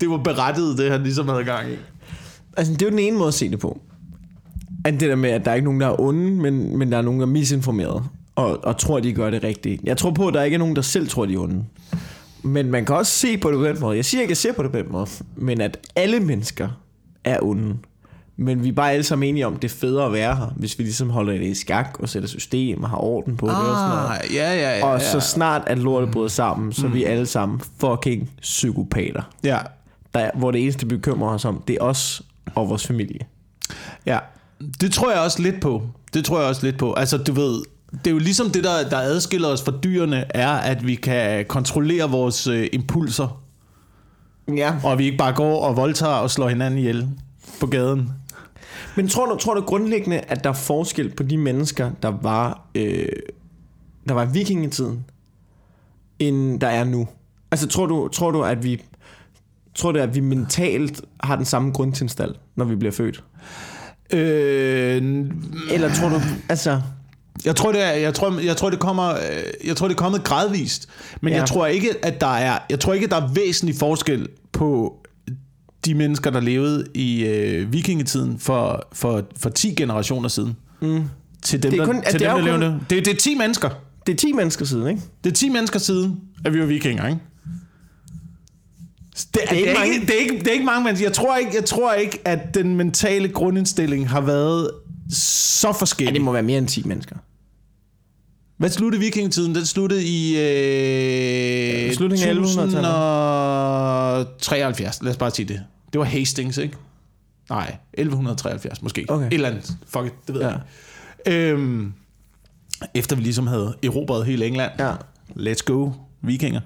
det 0.00 0.10
var 0.10 0.16
berettiget, 0.18 0.78
det 0.78 0.90
han 0.90 1.02
ligesom 1.02 1.28
havde 1.28 1.44
gang 1.44 1.70
i. 1.72 1.76
Altså, 2.56 2.72
det 2.72 2.82
er 2.82 2.86
jo 2.86 2.90
den 2.90 2.98
ene 2.98 3.16
måde 3.16 3.28
at 3.28 3.34
se 3.34 3.50
det 3.50 3.58
på. 3.58 3.80
At 4.84 4.92
det 4.92 5.00
der 5.00 5.16
med, 5.16 5.30
at 5.30 5.44
der 5.44 5.50
er 5.50 5.54
ikke 5.54 5.64
nogen, 5.64 5.80
der 5.80 5.86
er 5.86 6.00
onde, 6.00 6.30
men, 6.30 6.78
men 6.78 6.92
der 6.92 6.98
er 6.98 7.02
nogen, 7.02 7.20
der 7.20 7.26
er 7.26 7.30
misinformeret. 7.30 8.02
Og, 8.36 8.64
og 8.64 8.76
tror, 8.78 9.00
de 9.00 9.12
gør 9.12 9.30
det 9.30 9.44
rigtigt. 9.44 9.82
Jeg 9.84 9.96
tror 9.96 10.10
på, 10.10 10.28
at 10.28 10.34
der 10.34 10.42
ikke 10.42 10.54
er 10.54 10.58
nogen, 10.58 10.76
der 10.76 10.82
selv 10.82 11.08
tror, 11.08 11.26
de 11.26 11.34
er 11.34 11.38
onde. 11.38 11.64
Men 12.42 12.70
man 12.70 12.84
kan 12.84 12.96
også 12.96 13.12
se 13.12 13.38
på 13.38 13.50
det 13.50 13.58
på 13.58 13.64
den 13.64 13.80
måde. 13.80 13.96
Jeg 13.96 14.04
siger 14.04 14.20
ikke, 14.20 14.28
at 14.28 14.30
jeg 14.30 14.36
ser 14.36 14.52
på 14.52 14.62
det 14.62 14.72
på 14.72 14.78
den 14.78 14.86
måde. 14.92 15.06
Men 15.36 15.60
at 15.60 15.78
alle 15.96 16.20
mennesker 16.20 16.68
er 17.24 17.38
onde. 17.42 17.76
Men 18.36 18.64
vi 18.64 18.68
er 18.68 18.72
bare 18.72 18.92
alle 18.92 19.02
sammen 19.04 19.28
enige 19.28 19.46
om, 19.46 19.56
det 19.56 19.70
er 19.70 19.74
federe 19.74 20.06
at 20.06 20.12
være 20.12 20.36
her, 20.36 20.46
hvis 20.56 20.78
vi 20.78 20.84
ligesom 20.84 21.10
holder 21.10 21.32
det 21.32 21.42
i 21.42 21.54
skak 21.54 21.96
og 21.98 22.08
sætter 22.08 22.28
system 22.28 22.82
og 22.82 22.90
har 22.90 22.96
orden 22.96 23.36
på 23.36 23.46
det 23.46 23.54
og 23.56 23.62
sådan 23.64 23.88
noget. 23.88 24.08
Ah, 24.10 24.34
ja, 24.34 24.54
ja, 24.54 24.78
ja. 24.78 24.86
Og 24.86 25.00
så 25.00 25.20
snart 25.20 25.62
at 25.66 25.78
lortet 25.78 26.10
bryder 26.10 26.28
sammen, 26.28 26.72
så 26.72 26.86
er 26.86 26.90
vi 26.90 27.04
alle 27.04 27.26
sammen 27.26 27.60
fucking 27.80 28.30
psykopater. 28.40 29.22
Ja, 29.44 29.58
Der, 30.14 30.30
hvor 30.34 30.50
det 30.50 30.62
eneste, 30.62 30.88
vi 30.88 30.96
bekymrer 30.96 31.28
os 31.34 31.44
om, 31.44 31.62
det 31.68 31.76
er 31.80 31.84
os 31.84 32.22
og 32.54 32.68
vores 32.68 32.86
familie. 32.86 33.20
ja. 34.06 34.18
Det 34.80 34.92
tror 34.92 35.10
jeg 35.10 35.20
også 35.20 35.42
lidt 35.42 35.60
på. 35.60 35.82
Det 36.14 36.24
tror 36.24 36.40
jeg 36.40 36.48
også 36.48 36.66
lidt 36.66 36.78
på. 36.78 36.92
Altså, 36.94 37.18
du 37.18 37.32
ved, 37.32 37.62
det 37.92 38.06
er 38.06 38.10
jo 38.10 38.18
ligesom 38.18 38.50
det, 38.50 38.64
der, 38.64 38.88
der 38.88 38.98
adskiller 38.98 39.48
os 39.48 39.62
fra 39.62 39.72
dyrene, 39.84 40.24
er, 40.36 40.50
at 40.50 40.86
vi 40.86 40.94
kan 40.94 41.44
kontrollere 41.48 42.10
vores 42.10 42.46
øh, 42.46 42.66
impulser, 42.72 43.40
Ja. 44.56 44.74
og 44.84 44.98
vi 44.98 45.04
ikke 45.04 45.18
bare 45.18 45.32
går 45.32 45.60
og 45.64 45.76
voldtager 45.76 46.14
og 46.14 46.30
slår 46.30 46.48
hinanden 46.48 46.78
ihjel 46.78 47.08
på 47.60 47.66
gaden. 47.66 48.10
Men 48.96 49.08
tror 49.08 49.26
du, 49.26 49.36
tror 49.36 49.54
du 49.54 49.60
grundlæggende, 49.60 50.18
at 50.18 50.44
der 50.44 50.50
er 50.50 50.54
forskel 50.54 51.14
på 51.14 51.22
de 51.22 51.38
mennesker, 51.38 51.90
der 52.02 52.08
var, 52.22 52.66
øh, 52.74 53.08
der 54.08 54.14
var 54.14 54.24
i 54.24 54.28
vikingetiden, 54.32 55.04
end 56.18 56.60
der 56.60 56.68
er 56.68 56.84
nu? 56.84 57.08
Altså 57.50 57.68
tror 57.68 57.86
du, 57.86 58.08
tror 58.08 58.30
du 58.30 58.42
at 58.42 58.64
vi 58.64 58.82
tror 59.74 59.92
du, 59.92 59.98
at 59.98 60.14
vi 60.14 60.20
mentalt 60.20 61.02
har 61.20 61.36
den 61.36 61.44
samme 61.44 61.72
grundtilstand, 61.72 62.30
når 62.56 62.64
vi 62.64 62.76
bliver 62.76 62.92
født? 62.92 63.24
Øh, 64.14 65.02
Eller 65.70 65.94
tror 65.94 66.08
du, 66.08 66.20
altså... 66.48 66.80
Jeg 67.44 67.56
tror, 67.56 67.72
det 67.72 67.82
er, 67.82 67.90
jeg 67.92 68.14
tror, 68.14 68.40
jeg 68.40 68.56
tror, 68.56 68.70
det 68.70 68.78
kommer, 68.78 69.14
jeg 69.64 69.76
tror, 69.76 69.88
det 69.88 69.94
er 69.94 69.98
kommet 69.98 70.24
gradvist. 70.24 70.88
Men 71.20 71.32
Ja. 71.32 71.38
jeg 71.38 71.48
tror 71.48 71.66
ikke, 71.66 71.90
at 72.02 72.20
der 72.20 72.26
er, 72.36 72.58
jeg 72.70 72.80
tror 72.80 72.92
ikke, 72.92 73.04
at 73.04 73.10
der 73.10 73.16
er 73.16 73.32
væsentlig 73.34 73.74
forskel 73.76 74.28
på 74.52 74.96
de 75.84 75.94
mennesker, 75.94 76.30
der 76.30 76.40
levede 76.40 76.84
i 76.94 77.24
øh, 77.24 77.72
vikingetiden 77.72 78.38
for, 78.38 78.88
for, 78.92 79.22
for 79.36 79.50
10 79.50 79.74
generationer 79.74 80.28
siden. 80.28 80.56
Mm. 80.80 81.02
Til 81.42 81.62
dem, 81.62 81.70
Det 81.70 81.80
er 81.80 81.84
der, 81.84 81.92
kun- 81.92 81.98
at 82.04 82.04
til 82.04 82.12
det 82.12 82.20
dem, 82.20 82.30
er 82.30 82.34
der 82.42 82.50
kun- 82.52 82.60
levede. 82.60 82.80
Det, 82.90 83.04
det 83.06 83.12
er 83.12 83.16
10 83.18 83.34
mennesker. 83.34 83.68
Det 84.06 84.12
er 84.12 84.16
10 84.16 84.32
mennesker 84.32 84.64
siden, 84.64 84.88
ikke? 84.88 85.02
Det 85.24 85.30
er 85.30 85.34
10 85.34 85.48
mennesker 85.48 85.78
siden, 85.78 86.20
at 86.44 86.54
vi 86.54 86.60
var 86.60 86.66
vikinger, 86.66 87.06
ikke? 87.08 87.20
Det, 89.14 89.26
det, 89.34 89.40
ikke 89.56 89.64
det, 89.64 89.70
er 89.70 89.74
mange. 89.78 89.94
ikke, 89.94 90.06
det, 90.06 90.14
er 90.14 90.18
ikke, 90.20 90.38
det 90.38 90.48
er 90.48 90.52
ikke 90.52 90.64
mange 90.64 90.84
mennesker. 90.84 91.06
Jeg 91.08 91.12
tror 91.14 91.36
ikke, 91.36 91.50
jeg 91.54 91.64
tror 91.64 91.92
ikke, 91.92 92.18
at 92.24 92.54
den 92.54 92.76
mentale 92.76 93.28
grundindstilling 93.28 94.10
har 94.10 94.20
været 94.20 94.70
så 95.10 95.68
Ja, 95.68 95.72
forskellig. 95.72 96.14
det 96.14 96.22
må 96.22 96.32
være 96.32 96.42
mere 96.42 96.58
end 96.58 96.68
10 96.68 96.82
mennesker. 96.86 97.16
Hvad 98.56 98.70
sluttede 98.70 99.00
vikingetiden? 99.02 99.54
Den 99.54 99.66
sluttede 99.66 100.04
i 100.04 100.36
øh, 101.88 101.94
Slutningen 101.94 102.28
af 102.28 102.34
1100-tallet. 102.34 102.76
1073. 104.36 105.02
Lad 105.02 105.10
os 105.10 105.16
bare 105.16 105.30
sige 105.30 105.48
det. 105.48 105.62
Det 105.92 105.98
var 105.98 106.04
Hastings, 106.04 106.58
ikke? 106.58 106.76
Nej, 107.50 107.76
1173 107.92 108.82
måske. 108.82 109.04
Okay. 109.08 109.26
Et 109.26 109.32
eller 109.34 109.48
andet. 109.48 109.76
Fuck 109.88 110.06
it, 110.06 110.12
det 110.26 110.34
ved 110.34 110.42
Ja. 110.42 110.48
jeg 110.48 110.60
ikke. 111.26 111.38
Øhm, 111.40 111.92
efter 112.94 113.16
vi 113.16 113.22
ligesom 113.22 113.46
havde 113.46 113.74
erobret 113.84 114.26
hele 114.26 114.46
England. 114.46 114.72
Ja. 114.78 114.92
Let's 115.36 115.62
go, 115.64 115.90
vikinger. 116.22 116.60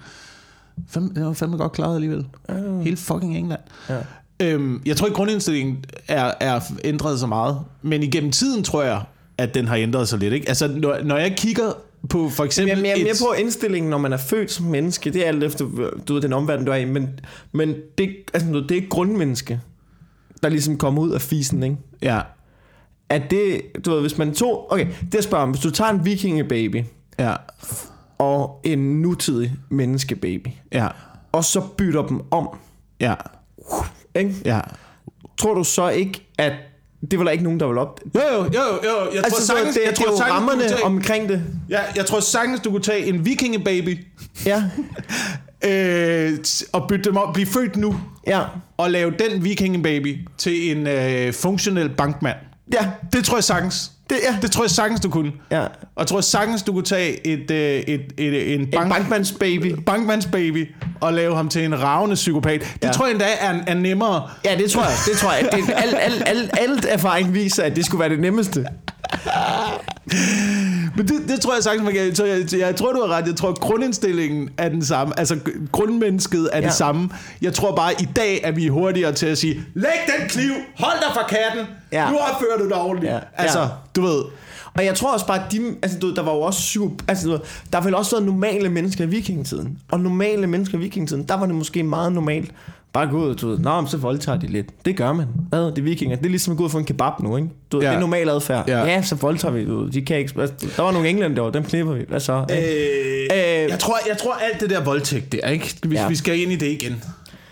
Fem, 0.88 1.14
det 1.14 1.24
var 1.26 1.32
fandme 1.32 1.56
godt 1.56 1.72
klaret 1.72 1.94
alligevel. 1.94 2.26
Uh. 2.48 2.80
Hele 2.80 2.96
fucking 2.96 3.36
England. 3.36 3.60
Ja. 3.88 3.98
Øhm, 4.42 4.82
jeg 4.86 4.96
tror 4.96 5.06
ikke, 5.06 5.16
grundindstillingen 5.16 5.84
er, 6.08 6.32
er 6.40 6.60
ændret 6.84 7.20
så 7.20 7.26
meget. 7.26 7.58
Men 7.82 8.02
igennem 8.02 8.30
tiden 8.32 8.64
tror 8.64 8.82
jeg, 8.82 9.02
at 9.38 9.54
den 9.54 9.68
har 9.68 9.76
ændret 9.76 10.08
sig 10.08 10.18
lidt. 10.18 10.34
Ikke? 10.34 10.48
Altså, 10.48 10.68
når, 10.68 10.96
når 11.04 11.16
jeg 11.16 11.34
kigger 11.36 11.72
på 12.08 12.28
for 12.28 12.44
eksempel... 12.44 12.68
Jamen, 12.68 12.84
jeg 12.84 12.92
er 12.92 12.96
mere 13.04 13.10
et- 13.10 13.18
på 13.20 13.32
indstillingen, 13.38 13.90
når 13.90 13.98
man 13.98 14.12
er 14.12 14.16
født 14.16 14.50
som 14.52 14.66
menneske. 14.66 15.10
Det 15.12 15.24
er 15.24 15.28
alt 15.28 15.44
efter, 15.44 15.64
du 16.08 16.14
ved, 16.14 16.22
den 16.22 16.32
omverden, 16.32 16.64
du 16.66 16.72
er 16.72 16.76
i. 16.76 16.84
Men, 16.84 17.08
men 17.52 17.74
det, 17.98 18.10
altså, 18.34 18.64
det 18.68 18.76
er 18.76 18.82
grundmenneske, 18.90 19.60
der 20.42 20.48
ligesom 20.48 20.78
kommer 20.78 21.02
ud 21.02 21.10
af 21.10 21.20
fisen, 21.20 21.62
ikke? 21.62 21.76
Ja, 22.02 22.20
At 23.08 23.22
det, 23.30 23.60
du 23.84 23.90
ved, 23.90 24.00
hvis 24.00 24.18
man 24.18 24.34
tog... 24.34 24.72
Okay, 24.72 24.86
det 25.12 25.24
spørger 25.24 25.42
om. 25.44 25.50
Hvis 25.50 25.62
du 25.62 25.70
tager 25.70 25.90
en 25.90 26.04
vikingebaby 26.04 26.84
ja, 27.18 27.34
og 28.18 28.60
en 28.64 29.02
nutidig 29.02 29.52
menneskebaby, 29.70 30.48
ja, 30.72 30.88
og 31.32 31.44
så 31.44 31.60
bytter 31.60 32.06
dem 32.06 32.20
om, 32.30 32.48
ja, 33.00 33.14
ikke? 34.14 34.34
ja. 34.44 34.60
tror 35.38 35.54
du 35.54 35.64
så 35.64 35.88
ikke, 35.88 36.28
at 36.38 36.52
det 37.10 37.18
var 37.18 37.24
der 37.24 37.30
ikke 37.32 37.44
nogen, 37.44 37.60
der 37.60 37.66
vil 37.66 37.78
op... 37.78 38.00
Jo, 38.14 38.20
jo, 38.20 38.44
jo, 38.44 38.50
jo. 38.84 39.10
Jeg 39.14 39.24
Altså, 39.24 39.30
tror 39.30 39.40
så 39.40 39.46
sagtens, 39.46 39.74
det, 39.74 39.82
jeg 39.84 39.90
det 39.96 40.00
er 40.00 40.04
tror 40.04 40.26
jo 40.26 40.32
rammerne 40.32 40.62
tage, 40.68 40.84
omkring 40.84 41.28
det. 41.28 41.44
ja, 41.68 41.80
jeg 41.96 42.06
tror 42.06 42.20
sagtens, 42.20 42.60
du 42.60 42.70
kunne 42.70 42.82
tage 42.82 43.06
en 43.06 43.24
vikingebaby 43.24 44.06
Ja, 44.46 44.64
øh, 45.68 46.38
og 46.72 46.88
bytte 46.88 47.04
dem 47.04 47.16
op, 47.16 47.34
blive 47.34 47.46
født 47.46 47.76
nu, 47.76 47.96
ja, 48.26 48.42
og 48.76 48.90
lave 48.90 49.10
den 49.18 49.44
vikingebaby 49.44 50.28
til 50.38 50.76
en 50.76 50.86
øh, 50.86 51.32
funktionel 51.32 51.88
bankmand. 51.88 52.36
ja, 52.72 52.90
Det 53.12 53.24
tror 53.24 53.36
jeg 53.36 53.44
sagtens. 53.44 53.92
Det, 54.10 54.16
ja. 54.22 54.36
Det 54.42 54.50
tror 54.50 54.64
jeg 54.64 54.70
sagtens, 54.70 55.00
du 55.00 55.10
kunne. 55.10 55.32
ja. 55.50 55.60
Og 55.62 55.68
jeg 55.98 56.06
tror 56.06 56.20
sagtens, 56.20 56.62
du 56.62 56.72
kunne 56.72 56.84
tage 56.84 57.26
et, 57.26 57.50
øh, 57.50 57.58
et, 57.80 58.00
et, 58.18 58.54
en, 58.54 58.66
bank, 58.70 58.84
En 58.86 58.90
bankmandsbaby. 58.92 59.74
bankmandsbaby 59.86 60.68
og 61.00 61.12
lave 61.12 61.36
ham 61.36 61.48
til 61.48 61.64
en 61.64 61.82
ravende 61.82 62.14
psykopat. 62.14 62.60
Det 62.60 62.84
Ja. 62.84 62.92
tror 62.92 63.06
jeg 63.06 63.12
endda 63.12 63.26
er, 63.40 63.54
er 63.66 63.74
nemmere. 63.74 64.28
Ja, 64.44 64.56
det 64.56 64.70
tror 64.70 64.82
jeg. 64.82 64.92
Det 65.10 65.18
tror 65.18 65.32
jeg. 65.32 65.48
Det, 65.52 65.74
alt, 65.76 65.94
alt, 65.98 66.22
alt, 66.26 66.50
alt 66.60 66.86
erfaring 66.88 67.34
viser, 67.34 67.62
at 67.62 67.76
det 67.76 67.84
skulle 67.86 68.00
være 68.00 68.08
det 68.08 68.20
nemmeste. 68.20 68.64
Men 70.96 71.08
det, 71.08 71.14
det 71.28 71.40
tror 71.40 71.54
jeg 71.54 71.62
sagtens, 71.62 71.84
man 71.84 71.94
kan. 71.94 72.14
Så 72.14 72.24
jeg, 72.24 72.54
jeg 72.58 72.76
tror, 72.76 72.92
du 72.92 73.00
har 73.00 73.16
ret. 73.16 73.26
Jeg 73.26 73.36
tror, 73.36 73.58
grundindstillingen 73.60 74.50
er 74.58 74.68
den 74.68 74.84
samme. 74.84 75.18
Altså, 75.18 75.38
grundmennesket 75.72 76.48
er 76.52 76.58
ja. 76.60 76.64
Det 76.66 76.72
samme. 76.74 77.10
Jeg 77.42 77.54
tror 77.54 77.76
bare, 77.76 77.92
i 78.00 78.08
dag 78.16 78.40
er 78.44 78.50
vi 78.52 78.68
hurtigere 78.68 79.12
til 79.12 79.26
at 79.26 79.38
sige, 79.38 79.64
læg 79.74 79.90
den 80.18 80.28
kniv, 80.28 80.52
hold 80.78 80.98
dig 80.98 81.14
fra 81.14 81.26
katten, 81.28 81.74
ja. 81.92 82.04
Ja. 82.04 82.10
nu 82.10 82.16
opfører 82.18 82.58
du 82.58 82.68
dig 82.68 82.76
ordentligt. 82.80 83.12
Ja. 83.12 83.18
Altså, 83.36 83.60
Ja. 83.60 83.66
du 83.96 84.02
ved. 84.02 84.22
Og 84.74 84.84
jeg 84.84 84.94
tror 84.94 85.12
også 85.12 85.26
bare, 85.26 85.44
at 85.44 85.52
de, 85.52 85.60
altså, 85.82 85.98
du, 85.98 86.06
ved, 86.06 86.14
der 86.14 86.22
var 86.22 86.32
jo 86.32 86.40
også 86.40 86.60
syv, 86.60 86.98
altså, 87.08 87.24
du, 87.26 87.30
ved, 87.32 87.40
der 87.72 87.78
har 87.78 87.84
vel 87.84 87.94
også 87.94 88.10
været 88.16 88.26
normale 88.26 88.68
mennesker 88.68 89.04
i 89.04 89.06
vikingetiden. 89.08 89.78
Og 89.90 90.00
normale 90.00 90.46
mennesker 90.46 90.78
i 90.78 90.80
vikingetiden, 90.80 91.22
der 91.22 91.34
var 91.34 91.46
det 91.46 91.54
måske 91.54 91.82
meget 91.82 92.12
normalt. 92.12 92.50
Bare 92.92 93.06
gå 93.06 93.24
ud, 93.24 93.34
du 93.34 93.48
ved, 93.48 93.58
Nå, 93.58 93.86
så 93.86 93.96
voldtager 93.96 94.38
de 94.38 94.46
lidt. 94.46 94.66
Det 94.84 94.96
gør 94.96 95.12
man. 95.12 95.26
Hvad? 95.48 95.60
Det 95.66 95.78
er 95.78 95.82
vikinger. 95.82 96.16
Det 96.16 96.26
er 96.26 96.30
ligesom 96.30 96.52
at 96.52 96.58
gå 96.58 96.64
ud 96.64 96.70
få 96.70 96.78
en 96.78 96.84
kebab 96.84 97.12
nu, 97.22 97.36
ikke? 97.36 97.48
Du 97.72 97.76
ved, 97.76 97.84
Ja. 97.84 97.90
Det 97.90 97.96
er 97.96 98.00
normal 98.00 98.28
adfærd. 98.28 98.68
Ja. 98.68 98.84
Ja. 98.84 99.02
så 99.02 99.14
voldtager 99.14 99.52
vi. 99.54 99.64
Du 99.66 99.82
ved. 99.82 99.90
De 99.92 100.02
kan 100.02 100.16
ikke, 100.18 100.32
der 100.76 100.82
var 100.82 100.92
nogle 100.92 101.08
englænder 101.08 101.34
derovre, 101.34 101.52
dem 101.52 101.64
knipper 101.64 101.92
vi. 101.94 102.04
Hvad 102.08 102.20
så? 102.20 102.32
Øh, 102.50 102.58
Øh, 102.58 103.70
jeg, 103.70 103.78
tror, 103.78 103.98
jeg 104.08 104.18
tror, 104.18 104.34
alt 104.34 104.60
det 104.60 104.70
der 104.70 104.84
voldtægt 104.84 105.32
der, 105.32 105.48
ikke? 105.48 105.74
Hvis 105.86 105.98
ja. 105.98 106.08
Vi 106.08 106.16
skal 106.16 106.40
ind 106.40 106.52
i 106.52 106.56
det 106.56 106.66
igen. 106.66 107.04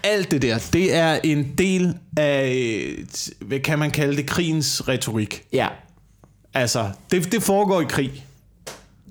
Alt 0.04 0.30
det 0.30 0.42
der, 0.42 0.68
det 0.72 0.94
er 0.94 1.18
en 1.24 1.54
del 1.58 1.94
af, 2.16 2.86
hvad 3.40 3.60
kan 3.60 3.78
man 3.78 3.90
kalde 3.90 4.16
det, 4.16 4.26
krigens 4.26 4.88
retorik. 4.88 5.42
Ja. 5.52 5.68
Altså, 6.54 6.90
det, 7.10 7.32
det 7.32 7.42
foregår 7.42 7.80
i 7.80 7.84
krig. 7.88 8.24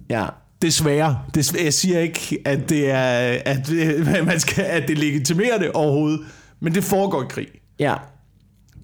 Ja. 0.09 0.25
Desværre. 0.65 1.19
Desværre. 1.35 1.63
Jeg 1.63 1.73
siger 1.73 1.99
ikke, 1.99 2.37
at 2.45 2.69
det 2.69 2.89
er, 2.91 3.37
at, 3.45 3.67
det- 3.67 4.25
man 4.27 4.39
skal, 4.39 4.63
at 4.63 4.87
det 4.87 4.97
legitimerer 4.97 5.57
det 5.57 5.71
overhovedet, 5.71 6.19
men 6.59 6.75
det 6.75 6.83
foregår 6.83 7.23
i 7.23 7.25
krig. 7.29 7.47
Ja. 7.79 7.95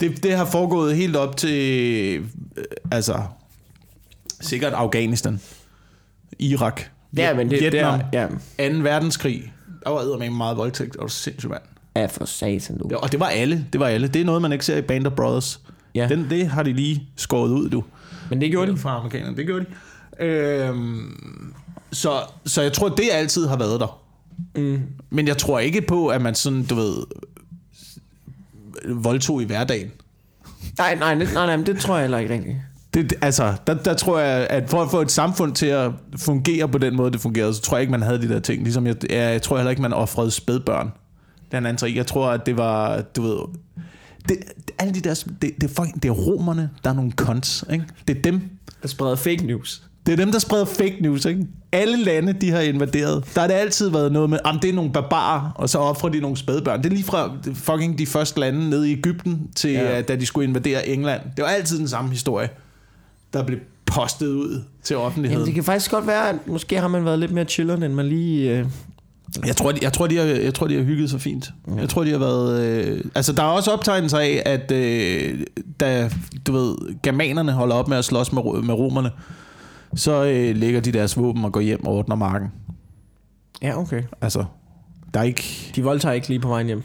Det, 0.00 0.22
det 0.22 0.36
har 0.36 0.44
foregået 0.44 0.96
helt 0.96 1.16
op 1.16 1.36
til, 1.36 1.58
øh, 2.16 2.24
altså, 2.92 3.22
sikkert 4.40 4.72
Afghanistan, 4.72 5.40
Irak, 6.38 6.82
Ja, 7.16 7.34
men 7.34 7.50
det, 7.50 7.60
Vietnam, 7.60 8.00
det 8.12 8.18
er, 8.18 8.28
ja. 8.68 8.68
2. 8.72 8.78
verdenskrig. 8.78 9.52
Der 9.84 9.90
var 9.90 10.18
med 10.18 10.30
meget 10.30 10.56
voldtægt, 10.56 10.96
og 10.96 11.10
sindssygt 11.10 11.50
mand. 11.50 11.62
Ja, 11.96 12.06
for 12.06 12.24
satan, 12.24 12.78
du. 12.78 12.88
Ja, 12.90 12.96
og 12.96 13.12
det 13.12 13.20
var 13.20 13.26
alle, 13.26 13.66
det 13.72 13.80
var 13.80 13.86
alle. 13.86 14.08
Det 14.08 14.20
er 14.20 14.24
noget, 14.24 14.42
man 14.42 14.52
ikke 14.52 14.64
ser 14.64 14.76
i 14.76 14.82
Band 14.82 15.06
of 15.06 15.12
Brothers. 15.12 15.60
Ja. 15.94 16.08
Den, 16.08 16.26
det 16.30 16.46
har 16.46 16.62
de 16.62 16.72
lige 16.72 17.08
skåret 17.16 17.50
ud, 17.50 17.68
du. 17.70 17.84
Men 18.30 18.40
det 18.40 18.50
gjorde 18.50 18.72
de. 18.72 18.76
Fra 18.78 18.96
amerikanerne, 18.98 19.36
det 19.36 19.46
gjorde 19.46 19.64
de. 20.20 20.24
Øhm, 20.24 21.54
så, 21.92 22.20
så 22.46 22.62
jeg 22.62 22.72
tror, 22.72 22.88
det 22.88 23.08
altid 23.12 23.46
har 23.46 23.56
været 23.56 23.80
der. 23.80 24.00
Mm. 24.56 24.82
Men 25.10 25.28
jeg 25.28 25.38
tror 25.38 25.58
ikke 25.58 25.80
på, 25.80 26.08
at 26.08 26.22
man 26.22 26.34
sådan, 26.34 26.64
du 26.64 26.74
ved, 26.74 26.96
voldtog 28.84 29.42
i 29.42 29.44
hverdagen. 29.44 29.90
Nej, 30.78 30.94
nej, 30.94 31.14
nej, 31.14 31.32
nej, 31.34 31.56
men 31.56 31.66
det 31.66 31.78
tror 31.80 31.94
jeg 31.94 32.02
heller 32.02 32.18
ikke 32.18 32.34
rigtigt. 32.34 32.56
Det, 32.94 33.14
altså, 33.20 33.54
der, 33.66 33.74
der 33.74 33.94
tror 33.94 34.18
jeg, 34.18 34.46
at 34.50 34.70
for 34.70 34.82
at 34.82 34.90
få 34.90 35.00
et 35.00 35.10
samfund 35.10 35.54
til 35.54 35.66
at 35.66 35.90
fungere 36.16 36.68
på 36.68 36.78
den 36.78 36.96
måde, 36.96 37.10
det 37.10 37.20
fungerede, 37.20 37.54
så 37.54 37.60
tror 37.62 37.76
jeg 37.76 37.80
ikke, 37.82 37.90
man 37.90 38.02
havde 38.02 38.22
de 38.22 38.28
der 38.28 38.40
ting. 38.40 38.62
Ligesom 38.62 38.86
jeg, 38.86 38.96
jeg, 39.10 39.32
jeg 39.32 39.42
tror 39.42 39.56
heller 39.56 39.70
ikke, 39.70 39.82
man 39.82 39.92
offrede 39.92 40.30
spædbørn. 40.30 40.86
Det 41.44 41.54
er 41.54 41.58
en 41.58 41.66
anden 41.66 41.86
ting. 41.86 41.96
Jeg 41.96 42.06
tror, 42.06 42.30
at 42.30 42.46
det 42.46 42.56
var, 42.56 43.00
du 43.00 43.22
ved... 43.22 43.38
Det, 44.28 44.36
alle 44.78 44.94
de 44.94 45.00
der, 45.00 45.24
det, 45.42 45.50
det, 45.60 45.78
er 45.78 45.84
det 45.84 46.04
er 46.04 46.12
romerne, 46.12 46.70
der 46.84 46.90
er 46.90 46.94
nogle 46.94 47.12
cons, 47.12 47.64
ikke? 47.72 47.84
Det 48.08 48.16
er 48.18 48.22
dem, 48.22 48.40
Der 48.82 48.88
spreder 48.88 49.16
fake 49.16 49.46
news. 49.46 49.82
Det 50.06 50.12
er 50.12 50.16
dem, 50.16 50.32
der 50.32 50.38
spreder 50.38 50.64
fake 50.64 50.96
news, 51.00 51.24
ikke? 51.24 51.46
Alle 51.72 52.04
lande, 52.04 52.32
de 52.32 52.50
har 52.50 52.60
invaderet, 52.60 53.24
der 53.34 53.40
har 53.40 53.48
det 53.48 53.54
altid 53.54 53.88
været 53.90 54.12
noget 54.12 54.30
med, 54.30 54.38
om 54.44 54.58
det 54.58 54.70
er 54.70 54.74
nogle 54.74 54.92
barbarer, 54.92 55.50
og 55.54 55.68
så 55.68 55.78
offrer 55.78 56.08
de 56.08 56.20
nogle 56.20 56.36
spædbørn. 56.36 56.78
Det 56.82 56.86
er 56.86 56.90
lige 56.94 57.04
fra 57.04 57.30
fucking 57.54 57.98
de 57.98 58.06
første 58.06 58.40
lande 58.40 58.70
nede 58.70 58.90
i 58.90 58.92
Ægypten, 58.92 59.48
til 59.56 59.70
Ja. 59.70 59.94
ja. 59.94 60.02
da 60.02 60.16
de 60.16 60.26
skulle 60.26 60.48
invadere 60.48 60.88
England. 60.88 61.20
Det 61.36 61.42
var 61.44 61.48
altid 61.48 61.78
den 61.78 61.88
samme 61.88 62.10
historie, 62.10 62.48
der 63.32 63.44
blev 63.44 63.58
postet 63.86 64.26
ud 64.28 64.62
til 64.82 64.96
offentligheden. 64.96 65.38
Jamen, 65.38 65.46
det 65.46 65.54
kan 65.54 65.64
faktisk 65.64 65.90
godt 65.90 66.06
være, 66.06 66.28
at 66.28 66.36
måske 66.46 66.80
har 66.80 66.88
man 66.88 67.04
været 67.04 67.18
lidt 67.18 67.30
mere 67.32 67.44
chilleren, 67.44 67.82
end 67.82 67.94
man 67.94 68.06
lige... 68.06 68.50
Øh... 68.58 68.66
Jeg 69.46 69.56
tror, 69.56 69.72
de, 69.72 69.78
jeg, 69.82 69.92
tror, 69.92 70.06
de 70.06 70.16
har, 70.16 70.24
jeg 70.24 70.54
tror, 70.54 70.66
de 70.66 70.74
har 70.76 70.82
hygget 70.82 71.10
sig 71.10 71.20
fint. 71.20 71.50
Jeg 71.76 71.88
tror, 71.88 72.04
de 72.04 72.10
har 72.10 72.18
været... 72.18 72.62
Øh, 72.62 73.04
altså, 73.14 73.32
der 73.32 73.42
er 73.42 73.46
også 73.46 73.70
optegnelser 73.70 74.18
af, 74.18 74.42
at 74.46 74.72
øh, 74.72 75.40
da, 75.80 76.10
du 76.46 76.52
ved, 76.52 76.76
germanerne 77.02 77.52
holder 77.52 77.74
op 77.74 77.88
med 77.88 77.96
at 77.96 78.04
slås 78.04 78.32
med, 78.32 78.42
med 78.62 78.74
romerne, 78.74 79.10
så 79.96 80.24
øh, 80.24 80.56
lægger 80.56 80.80
de 80.80 80.92
deres 80.92 81.16
våben 81.16 81.44
og 81.44 81.52
går 81.52 81.60
hjem 81.60 81.86
og 81.86 81.94
ordner 81.94 82.16
marken. 82.16 82.48
Ja, 83.62 83.78
okay. 83.78 84.02
Altså, 84.20 84.44
der 85.14 85.20
er 85.20 85.24
ikke 85.24 85.72
De 85.76 85.82
voldtager 85.82 86.12
ikke 86.12 86.28
lige 86.28 86.40
på 86.40 86.48
vejen 86.48 86.66
hjem. 86.66 86.82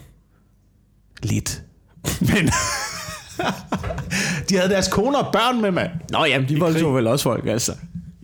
lidt. 1.24 1.64
Men 2.22 2.50
de 4.50 4.56
havde 4.58 4.70
deres 4.70 4.88
koner 4.88 5.20
og 5.20 5.34
børn 5.34 5.62
med, 5.62 5.72
mand. 5.72 5.92
Nå, 6.12 6.26
jamen, 6.26 6.50
de 6.50 6.60
voldtog 6.60 6.96
vel 6.96 7.08
også 7.08 7.24
folk, 7.24 7.48
altså. 7.48 7.72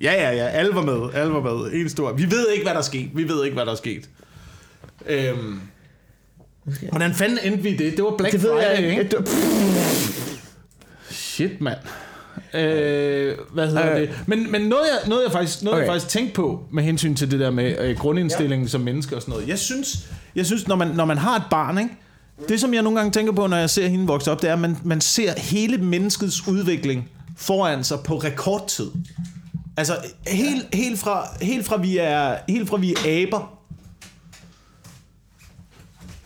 Ja, 0.02 0.14
ja, 0.14 0.32
ja. 0.32 0.48
Alle 0.48 0.76
var 0.76 0.82
med. 0.82 1.10
Alle 1.14 1.34
var 1.34 1.42
med. 1.42 1.72
En 1.74 1.90
stor. 1.90 2.14
Vi 2.14 2.32
ved 2.32 2.50
ikke, 2.52 2.64
hvad 2.64 2.74
der 2.74 2.80
er 2.80 2.84
sket. 2.84 3.10
Vi 3.14 3.28
ved 3.30 3.44
ikke, 3.44 3.56
hvad 3.56 3.66
der 3.66 3.72
er 3.72 3.76
sket. 3.76 4.10
Øhm, 5.06 5.60
hvordan 6.90 7.14
fanden 7.14 7.40
endte 7.44 7.64
vi 7.64 7.70
i 7.70 7.78
det? 7.78 7.98
Det 7.98 8.04
var 8.04 8.16
Black 8.18 8.34
Det 8.34 8.44
ved 8.44 8.50
Friday, 8.52 8.82
jeg 8.82 8.90
ikke? 8.90 9.02
ikke. 9.02 9.18
Shit, 11.10 11.62
mand. 11.62 11.78
Øh, 12.54 13.36
hvad 13.54 13.68
hedder 13.68 13.92
Øh. 13.92 14.02
det? 14.02 14.10
Men, 14.28 14.52
men 14.52 14.62
noget, 14.62 14.84
jeg, 14.84 15.10
noget, 15.10 15.24
jeg 15.24 15.32
faktisk, 15.32 15.64
noget 15.64 15.78
okay. 15.78 15.86
jeg 15.86 15.94
faktisk 15.94 16.14
tænkte 16.14 16.34
på 16.34 16.64
med 16.72 16.84
hensyn 16.84 17.16
til 17.16 17.32
det 17.32 17.40
der 17.40 17.52
med 17.52 17.76
øh, 17.80 17.98
grundindstillingen 17.98 18.66
ja. 18.66 18.70
som 18.70 18.82
menneske 18.82 19.16
og 19.16 19.22
sådan 19.22 19.32
noget. 19.32 19.48
Jeg 19.48 19.60
synes, 19.60 20.10
jeg 20.36 20.46
synes 20.46 20.68
når, 20.68 20.76
man, 20.76 20.88
når 20.88 21.06
man 21.06 21.18
har 21.18 21.36
et 21.36 21.44
barn, 21.50 21.78
ikke? 21.78 21.92
det 22.50 22.62
som 22.62 22.74
jeg 22.74 22.82
nogle 22.82 23.00
gange 23.00 23.12
tænker 23.12 23.34
på, 23.34 23.48
når 23.48 23.58
jeg 23.58 23.70
ser 23.70 23.88
hende 23.88 24.08
vokse 24.08 24.32
op, 24.32 24.42
det 24.42 24.50
er, 24.50 24.54
at 24.54 24.60
man, 24.60 24.78
man 24.84 25.02
ser 25.02 25.34
hele 25.40 25.78
menneskets 25.78 26.48
udvikling 26.48 27.10
foran 27.38 27.84
sig 27.84 28.00
på 28.00 28.18
rekordtid. 28.18 28.92
Altså 29.78 29.98
helt, 30.28 30.76
helt, 30.76 31.00
fra, 31.00 31.28
helt, 31.42 31.66
fra, 31.66 31.78
vi 31.78 31.98
er, 31.98 32.38
helt 32.50 32.70
fra 32.70 32.78
vi 32.78 32.94
er 32.94 33.28
aber, 33.28 33.60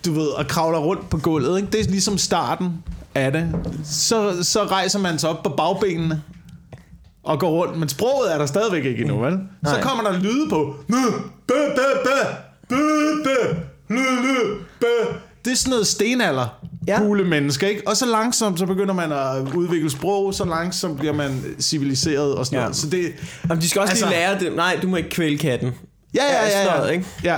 du 0.05 0.13
ved, 0.13 0.27
og 0.27 0.47
kravler 0.47 0.79
rundt 0.79 1.09
på 1.09 1.17
gulvet. 1.17 1.57
Ikke? 1.57 1.71
Det 1.71 1.79
er 1.79 1.89
ligesom 1.89 2.17
starten 2.17 2.83
af 3.17 3.31
det. 3.31 3.55
Så, 3.85 4.43
så 4.43 4.63
rejser 4.63 4.99
man 4.99 5.19
sig 5.19 5.29
op 5.29 5.43
på 5.43 5.49
bagbenene 5.49 6.21
og 7.23 7.39
går 7.39 7.49
rundt. 7.49 7.79
Men 7.79 7.89
sproget 7.89 8.33
er 8.33 8.37
der 8.37 8.45
stadigvæk 8.45 8.85
ikke 8.85 9.01
endnu, 9.01 9.19
vel? 9.19 9.33
Så 9.65 9.71
Nej. 9.71 9.81
kommer 9.81 10.03
der 10.03 10.19
lyde 10.19 10.49
på. 10.49 10.75
Det 15.45 15.51
er 15.51 15.55
sådan 15.55 15.69
noget 15.69 15.87
stenalder. 15.87 16.59
Ja. 16.87 17.01
Ja. 17.01 17.23
mennesker, 17.23 17.67
ikke? 17.67 17.81
Og 17.87 17.97
så 17.97 18.05
langsomt, 18.05 18.59
så 18.59 18.65
begynder 18.65 18.93
man 18.93 19.11
at 19.11 19.53
udvikle 19.55 19.89
sprog, 19.89 20.33
så 20.33 20.45
langsomt 20.45 20.99
bliver 20.99 21.13
man 21.13 21.43
civiliseret 21.59 22.35
og 22.35 22.45
sådan 22.45 22.57
Ja. 22.57 22.63
noget. 22.63 22.75
Så 22.75 22.89
det, 22.89 23.13
Jamen, 23.49 23.61
de 23.61 23.69
skal 23.69 23.81
også 23.81 23.91
altså, 23.91 24.05
lige 24.05 24.15
lære 24.17 24.39
det. 24.39 24.55
Nej, 24.55 24.79
du 24.81 24.87
må 24.87 24.95
ikke 24.95 25.09
kvæle 25.09 25.37
katten. 25.37 25.71
Ja, 26.15 26.23
ja, 26.23 26.45
Ja, 26.45 26.59
ja. 26.59 26.71
ja, 26.71 26.77
noget, 26.77 26.91
ikke? 26.93 27.05
ja. 27.23 27.37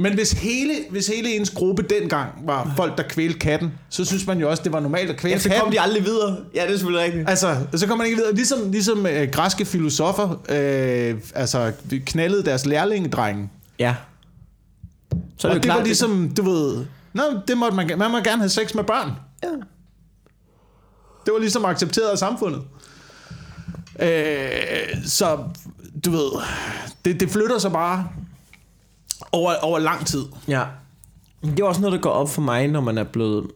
Men 0.00 0.14
hvis 0.14 0.32
hele, 0.32 0.72
hvis 0.90 1.06
hele 1.06 1.36
ens 1.36 1.50
gruppe 1.50 1.82
dengang 1.82 2.30
var 2.46 2.72
folk, 2.76 2.96
der 2.96 3.02
kvælte 3.02 3.38
katten, 3.38 3.72
så 3.88 4.04
synes 4.04 4.26
man 4.26 4.38
jo 4.40 4.50
også, 4.50 4.62
det 4.62 4.72
var 4.72 4.80
normalt 4.80 5.10
at 5.10 5.16
kvæle 5.16 5.32
Ja, 5.32 5.38
så 5.38 5.48
katten. 5.48 5.62
kom 5.64 5.72
de 5.72 5.80
aldrig 5.80 6.04
videre. 6.04 6.36
Ja, 6.54 6.62
det 6.62 6.72
er 6.72 6.76
selvfølgelig 6.76 7.04
rigtigt. 7.04 7.30
Altså, 7.30 7.56
så 7.74 7.86
kommer 7.86 8.04
man 8.04 8.06
ikke 8.06 8.16
videre. 8.16 8.34
Ligesom, 8.34 8.70
ligesom 8.72 9.06
øh, 9.06 9.28
græske 9.30 9.64
filosofer 9.64 10.28
øh, 10.48 11.18
altså, 11.34 11.72
knaldede 12.06 12.44
deres 12.44 12.66
lærlingedrenge. 12.66 13.50
Ja. 13.78 13.94
Så 15.38 15.48
er 15.48 15.52
Og 15.52 15.54
det, 15.54 15.62
det 15.62 15.68
jo 15.68 15.72
klart, 15.72 15.78
var 15.78 15.84
ligesom, 15.84 16.32
du 16.36 16.42
ved... 16.42 16.84
Nå, 17.12 17.22
det 17.48 17.58
måtte 17.58 17.76
man, 17.76 17.90
man 17.98 18.10
må 18.10 18.16
gerne 18.18 18.38
have 18.38 18.48
sex 18.48 18.74
med 18.74 18.84
børn. 18.84 19.10
Ja. 19.42 19.48
Det 21.24 21.32
var 21.32 21.38
ligesom 21.38 21.64
accepteret 21.64 22.08
af 22.08 22.18
samfundet. 22.18 22.62
Øh, 24.00 24.08
så, 25.06 25.38
du 26.04 26.10
ved, 26.10 26.30
det, 27.04 27.20
det 27.20 27.30
flytter 27.30 27.58
sig 27.58 27.72
bare 27.72 28.08
over, 29.32 29.54
over 29.62 29.78
lang 29.78 30.06
tid. 30.06 30.24
Ja. 30.48 30.64
Det 31.44 31.60
er 31.60 31.64
også 31.64 31.80
noget, 31.80 31.92
der 31.92 32.00
går 32.00 32.10
op 32.10 32.28
for 32.30 32.42
mig, 32.42 32.68
når 32.68 32.80
man 32.80 32.98
er 32.98 33.04
blevet... 33.04 33.46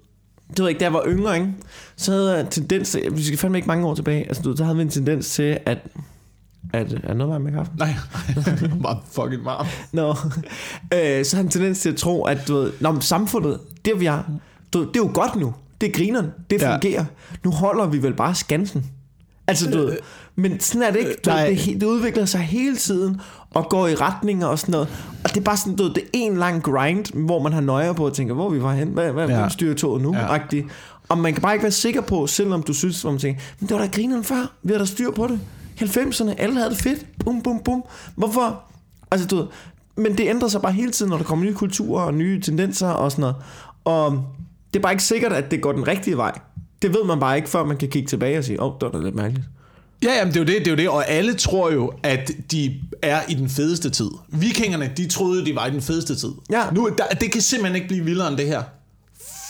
Det 0.51 0.59
ved 0.59 0.65
jeg 0.67 0.71
ikke, 0.71 0.79
da 0.81 0.85
jeg 0.85 0.93
var 0.93 1.05
yngre, 1.07 1.35
ikke? 1.37 1.53
så 1.97 2.13
havde 2.13 2.33
jeg 2.33 2.41
en 2.41 2.47
tendens 2.47 2.91
til... 2.91 3.03
Vi 3.17 3.23
skal 3.25 3.39
fandme 3.39 3.59
ikke 3.59 3.69
mange 3.69 3.87
år 3.87 3.95
tilbage. 3.95 4.27
Altså, 4.29 4.43
du, 4.43 4.49
ved, 4.49 4.57
så 4.57 4.65
havde 4.65 4.77
vi 4.77 4.83
en 4.83 4.89
tendens 4.91 5.31
til, 5.31 5.59
at... 5.67 5.79
at 6.73 6.93
er 7.05 7.15
noget 7.15 7.33
varmt 7.33 7.45
med 7.45 7.53
kaffe? 7.53 7.73
Nej, 7.79 7.95
det 8.35 8.71
var 8.71 8.77
bare 8.95 8.99
fucking 9.13 9.45
varm. 9.45 9.67
Nå. 9.93 10.09
øh, 10.95 11.25
så 11.25 11.37
har 11.37 11.37
han 11.37 11.47
en 11.47 11.51
tendens 11.51 11.81
til 11.81 11.89
at 11.89 11.97
tro, 11.97 12.25
at 12.25 12.49
du 12.49 12.55
ved, 12.55 12.73
Nå, 12.81 12.93
men 12.93 13.01
samfundet, 13.03 13.61
det 13.85 14.01
vi 14.01 14.05
har, 14.05 14.31
du 14.73 14.79
ved, 14.79 14.87
det 14.87 14.97
er 14.97 15.01
jo 15.05 15.11
godt 15.15 15.37
nu. 15.37 15.55
Det 15.81 15.89
er 15.89 15.93
grineren. 15.93 16.27
Det 16.51 16.63
Ja. 16.63 16.73
fungerer. 16.75 17.05
Nu 17.45 17.51
holder 17.51 17.87
vi 17.87 18.03
vel 18.03 18.15
bare 18.15 18.35
skansen. 18.35 18.87
Altså, 19.47 19.71
du 19.71 19.79
ved, 19.79 19.97
men 20.37 20.61
sådan 20.61 20.83
er 20.83 20.91
det 20.91 20.99
ikke. 20.99 21.17
Du, 21.25 21.31
nej. 21.31 21.47
det, 21.67 21.81
det 21.81 21.87
udvikler 21.87 22.25
sig 22.25 22.41
hele 22.41 22.77
tiden 22.77 23.21
og 23.51 23.69
går 23.69 23.89
i 23.89 23.95
retninger 23.95 24.47
og 24.47 24.59
sådan 24.59 24.73
noget. 24.73 24.89
Og 25.25 25.31
det 25.31 25.37
er 25.37 25.41
bare 25.45 25.57
sådan, 25.57 25.77
du 25.77 25.89
det 25.89 25.99
er 25.99 26.03
en 26.13 26.37
lang 26.37 26.63
grind, 26.63 27.25
hvor 27.27 27.43
man 27.43 27.53
har 27.53 27.61
nøje 27.61 27.95
på 27.95 28.07
og 28.07 28.13
tænker, 28.13 28.35
hvor 28.35 28.49
vi 28.51 28.63
var 28.63 28.75
hen? 28.75 28.89
Hvad, 28.89 29.13
hvad, 29.13 29.29
Ja. 29.29 29.49
styrer 29.49 29.75
toget 29.75 30.03
nu? 30.03 30.15
Ja. 30.17 30.39
Og 31.09 31.19
man 31.19 31.33
kan 31.33 31.43
bare 31.43 31.53
ikke 31.55 31.63
være 31.63 31.73
sikker 31.73 32.01
på, 32.01 32.27
selvom 32.27 32.63
du 32.63 32.73
synes, 32.75 33.03
hvor 33.03 33.11
man 33.11 33.21
tænker, 33.21 33.41
men 33.61 33.69
det 33.69 33.77
var 33.77 33.83
da 33.83 33.89
grineren 33.93 34.25
før. 34.25 34.53
Vi 34.63 34.69
havde 34.69 34.81
da 34.81 34.85
styr 34.85 35.11
på 35.11 35.27
det. 35.27 35.41
90'erne, 35.81 36.35
alle 36.39 36.55
havde 36.55 36.71
det 36.71 36.79
fedt. 36.79 37.07
Bum, 37.25 37.43
bum, 37.43 37.61
bum. 37.65 37.85
Hvorfor? 38.17 38.63
Altså, 39.11 39.27
du 39.27 39.37
ved, 39.37 39.47
men 39.97 40.19
det 40.19 40.29
ændrer 40.29 40.49
sig 40.49 40.63
bare 40.63 40.73
hele 40.73 40.91
tiden, 40.91 41.11
når 41.11 41.17
der 41.17 41.25
kommer 41.25 41.45
nye 41.45 41.55
kulturer 41.55 42.03
og 42.03 42.15
nye 42.15 42.41
tendenser 42.41 42.89
og 42.89 43.11
sådan 43.13 43.21
noget. 43.21 43.37
Og 43.85 44.25
det 44.75 44.81
er 44.81 44.83
bare 44.83 44.93
ikke 44.93 45.03
sikkert, 45.05 45.33
at 45.33 45.51
det 45.51 45.63
går 45.63 45.73
den 45.73 45.89
rigtige 45.89 46.17
vej. 46.17 46.39
Det 46.83 46.91
ved 46.95 47.05
man 47.05 47.21
bare 47.21 47.37
ikke, 47.37 47.49
før 47.49 47.65
man 47.65 47.77
kan 47.77 47.89
kigge 47.89 48.09
tilbage 48.09 48.39
og 48.39 48.45
sige, 48.45 48.63
åh, 48.63 48.67
oh, 48.69 48.75
det 48.81 48.83
var 48.93 48.99
da 48.99 49.05
lidt 49.05 49.15
mærkeligt. 49.15 49.47
Ja, 50.05 50.13
jamen, 50.19 50.35
det 50.35 50.41
er 50.41 50.45
jo 50.45 50.47
det, 50.47 50.59
det 50.59 50.67
er 50.67 50.71
jo 50.71 50.77
det, 50.77 50.89
og 50.89 51.09
alle 51.09 51.35
tror 51.35 51.71
jo, 51.73 51.93
at 52.03 52.31
de 52.51 52.81
er 53.03 53.21
i 53.29 53.35
den 53.35 53.51
fedeste 53.51 53.91
tid. 53.91 54.11
Vikingerne, 54.29 54.93
de 54.97 55.09
troede, 55.09 55.45
de 55.47 55.55
var 55.55 55.67
i 55.67 55.71
den 55.71 55.83
fedeste 55.83 56.15
tid. 56.17 56.31
Ja. 56.51 56.65
Nu, 56.73 56.91
der, 56.99 57.07
det 57.07 57.33
kan 57.33 57.41
simpelthen 57.41 57.75
ikke 57.77 57.89
blive 57.89 58.05
vildere 58.05 58.29
end 58.29 58.37
det 58.37 58.47
her. 58.47 58.63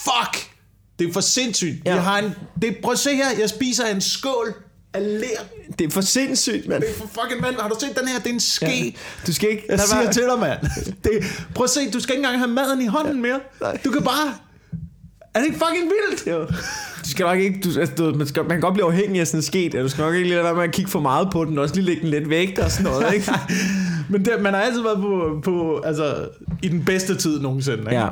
Fuck! 0.05 0.51
Det 0.99 1.09
er 1.09 1.13
for 1.13 1.21
sindssygt. 1.21 1.85
Ja. 1.85 1.91
Ja. 1.91 1.95
Jeg 1.97 2.05
har 2.05 2.19
en, 2.19 2.31
det, 2.63 2.77
prøv 2.83 2.93
at 2.93 2.99
se 2.99 3.15
her, 3.17 3.25
jeg 3.39 3.49
spiser 3.51 3.87
en 3.87 4.01
skål 4.01 4.55
af 4.95 5.03
ler. 5.21 5.27
Det 5.79 5.87
er 5.87 5.91
for 5.91 6.01
sindssygt, 6.01 6.69
mand. 6.69 6.83
Det 6.83 6.91
er 6.91 6.95
for 6.95 7.07
fucking 7.23 7.41
mand. 7.41 7.55
Har 7.61 7.69
du 7.69 7.77
set 7.81 7.99
den 7.99 8.09
her? 8.09 8.19
Det 8.19 8.27
er 8.27 8.35
en 8.35 8.41
ske. 8.41 8.85
Ja. 8.85 8.91
Du 9.27 9.33
skal 9.33 9.51
ikke... 9.51 9.63
Jeg 9.69 9.81
siger 9.81 10.03
være- 10.03 10.13
til 10.13 10.23
dig, 10.23 10.39
mand. 10.39 10.59
Det, 11.05 11.11
prøv 11.55 11.65
at 11.65 11.71
se, 11.71 11.91
du 11.91 12.01
skal 12.01 12.15
ikke 12.15 12.27
engang 12.27 12.39
have 12.39 12.51
maden 12.51 12.81
i 12.83 12.87
hånden 12.87 13.23
mere. 13.23 13.41
Nej. 13.61 13.79
Du 13.85 13.91
kan 13.91 14.03
bare... 14.03 14.35
Er 15.35 15.39
det 15.39 15.47
ikke 15.47 15.59
fucking 15.59 15.85
vildt? 15.85 16.27
Jo. 16.27 16.47
Du 17.05 17.11
skal 17.11 17.27
nok 17.27 17.39
ikke, 17.39 17.61
du, 17.61 17.81
altså, 17.81 17.95
du, 17.95 18.15
man, 18.19 18.27
skal, 18.27 18.43
man 18.43 18.51
kan 18.51 18.61
godt 18.61 18.75
blive 18.75 18.87
afhængig 18.87 19.21
af 19.21 19.27
sådan 19.27 19.39
en 19.39 19.43
sket, 19.43 19.73
du 19.73 19.89
skal 19.89 20.03
nok 20.03 20.15
ikke 20.15 20.29
lade 20.29 20.45
være 20.45 20.55
med 20.55 20.63
at 20.63 20.73
kigge 20.73 20.91
for 20.91 21.01
meget 21.01 21.29
på 21.33 21.45
den, 21.45 21.59
og 21.59 21.63
også 21.63 21.75
lige 21.75 21.85
lægge 21.85 22.03
den 22.03 22.11
lidt 22.11 22.31
væk 22.31 22.59
og 22.63 22.71
sådan 22.71 22.93
noget, 22.93 23.15
ikke? 23.15 23.33
Men 24.11 24.25
det, 24.25 24.33
man 24.41 24.55
har 24.55 24.61
altid 24.61 24.83
været 24.83 24.99
på, 24.99 25.41
på 25.45 25.81
altså, 25.85 26.29
i 26.63 26.69
den 26.69 26.85
bedste 26.85 27.15
tid 27.17 27.41
nogensinde. 27.41 27.79
Ikke? 27.79 27.95
Ja. 27.95 28.09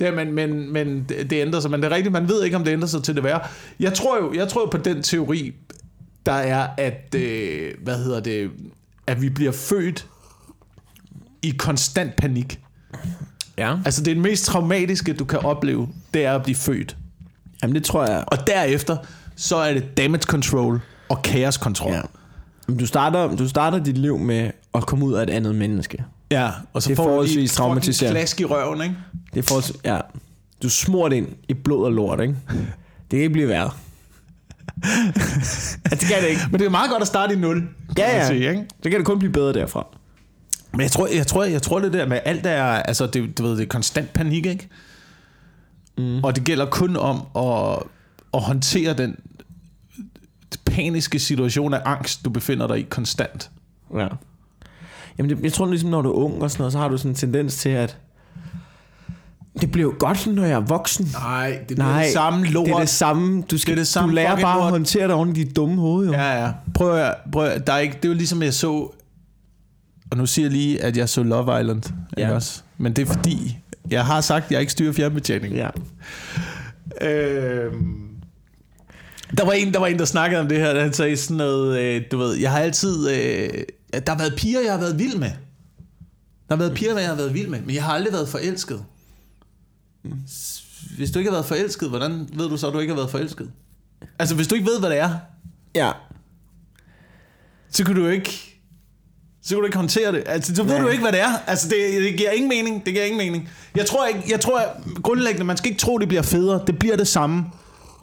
Ja, 0.00 0.10
men, 0.10 0.32
men, 0.32 0.72
men 0.72 1.04
det, 1.08 1.30
det 1.30 1.42
ændrer 1.42 1.60
sig. 1.60 1.70
Men 1.70 1.82
det 1.82 1.92
er 1.92 1.94
rigtigt, 1.94 2.12
man 2.12 2.28
ved 2.28 2.44
ikke, 2.44 2.56
om 2.56 2.64
det 2.64 2.72
ændrer 2.72 2.88
sig 2.88 3.02
til 3.02 3.14
det 3.14 3.24
værre. 3.24 3.40
Jeg 3.80 3.94
tror 3.94 4.18
jo, 4.18 4.32
jeg 4.34 4.48
tror 4.48 4.60
jo 4.60 4.66
på 4.66 4.78
den 4.78 5.02
teori, 5.02 5.54
der 6.26 6.32
er, 6.32 6.68
at, 6.78 7.14
øh, 7.14 7.74
hvad 7.82 8.04
hedder 8.04 8.20
det, 8.20 8.50
at 9.06 9.22
vi 9.22 9.28
bliver 9.28 9.52
født 9.52 10.06
i 11.42 11.50
konstant 11.58 12.16
panik. 12.16 12.60
Ja. 13.58 13.76
Altså 13.84 14.02
det 14.02 14.10
er 14.10 14.14
det 14.14 14.22
mest 14.22 14.46
traumatiske, 14.46 15.12
du 15.12 15.24
kan 15.24 15.38
opleve, 15.38 15.88
det 16.16 16.24
er 16.24 16.34
at 16.34 16.42
blive 16.42 16.56
født. 16.56 16.96
Jamen 17.62 17.74
det 17.74 17.84
tror 17.84 18.06
jeg. 18.06 18.24
Og 18.26 18.46
derefter, 18.46 18.96
så 19.36 19.56
er 19.56 19.72
det 19.74 19.96
damage 19.96 20.22
control 20.22 20.80
og 21.08 21.20
chaos 21.26 21.54
control. 21.54 21.92
Ja. 21.92 22.00
Men 22.68 22.76
Du 22.76 22.86
starter, 22.86 23.36
du 23.36 23.48
starter 23.48 23.78
dit 23.84 23.98
liv 23.98 24.18
med 24.18 24.50
at 24.74 24.86
komme 24.86 25.04
ud 25.04 25.12
af 25.14 25.22
et 25.22 25.30
andet 25.30 25.54
menneske. 25.54 26.04
ja 26.30 26.50
og 26.72 26.82
så 26.82 26.88
Det 26.88 26.96
får 26.96 27.02
du 27.04 27.08
lige 27.10 27.14
forholdsvis 27.16 27.54
traumatiserende. 27.54 28.18
klask 28.18 28.40
i 28.40 28.44
røven, 28.44 28.82
ikke? 28.82 28.94
Det 29.34 29.38
er 29.38 29.42
for, 29.48 29.62
ja. 29.84 29.98
Du 30.62 30.68
smurt 30.68 31.12
ind 31.12 31.28
i 31.48 31.54
blod 31.54 31.84
og 31.84 31.92
lort, 31.92 32.20
ikke? 32.20 32.34
Det 33.10 33.10
kan 33.10 33.18
ikke 33.18 33.32
blive 33.32 33.48
værre. 33.48 33.70
ja, 34.84 35.96
det 35.96 36.00
kan 36.08 36.22
det 36.22 36.28
ikke. 36.28 36.40
Men 36.50 36.60
det 36.60 36.66
er 36.66 36.70
meget 36.70 36.90
godt 36.90 37.00
at 37.00 37.06
starte 37.06 37.34
i 37.34 37.36
nul, 37.36 37.68
Ja, 37.98 38.16
ja. 38.16 38.26
sige, 38.26 38.48
ikke? 38.50 38.64
Så 38.82 38.90
kan 38.90 38.98
det 38.98 39.06
kun 39.06 39.18
blive 39.18 39.32
bedre 39.32 39.52
derfra. 39.52 39.86
Men 40.72 40.80
jeg 40.80 40.90
tror, 40.90 41.06
jeg 41.16 41.26
tror, 41.26 41.44
jeg 41.44 41.62
tror 41.62 41.78
det 41.78 41.92
der 41.92 42.06
med 42.06 42.20
alt 42.24 42.46
er, 42.46 42.64
altså 42.64 43.06
det, 43.06 43.38
du 43.38 43.42
ved, 43.42 43.56
det 43.56 43.62
er 43.62 43.66
konstant 43.66 44.12
panik, 44.12 44.46
ikke? 44.46 44.68
Mm. 45.98 46.24
Og 46.24 46.36
det 46.36 46.44
gælder 46.44 46.66
kun 46.66 46.96
om 46.96 47.16
at, 47.36 47.78
at 48.34 48.40
håndtere 48.42 48.94
den 48.94 49.16
paniske 50.64 51.18
situation 51.18 51.74
af 51.74 51.80
angst, 51.84 52.24
du 52.24 52.30
befinder 52.30 52.66
dig 52.66 52.78
i 52.78 52.82
konstant. 52.82 53.50
Ja. 53.94 54.08
Jamen, 55.18 55.30
det, 55.30 55.42
jeg 55.42 55.52
tror 55.52 55.66
ligesom, 55.66 55.90
når 55.90 56.02
du 56.02 56.08
er 56.10 56.14
ung 56.14 56.42
og 56.42 56.50
sådan 56.50 56.60
noget, 56.62 56.72
så 56.72 56.78
har 56.78 56.88
du 56.88 56.98
sådan 56.98 57.10
en 57.10 57.14
tendens 57.14 57.56
til, 57.56 57.68
at 57.68 57.98
det 59.60 59.72
bliver 59.72 59.88
jo 59.90 59.94
godt, 59.98 60.26
når 60.26 60.44
jeg 60.44 60.52
er 60.52 60.60
voksen. 60.60 61.08
Nej, 61.12 61.58
det 61.68 61.78
Nej, 61.78 62.02
det 62.02 62.12
samme 62.12 62.46
lort. 62.46 62.66
det 62.66 62.74
er 62.74 62.78
det 62.78 62.88
samme. 62.88 63.42
Du, 63.50 63.58
skal, 63.58 63.72
Det 63.72 63.78
er 63.78 63.80
det 63.80 63.88
samme 63.88 64.10
du 64.10 64.14
lærer 64.14 64.40
bare 64.40 64.56
lort. 64.58 64.66
at 64.66 64.70
håndtere 64.70 65.04
det 65.04 65.12
oven 65.12 65.30
i 65.30 65.32
dit 65.32 65.56
dumme 65.56 65.80
hoved, 65.80 66.06
jo. 66.06 66.12
Ja, 66.12 66.44
ja. 66.44 66.52
Prøv 66.74 66.94
at, 66.96 67.14
prøv 67.32 67.44
at, 67.44 67.66
der 67.66 67.72
er 67.72 67.78
ikke, 67.78 67.94
det 67.96 68.04
er 68.04 68.08
jo 68.08 68.14
ligesom, 68.14 68.42
jeg 68.42 68.54
så... 68.54 68.72
Og 70.10 70.16
nu 70.16 70.26
siger 70.26 70.44
jeg 70.46 70.52
lige, 70.52 70.82
at 70.82 70.96
jeg 70.96 71.08
så 71.08 71.22
Love 71.22 71.60
Island. 71.60 71.82
Ja. 72.16 72.22
Ikke 72.22 72.34
også? 72.34 72.62
Men 72.78 72.92
det 72.92 73.02
er 73.08 73.12
fordi, 73.14 73.58
jeg 73.90 74.06
har 74.06 74.20
sagt, 74.20 74.44
at 74.44 74.50
jeg 74.52 74.60
ikke 74.60 74.72
styrer 74.72 74.92
fjernbetjening. 74.92 75.54
ja. 75.54 75.70
Øhm, 77.02 78.08
der 79.38 79.44
var 79.44 79.52
en, 79.52 79.72
der 79.74 79.78
var 79.80 79.86
en, 79.86 79.98
der 79.98 80.04
snakkede 80.04 80.40
om 80.40 80.48
det 80.48 80.58
her, 80.58 80.80
han 80.80 80.92
sagde 80.92 81.16
sådan 81.16 81.36
noget, 81.36 81.80
øh, 81.80 82.02
du 82.10 82.18
ved, 82.18 82.34
jeg 82.34 82.50
har 82.52 82.58
altid, 82.60 83.08
øh, 83.10 83.48
der 84.06 84.10
har 84.12 84.18
været 84.18 84.34
piger, 84.36 84.60
jeg 84.60 84.72
har 84.72 84.80
været 84.80 84.98
vild 84.98 85.16
med. 85.16 85.30
Der 86.48 86.56
har 86.56 86.56
været 86.56 86.74
piger, 86.74 86.98
jeg 86.98 87.08
har 87.08 87.14
været 87.16 87.34
vild 87.34 87.48
med, 87.48 87.60
men 87.60 87.74
jeg 87.74 87.84
har 87.84 87.92
aldrig 87.92 88.12
været 88.12 88.28
forelsket. 88.28 88.84
S- 90.28 90.62
Hvis 90.96 91.10
du 91.10 91.18
ikke 91.18 91.30
har 91.30 91.36
været 91.36 91.46
forelsket, 91.46 91.88
hvordan 91.88 92.28
ved 92.32 92.48
du 92.48 92.56
så, 92.56 92.66
at 92.68 92.72
du 92.74 92.78
ikke 92.78 92.90
har 92.92 92.96
været 93.00 93.10
forelsket? 93.10 93.50
Altså, 94.18 94.34
hvis 94.34 94.48
du 94.48 94.54
ikke 94.54 94.66
ved, 94.66 94.80
hvad 94.80 94.90
det 94.90 94.98
er, 94.98 95.10
Ja. 95.74 95.92
så 97.70 97.84
kan 97.84 97.94
du 97.94 98.06
ikke 98.06 98.55
så 99.46 99.54
kan 99.54 99.58
du 99.58 99.64
ikke 99.64 99.76
håndtere 99.76 100.12
det. 100.12 100.22
Altså, 100.26 100.54
så 100.54 100.62
ved 100.62 100.72
Nej. 100.74 100.82
du 100.82 100.88
ikke, 100.88 101.02
hvad 101.02 101.12
det 101.12 101.20
er. 101.20 101.32
Altså, 101.46 101.68
det, 101.68 102.02
det 102.02 102.16
giver 102.16 102.30
ingen 102.30 102.48
mening. 102.48 102.86
Det 102.86 102.92
giver 102.94 103.04
ingen 103.04 103.18
mening. 103.18 103.48
Jeg 103.76 103.86
tror 103.86 104.06
ikke, 104.06 104.22
jeg 104.28 104.40
tror 104.40 104.62
grundlæggende, 105.02 105.44
man 105.44 105.56
skal 105.56 105.70
ikke 105.70 105.80
tro, 105.80 105.98
det 105.98 106.08
bliver 106.08 106.22
federe. 106.22 106.60
Det 106.66 106.78
bliver 106.78 106.96
det 106.96 107.08
samme. 107.08 107.44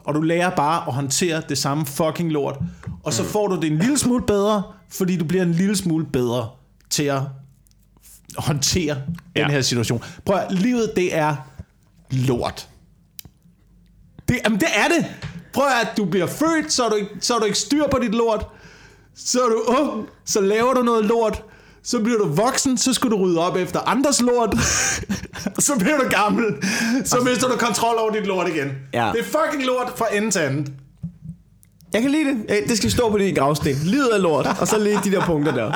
Og 0.03 0.15
du 0.15 0.21
lærer 0.21 0.49
bare 0.49 0.87
at 0.87 0.93
håndtere 0.93 1.41
det 1.49 1.57
samme 1.57 1.85
fucking 1.85 2.31
lort. 2.31 2.59
Og 3.03 3.13
så 3.13 3.23
får 3.23 3.47
du 3.47 3.55
det 3.55 3.63
en 3.71 3.77
lille 3.77 3.97
smule 3.97 4.23
bedre, 4.25 4.63
fordi 4.89 5.17
du 5.17 5.25
bliver 5.25 5.43
en 5.43 5.51
lille 5.53 5.75
smule 5.75 6.05
bedre 6.05 6.49
til 6.89 7.03
at 7.03 7.19
håndtere 8.37 8.95
ja. 9.35 9.41
den 9.41 9.47
Ja. 9.49 9.49
her 9.49 9.61
situation. 9.61 10.03
Prøv 10.25 10.35
at, 10.37 10.51
livet 10.51 10.91
det 10.95 11.15
er 11.15 11.35
lort. 12.11 12.67
Det, 14.27 14.39
jamen, 14.45 14.59
det 14.59 14.67
er 14.75 14.87
det. 14.87 15.05
Prøv 15.53 15.65
at, 15.81 15.87
du 15.97 16.05
bliver 16.05 16.27
født, 16.27 16.73
så 16.73 16.85
er 16.85 16.89
du, 16.89 16.95
ikke, 16.95 17.09
så 17.19 17.35
er 17.35 17.39
du 17.39 17.45
ikke 17.45 17.57
styr 17.57 17.83
på 17.91 17.99
dit 17.99 18.11
lort. 18.15 18.47
Så 19.15 19.39
er 19.41 19.49
du 19.49 19.63
ung, 19.67 20.07
så 20.25 20.41
laver 20.41 20.73
du 20.73 20.81
noget 20.83 21.05
lort. 21.05 21.43
Så 21.83 21.99
bliver 21.99 22.17
du 22.17 22.25
voksen, 22.27 22.77
så 22.77 22.93
skal 22.93 23.09
du 23.09 23.15
rydde 23.15 23.39
op 23.39 23.55
efter 23.55 23.79
andres 23.79 24.21
lort. 24.21 24.55
Så 25.59 25.79
bliver 25.79 25.97
du 25.97 26.09
gammel, 26.09 26.45
så 27.05 27.19
mister 27.19 27.47
du 27.47 27.57
kontrol 27.57 27.95
over 27.97 28.11
dit 28.11 28.25
lort 28.25 28.47
igen. 28.47 28.71
Ja. 28.93 29.11
Det 29.13 29.19
er 29.19 29.23
fucking 29.23 29.65
lort 29.65 29.93
fra 29.95 30.05
ende 30.15 30.31
til 30.31 30.39
anden. 30.39 30.73
Jeg 31.93 32.01
kan 32.01 32.11
lide 32.11 32.29
det. 32.29 32.63
Det 32.67 32.77
skal 32.77 32.91
stå 32.91 33.09
på 33.09 33.17
din 33.17 33.35
gravsten. 33.35 33.75
Livet 33.83 34.09
er 34.13 34.17
lort. 34.17 34.47
Og 34.59 34.67
så 34.67 34.79
lige 34.79 34.99
de 35.03 35.11
der 35.11 35.25
punkter 35.25 35.53
der. 35.53 35.71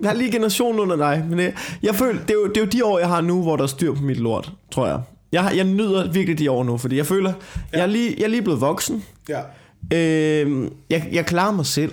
Jeg 0.00 0.10
har 0.10 0.14
lige 0.14 0.32
generationen 0.32 0.80
under 0.80 0.96
dig, 0.96 1.24
men 1.28 1.38
det, 1.38 1.54
jeg 1.82 1.94
føler, 1.94 2.20
det 2.20 2.30
er, 2.30 2.34
jo, 2.34 2.46
det 2.46 2.56
er 2.56 2.60
jo 2.60 2.66
de 2.66 2.84
år, 2.84 2.98
jeg 2.98 3.08
har 3.08 3.20
nu, 3.20 3.42
hvor 3.42 3.56
der 3.56 3.62
er 3.62 3.66
styr 3.68 3.94
på 3.94 4.02
mit 4.02 4.16
lort, 4.16 4.52
tror 4.70 4.86
jeg. 4.86 5.00
Jeg, 5.32 5.52
jeg 5.56 5.64
nyder 5.64 6.12
virkelig 6.12 6.38
de 6.38 6.50
år 6.50 6.64
nu, 6.64 6.76
fordi 6.76 6.96
jeg 6.96 7.06
føler, 7.06 7.32
ja. 7.72 7.78
jeg, 7.78 7.82
er 7.82 7.86
lige, 7.86 8.14
jeg 8.18 8.24
er 8.24 8.28
lige 8.28 8.42
blevet 8.42 8.60
voksen. 8.60 9.04
Ja. 9.28 9.40
Øh, 9.92 10.70
jeg, 10.90 11.08
jeg 11.12 11.26
klarer 11.26 11.52
mig 11.52 11.66
selv. 11.66 11.92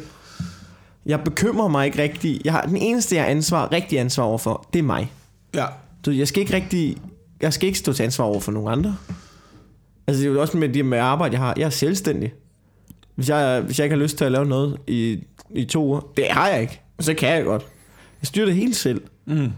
Jeg 1.06 1.24
bekymrer 1.24 1.68
mig 1.68 1.86
ikke 1.86 2.02
rigtig. 2.02 2.42
Jeg 2.46 2.54
har, 2.54 2.62
den 2.62 2.78
eneste, 2.78 3.16
jeg 3.16 3.24
har 3.24 3.32
ansvar, 3.32 3.72
rigtig 3.72 4.00
ansvar 4.00 4.24
overfor, 4.24 4.70
det 4.74 4.80
er 4.80 4.84
mig. 4.84 5.12
Ja. 5.56 5.66
Du, 6.06 6.12
jeg 6.12 6.28
skal 6.28 6.42
ikke 6.42 6.54
rigtig, 6.54 6.98
jeg 7.42 7.54
skal 7.54 7.68
ikke 7.68 7.80
stå 7.80 7.94
til 7.94 8.04
ansvar 8.04 8.26
over 8.26 8.40
for 8.40 8.52
nogen 8.52 8.72
andre. 8.72 8.96
Altså 10.08 10.24
det 10.24 10.30
er 10.30 10.34
jo 10.34 10.42
også 10.42 10.58
med 10.58 10.70
det 10.70 10.86
med 10.86 10.98
arbejde, 10.98 11.34
jeg 11.34 11.42
har. 11.42 11.54
Jeg 11.58 11.66
er 11.66 11.70
selvstændig. 11.70 12.34
Hvis 13.16 13.30
jeg, 13.30 13.62
hvis 13.62 13.80
jeg 13.80 13.86
ikke 13.86 13.96
har 13.96 14.04
lyst 14.04 14.18
til 14.18 14.26
at 14.26 14.32
lave 14.32 14.46
noget 14.46 14.78
i, 14.88 15.20
i 15.56 15.66
to 15.66 15.86
uger, 15.86 16.00
det 16.18 16.26
har 16.30 16.48
jeg 16.48 16.62
ikke. 16.62 16.82
Så 17.00 17.14
kan 17.14 17.30
jeg 17.30 17.44
godt. 17.44 17.66
Jeg 18.22 18.28
styrer 18.28 18.46
det 18.46 18.56
helt 18.56 18.76
selv. 18.76 19.02
Mm. 19.26 19.52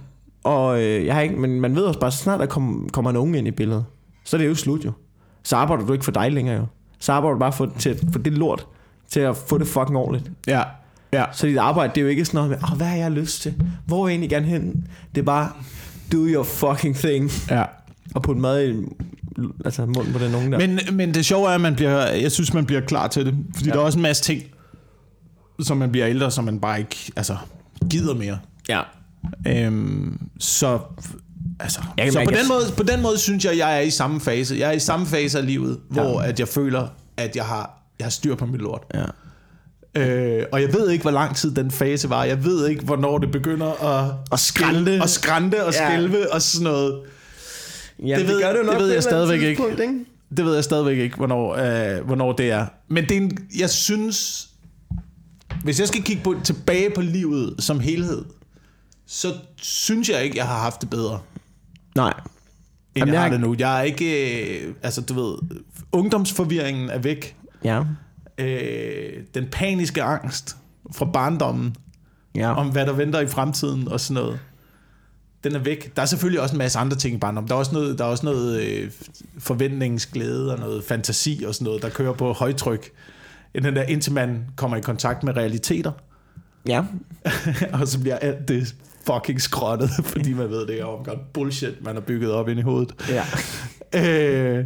Og 0.44 0.82
øh, 0.82 1.06
jeg 1.06 1.16
har 1.16 1.22
ikke, 1.22 1.36
men 1.36 1.62
man 1.62 1.76
ved 1.76 1.84
også 1.84 2.00
bare, 2.00 2.12
så 2.12 2.18
snart 2.18 2.40
der 2.40 2.46
kom, 2.46 2.90
kommer 2.94 3.12
en 3.12 3.18
unge 3.18 3.38
ind 3.38 3.48
i 3.48 3.52
billedet, 3.52 3.86
så 4.26 4.38
er 4.38 4.42
det 4.42 4.48
jo 4.48 4.56
slut 4.56 4.86
jo. 4.86 4.92
Så 5.44 5.56
arbejder 5.56 5.86
du 5.86 5.94
ikke 5.94 6.06
for 6.06 6.12
dig 6.12 6.32
længere 6.32 6.58
jo. 6.58 6.66
Så 7.00 7.12
arbejder 7.14 7.34
du 7.34 7.40
bare 7.40 7.54
for, 7.54 7.74
til, 7.80 8.00
for 8.12 8.20
det 8.20 8.34
lort, 8.34 8.68
til 9.10 9.20
at 9.20 9.38
få 9.38 9.58
det 9.58 9.68
fucking 9.68 9.98
ordentligt. 9.98 10.32
Ja. 10.48 10.64
Ja. 11.14 11.26
Så 11.32 11.48
dit 11.48 11.58
arbejde, 11.58 11.90
det 11.96 11.98
er 11.98 12.02
jo 12.02 12.08
ikke 12.08 12.26
sådan 12.26 12.38
noget 12.38 12.50
med, 12.50 12.58
oh, 12.72 12.78
hvad 12.78 12.88
har 12.88 12.96
jeg 12.96 13.12
lyst 13.12 13.42
til? 13.42 13.54
Hvor 13.86 14.04
vil 14.04 14.10
jeg 14.10 14.14
egentlig 14.14 14.30
gerne 14.30 14.46
hen? 14.46 14.88
Det 15.16 15.22
er 15.22 15.26
bare, 15.26 15.50
do 16.12 16.18
your 16.18 16.44
fucking 16.44 16.96
thing. 16.96 17.32
ja. 17.50 17.64
Og 18.16 18.22
putte 18.22 18.42
mad 18.42 18.68
i 18.68 18.74
altså, 19.66 19.86
munden 19.86 20.14
på 20.14 20.20
den 20.20 20.36
unge 20.36 20.52
der. 20.52 20.58
Men, 20.58 20.80
men 20.94 21.14
det 21.14 21.26
sjove 21.26 21.50
er, 21.50 21.56
at 21.56 21.62
man 21.62 21.76
bliver, 21.76 22.06
jeg 22.06 22.32
synes, 22.32 22.54
man 22.54 22.66
bliver 22.66 22.82
klar 22.82 23.08
til 23.08 23.26
det. 23.26 23.36
Fordi. 23.56 23.70
Ja. 23.70 23.74
der 23.74 23.80
er 23.80 23.84
også 23.84 23.98
en 23.98 24.04
masse 24.04 24.24
ting, 24.24 24.44
som 25.60 25.78
man 25.78 25.92
bliver 25.92 26.08
ældre, 26.08 26.32
som 26.32 26.44
man 26.44 26.60
bare 26.60 26.80
ikke 26.80 27.12
altså, 27.16 27.38
gider 27.90 28.16
mere. 28.16 28.38
ja. 28.70 28.82
Øhm, 29.48 30.20
så 30.40 30.80
altså, 31.60 31.80
Jeg 31.98 32.14
så 32.14 32.20
på, 32.24 32.30
at- 32.30 32.38
den 32.38 32.48
måde, 32.48 32.64
på 32.78 32.84
den 32.84 33.02
måde 33.02 33.18
synes 33.18 33.46
jeg, 33.46 33.58
jeg 33.58 33.76
er 33.78 33.82
i 33.82 33.90
samme 33.90 34.20
fase. 34.22 34.56
Jeg 34.60 34.68
er 34.68 34.72
i 34.72 34.80
samme 34.80 35.06
fase 35.06 35.38
af 35.38 35.46
livet, 35.46 35.80
Ja. 35.96 36.02
hvor 36.02 36.22
at 36.22 36.40
jeg 36.40 36.48
føler, 36.48 36.88
at 37.18 37.36
jeg 37.36 37.46
har, 37.46 37.84
jeg 38.00 38.06
har 38.06 38.10
styr 38.12 38.36
på 38.36 38.46
mit 38.46 38.62
lort. 38.62 38.84
ja. 38.94 39.04
Øh, 39.96 40.46
og 40.52 40.62
jeg 40.62 40.74
ved 40.74 40.90
ikke, 40.90 41.02
hvor 41.02 41.12
lang 41.12 41.36
tid 41.36 41.52
den 41.56 41.72
fase 41.72 42.10
var. 42.10 42.24
Jeg 42.24 42.44
ved 42.46 42.68
ikke, 42.68 42.86
hvornår 42.86 43.18
det 43.18 43.32
begynder 43.32 43.84
at, 44.00 44.14
Og 44.32 44.40
skrænte. 44.40 45.00
og 45.02 45.10
skrænte 45.10 45.66
og 45.66 45.74
Ja. 45.74 45.88
skælve 45.90 46.34
og 46.34 46.42
sådan 46.42 46.64
noget. 46.64 47.02
ja 48.06 48.20
Det 48.20 48.28
ved- 48.28 48.42
gør 48.42 48.54
det 48.54 48.66
nok 48.66 48.76
ved 48.80 48.88
på 48.90 48.94
jeg 48.94 49.04
stadigvæk 49.04 49.42
ikke. 49.42 49.64
ikke? 49.72 50.06
Det 50.38 50.46
ved 50.46 50.54
jeg 50.56 50.64
stadigvæk 50.64 50.98
ikke, 50.98 51.16
hvornår, 51.16 51.56
øh, 51.56 52.06
hvornår 52.06 52.32
det 52.32 52.52
er. 52.52 52.66
Men 52.90 53.04
det 53.04 53.12
er 53.12 53.18
en, 53.22 53.38
jeg 53.60 53.70
synes, 53.70 54.50
hvis 55.64 55.80
jeg 55.80 55.88
skal 55.88 56.04
kigge 56.04 56.24
på, 56.24 56.36
tilbage 56.44 56.90
på 56.96 57.02
livet 57.02 57.56
som 57.60 57.80
helhed, 57.80 58.26
så 59.12 59.34
synes 59.62 60.10
jeg 60.10 60.24
ikke, 60.24 60.38
jeg 60.38 60.48
har 60.48 60.60
haft 60.60 60.82
det 60.82 60.90
bedre, 60.90 61.20
Nej. 61.96 62.14
end 62.18 62.26
Jamen, 62.96 63.08
jeg 63.08 63.14
jeg 63.14 63.22
har 63.22 63.30
det 63.30 63.40
nu. 63.42 63.56
Jeg 63.60 63.80
er 63.80 63.82
ikke, 63.82 64.68
øh, 64.68 64.74
altså 64.84 65.02
du 65.02 65.14
ved, 65.14 65.38
ungdomsforvirringen 65.92 66.90
er 66.90 66.98
væk. 67.00 67.36
Ja. 67.64 67.84
Øh, 68.38 69.24
den 69.34 69.48
paniske 69.52 70.04
angst 70.04 70.58
fra 70.92 71.06
barndommen, 71.06 71.76
Ja. 72.36 72.54
om 72.54 72.72
hvad 72.72 72.86
der 72.86 72.94
venter 72.94 73.20
i 73.20 73.28
fremtiden 73.28 73.88
og 73.88 74.00
sådan 74.00 74.24
noget. 74.24 74.40
Den 75.44 75.56
er 75.56 75.60
væk. 75.60 75.96
Der 75.96 76.02
er 76.02 76.06
selvfølgelig 76.06 76.42
også 76.42 76.54
en 76.56 76.58
masse 76.58 76.80
andre 76.80 76.98
ting 76.98 77.16
i 77.16 77.18
barndommen. 77.18 77.48
Der 77.48 77.56
er 77.56 77.60
også 77.60 77.74
noget, 77.74 77.98
der 77.98 78.06
er 78.06 78.10
også 78.10 78.26
noget 78.26 78.62
øh, 78.62 78.92
forventningsglæde 79.40 80.54
og 80.54 80.60
noget 80.60 80.84
fantasi 80.84 81.44
og 81.48 81.56
sådan 81.56 81.66
noget, 81.66 81.82
der 81.82 81.90
kører 81.90 82.14
på 82.14 82.34
højtryk. 82.34 82.90
Den 83.56 83.76
der, 83.76 83.84
indtil 83.84 84.14
man 84.14 84.46
kommer 84.56 84.78
i 84.78 84.82
kontakt 84.82 85.24
med 85.24 85.38
realiteter, 85.38 85.92
ja. 86.68 86.84
og 87.82 87.88
så 87.88 88.00
bliver 88.00 88.16
alt 88.16 88.48
det 88.48 88.76
fucking 89.14 89.42
skrottet, 89.42 89.90
fordi 90.14 90.34
man 90.34 90.50
ved, 90.50 90.68
det 90.68 90.80
er 90.80 90.86
omgang 90.86 91.20
bullshit, 91.34 91.84
man 91.84 91.96
har 91.96 92.02
bygget 92.02 92.32
op 92.32 92.50
ind 92.50 92.60
i 92.60 92.64
hovedet. 92.64 92.94
Ja. 93.10 93.24
Øh, 93.94 94.66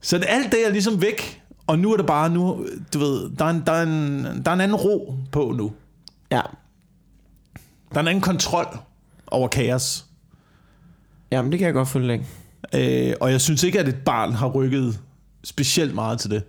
så 0.00 0.18
det, 0.18 0.26
alt 0.28 0.52
det 0.52 0.66
er 0.66 0.70
ligesom 0.70 1.02
væk, 1.02 1.42
og 1.66 1.78
nu 1.78 1.92
er 1.92 1.96
det 1.96 2.06
bare, 2.06 2.30
nu, 2.30 2.66
du 2.94 2.98
ved, 2.98 3.30
der 3.38 3.44
er, 3.44 3.50
en, 3.50 3.62
der, 3.66 3.72
er 3.72 3.82
en, 3.82 4.24
der 4.44 4.50
er 4.50 4.54
en 4.54 4.60
anden 4.60 4.76
ro 4.76 5.14
på 5.32 5.54
nu. 5.56 5.72
Ja. 6.30 6.40
Der 7.90 7.96
er 7.96 8.00
en 8.00 8.08
anden 8.08 8.22
kontrol 8.22 8.78
over 9.26 9.48
kaos. 9.48 10.04
Jamen, 11.32 11.52
det 11.52 11.58
kan 11.58 11.66
jeg 11.66 11.74
godt 11.74 11.88
følge 11.88 12.12
ikke. 12.12 13.08
Øh, 13.10 13.14
og 13.20 13.30
jeg 13.32 13.40
synes 13.40 13.62
ikke, 13.62 13.80
at 13.80 13.88
et 13.88 14.04
barn 14.04 14.32
har 14.32 14.48
rykket 14.48 15.00
specielt 15.44 15.94
meget 15.94 16.20
til 16.20 16.30
det. 16.30 16.42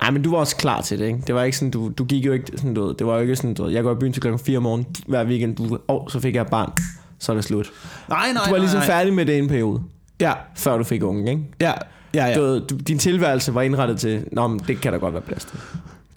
Nej, 0.00 0.10
men 0.10 0.22
du 0.22 0.30
var 0.30 0.38
også 0.38 0.56
klar 0.56 0.80
til 0.80 0.98
det, 0.98 1.06
ikke? 1.06 1.18
Det 1.26 1.34
var 1.34 1.42
ikke 1.42 1.56
sådan, 1.56 1.70
du, 1.70 1.88
du 1.98 2.04
gik 2.04 2.26
jo 2.26 2.32
ikke 2.32 2.46
sådan, 2.56 2.74
du 2.74 2.86
ved, 2.86 2.94
det 2.94 3.06
var 3.06 3.14
jo 3.14 3.20
ikke 3.20 3.36
sådan, 3.36 3.54
du 3.54 3.62
ved, 3.64 3.72
jeg 3.72 3.82
går 3.82 3.92
i 3.92 3.94
byen 3.94 4.12
til 4.12 4.22
klokken 4.22 4.38
4 4.38 4.56
om 4.56 4.62
morgenen 4.62 4.86
hver 5.06 5.24
weekend, 5.24 5.56
du, 5.56 5.78
åh, 5.88 6.08
så 6.08 6.20
fik 6.20 6.34
jeg 6.34 6.42
et 6.42 6.48
barn, 6.50 6.72
så 7.18 7.32
er 7.32 7.36
det 7.36 7.44
slut. 7.44 7.70
Nej, 8.08 8.32
nej, 8.32 8.42
Du 8.46 8.50
var 8.50 8.58
ligesom 8.58 8.78
nej. 8.78 8.86
færdig 8.86 9.12
med 9.14 9.26
det 9.26 9.32
i 9.32 9.38
en 9.38 9.48
periode, 9.48 9.80
Ja, 10.20 10.32
før 10.56 10.78
du 10.78 10.84
fik 10.84 11.02
unge, 11.02 11.30
ikke? 11.30 11.42
ja, 11.60 11.72
ja, 12.14 12.34
Du, 12.34 12.40
ja. 12.40 12.46
ved, 12.46 12.60
du, 12.60 12.76
din 12.76 12.98
tilværelse 12.98 13.54
var 13.54 13.62
indrettet 13.62 14.00
til, 14.00 14.24
nå, 14.32 14.46
men 14.46 14.58
det 14.66 14.80
kan 14.80 14.92
der 14.92 14.98
godt 14.98 15.14
være 15.14 15.22
plads 15.22 15.44
til. 15.44 15.58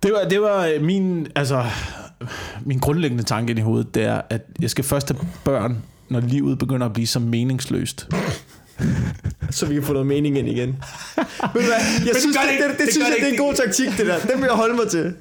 Det 0.04 0.12
var, 0.12 0.30
det 0.30 0.42
var 0.42 0.66
øh, 0.76 0.82
min, 0.84 1.28
altså, 1.36 1.66
min 2.66 2.80
grundlæggende 2.80 3.24
tanke 3.24 3.50
ind 3.52 3.60
i 3.60 3.62
hovedet, 3.62 3.96
det 3.96 4.04
er, 4.04 4.22
at 4.30 4.42
jeg 4.62 4.70
skal 4.70 4.84
først 4.84 5.10
have 5.10 5.28
børn, 5.44 5.78
når 6.10 6.20
livet 6.20 6.60
begynder 6.60 6.86
at 6.86 6.94
blive 6.94 7.08
så 7.08 7.20
meningsløst. 7.20 8.10
Så 9.52 9.66
vi 9.66 9.74
kan 9.74 9.84
få 9.84 9.94
noget 9.94 10.08
mening 10.08 10.38
ind 10.38 10.50
igen. 10.50 10.68
Ved 10.68 10.76
du 11.54 11.60
hvad? 11.60 11.64
Jeg 12.06 12.14
det 12.14 12.22
synes, 12.22 12.38
det, 12.38 12.46
det 12.60 12.70
det, 12.70 12.78
det, 12.78 12.86
det, 12.86 12.94
synes 12.94 13.08
jeg, 13.08 13.16
det 13.20 13.28
er 13.28 13.32
en 13.32 13.38
god 13.38 13.54
taktik, 13.54 13.88
det 13.98 14.06
der. 14.06 14.20
Den 14.20 14.38
vil 14.38 14.48
jeg 14.48 14.56
holde 14.56 14.76
mig 14.76 14.88
til. 14.90 15.14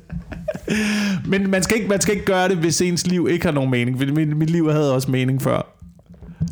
Men 1.26 1.50
man 1.50 1.62
skal, 1.62 1.76
ikke, 1.76 1.88
man 1.88 2.00
skal 2.00 2.14
ikke 2.14 2.26
gøre 2.26 2.48
det, 2.48 2.56
hvis 2.56 2.80
ens 2.80 3.06
liv 3.06 3.28
ikke 3.30 3.44
har 3.44 3.52
nogen 3.52 3.70
mening. 3.70 3.98
For 3.98 4.06
mit, 4.06 4.36
mit 4.36 4.50
liv 4.50 4.70
havde 4.70 4.94
også 4.94 5.10
mening 5.10 5.42
før. 5.42 5.74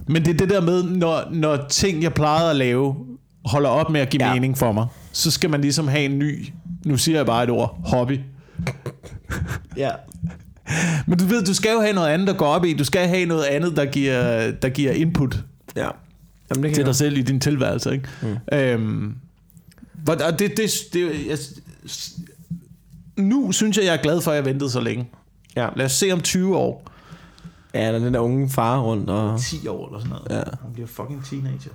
Men 0.08 0.24
det 0.24 0.34
er 0.34 0.36
det 0.36 0.50
der 0.50 0.60
med, 0.60 0.82
når, 0.82 1.28
når 1.32 1.66
ting, 1.70 2.02
jeg 2.02 2.14
plejede 2.14 2.50
at 2.50 2.56
lave, 2.56 2.94
holder 3.44 3.70
op 3.70 3.90
med 3.90 4.00
at 4.00 4.08
give. 4.10 4.24
Ja. 4.26 4.32
mening 4.34 4.58
for 4.58 4.72
mig, 4.72 4.86
så 5.12 5.30
skal 5.30 5.50
man 5.50 5.60
ligesom 5.60 5.88
have 5.88 6.04
en 6.04 6.18
ny, 6.18 6.46
nu 6.86 6.96
siger 6.96 7.18
jeg 7.18 7.26
bare 7.26 7.44
et 7.44 7.50
ord, 7.50 7.80
hobby. 7.84 8.20
Ja. 9.76 9.90
Men 11.06 11.18
du 11.18 11.24
ved, 11.24 11.44
du 11.44 11.54
skal 11.54 11.72
jo 11.72 11.80
have 11.80 11.92
noget 11.92 12.08
andet 12.08 12.28
at 12.28 12.36
gå 12.36 12.44
op 12.44 12.64
i. 12.64 12.72
Du 12.72 12.84
skal 12.84 13.08
have 13.08 13.26
noget 13.26 13.44
andet, 13.44 13.76
der 13.76 13.84
giver, 13.84 14.50
der 14.50 14.68
giver 14.68 14.92
input 14.92 15.36
Ja. 15.76 15.88
Jamen, 16.50 16.64
det 16.64 16.74
til 16.74 16.86
dig 16.86 16.96
selv 16.96 17.18
i 17.18 17.22
din 17.22 17.40
tilværelse. 17.40 17.92
Ikke? 17.92 18.08
Mm. 18.22 18.56
Øhm, 18.58 19.14
og 20.08 20.38
det, 20.38 20.56
det, 20.56 20.70
det, 20.92 21.26
jeg, 21.26 21.38
nu 23.16 23.52
synes 23.52 23.76
jeg, 23.76 23.84
jeg 23.84 23.94
er 23.94 24.02
glad 24.02 24.20
for, 24.20 24.30
at 24.30 24.36
jeg 24.36 24.44
ventede 24.44 24.70
så 24.70 24.80
længe. 24.80 25.08
Ja. 25.56 25.68
Lad 25.76 25.86
os 25.86 25.92
se 25.92 26.12
om 26.12 26.20
20 26.20 26.56
år. 26.56 26.90
Ja, 27.74 27.80
er 27.80 27.98
den 27.98 28.14
der 28.14 28.20
unge 28.20 28.50
far 28.50 28.80
rundt. 28.80 29.10
Og... 29.10 29.40
10 29.40 29.68
år 29.68 29.86
eller 29.86 30.00
sådan 30.00 30.16
noget. 30.16 30.26
Ja. 30.30 30.56
Hun 30.62 30.72
bliver 30.72 30.86
fucking 30.86 31.24
teenager. 31.24 31.70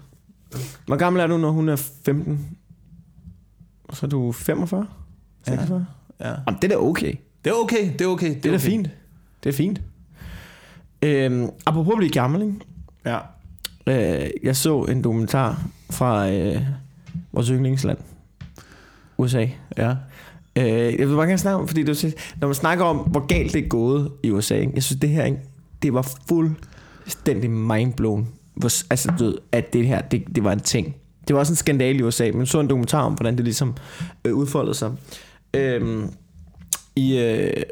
Hvor 0.86 0.96
gammel 0.96 1.22
er 1.22 1.28
du, 1.28 1.38
når 1.38 1.52
hun 1.52 1.70
er 1.70 1.76
15? 2.06 2.58
Så 3.94 4.06
er 4.06 4.10
du 4.10 4.32
45? 4.32 4.88
46? 5.48 5.86
Ja. 6.20 6.28
Ja. 6.28 6.36
Jamen, 6.48 6.62
det 6.62 6.64
er 6.72 6.78
da 6.78 6.84
okay. 6.84 7.16
Det 7.46 7.52
er 7.52 7.56
okay, 7.56 7.94
det 7.94 8.02
er 8.02 8.08
okay. 8.08 8.30
Det 8.30 8.46
er 8.46 8.50
da 8.50 8.56
okay. 8.56 8.60
fint. 8.60 8.90
Det 9.44 9.50
er 9.50 9.54
fint. 9.54 9.82
Øhm, 11.02 11.50
apropos 11.66 11.94
at 11.94 11.98
blive 11.98 12.12
gammel, 12.12 12.42
ikke? 12.42 12.56
Ja. 13.06 13.20
Øh, 13.88 14.30
jeg 14.44 14.56
så 14.56 14.84
en 14.84 15.04
dokumentar 15.04 15.64
fra 15.90 16.30
øh, 16.32 16.62
vores 17.32 17.48
yndlingsland, 17.48 17.98
USA. 19.18 19.48
Ja. 19.78 19.96
Øh, 20.56 21.00
jeg 21.00 21.10
vil 21.10 21.16
bare 21.16 21.26
gerne 21.26 21.38
snakke 21.38 21.60
om, 21.60 21.68
fordi 21.68 21.84
det, 21.84 22.16
når 22.42 22.48
man 22.48 22.56
snakker 22.56 22.86
om, 22.86 22.98
hvor 22.98 23.26
galt 23.26 23.54
det 23.54 23.64
er 23.64 23.68
gået 23.68 24.12
i 24.24 24.32
USA, 24.32 24.56
ikke? 24.56 24.72
jeg 24.76 24.84
synes 24.84 25.00
det 25.00 25.10
her, 25.10 25.26
ikke? 25.26 25.40
det 25.82 25.94
var 25.94 26.16
fuldstændig 26.28 27.50
mindblown, 27.50 28.28
hvor, 28.56 28.70
altså, 28.90 29.14
du 29.20 29.24
ved, 29.24 29.38
at 29.52 29.74
det 29.74 29.88
her, 29.88 30.02
det, 30.02 30.24
det 30.36 30.44
var 30.44 30.52
en 30.52 30.60
ting. 30.60 30.96
Det 31.28 31.34
var 31.34 31.40
også 31.40 31.54
en 31.54 31.58
skandale 31.58 32.00
i 32.00 32.04
USA, 32.04 32.32
men 32.34 32.46
så 32.46 32.60
en 32.60 32.70
dokumentar 32.70 33.02
om, 33.02 33.14
hvordan 33.14 33.36
det 33.36 33.44
ligesom 33.44 33.76
øh, 34.26 34.34
udfoldede 34.34 34.76
sig. 34.76 34.92
Øhm, 35.54 36.10
I 36.96 37.18
øh, 37.18 37.64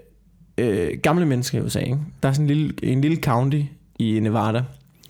øh, 0.57 0.89
gamle 1.03 1.25
mennesker 1.25 1.59
i 1.59 1.61
USA, 1.61 1.79
ikke? 1.79 1.97
der 2.23 2.29
er 2.29 2.33
sådan 2.33 2.49
en 2.49 2.55
lille, 2.55 2.73
en 2.83 3.01
lille 3.01 3.17
county 3.17 3.61
i 3.99 4.19
Nevada, 4.19 4.63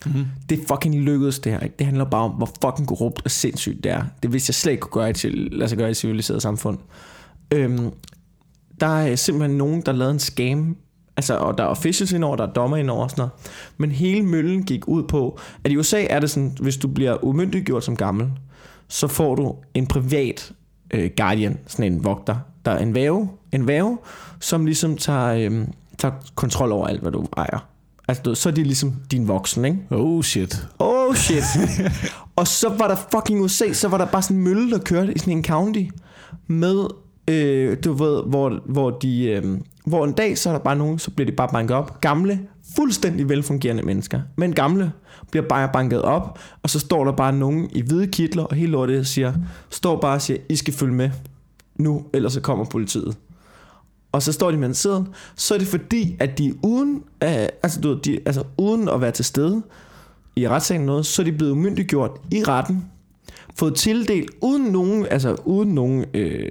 Mm-hmm. 0.05 0.25
det 0.49 0.59
fucking 0.67 0.95
lykkedes 0.95 1.39
det 1.39 1.51
her. 1.51 1.59
Ikke? 1.59 1.75
Det 1.79 1.85
handler 1.85 2.05
bare 2.05 2.23
om, 2.23 2.31
hvor 2.31 2.49
fucking 2.61 2.87
korrupt 2.87 3.21
og 3.25 3.31
sindssygt 3.31 3.83
det 3.83 3.91
er. 3.91 4.03
Det 4.23 4.33
vidste 4.33 4.49
jeg 4.49 4.55
slet 4.55 4.71
ikke 4.71 4.81
kunne 4.81 5.03
gøre 5.03 5.13
til, 5.13 5.49
lade 5.51 5.69
sig 5.69 5.77
gøre 5.77 5.87
i 5.87 5.91
et 5.91 5.97
civiliseret 5.97 6.41
samfund. 6.41 6.77
Øhm, 7.53 7.91
der 8.79 8.87
er 8.87 9.15
simpelthen 9.15 9.57
nogen, 9.57 9.81
der 9.81 9.91
lavede 9.91 10.13
en 10.13 10.19
scam. 10.19 10.77
Altså, 11.17 11.37
og 11.37 11.57
der 11.57 11.63
er 11.63 11.67
officials 11.67 12.11
indover, 12.11 12.35
der 12.35 12.47
er 12.47 12.53
dommer 12.53 12.77
indover 12.77 13.03
og 13.03 13.09
sådan 13.09 13.21
noget. 13.21 13.31
Men 13.77 13.91
hele 13.91 14.25
møllen 14.25 14.63
gik 14.63 14.87
ud 14.87 15.03
på, 15.03 15.39
at 15.63 15.71
i 15.71 15.77
USA 15.77 16.05
er 16.09 16.19
det 16.19 16.29
sådan, 16.29 16.57
hvis 16.61 16.77
du 16.77 16.87
bliver 16.87 17.23
umyndiggjort 17.23 17.83
som 17.83 17.95
gammel, 17.95 18.31
så 18.87 19.07
får 19.07 19.35
du 19.35 19.55
en 19.73 19.87
privat 19.87 20.51
øh, 20.91 21.11
guardian, 21.17 21.59
sådan 21.67 21.93
en 21.93 22.03
vogter, 22.03 22.35
der 22.65 22.71
er 22.71 22.79
en 22.79 22.95
væve, 22.95 23.29
en 23.51 23.67
væve 23.67 23.97
som 24.39 24.65
ligesom 24.65 24.97
tager, 24.97 25.33
øh, 25.33 25.67
tager 25.97 26.13
kontrol 26.35 26.71
over 26.71 26.87
alt, 26.87 27.01
hvad 27.01 27.11
du 27.11 27.25
ejer. 27.37 27.69
Altså, 28.09 28.35
så 28.35 28.49
er 28.49 28.53
de 28.53 28.63
ligesom 28.63 28.95
din 29.11 29.27
voksen, 29.27 29.65
ikke? 29.65 29.77
Oh 29.89 30.23
shit. 30.23 30.67
Oh 30.79 31.15
shit. 31.15 31.43
og 32.35 32.47
så 32.47 32.69
var 32.69 32.87
der 32.87 32.95
fucking 33.11 33.41
USA, 33.41 33.73
så 33.73 33.87
var 33.87 33.97
der 33.97 34.05
bare 34.05 34.21
sådan 34.21 34.37
en 34.37 34.43
mølle, 34.43 34.71
der 34.71 34.79
kørte 34.79 35.13
i 35.13 35.19
sådan 35.19 35.33
en 35.33 35.43
county 35.43 35.83
med, 36.47 36.85
øh, 37.27 37.77
du 37.83 37.93
ved, 37.93 38.23
hvor, 38.23 38.61
hvor 38.65 38.89
de, 38.89 39.23
øh, 39.23 39.43
hvor 39.85 40.05
en 40.05 40.11
dag, 40.11 40.37
så 40.37 40.49
er 40.49 40.53
der 40.53 40.59
bare 40.59 40.75
nogen, 40.75 40.99
så 40.99 41.11
bliver 41.11 41.29
de 41.29 41.35
bare 41.35 41.49
banket 41.51 41.77
op. 41.77 42.01
Gamle, 42.01 42.39
fuldstændig 42.75 43.29
velfungerende 43.29 43.83
mennesker, 43.83 44.21
men 44.35 44.53
gamle 44.53 44.91
bliver 45.31 45.47
bare 45.47 45.69
banket 45.73 46.01
op, 46.01 46.39
og 46.63 46.69
så 46.69 46.79
står 46.79 47.03
der 47.03 47.11
bare 47.11 47.33
nogen 47.33 47.69
i 47.71 47.81
hvide 47.81 48.07
kitler, 48.07 48.43
og 48.43 48.55
hele 48.55 48.71
lortet 48.71 49.07
siger, 49.07 49.33
står 49.69 50.01
bare 50.01 50.15
og 50.15 50.21
siger, 50.21 50.37
I 50.49 50.55
skal 50.55 50.73
følge 50.73 50.93
med 50.93 51.09
nu, 51.75 52.05
ellers 52.13 52.33
så 52.33 52.41
kommer 52.41 52.65
politiet. 52.65 53.17
Og 54.11 54.21
så 54.21 54.31
står 54.31 54.51
de 54.51 54.57
med 54.57 54.67
en 54.67 54.73
seddel, 54.73 55.05
så 55.35 55.53
er 55.53 55.57
det 55.57 55.67
fordi, 55.67 56.15
at 56.19 56.37
de 56.37 56.55
uden, 56.63 57.03
øh, 57.23 57.29
altså, 57.63 57.81
du 57.81 57.89
ved, 57.89 57.97
de, 57.97 58.19
altså 58.25 58.43
uden 58.57 58.89
at 58.89 59.01
være 59.01 59.11
til 59.11 59.25
stede 59.25 59.61
i 60.35 60.47
retssagen 60.47 60.85
noget, 60.85 61.05
så 61.05 61.21
er 61.21 61.23
de 61.23 61.31
blevet 61.31 61.51
umyndiggjort 61.51 62.11
i 62.31 62.43
retten, 62.43 62.85
fået 63.59 63.75
tildelt, 63.75 64.31
uden 64.41 64.63
nogen, 64.63 65.05
altså 65.05 65.35
uden 65.45 65.69
nogen, 65.69 66.05
øh, 66.13 66.49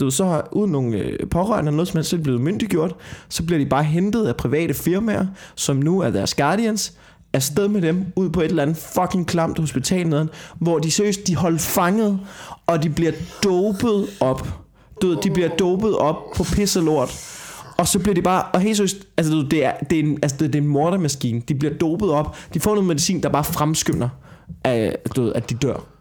du 0.00 0.04
ved, 0.04 0.12
så 0.12 0.24
har, 0.24 0.48
uden 0.52 0.72
nogen 0.72 0.94
øh, 0.94 1.28
pårørende 1.30 1.68
eller 1.68 1.76
noget 1.76 1.88
som 1.88 1.96
helst, 1.96 2.10
så 2.10 2.16
er 2.16 2.18
de 2.18 2.24
blevet 2.24 2.40
myndiggjort, 2.40 2.94
så 3.28 3.42
bliver 3.46 3.58
de 3.58 3.66
bare 3.66 3.84
hentet 3.84 4.26
af 4.26 4.36
private 4.36 4.74
firmaer, 4.74 5.26
som 5.54 5.76
nu 5.76 6.00
er 6.00 6.10
deres 6.10 6.34
guardians, 6.34 6.92
afsted 7.32 7.68
med 7.68 7.82
dem 7.82 8.04
ud 8.16 8.30
på 8.30 8.40
et 8.40 8.44
eller 8.44 8.62
andet 8.62 8.76
fucking 8.76 9.26
klamt 9.26 9.58
hospital 9.58 10.08
neden, 10.08 10.30
hvor 10.58 10.78
de 10.78 10.90
seriøst, 10.90 11.26
de 11.26 11.36
holdt 11.36 11.60
fanget, 11.60 12.20
og 12.66 12.82
de 12.82 12.90
bliver 12.90 13.12
dopet 13.44 14.06
op. 14.20 14.65
Du 15.02 15.08
ved, 15.08 15.16
de 15.16 15.30
bliver 15.30 15.48
dopet 15.48 15.96
op 15.96 16.16
på 16.36 16.44
pisse 16.44 16.80
lort. 16.80 17.32
Og 17.78 17.88
så 17.88 17.98
bliver 17.98 18.14
de 18.14 18.22
bare, 18.22 18.42
og 18.42 18.60
helt 18.60 18.76
seriøst, 18.76 18.96
altså 19.16 19.32
du 19.32 19.42
det 19.42 19.64
er, 19.64 19.72
det 19.90 19.98
er 19.98 20.02
en, 20.02 20.18
altså 20.22 20.36
det 20.38 20.54
er 20.54 20.58
en 20.58 20.68
mordermaskine. 20.68 21.40
De 21.48 21.54
bliver 21.54 21.74
dopet 21.74 22.10
op. 22.10 22.36
De 22.54 22.60
får 22.60 22.70
noget 22.70 22.86
medicin, 22.86 23.22
der 23.22 23.28
bare 23.28 23.44
fremskynder, 23.44 24.08
at, 24.64 25.16
du 25.16 25.22
ved, 25.22 25.32
at 25.32 25.50
de 25.50 25.54
dør. 25.54 25.95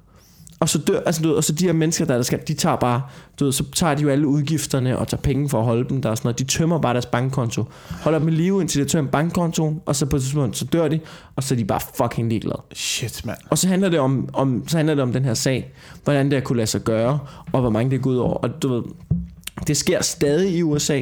Og 0.66 0.70
så 0.70 0.78
dør, 0.78 1.00
altså 1.06 1.22
du 1.22 1.28
ved, 1.28 1.36
og 1.36 1.44
så 1.44 1.54
de 1.54 1.66
her 1.66 1.74
mennesker, 1.74 2.06
der, 2.06 2.16
der 2.16 2.22
skal, 2.22 2.40
de 2.48 2.54
tager 2.54 2.76
bare, 2.76 3.02
du 3.40 3.46
ved, 3.46 3.52
så 3.52 3.64
tager 3.76 3.96
de 3.96 4.02
jo 4.02 4.10
alle 4.10 4.28
udgifterne 4.28 4.98
og 5.00 5.08
tager 5.08 5.22
penge 5.22 5.50
for 5.50 5.60
at 5.60 5.66
holde 5.66 5.90
dem 5.90 6.02
der 6.02 6.10
og 6.10 6.18
sådan 6.18 6.28
noget. 6.28 6.40
De 6.40 6.44
tømmer 6.44 6.80
bare 6.80 6.94
deres 6.94 7.06
bankkonto. 7.06 7.64
Holder 7.90 8.20
dem 8.20 8.28
i 8.28 8.32
live, 8.32 8.62
indtil 8.62 8.84
de 8.84 8.90
tømmer 8.90 9.12
bankkontoen, 9.12 9.82
og 9.86 9.96
så 9.96 10.06
på 10.06 10.16
et 10.16 10.22
tidspunkt, 10.22 10.58
så 10.58 10.66
dør 10.66 10.88
de, 10.88 11.00
og 11.36 11.44
så 11.44 11.54
er 11.54 11.58
de 11.58 11.66
bare 11.66 11.80
fucking 11.98 12.30
ligeglade. 12.30 12.62
Shit, 12.74 13.26
mand. 13.26 13.38
Og 13.50 13.58
så 13.58 13.68
handler 13.68 13.90
det 13.90 14.00
om, 14.00 14.30
om, 14.34 14.68
så 14.68 14.78
handler 14.78 14.96
det 14.96 15.04
om 15.04 15.14
den 15.14 15.26
her 15.26 15.34
sag, 15.34 15.72
hvordan 16.04 16.32
det 16.32 16.44
kunne 16.44 16.58
lade 16.58 16.68
sig 16.68 16.82
gøre, 16.82 17.20
og 17.52 17.62
hvor 17.62 17.70
mange 17.70 17.92
det 17.92 18.02
går 18.02 18.10
ud 18.10 18.18
over. 18.18 18.34
Og 18.34 18.62
du 18.62 18.74
ved, 18.74 18.84
det 19.68 19.78
sker 19.78 20.02
stadig 20.02 20.56
i 20.56 20.64
USA, 20.64 21.02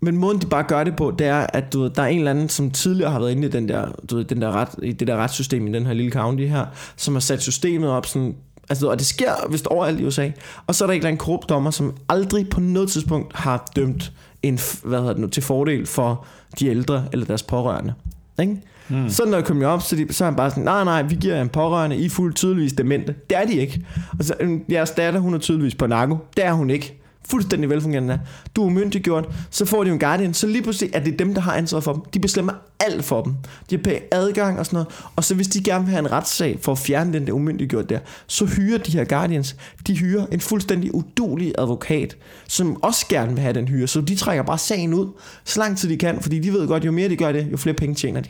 men 0.00 0.16
måden 0.16 0.40
de 0.40 0.46
bare 0.46 0.62
gør 0.62 0.84
det 0.84 0.96
på, 0.96 1.14
det 1.18 1.26
er, 1.26 1.46
at 1.52 1.72
du 1.72 1.82
ved, 1.82 1.90
der 1.90 2.02
er 2.02 2.06
en 2.06 2.18
eller 2.18 2.30
anden, 2.30 2.48
som 2.48 2.70
tidligere 2.70 3.10
har 3.10 3.18
været 3.18 3.30
inde 3.30 3.46
i, 3.46 3.50
den 3.50 3.68
der, 3.68 3.92
du 4.10 4.16
ved, 4.16 4.24
den 4.24 4.42
der 4.42 4.52
ret, 4.52 4.68
i 4.82 4.92
det 4.92 5.08
der 5.08 5.16
retssystem 5.16 5.66
i 5.66 5.72
den 5.72 5.86
her 5.86 5.94
lille 5.94 6.12
county 6.12 6.44
her, 6.44 6.66
som 6.96 7.14
har 7.14 7.20
sat 7.20 7.42
systemet 7.42 7.90
op 7.90 8.06
sådan, 8.06 8.34
altså, 8.68 8.88
og 8.88 8.98
det 8.98 9.06
sker 9.06 9.50
vist 9.50 9.66
overalt 9.66 10.00
i 10.00 10.04
USA. 10.04 10.30
Og 10.66 10.74
så 10.74 10.84
er 10.84 10.86
der 10.86 10.92
en 10.92 10.98
eller 10.98 11.08
anden 11.08 11.18
korrupt 11.18 11.48
dommer, 11.48 11.70
som 11.70 11.94
aldrig 12.08 12.48
på 12.48 12.60
noget 12.60 12.88
tidspunkt 12.88 13.36
har 13.36 13.70
dømt 13.76 14.12
en, 14.42 14.58
hvad 14.84 14.98
hedder 14.98 15.12
det 15.12 15.22
nu, 15.22 15.28
til 15.28 15.42
fordel 15.42 15.86
for 15.86 16.24
de 16.58 16.66
ældre 16.66 17.04
eller 17.12 17.26
deres 17.26 17.42
pårørende. 17.42 17.94
Ikke? 18.40 18.56
Mm. 18.88 19.08
Så 19.08 19.24
når 19.24 19.36
jeg 19.36 19.44
kommer 19.44 19.66
op, 19.66 19.82
så, 19.82 19.96
de, 19.96 20.12
så 20.12 20.24
er 20.24 20.28
han 20.28 20.36
bare 20.36 20.50
sådan, 20.50 20.64
nej, 20.64 20.84
nej, 20.84 21.02
vi 21.02 21.14
giver 21.14 21.34
jer 21.34 21.42
en 21.42 21.48
pårørende, 21.48 21.96
I 21.96 22.04
er 22.04 22.10
fuldt 22.10 22.36
tydeligvis 22.36 22.72
demente. 22.72 23.14
Det 23.30 23.38
er 23.38 23.44
de 23.44 23.54
ikke. 23.54 23.86
Og 24.18 24.24
så, 24.24 24.34
øhm, 24.40 24.64
jeres 24.70 24.90
datter, 24.90 25.20
hun 25.20 25.34
er 25.34 25.38
tydeligvis 25.38 25.74
på 25.74 25.86
narko. 25.86 26.18
Det 26.36 26.44
er 26.44 26.52
hun 26.52 26.70
ikke. 26.70 27.02
Fuldstændig 27.28 27.70
velfungerende. 27.70 28.20
Du 28.56 28.62
er 28.62 28.66
umyndiggjort, 28.66 29.28
så 29.50 29.64
får 29.64 29.84
de 29.84 29.90
en 29.90 29.98
guardian, 29.98 30.34
så 30.34 30.46
lige 30.46 30.62
pludselig 30.62 30.90
er 30.94 31.00
det 31.00 31.18
dem, 31.18 31.34
der 31.34 31.40
har 31.40 31.54
ansvaret 31.54 31.84
for 31.84 31.92
dem. 31.92 32.02
De 32.14 32.18
bestemmer 32.18 32.52
alt 32.80 33.04
for 33.04 33.22
dem. 33.22 33.34
De 33.70 33.76
har 33.76 33.82
pæ 33.82 33.98
adgang 34.10 34.58
og 34.58 34.66
sådan 34.66 34.76
noget. 34.76 34.88
Og 35.16 35.24
så 35.24 35.34
hvis 35.34 35.48
de 35.48 35.62
gerne 35.62 35.84
vil 35.84 35.90
have 35.90 36.00
en 36.00 36.12
retssag 36.12 36.58
for 36.62 36.72
at 36.72 36.78
fjerne 36.78 37.12
den 37.12 37.26
der 37.26 37.32
umyndiggjort 37.32 37.90
der, 37.90 37.98
så 38.26 38.46
hyrer 38.46 38.78
de 38.78 38.92
her 38.92 39.04
guardians, 39.04 39.56
de 39.86 39.98
hyrer 39.98 40.26
en 40.32 40.40
fuldstændig 40.40 40.94
udulig 40.94 41.52
advokat, 41.58 42.16
som 42.48 42.82
også 42.82 43.06
gerne 43.08 43.32
vil 43.32 43.40
have 43.40 43.54
den 43.54 43.68
hyre. 43.68 43.86
Så 43.86 44.00
de 44.00 44.16
trækker 44.16 44.42
bare 44.42 44.58
sagen 44.58 44.94
ud, 44.94 45.08
så 45.44 45.60
lang 45.60 45.78
tid 45.78 45.88
de 45.88 45.96
kan, 45.96 46.20
fordi 46.20 46.38
de 46.38 46.52
ved 46.52 46.68
godt, 46.68 46.84
jo 46.84 46.92
mere 46.92 47.08
de 47.08 47.16
gør 47.16 47.32
det, 47.32 47.48
jo 47.52 47.56
flere 47.56 47.76
penge 47.76 47.94
tjener 47.94 48.20
de. 48.20 48.28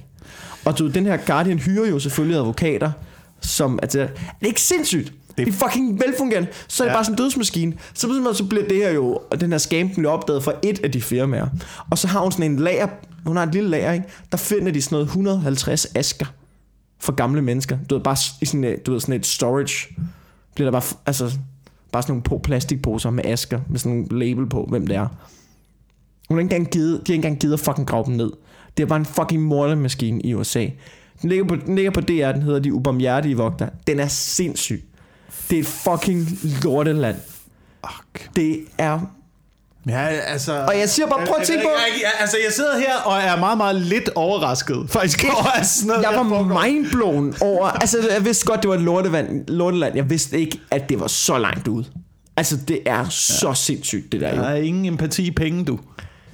Og 0.64 0.78
du, 0.78 0.88
den 0.88 1.06
her 1.06 1.16
guardian 1.16 1.58
hyrer 1.58 1.88
jo 1.88 1.98
selvfølgelig 1.98 2.38
advokater, 2.38 2.90
som, 3.40 3.78
altså, 3.82 4.00
er 4.00 4.46
ikke 4.46 4.60
sindssygt? 4.60 5.12
Det 5.38 5.48
er 5.48 5.52
fucking 5.52 6.00
velfungerende. 6.06 6.48
Så 6.68 6.82
er 6.82 6.86
det 6.86 6.90
Ja. 6.92 6.96
bare 6.96 7.04
sådan 7.04 7.14
en 7.14 7.18
dødsmaskine. 7.18 7.72
Så, 7.94 8.32
så 8.34 8.44
bliver 8.44 8.68
det 8.68 8.76
her 8.76 8.90
jo, 8.90 9.18
og 9.30 9.40
den 9.40 9.50
her 9.50 9.58
scam 9.58 9.88
bliver 9.90 10.10
opdaget 10.10 10.44
fra 10.44 10.52
et 10.62 10.80
af 10.84 10.92
de 10.92 11.02
firmaer. 11.02 11.46
Og 11.90 11.98
så 11.98 12.08
har 12.08 12.20
hun 12.20 12.32
sådan 12.32 12.50
en 12.50 12.58
lager, 12.58 12.88
hun 13.26 13.36
har 13.36 13.46
et 13.46 13.52
lille 13.54 13.70
lager, 13.70 13.92
ikke? 13.92 14.06
der 14.32 14.38
finder 14.38 14.72
de 14.72 14.82
sådan 14.82 14.94
noget 14.96 15.04
150 15.06 15.86
asker 15.94 16.26
for 17.00 17.12
gamle 17.12 17.42
mennesker. 17.42 17.78
Du 17.90 17.94
ved, 17.94 18.02
bare 18.02 18.16
i 18.40 18.46
sådan, 18.46 18.64
et- 18.64 18.86
du 18.86 18.92
ved, 18.92 19.00
sådan 19.00 19.14
et 19.14 19.26
storage, 19.26 19.94
bliver 20.54 20.70
der 20.70 20.80
bare, 20.80 20.96
altså, 21.06 21.32
bare 21.92 22.02
sådan 22.02 22.22
nogle 22.28 22.38
po- 22.40 22.42
plastikposer 22.42 23.10
med 23.10 23.24
asker, 23.24 23.60
med 23.70 23.78
sådan 23.78 23.98
en 23.98 24.18
label 24.18 24.46
på, 24.48 24.66
hvem 24.68 24.86
det 24.86 24.96
er. 24.96 25.06
Hun 26.28 26.38
har 26.38 26.42
ikke 26.42 26.54
engang 26.54 26.70
givet, 26.72 26.90
de 26.92 26.94
har 26.96 27.00
ikke 27.14 27.14
engang 27.14 27.38
givet 27.40 27.52
at 27.52 27.60
fucking 27.60 27.86
grave 27.86 28.04
dem 28.06 28.14
ned. 28.14 28.30
Det 28.76 28.82
er 28.82 28.86
bare 28.86 28.98
en 28.98 29.04
fucking 29.04 29.42
mordermaskine 29.42 30.20
i 30.20 30.34
USA. 30.34 30.66
Den 31.22 31.28
ligger, 31.28 31.44
på, 31.44 31.56
den 31.56 31.74
ligger 31.74 31.90
på 31.90 32.00
DR, 32.00 32.32
den 32.32 32.42
hedder 32.42 32.58
De 32.58 32.72
Ubarmhjertige 32.74 33.36
Vogter. 33.36 33.68
Den 33.86 34.00
er 34.00 34.08
sindssyg. 34.08 34.84
Det 35.50 35.58
er 35.58 35.60
et 35.60 35.66
fucking 35.66 36.38
lorteland. 36.62 37.16
Fuck. 37.86 38.36
Det 38.36 38.60
er... 38.78 39.00
Ja, 39.88 40.06
altså... 40.06 40.64
Og 40.68 40.78
jeg 40.78 40.88
siger 40.88 41.06
bare, 41.06 41.26
prøv 41.26 41.36
at 41.40 41.46
tænke 41.46 41.64
på... 41.64 41.70
Jeg, 41.70 42.02
jeg, 42.02 42.10
altså, 42.18 42.36
jeg 42.44 42.52
sidder 42.52 42.78
her 42.78 42.96
og 43.04 43.18
er 43.18 43.36
meget, 43.36 43.58
meget 43.58 43.76
lidt 43.76 44.10
overrasket. 44.14 44.90
Faktisk 44.90 45.24
over 45.24 45.58
at 45.60 45.66
sådan 45.66 45.88
noget 45.88 46.02
Jeg 46.02 46.18
var 46.18 46.62
mindblown 46.64 47.34
over... 47.40 47.66
Altså, 47.66 48.08
jeg 48.14 48.24
vidste 48.24 48.46
godt, 48.46 48.62
det 48.62 48.68
var 48.68 48.74
et 48.74 48.82
lorteland. 48.82 49.48
lorteland. 49.48 49.96
Jeg 49.96 50.10
vidste 50.10 50.40
ikke, 50.40 50.60
at 50.70 50.88
det 50.88 51.00
var 51.00 51.06
så 51.06 51.38
langt 51.38 51.68
ude. 51.68 51.84
Altså, 52.36 52.56
det 52.56 52.80
er 52.86 53.08
så 53.08 53.54
sindssygt, 53.54 54.12
det 54.12 54.20
der. 54.20 54.34
Der 54.34 54.42
er 54.42 54.56
ingen 54.56 54.84
empati 54.84 55.26
i 55.26 55.30
penge, 55.30 55.64
du. 55.64 55.78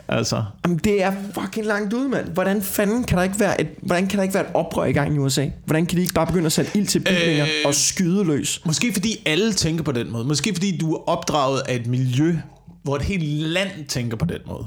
Altså... 0.09 0.45
Jamen, 0.65 0.79
det 0.79 1.03
er 1.03 1.13
fucking 1.35 1.67
langt 1.67 1.93
ude, 1.93 2.09
mand. 2.09 2.29
Hvordan 2.29 2.63
fanden 2.63 3.05
kan 3.05 3.19
der 3.19 3.25
ikke 3.25 3.41
være 3.41 3.61
et, 3.61 3.69
hvordan 3.83 4.07
kan 4.07 4.17
der 4.17 4.23
ikke 4.23 4.35
være 4.35 4.49
et 4.49 4.55
oprør 4.55 4.85
i 4.85 4.93
gang 4.93 5.15
i 5.15 5.19
USA? 5.19 5.49
Hvordan 5.65 5.87
kan 5.87 5.97
de 5.97 6.03
ikke 6.03 6.15
bare 6.15 6.27
begynde 6.27 6.47
at 6.47 6.53
sætte 6.53 6.71
ild 6.75 6.87
til 6.87 6.99
bygninger 6.99 7.45
øh... 7.45 7.51
Og 7.65 7.75
skyde 7.75 8.25
løs? 8.25 8.61
Måske 8.65 8.93
fordi 8.93 9.23
alle 9.27 9.53
tænker 9.53 9.85
på 9.85 9.93
den 9.93 10.13
måde. 10.13 10.25
Måske 10.25 10.55
fordi 10.55 10.79
du 10.79 10.95
er 10.95 11.09
opdraget 11.09 11.63
af 11.69 11.75
et 11.75 11.87
miljø, 11.87 12.37
hvor 12.83 12.97
et 12.97 13.03
helt 13.03 13.25
land 13.25 13.87
tænker 13.89 14.17
på 14.17 14.25
den 14.25 14.41
måde. 14.47 14.67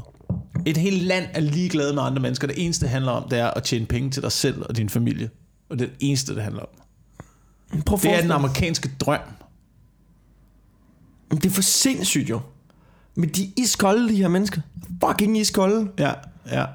Et 0.66 0.78
helt 0.78 1.04
land 1.04 1.26
er 1.34 1.40
ligeglad 1.40 1.94
med 1.94 2.04
andre 2.04 2.22
mennesker. 2.22 2.48
Det 2.48 2.66
eneste, 2.66 2.86
det 2.86 2.90
handler 2.90 3.12
om, 3.12 3.30
det 3.30 3.40
er 3.40 3.48
at 3.48 3.64
tjene 3.64 3.86
penge 3.86 4.10
til 4.10 4.22
dig 4.22 4.32
selv 4.32 4.62
og 4.70 4.78
din 4.78 4.90
familie. 4.90 5.30
Og 5.70 5.80
det 5.80 5.86
er 5.86 5.90
det 5.90 5.98
eneste, 6.00 6.36
det 6.36 6.44
handler 6.44 6.62
om. 6.62 7.82
Prøv 7.86 8.00
Det 8.00 8.14
er 8.14 8.22
den 8.22 8.32
amerikanske 8.32 8.92
drøm. 9.00 9.20
Det 11.32 11.46
er 11.46 11.50
for 11.50 11.62
sindssygt 11.62 12.30
jo. 12.30 12.40
Men 13.16 13.30
de 13.30 13.44
er 13.44 13.48
iskolde, 13.58 14.10
de 14.10 14.16
her 14.16 14.28
mennesker. 14.28 14.62
Fucking 15.06 15.38
iskolde. 15.38 15.88
Ja, 16.00 16.12
ja. 16.52 16.66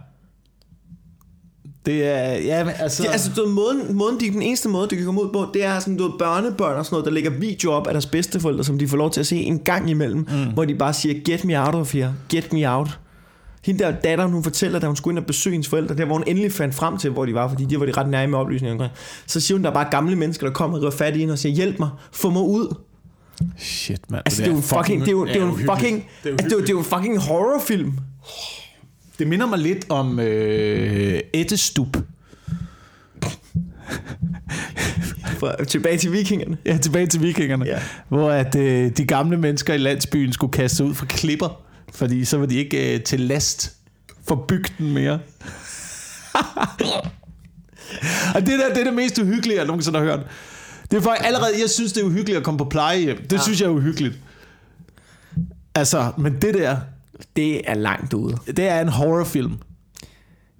Det 1.87 2.07
er, 2.07 2.33
ja, 2.33 2.71
altså... 2.71 3.03
Det, 3.03 3.09
altså, 3.09 3.31
du 3.37 3.49
måden, 3.49 3.97
måden 3.97 4.21
de, 4.21 4.31
den 4.31 4.43
eneste 4.43 4.69
måde, 4.69 4.89
det 4.89 4.99
kan 4.99 5.05
komme 5.07 5.23
ud 5.23 5.29
på, 5.33 5.47
det 5.55 5.65
er 5.65 5.79
sådan, 5.79 5.97
du 5.97 6.03
ved, 6.03 6.19
børnebørn 6.19 6.77
og 6.77 6.85
sådan 6.85 6.95
noget, 6.95 7.05
der 7.05 7.13
lægger 7.13 7.31
video 7.31 7.73
op 7.73 7.87
af 7.87 7.95
deres 7.95 8.07
bedsteforældre, 8.07 8.65
som 8.65 8.79
de 8.79 8.89
får 8.89 8.97
lov 8.97 9.11
til 9.11 9.21
at 9.21 9.27
se 9.27 9.37
en 9.37 9.59
gang 9.59 9.91
imellem, 9.91 10.19
mm. 10.19 10.53
hvor 10.55 10.65
de 10.65 10.75
bare 10.75 10.93
siger, 10.93 11.15
get 11.25 11.45
me 11.45 11.67
out 11.67 11.75
of 11.75 11.93
here, 11.93 12.15
get 12.29 12.53
me 12.53 12.71
out. 12.71 12.99
Hende 13.65 13.85
der 13.85 13.91
datteren, 13.91 14.33
hun 14.33 14.43
fortæller, 14.43 14.79
da 14.79 14.87
hun 14.87 14.97
skulle 14.97 15.13
ind 15.13 15.19
og 15.19 15.27
besøge 15.27 15.53
hendes 15.53 15.69
forældre, 15.69 15.95
der 15.95 16.05
hvor 16.05 16.15
hun 16.15 16.25
endelig 16.27 16.53
fandt 16.53 16.75
frem 16.75 16.99
til, 16.99 17.11
hvor 17.11 17.27
de 17.27 17.35
var, 17.35 17.49
fordi 17.49 17.65
de 17.65 17.81
var 17.81 17.87
de 17.87 17.93
ret 17.93 18.09
nærme 18.09 18.31
med 18.31 18.39
oplysninger. 18.39 18.89
Så 19.27 19.41
siger 19.41 19.59
hun, 19.59 19.65
der 19.65 19.71
er 19.71 19.75
bare 19.75 19.91
gamle 19.91 20.17
mennesker, 20.17 20.47
der 20.47 20.55
kommer 20.55 20.77
og 20.77 20.83
river 20.83 20.91
fat 20.91 21.17
i 21.17 21.19
hende 21.19 21.33
og 21.33 21.39
siger, 21.39 21.55
hjælp 21.55 21.79
mig, 21.79 21.89
få 22.13 22.31
mig 22.31 22.43
ud. 22.43 22.75
Shit, 23.59 24.11
mand. 24.11 24.23
Altså, 24.27 24.43
det 24.43 24.49
er 24.49 24.53
jo 24.53 24.57
en 24.57 24.63
fucking, 24.63 25.01
det 25.01 25.09
er 25.09 25.13
jo, 25.13 25.27
det 25.27 25.37
er 25.37 25.41
jo 25.41 25.55
en 25.55 25.59
fucking, 25.59 26.09
Det 26.23 26.29
er 26.29 26.33
altså, 26.33 26.47
det 26.49 26.53
er 26.53 26.57
jo, 26.57 26.61
det 26.61 26.71
er 26.71 26.79
en 26.79 26.85
fucking 26.85 27.19
horrorfilm. 27.19 27.93
Det 29.19 29.29
minder 29.29 29.47
mig 29.47 29.59
lidt 29.59 29.87
om 29.89 30.21
øh, 30.21 31.21
Ettestup. 31.35 31.97
Fra, 35.39 35.65
tilbage 35.65 35.99
til 35.99 36.13
vikingerne. 36.13 36.59
Ja, 36.65 36.77
tilbage 36.77 37.07
til 37.07 37.23
vikingerne. 37.23 37.67
Ja. 37.67 37.79
Hvor 38.09 38.31
at 38.31 38.57
øh, 38.57 38.91
de 38.91 39.05
gamle 39.05 39.37
mennesker 39.37 39.75
i 39.75 39.79
landsbyen 39.79 40.33
skulle 40.33 40.53
kaste 40.53 40.77
sig 40.77 40.87
ud 40.87 40.95
fra 40.95 41.07
klipper, 41.07 41.63
fordi 41.95 42.25
så 42.25 42.39
var 42.39 42.47
de 42.47 42.57
ikke 42.57 42.95
øh, 42.95 43.03
til 43.03 43.21
last 43.21 43.77
for 44.29 44.45
bygden 44.49 44.93
mere. 44.93 45.13
og 48.35 48.41
det 48.41 48.59
der, 48.59 48.69
det 48.69 48.79
er 48.79 48.85
det 48.85 48.95
mest 48.95 49.19
uhyggelige, 49.19 49.59
jeg 49.59 49.67
nogensinde 49.67 49.99
har 49.99 50.07
hørt. 50.07 50.21
Det 50.91 50.97
er 50.97 51.01
faktisk 51.01 51.27
allerede, 51.27 51.51
jeg 51.61 51.71
synes, 51.71 51.93
det 51.93 52.01
er 52.01 52.05
uhyggeligt 52.07 52.39
at 52.39 52.45
komme 52.45 52.59
på 52.59 52.65
plejehjem. 52.65 53.17
Det 53.23 53.33
ja. 53.33 53.43
synes 53.43 53.61
jeg 53.61 53.67
er 53.67 53.71
uhyggeligt. 53.71 54.15
Altså, 55.75 56.13
men 56.19 56.33
det 56.43 56.55
der, 56.55 56.77
Det 57.37 57.71
er 57.71 57.75
langt 57.75 58.13
ude. 58.15 58.37
det 58.47 58.59
er 58.69 58.81
en 58.81 58.89
horrorfilm. 58.89 59.53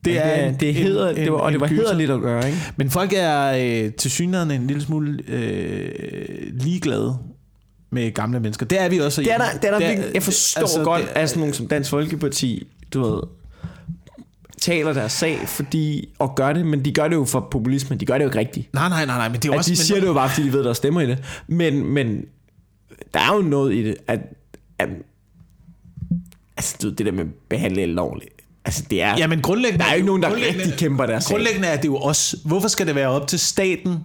Det 0.05 0.19
er, 0.27 0.47
en- 0.49 0.55
det, 0.61 0.75
hedder, 0.75 1.09
en- 1.11 1.17
det 1.17 1.33
var, 1.33 1.39
og 1.39 1.53
det 1.53 1.61
var 1.61 1.67
hederligt 1.67 2.11
at 2.11 2.21
gøre, 2.21 2.47
ikke? 2.47 2.59
Men 2.77 2.91
folk 2.91 3.13
er 3.17 3.47
øh, 3.87 3.93
til 3.93 4.11
synligheden 4.11 4.51
en 4.51 4.67
lille 4.67 4.83
smule 4.83 5.23
øh, 5.29 5.91
ligeglade 6.53 7.17
med 7.91 8.15
gamle 8.15 8.41
mennesker. 8.41 8.67
Det 8.67 8.81
er 8.81 8.89
vi 8.89 8.99
også. 8.99 9.23
Det 9.23 9.33
er 9.33 9.39
der, 9.39 9.45
det 9.63 9.65
er 9.65 9.71
der 9.71 9.79
Det 9.79 9.89
virkelig, 9.89 10.15
jeg 10.15 10.23
forstår 10.23 10.61
altså, 10.61 10.77
altså, 10.79 10.85
godt, 10.91 11.03
det- 11.03 11.09
at 11.09 11.29
sådan 11.29 11.41
nogle 11.41 11.55
som 11.55 11.67
Dansk 11.69 11.91
Folkeparti, 11.91 12.67
du 12.95 13.03
ved, 13.03 13.21
taler 14.61 14.93
deres 14.93 15.13
sag, 15.13 15.39
fordi, 15.49 16.09
og 16.19 16.35
gør 16.35 16.53
det, 16.53 16.67
men 16.67 16.85
de 16.85 16.93
gør 16.93 17.09
det 17.09 17.17
jo 17.17 17.25
for 17.25 17.49
populisme, 17.51 17.97
de 17.97 18.07
gør 18.07 18.15
det 18.19 18.25
jo 18.25 18.29
ikke 18.29 18.39
rigtigt. 18.39 18.75
Nej, 18.75 18.89
nej, 18.89 19.07
nej, 19.07 19.17
nej, 19.19 19.29
men 19.29 19.37
det 19.37 19.45
er 19.45 19.49
jo 19.49 19.53
At 19.53 19.59
også... 19.59 19.69
de 19.71 19.73
men- 19.73 19.77
siger 19.77 20.01
det 20.01 20.07
jo 20.07 20.13
bare, 20.15 20.29
fordi 20.31 20.47
de 20.47 20.53
ved, 20.53 20.65
der 20.65 20.71
er 20.71 20.75
stemmer 20.75 21.01
i 21.01 21.07
det. 21.07 21.25
Men, 21.47 21.85
men 21.87 22.25
der 23.15 23.21
er 23.21 23.35
jo 23.37 23.43
noget 23.43 23.75
i 23.75 23.83
det, 23.85 23.97
at, 24.07 24.21
at 24.79 24.89
altså, 26.57 26.77
du 26.83 26.91
det 26.91 27.07
der 27.07 27.13
med 27.13 27.21
at 27.21 27.31
behandle 27.49 27.83
ældre 27.83 28.03
ordentligt, 28.03 28.35
altså 28.65 28.85
det 28.91 29.03
er, 29.03 29.17
Ja, 29.19 29.27
men 29.27 29.43
grundlæggende... 29.43 29.85
der 29.85 29.89
er 29.89 29.93
jo 29.93 29.97
ikke 29.97 30.07
nogen, 30.07 30.23
der 30.23 30.35
rigtig 30.35 30.73
kæmper 30.79 31.07
deres 31.07 31.25
sag. 31.25 31.35
Grundlæggende 31.35 31.69
er 31.69 31.77
det 31.77 31.89
jo 31.89 31.97
også... 31.97 32.37
Hvorfor 32.45 32.69
skal 32.69 32.87
det 32.87 32.95
være 32.95 33.09
op 33.09 33.27
til 33.29 33.39
staten, 33.39 34.05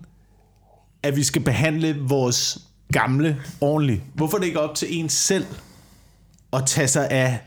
at 1.04 1.16
vi 1.16 1.24
skal 1.24 1.42
behandle 1.42 1.96
vores 2.02 2.58
gamle 2.94 3.38
ordentligt? 3.62 4.02
Hvorfor 4.14 4.38
er 4.38 4.40
det 4.42 4.48
ikke 4.48 4.60
op 4.60 4.76
til 4.76 5.00
en 5.00 5.10
selv 5.10 5.46
at 6.54 6.64
tage 6.66 6.88
sig 6.88 7.10
af 7.12 7.40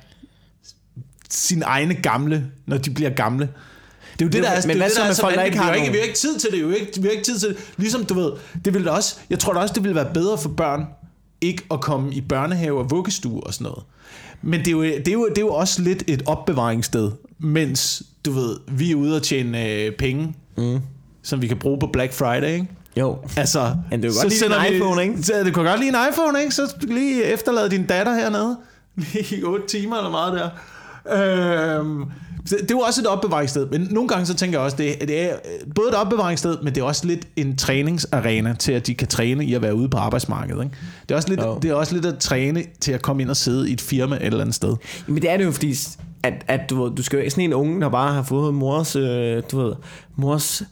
sin 1.30 1.62
egne 1.62 1.94
gamle, 1.94 2.46
når 2.66 2.78
de 2.78 2.90
bliver 2.90 3.10
gamle? 3.10 3.48
Det 4.18 4.24
er 4.24 4.26
jo 4.26 4.30
det, 4.30 4.42
der 4.42 4.48
er, 4.50 4.54
Men 4.54 4.62
det, 4.62 4.74
er 4.74 4.76
hvad 4.76 4.88
det, 4.88 4.96
der 4.96 5.04
er 5.04 5.12
så 5.12 5.20
folk, 5.20 5.34
der 5.34 5.42
ikke 5.42 5.58
har 5.58 5.72
vi, 5.72 5.78
ikke, 5.78 5.92
vi 5.92 5.98
har 5.98 6.04
ikke 6.04 6.18
tid 6.18 6.38
til 6.38 6.50
det, 6.50 6.60
jo 6.60 6.70
ikke, 6.70 6.92
vi 6.96 7.02
har 7.02 7.10
ikke 7.10 7.24
tid 7.24 7.38
til 7.38 7.48
det. 7.48 7.56
Ligesom 7.76 8.04
du 8.04 8.14
ved, 8.14 8.32
det 8.64 8.74
ville 8.74 8.92
også, 8.92 9.16
jeg 9.30 9.38
tror 9.38 9.52
da 9.52 9.60
også, 9.60 9.74
det 9.74 9.82
ville 9.82 9.94
være 9.94 10.10
bedre 10.14 10.38
for 10.38 10.48
børn, 10.48 10.86
ikke 11.40 11.62
at 11.70 11.80
komme 11.80 12.14
i 12.14 12.20
børnehave 12.20 12.78
og 12.78 12.90
vuggestue 12.90 13.40
og 13.40 13.54
sådan 13.54 13.64
noget. 13.64 13.84
Men 14.42 14.60
det 14.60 14.68
er, 14.68 14.72
jo, 14.72 14.82
det, 14.82 15.08
er 15.08 15.12
jo, 15.12 15.28
det 15.28 15.38
er 15.38 15.42
jo 15.42 15.54
også 15.54 15.82
lidt 15.82 16.04
et 16.06 16.22
opbevaringssted, 16.26 17.10
mens, 17.38 18.02
du 18.24 18.32
ved, 18.32 18.56
vi 18.68 18.90
er 18.90 18.94
ude 18.94 19.16
og 19.16 19.22
tjene 19.22 19.72
øh, 19.72 19.92
penge, 19.92 20.34
mm. 20.56 20.80
som 21.22 21.42
vi 21.42 21.46
kan 21.46 21.56
bruge 21.56 21.78
på 21.78 21.86
Black 21.86 22.12
Friday, 22.12 22.52
ikke? 22.52 22.66
Jo. 22.96 23.18
Altså, 23.36 23.74
Men 23.90 24.02
det 24.02 24.08
er 24.08 24.12
jo 24.12 24.20
godt 24.22 24.32
lige 24.32 24.68
en 24.68 24.74
iPhone, 24.74 25.02
ikke? 25.02 25.22
Så, 25.22 25.32
det 25.44 25.54
kunne 25.54 25.68
godt 25.68 25.80
lige 25.80 25.88
en 25.88 26.12
iPhone, 26.12 26.40
ikke? 26.40 26.54
Så 26.54 26.74
lige 26.80 27.24
efterlade 27.24 27.70
din 27.70 27.86
datter 27.86 28.14
hernede. 28.14 28.56
Lige 29.14 29.46
8 29.46 29.66
timer 29.66 29.96
eller 29.96 30.10
meget 30.10 30.32
der. 30.32 30.48
Øhm, 31.12 32.04
så 32.46 32.56
det 32.56 32.70
er 32.70 32.74
jo 32.74 32.78
også 32.80 33.00
et 33.00 33.06
opbevaringssted, 33.06 33.66
men 33.66 33.88
nogle 33.90 34.08
gange 34.08 34.26
så 34.26 34.34
tænker 34.34 34.58
jeg 34.58 34.64
også, 34.64 34.76
det, 34.76 35.00
det 35.00 35.20
er 35.30 35.34
både 35.74 35.88
et 35.88 35.94
opbevaringssted, 35.94 36.56
men 36.62 36.74
det 36.74 36.80
er 36.80 36.84
også 36.84 37.06
lidt 37.06 37.28
en 37.36 37.56
træningsarena 37.56 38.54
til, 38.58 38.72
at 38.72 38.86
de 38.86 38.94
kan 38.94 39.08
træne 39.08 39.44
i 39.44 39.54
at 39.54 39.62
være 39.62 39.74
ude 39.74 39.88
på 39.88 39.96
arbejdsmarkedet. 39.96 40.64
Ikke? 40.64 40.76
Det, 41.02 41.10
er 41.10 41.16
også 41.16 41.28
lidt, 41.28 41.40
Jo. 41.40 41.58
det 41.62 41.70
er 41.70 41.74
også 41.74 41.94
lidt 41.94 42.06
at 42.06 42.18
træne 42.18 42.64
til 42.80 42.92
at 42.92 43.02
komme 43.02 43.22
ind 43.22 43.30
og 43.30 43.36
sidde 43.36 43.70
i 43.70 43.72
et 43.72 43.80
firma 43.80 44.16
et 44.16 44.22
eller 44.24 44.40
andet 44.40 44.54
sted. 44.54 44.76
Men 45.06 45.22
det 45.22 45.30
er 45.30 45.36
det 45.36 45.44
jo, 45.44 45.52
fordi 45.52 45.74
at, 46.22 46.44
at 46.48 46.60
du, 46.70 46.92
du 46.96 47.02
skal 47.02 47.24
jo 47.24 47.30
sådan 47.30 47.44
en 47.44 47.54
unge, 47.54 47.80
der 47.80 47.88
bare 47.88 48.14
har 48.14 48.22
fået 48.22 48.54
mors, 48.54 48.96
øh, 48.96 49.42
du 49.52 49.60
ved, 49.60 49.72
mors 50.16 50.62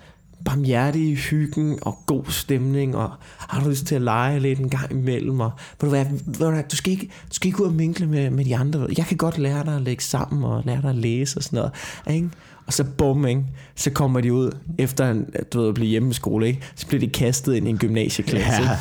barmhjertige 0.46 1.14
hyggen 1.14 1.78
og 1.82 1.98
god 2.06 2.24
stemning, 2.28 2.96
og 2.96 3.10
har 3.38 3.60
du 3.60 3.68
lyst 3.68 3.86
til 3.86 3.94
at 3.94 4.02
lege 4.02 4.40
lidt 4.40 4.58
en 4.58 4.68
gang 4.68 4.90
imellem, 4.92 5.40
og 5.40 5.50
ved 5.80 5.88
du 5.88 5.94
hvad, 5.96 6.06
ved 6.26 6.62
du, 6.62 6.62
du, 6.70 6.76
skal 6.76 6.92
ikke, 6.92 7.06
du 7.06 7.34
skal 7.34 7.48
ikke 7.48 7.62
ud 7.62 7.66
og 7.66 7.74
minkle 7.74 8.06
med, 8.06 8.30
med 8.30 8.44
de 8.44 8.56
andre. 8.56 8.86
Jeg 8.98 9.06
kan 9.06 9.16
godt 9.16 9.38
lære 9.38 9.64
dig 9.64 9.76
at 9.76 9.82
lægge 9.82 10.02
sammen, 10.02 10.44
og 10.44 10.62
lære 10.64 10.82
dig 10.82 10.90
at 10.90 10.96
læse 10.96 11.38
og 11.38 11.42
sådan 11.42 11.56
noget. 11.56 11.72
Ikke? 12.16 12.30
Og 12.66 12.72
så 12.72 12.84
bum, 12.98 13.26
ikke? 13.26 13.42
så 13.74 13.90
kommer 13.90 14.20
de 14.20 14.32
ud 14.32 14.50
efter 14.78 15.10
en, 15.10 15.26
du 15.52 15.60
ved, 15.60 15.68
at 15.68 15.74
blive 15.74 15.88
hjemmeskole, 15.88 16.46
ikke? 16.46 16.60
så 16.74 16.86
bliver 16.86 17.00
de 17.00 17.08
kastet 17.08 17.54
ind 17.54 17.66
i 17.66 17.70
en 17.70 17.78
gymnasieklasse. 17.78 18.62
Ja. 18.62 18.76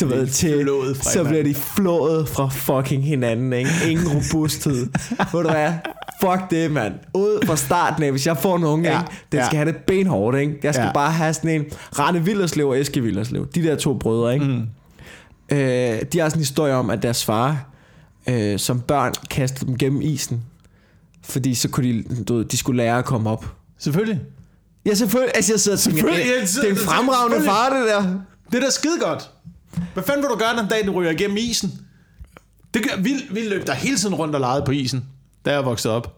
Du 0.00 0.06
ved, 0.06 0.26
til, 0.26 0.68
så 0.94 1.24
bliver 1.24 1.42
de 1.42 1.54
flået 1.54 2.28
fra 2.28 2.48
fucking 2.48 3.04
hinanden, 3.04 3.52
ikke? 3.52 3.70
Ingen 3.88 4.06
robusthed. 4.08 4.86
Ved 5.32 5.42
du 5.42 5.50
hvad? 5.50 5.72
Fuck 6.20 6.50
det, 6.50 6.70
mand. 6.70 6.94
Ud 7.14 7.46
fra 7.46 7.56
starten 7.56 8.02
af, 8.02 8.10
hvis 8.10 8.26
jeg 8.26 8.36
får 8.36 8.56
en 8.56 8.64
unge, 8.64 8.90
Ja, 8.90 9.00
ikke? 9.00 9.12
den 9.32 9.40
ja. 9.40 9.46
skal 9.46 9.56
have 9.56 9.72
det 9.72 9.76
benhårdt, 9.86 10.38
ikke? 10.38 10.58
Jeg 10.62 10.74
skal 10.74 10.86
ja. 10.86 10.92
bare 10.92 11.12
have 11.12 11.34
sådan 11.34 11.50
en 11.50 11.64
Rane 11.98 12.24
Villerslev 12.24 12.68
og 12.68 12.80
Eske 12.80 13.00
Villerslev. 13.02 13.48
De 13.54 13.62
der 13.62 13.76
to 13.76 13.94
brødre, 13.94 14.34
ikke? 14.34 14.46
Mm. 14.46 14.62
Øh, 15.56 16.02
de 16.12 16.18
har 16.18 16.28
sådan 16.28 16.32
en 16.34 16.38
historie 16.38 16.74
om, 16.74 16.90
at 16.90 17.02
deres 17.02 17.24
far 17.24 17.70
øh, 18.28 18.58
som 18.58 18.80
børn 18.80 19.12
kastede 19.30 19.66
dem 19.66 19.78
gennem 19.78 20.00
isen. 20.02 20.42
Fordi 21.30 21.54
så 21.54 21.68
kunne 21.68 21.88
de, 21.92 22.04
du 22.28 22.36
ved, 22.36 22.44
de 22.44 22.56
skulle 22.56 22.76
lære 22.82 22.98
at 22.98 23.04
komme 23.04 23.30
op. 23.30 23.46
Selvfølgelig. 23.78 24.20
Ja, 24.86 24.94
selvfølgelig. 24.94 25.32
Altså, 25.36 25.52
jeg 25.52 25.60
sidder 25.60 25.76
og 25.76 25.80
tænker, 25.80 25.98
Selvfølgelig, 26.00 26.32
det, 26.34 26.40
jeg 26.40 26.48
sidder- 26.48 26.68
det 26.68 26.76
er 26.76 26.80
en 26.82 26.88
fremragende 26.88 27.44
far, 27.46 27.70
det 27.76 27.88
der. 27.88 28.02
Det 28.52 28.58
er 28.58 28.64
da 28.64 28.70
skide 28.70 28.98
godt. 29.00 29.30
Hvad 29.94 30.02
fanden 30.02 30.22
vil 30.22 30.30
du 30.30 30.36
gøre 30.36 30.56
den 30.60 30.68
dag, 30.68 30.86
du 30.86 30.92
ryger 30.92 31.10
igennem 31.10 31.36
isen? 31.36 31.72
Det 32.74 32.82
gør, 32.82 33.02
vi, 33.02 33.14
vi 33.30 33.40
løb 33.48 33.66
der 33.66 33.74
hele 33.74 33.96
tiden 33.96 34.14
rundt 34.14 34.34
og 34.34 34.40
legede 34.40 34.62
på 34.66 34.72
isen, 34.72 35.04
da 35.44 35.52
jeg 35.52 35.64
voksede 35.64 35.94
op. 35.94 36.16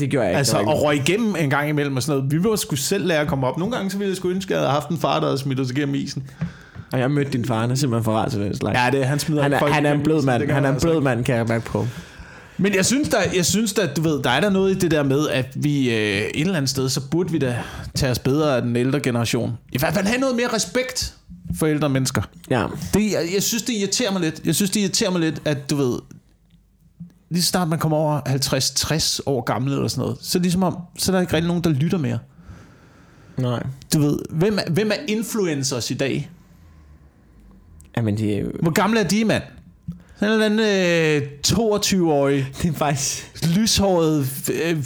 Det 0.00 0.10
gjorde 0.10 0.24
jeg 0.26 0.32
ikke. 0.32 0.38
Altså, 0.38 0.58
det 0.58 0.66
og 0.66 0.82
røg 0.82 0.96
igennem 0.96 1.36
en 1.36 1.50
gang 1.50 1.68
imellem 1.68 1.96
og 1.96 2.02
sådan 2.02 2.18
noget. 2.18 2.32
Vi 2.32 2.44
var 2.48 2.56
sgu 2.56 2.76
selv 2.76 3.06
lære 3.06 3.20
at 3.20 3.28
komme 3.28 3.46
op. 3.46 3.58
Nogle 3.58 3.74
gange 3.76 3.90
så 3.90 3.98
ville 3.98 4.08
jeg 4.08 4.16
sgu 4.16 4.28
ønske, 4.28 4.54
at 4.54 4.60
jeg 4.60 4.60
havde 4.68 4.72
haft 4.72 4.88
en 4.88 4.98
far, 4.98 5.20
der 5.20 5.26
havde 5.26 5.38
smidt 5.38 5.60
os 5.60 5.70
igennem 5.70 5.94
isen. 5.94 6.30
Og 6.92 6.98
jeg 6.98 7.10
mødte 7.10 7.30
din 7.30 7.44
far, 7.44 7.60
han 7.60 7.70
er 7.70 7.74
simpelthen 7.74 8.04
for 8.04 8.12
rar 8.12 8.28
til 8.28 8.40
den 8.40 8.56
slags. 8.56 8.78
Ja, 8.78 8.90
det, 8.90 9.04
han 9.06 9.18
smider 9.18 9.42
han, 9.42 9.52
er, 9.52 9.58
folk 9.58 9.72
han 9.72 9.86
er 9.86 9.92
en 9.92 10.02
blød 10.02 10.22
mand. 10.22 10.42
det 10.42 10.52
Han 10.52 10.64
er 10.64 10.68
en 10.68 10.74
altså 10.74 10.86
blød 10.86 10.94
ikke. 10.96 11.04
mand, 11.04 11.24
kan 11.24 11.36
jeg 11.36 11.46
mærke 11.46 11.64
på. 11.64 11.86
Men 12.60 12.74
jeg 12.74 12.86
synes, 12.86 13.08
der, 13.08 13.18
jeg 13.34 13.46
synes 13.46 13.72
der, 13.72 13.94
du 13.94 14.02
ved, 14.02 14.22
der 14.22 14.30
er 14.30 14.40
der 14.40 14.50
noget 14.50 14.76
i 14.76 14.78
det 14.78 14.90
der 14.90 15.02
med, 15.02 15.28
at 15.28 15.46
vi 15.54 15.90
øh, 15.90 15.96
et 15.96 16.40
eller 16.40 16.56
andet 16.56 16.70
sted, 16.70 16.88
så 16.88 17.10
burde 17.10 17.32
vi 17.32 17.38
da 17.38 17.62
tage 17.94 18.12
os 18.12 18.18
bedre 18.18 18.56
af 18.56 18.62
den 18.62 18.76
ældre 18.76 19.00
generation. 19.00 19.58
I 19.72 19.78
hvert 19.78 19.94
fald 19.94 20.06
have 20.06 20.20
noget 20.20 20.36
mere 20.36 20.48
respekt 20.54 21.14
for 21.58 21.66
ældre 21.66 21.88
mennesker. 21.88 22.22
Ja. 22.50 22.66
Det, 22.94 23.12
jeg, 23.12 23.28
jeg 23.34 23.42
synes, 23.42 23.62
det 23.62 23.72
irriterer 23.72 24.12
mig 24.12 24.20
lidt. 24.20 24.40
Jeg 24.44 24.54
synes, 24.54 24.70
det 24.70 24.80
irriterer 24.80 25.10
mig 25.10 25.20
lidt, 25.20 25.42
at 25.44 25.70
du 25.70 25.76
ved, 25.76 25.98
lige 27.30 27.42
så 27.42 27.48
snart 27.48 27.68
man 27.68 27.78
kommer 27.78 27.96
over 27.96 28.20
50-60 28.20 29.20
år 29.26 29.40
gammel 29.40 29.72
eller 29.72 29.88
sådan 29.88 30.02
noget, 30.02 30.18
så 30.20 30.38
er 30.38 30.40
det 30.40 30.44
ligesom 30.44 30.62
om, 30.62 30.76
så 30.98 31.12
er 31.12 31.16
der 31.16 31.20
ikke 31.20 31.32
rigtig 31.32 31.48
nogen, 31.48 31.64
der 31.64 31.70
lytter 31.70 31.98
mere. 31.98 32.18
Nej. 33.36 33.62
Du 33.94 34.00
ved, 34.00 34.18
hvem 34.30 34.58
er, 34.58 34.70
hvem 34.70 34.90
er 34.90 34.96
influencers 35.08 35.90
i 35.90 35.94
dag? 35.94 36.30
Jamen, 37.96 38.18
det 38.18 38.34
er 38.34 38.40
jo... 38.40 38.52
Hvor 38.62 38.70
gamle 38.70 39.00
er 39.00 39.08
de, 39.08 39.24
mand? 39.24 39.42
Sådan 40.20 40.34
en 40.34 40.42
eller 40.42 40.64
anden 40.64 41.22
øh, 41.22 41.28
22-årig, 41.46 42.46
Det 42.62 42.68
er 42.70 42.74
faktisk... 42.78 43.32
lyshåret, 43.56 44.28
øh, 44.52 44.70
øh, 44.70 44.76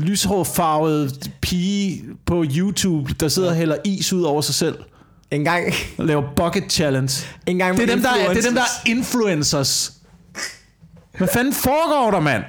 lyshåret 0.00 0.46
farvet 0.46 1.30
pige 1.40 2.04
på 2.26 2.44
YouTube, 2.56 3.14
der 3.20 3.28
sidder 3.28 3.48
og 3.48 3.54
hælder 3.56 3.76
is 3.84 4.12
ud 4.12 4.22
over 4.22 4.40
sig 4.40 4.54
selv 4.54 4.74
En 5.30 5.44
gang... 5.44 5.64
og 5.98 6.04
laver 6.06 6.22
bucket 6.36 6.72
challenge. 6.72 7.26
En 7.46 7.58
gang 7.58 7.76
Det 7.76 7.82
er, 7.90 7.94
dem, 7.94 8.02
der 8.02 8.08
er, 8.10 8.28
det 8.34 8.38
er 8.38 8.42
dem, 8.48 8.54
der 8.54 8.62
influencers. 8.86 8.86
er 8.86 8.90
influencers. 8.90 9.92
Hvad 11.18 11.28
fanden 11.32 11.52
foregår 11.54 12.10
der, 12.10 12.20
mand? 12.20 12.42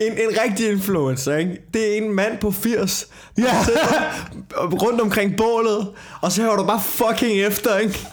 En, 0.00 0.12
en 0.12 0.40
rigtig 0.44 0.70
influencer, 0.70 1.36
ikke? 1.36 1.56
Det 1.74 1.92
er 1.92 1.96
en 2.02 2.14
mand 2.14 2.38
på 2.38 2.50
80, 2.50 3.06
der 3.36 3.42
Ja. 3.42 3.64
sidder 3.64 3.80
rundt 4.82 5.00
omkring 5.00 5.36
bålet, 5.36 5.88
og 6.20 6.32
så 6.32 6.42
hører 6.42 6.56
du 6.56 6.64
bare 6.66 6.80
fucking 6.80 7.40
efter, 7.40 7.76
ikke? 7.78 8.06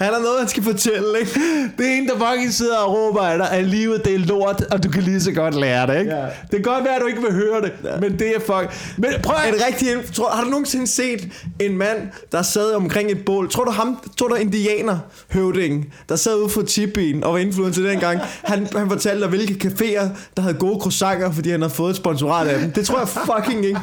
Han 0.00 0.12
har 0.12 0.20
noget, 0.20 0.38
han 0.38 0.48
skal 0.48 0.62
fortælle, 0.62 1.20
ikke? 1.20 1.40
Det 1.78 1.86
er 1.86 1.96
en, 1.96 2.08
der 2.08 2.14
fucking 2.14 2.52
sidder 2.52 2.76
og 2.76 2.94
råber 2.94 3.20
af 3.20 3.38
dig, 3.38 3.50
at 3.50 3.64
livet 3.64 4.04
det 4.04 4.14
er 4.14 4.18
lort, 4.18 4.60
og 4.70 4.82
du 4.82 4.90
kan 4.90 5.02
lige 5.02 5.20
så 5.20 5.32
godt 5.32 5.54
lære 5.54 5.86
det, 5.86 5.98
ikke? 5.98 6.16
Ja. 6.16 6.22
Det 6.22 6.50
kan 6.50 6.62
godt 6.62 6.84
være, 6.84 6.94
at 6.94 7.02
du 7.02 7.06
ikke 7.06 7.22
vil 7.22 7.32
høre 7.32 7.60
det, 7.62 7.72
ja. 7.84 8.00
men 8.00 8.18
det 8.18 8.28
er 8.36 8.40
fuck... 8.40 8.96
Men 8.96 9.10
prøv 9.22 9.36
at... 9.44 9.54
En 9.54 9.60
rigtig, 9.66 9.88
tror, 10.14 10.30
har 10.30 10.44
du 10.44 10.50
nogensinde 10.50 10.86
set 10.86 11.28
en 11.60 11.76
mand, 11.78 11.98
der 12.32 12.42
sad 12.42 12.72
omkring 12.72 13.10
et 13.10 13.24
bål? 13.24 13.50
Tror 13.50 13.64
du 13.64 13.70
ham, 13.70 13.98
tror 14.18 14.28
du 14.28 14.34
indianer 14.34 14.98
høvdingen, 15.32 15.84
der 16.08 16.16
sad 16.16 16.36
ude 16.36 16.48
for 16.48 16.62
tipien 16.62 17.24
og 17.24 17.32
var 17.32 17.38
influencer 17.38 17.82
dengang? 17.82 18.20
Han, 18.44 18.66
han 18.76 18.88
fortalte 18.88 19.20
dig, 19.20 19.28
hvilke 19.28 19.68
caféer, 19.68 20.08
der 20.36 20.42
havde 20.42 20.54
gode 20.54 20.80
croissanter, 20.80 21.32
fordi 21.32 21.50
han 21.50 21.60
havde 21.60 21.74
fået 21.74 21.90
et 21.90 21.96
sponsorat 21.96 22.46
af 22.46 22.60
dem. 22.60 22.72
Det 22.72 22.86
tror 22.86 22.98
jeg 22.98 23.08
fucking 23.08 23.66
ikke. 23.66 23.80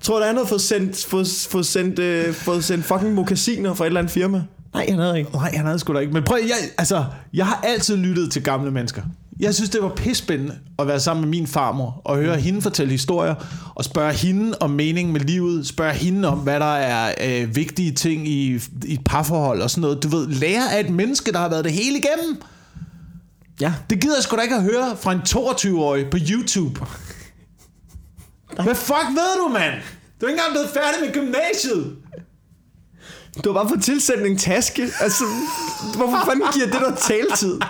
Tror 0.00 0.18
du, 0.18 0.24
han 0.24 0.34
havde 0.34 0.48
fået 0.48 0.60
sendt, 0.60 1.04
fået, 1.04 1.46
fået 1.50 1.66
sendt, 1.66 1.98
øh, 1.98 2.34
fået 2.34 2.64
sendt 2.64 2.84
fucking 2.84 3.14
mokassiner 3.14 3.74
fra 3.74 3.84
et 3.84 3.86
eller 3.86 4.00
andet 4.00 4.12
firma? 4.12 4.42
Nej, 4.74 4.86
han 4.88 4.98
havde 4.98 5.18
ikke. 5.18 5.30
Nej, 5.32 5.52
han 5.56 5.66
havde 5.66 5.78
sgu 5.78 5.94
da 5.94 5.98
ikke. 5.98 6.12
Men 6.12 6.22
prøv, 6.22 6.38
jeg, 6.42 6.56
altså, 6.78 7.04
jeg 7.34 7.46
har 7.46 7.60
altid 7.64 7.96
lyttet 7.96 8.32
til 8.32 8.42
gamle 8.42 8.70
mennesker. 8.70 9.02
Jeg 9.40 9.54
synes, 9.54 9.70
det 9.70 9.82
var 9.82 9.88
pisspændende 9.88 10.58
at 10.78 10.86
være 10.86 11.00
sammen 11.00 11.20
med 11.20 11.28
min 11.30 11.46
farmor 11.46 12.02
og 12.04 12.16
høre 12.16 12.36
hende 12.36 12.62
fortælle 12.62 12.90
historier 12.90 13.34
og 13.74 13.84
spørge 13.84 14.12
hende 14.12 14.56
om 14.60 14.70
mening 14.70 15.12
med 15.12 15.20
livet, 15.20 15.66
spørge 15.66 15.92
hende 15.94 16.28
om, 16.28 16.38
hvad 16.38 16.60
der 16.60 16.74
er 16.74 17.14
øh, 17.20 17.56
vigtige 17.56 17.92
ting 17.92 18.28
i, 18.28 18.54
i 18.84 18.94
et 18.94 19.00
parforhold 19.04 19.62
og 19.62 19.70
sådan 19.70 19.80
noget. 19.80 20.02
Du 20.02 20.08
ved, 20.08 20.26
lære 20.28 20.72
af 20.72 20.80
et 20.80 20.90
menneske, 20.90 21.32
der 21.32 21.38
har 21.38 21.48
været 21.48 21.64
det 21.64 21.72
hele 21.72 21.98
igennem. 21.98 22.42
Ja. 23.60 23.72
Det 23.90 24.00
gider 24.00 24.16
jeg 24.16 24.22
sgu 24.22 24.36
da 24.36 24.42
ikke 24.42 24.54
at 24.54 24.62
høre 24.62 24.96
fra 25.00 25.12
en 25.12 25.20
22-årig 25.28 26.10
på 26.10 26.18
YouTube. 26.30 26.80
Hvad 28.62 28.74
fuck 28.74 29.08
ved 29.10 29.46
du, 29.46 29.52
mand? 29.52 29.74
Du 30.20 30.26
er 30.26 30.30
ikke 30.30 30.40
engang 30.40 30.52
blevet 30.52 30.68
færdig 30.74 31.00
med 31.04 31.12
gymnasiet. 31.12 31.96
Du 33.44 33.52
har 33.52 33.60
bare 33.60 33.68
fået 33.68 33.82
tilsendt 33.82 34.26
en 34.26 34.36
taske. 34.36 34.82
Altså, 35.00 35.24
hvorfor 35.96 36.24
fanden 36.26 36.46
giver 36.54 36.66
det 36.66 36.80
der 36.80 36.94
taletid? 36.94 37.60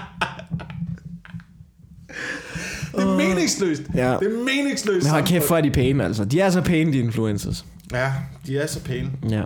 Det 2.96 3.02
er 3.02 3.16
meningsløst. 3.16 3.82
Ja. 3.94 4.16
Det 4.20 4.26
er 4.26 4.44
meningsløst. 4.44 5.04
Men 5.04 5.10
hold 5.10 5.26
kæft, 5.26 5.44
for 5.44 5.56
er 5.56 5.60
de 5.60 5.70
pæne, 5.70 6.04
altså. 6.04 6.24
De 6.24 6.40
er 6.40 6.50
så 6.50 6.60
pæne, 6.60 6.92
de 6.92 6.98
influencers. 6.98 7.64
Ja, 7.92 8.12
de 8.46 8.58
er 8.58 8.66
så 8.66 8.80
pæne. 8.80 9.10
Ja. 9.30 9.42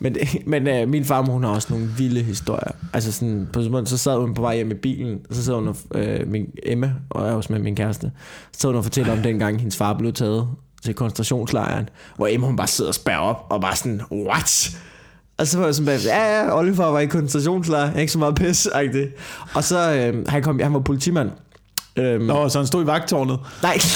Men, 0.00 0.16
men 0.46 0.68
øh, 0.68 0.88
min 0.88 1.04
farmor, 1.04 1.32
hun 1.32 1.44
har 1.44 1.50
også 1.50 1.68
nogle 1.70 1.88
vilde 1.96 2.22
historier. 2.22 2.72
Altså 2.92 3.12
sådan, 3.12 3.48
på 3.52 3.62
sådan, 3.62 3.86
så 3.86 3.98
sad 3.98 4.18
hun 4.18 4.34
på 4.34 4.42
vej 4.42 4.54
hjem 4.54 4.70
i 4.70 4.74
bilen, 4.74 5.18
og 5.30 5.34
så 5.34 5.44
sad 5.44 5.54
hun 5.54 5.68
og, 5.68 5.76
øh, 5.94 6.28
min 6.28 6.46
Emma, 6.62 6.92
og 7.10 7.26
jeg 7.26 7.34
også 7.34 7.52
med 7.52 7.60
min 7.60 7.76
kæreste, 7.76 8.10
så 8.52 8.60
sad 8.60 8.68
hun 8.68 8.76
og 8.76 8.84
fortæller 8.84 9.12
om 9.12 9.22
dengang, 9.22 9.58
hendes 9.58 9.76
far 9.76 9.98
blev 9.98 10.12
taget 10.12 10.48
til 10.84 10.94
koncentrationslejren, 10.94 11.88
hvor 12.16 12.26
Emma 12.26 12.46
hun 12.46 12.56
bare 12.56 12.66
sidder 12.66 12.88
og 12.88 12.94
spærrer 12.94 13.20
op, 13.20 13.46
og 13.50 13.60
bare 13.60 13.76
sådan, 13.76 14.00
what? 14.12 14.78
Og 15.38 15.46
så 15.46 15.58
var 15.58 15.64
jeg 15.64 15.74
sådan 15.74 15.86
bare, 15.86 15.98
ja, 16.04 16.38
ja, 16.44 16.58
Oliver 16.58 16.86
var 16.86 17.00
i 17.00 17.06
koncentrationslejr, 17.06 17.96
ikke 17.98 18.12
så 18.12 18.18
meget 18.18 18.34
pis 18.34 18.66
-agtigt. 18.66 19.20
Og 19.54 19.64
så, 19.64 19.92
øh, 19.92 20.28
han, 20.28 20.42
kom, 20.42 20.60
han 20.60 20.74
var 20.74 20.80
politimand. 20.80 21.30
Øhm, 21.96 22.24
Nå, 22.24 22.48
så 22.48 22.58
han 22.58 22.66
stod 22.66 22.84
i 22.84 22.86
vagtårnet. 22.86 23.38
Nej. 23.62 23.78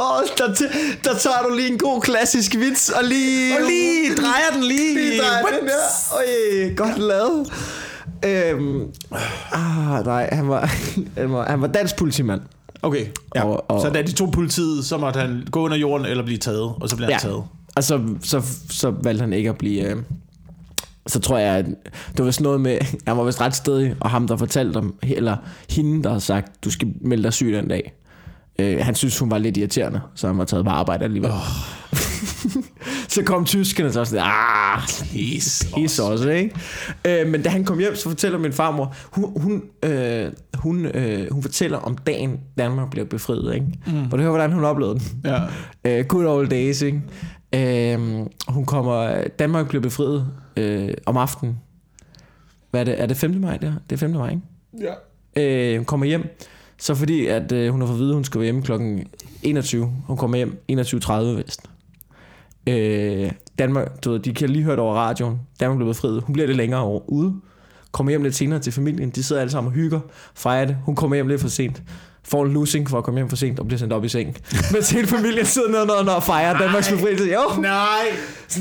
Åh, 0.00 0.22
der, 0.38 0.46
t- 0.54 0.96
der 1.04 1.18
tager 1.18 1.42
du 1.48 1.54
lige 1.54 1.68
en 1.68 1.78
god 1.78 2.00
klassisk 2.02 2.54
vits, 2.54 2.90
og 2.90 3.04
lige... 3.04 3.56
Og 3.56 3.66
lige 3.66 4.14
drejer 4.14 4.50
den 4.54 4.62
lige. 4.64 4.94
Lige 4.94 5.20
drejer 5.22 5.42
den 5.60 5.68
der. 5.68 6.16
Øj, 6.16 6.74
godt 6.76 6.98
lavet. 6.98 7.52
Øhm, 8.26 8.82
ah, 9.52 10.04
nej, 10.04 10.28
han 10.32 10.48
var, 10.48 10.60
han 11.20 11.32
var, 11.32 11.46
han 11.50 11.60
var 11.60 11.66
dansk 11.66 11.96
politimand. 11.96 12.40
Okay, 12.82 13.06
ja. 13.34 13.44
Og- 13.44 13.70
og- 13.70 13.80
så 13.80 13.90
da 13.90 14.02
de 14.02 14.12
tog 14.12 14.32
politiet, 14.32 14.84
så 14.84 14.98
måtte 14.98 15.20
han 15.20 15.46
gå 15.50 15.60
under 15.64 15.76
jorden 15.76 16.06
eller 16.06 16.24
blive 16.24 16.38
taget, 16.38 16.62
og 16.80 16.88
så 16.88 16.96
blev 16.96 17.08
han 17.10 17.20
taget. 17.20 17.42
Og 17.76 17.84
så, 17.84 18.00
så, 18.22 18.42
så 18.70 18.90
valgte 19.02 19.20
han 19.20 19.32
ikke 19.32 19.48
at 19.48 19.58
blive, 19.58 19.82
øh, 19.90 19.96
så 21.06 21.20
tror 21.20 21.38
jeg, 21.38 21.56
at 21.56 21.64
det 22.10 22.18
var 22.18 22.24
vist 22.24 22.40
noget 22.40 22.60
med, 22.60 22.78
han 23.06 23.16
var 23.16 23.24
vist 23.24 23.40
ret 23.40 23.54
stedig, 23.54 23.94
og 24.00 24.10
ham, 24.10 24.26
der 24.28 24.36
fortalte 24.36 24.76
om, 24.76 24.94
eller 25.02 25.36
hende, 25.70 26.02
der 26.02 26.10
har 26.12 26.18
sagt, 26.18 26.64
du 26.64 26.70
skal 26.70 26.88
melde 27.00 27.22
dig 27.22 27.32
syg 27.32 27.52
den 27.52 27.68
dag. 27.68 27.92
Øh, 28.58 28.78
han 28.84 28.94
synes, 28.94 29.18
hun 29.18 29.30
var 29.30 29.38
lidt 29.38 29.56
irriterende, 29.56 30.00
så 30.14 30.26
han 30.26 30.38
var 30.38 30.44
taget 30.44 30.64
på 30.64 30.70
arbejde 30.70 31.04
alligevel. 31.04 31.30
Oh. 31.30 31.36
så 33.08 33.22
kom 33.22 33.44
tyskerne 33.44 33.92
så 33.92 34.04
sådan, 34.04 34.24
ah, 34.26 34.82
Pis. 35.12 35.68
pis 35.74 35.98
også, 35.98 36.30
ikke? 36.30 36.54
Øh, 37.04 37.28
men 37.28 37.42
da 37.42 37.48
han 37.48 37.64
kom 37.64 37.78
hjem, 37.78 37.96
så 37.96 38.08
fortæller 38.08 38.38
min 38.38 38.52
farmor, 38.52 38.94
hun, 39.10 39.40
hun, 39.40 39.62
øh, 39.82 40.32
hun, 40.54 40.86
øh, 40.86 41.32
hun 41.32 41.42
fortæller 41.42 41.78
om 41.78 41.96
dagen, 41.96 42.40
Danmark 42.58 42.90
bliver 42.90 43.06
befriet, 43.06 43.54
ikke? 43.54 43.66
Mm. 43.86 44.04
Og 44.04 44.10
det 44.12 44.20
hører, 44.20 44.30
hvordan 44.30 44.52
hun 44.52 44.64
oplevede 44.64 44.98
den. 44.98 45.20
Ja. 45.24 45.38
Øh, 45.84 46.04
good 46.04 46.24
old 46.24 46.48
days, 46.48 46.82
ikke? 46.82 47.02
Øh, 47.54 48.26
hun 48.48 48.66
kommer, 48.66 49.24
Danmark 49.38 49.68
bliver 49.68 49.82
befriet 49.82 50.26
øh, 50.56 50.94
om 51.06 51.16
aftenen. 51.16 51.58
Hvad 52.70 52.80
er 52.80 52.84
det? 52.84 53.00
Er 53.02 53.06
det 53.06 53.16
5. 53.16 53.34
maj 53.34 53.56
der? 53.56 53.72
Det 53.90 53.96
er 53.96 54.00
5. 54.00 54.10
maj, 54.10 54.30
ikke? 54.30 54.42
ja. 54.80 55.72
Øh, 55.72 55.76
hun 55.76 55.84
kommer 55.84 56.06
hjem, 56.06 56.38
så 56.78 56.94
fordi 56.94 57.26
at 57.26 57.52
øh, 57.52 57.70
hun 57.70 57.80
har 57.80 57.86
fået 57.86 57.96
at 57.96 58.00
vide, 58.00 58.10
at 58.10 58.14
hun 58.14 58.24
skal 58.24 58.38
være 58.40 58.44
hjemme 58.44 58.62
klokken 58.62 59.06
21. 59.42 59.92
Hun 60.06 60.16
kommer 60.16 60.36
hjem 60.36 60.64
21.30 60.72 61.12
vist. 61.14 61.70
Øh, 62.68 63.30
Danmark, 63.58 64.04
du 64.04 64.10
ved, 64.12 64.18
de 64.20 64.34
kan 64.34 64.50
lige 64.50 64.62
høre 64.64 64.72
det 64.76 64.80
over 64.82 64.94
radioen. 64.94 65.38
Danmark 65.60 65.76
bliver 65.78 65.92
befriet. 65.92 66.22
Hun 66.22 66.32
bliver 66.32 66.46
lidt 66.46 66.56
længere 66.56 66.80
over, 66.80 67.10
ude. 67.10 67.32
Kommer 67.92 68.10
hjem 68.10 68.22
lidt 68.22 68.34
senere 68.36 68.58
til 68.58 68.72
familien. 68.72 69.10
De 69.10 69.22
sidder 69.24 69.40
alle 69.42 69.50
sammen 69.50 69.68
og 69.68 69.74
hygger. 69.74 70.00
Fejrer 70.34 70.64
det. 70.64 70.76
Hun 70.84 70.96
kommer 70.96 71.14
hjem 71.16 71.28
lidt 71.28 71.40
for 71.40 71.48
sent. 71.48 71.82
Får 72.28 72.44
en 72.44 72.52
losing 72.52 72.90
for 72.90 72.98
at 72.98 73.04
komme 73.04 73.18
hjem 73.18 73.28
for 73.28 73.36
sent 73.36 73.58
og 73.60 73.66
bliver 73.66 73.78
sendt 73.78 73.92
op 73.92 74.04
i 74.04 74.08
seng. 74.08 74.36
Mens 74.72 74.90
hele 74.90 75.06
familien 75.06 75.46
sidder 75.46 75.68
nede 75.70 76.16
og 76.16 76.22
fejrer 76.22 76.58
Danmarks 76.58 76.88
befrielse. 76.90 77.24
Jo, 77.24 77.60
Nej, 77.62 77.72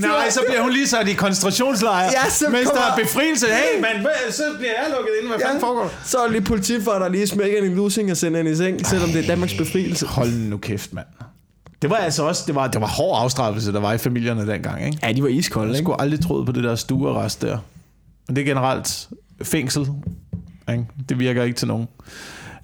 nej, 0.02 0.30
så 0.30 0.40
bliver 0.48 0.62
hun 0.62 0.72
lige 0.72 0.88
sat 0.88 1.08
i 1.08 1.14
koncentrationslejr, 1.14 2.04
Ja, 2.04 2.30
så 2.30 2.46
mens 2.50 2.68
kommer- 2.68 2.82
der 2.82 2.92
er 2.92 2.98
befrielse. 2.98 3.46
Hey, 3.48 3.82
man, 3.82 4.08
så 4.32 4.44
bliver 4.58 4.72
jeg 4.72 4.86
lukket 4.98 5.12
ind. 5.22 5.30
Hvad 5.30 5.40
fanden 5.46 5.60
foregår? 5.60 5.92
Så 6.06 6.18
er 6.18 6.28
lige 6.32 6.42
politifolk, 6.42 7.02
der 7.02 7.10
lige 7.10 7.28
smækker 7.28 7.58
en 7.64 7.76
losing 7.76 8.12
og 8.12 8.18
sender 8.18 8.38
hende 8.40 8.52
i 8.52 8.56
seng, 8.56 8.86
selvom 8.88 9.10
det 9.10 9.24
er 9.24 9.28
Danmarks 9.28 9.54
befrielse. 9.54 10.06
Hold 10.06 10.30
nu 10.50 10.58
kæft, 10.58 10.94
mand. 10.94 11.06
Det 11.86 11.92
var 11.92 11.98
altså 11.98 12.24
også, 12.24 12.44
det 12.48 12.56
var, 12.56 12.68
det 12.68 12.82
var 12.82 12.88
hård 12.88 13.22
afstraffelse, 13.24 13.74
der 13.74 13.80
var 13.80 13.94
i 13.94 13.98
familierne 13.98 14.48
dengang, 14.48 14.86
ikke? 14.86 14.98
Ja, 15.04 15.12
de 15.14 15.24
var 15.24 15.30
iskolde, 15.30 15.68
Jeg 15.68 15.78
ikke? 15.78 15.86
skulle 15.86 16.02
aldrig 16.02 16.20
troet 16.22 16.46
på 16.46 16.52
det 16.52 16.64
der 16.64 16.76
stuearrest 16.76 17.42
der. 17.42 17.58
Men 18.28 18.36
det 18.36 18.42
er 18.42 18.46
generelt 18.46 19.10
fængsel. 19.44 19.88
Ikke? 20.72 20.86
Det 21.10 21.20
virker 21.20 21.44
ikke 21.44 21.56
til 21.58 21.68
nogen. 21.68 21.88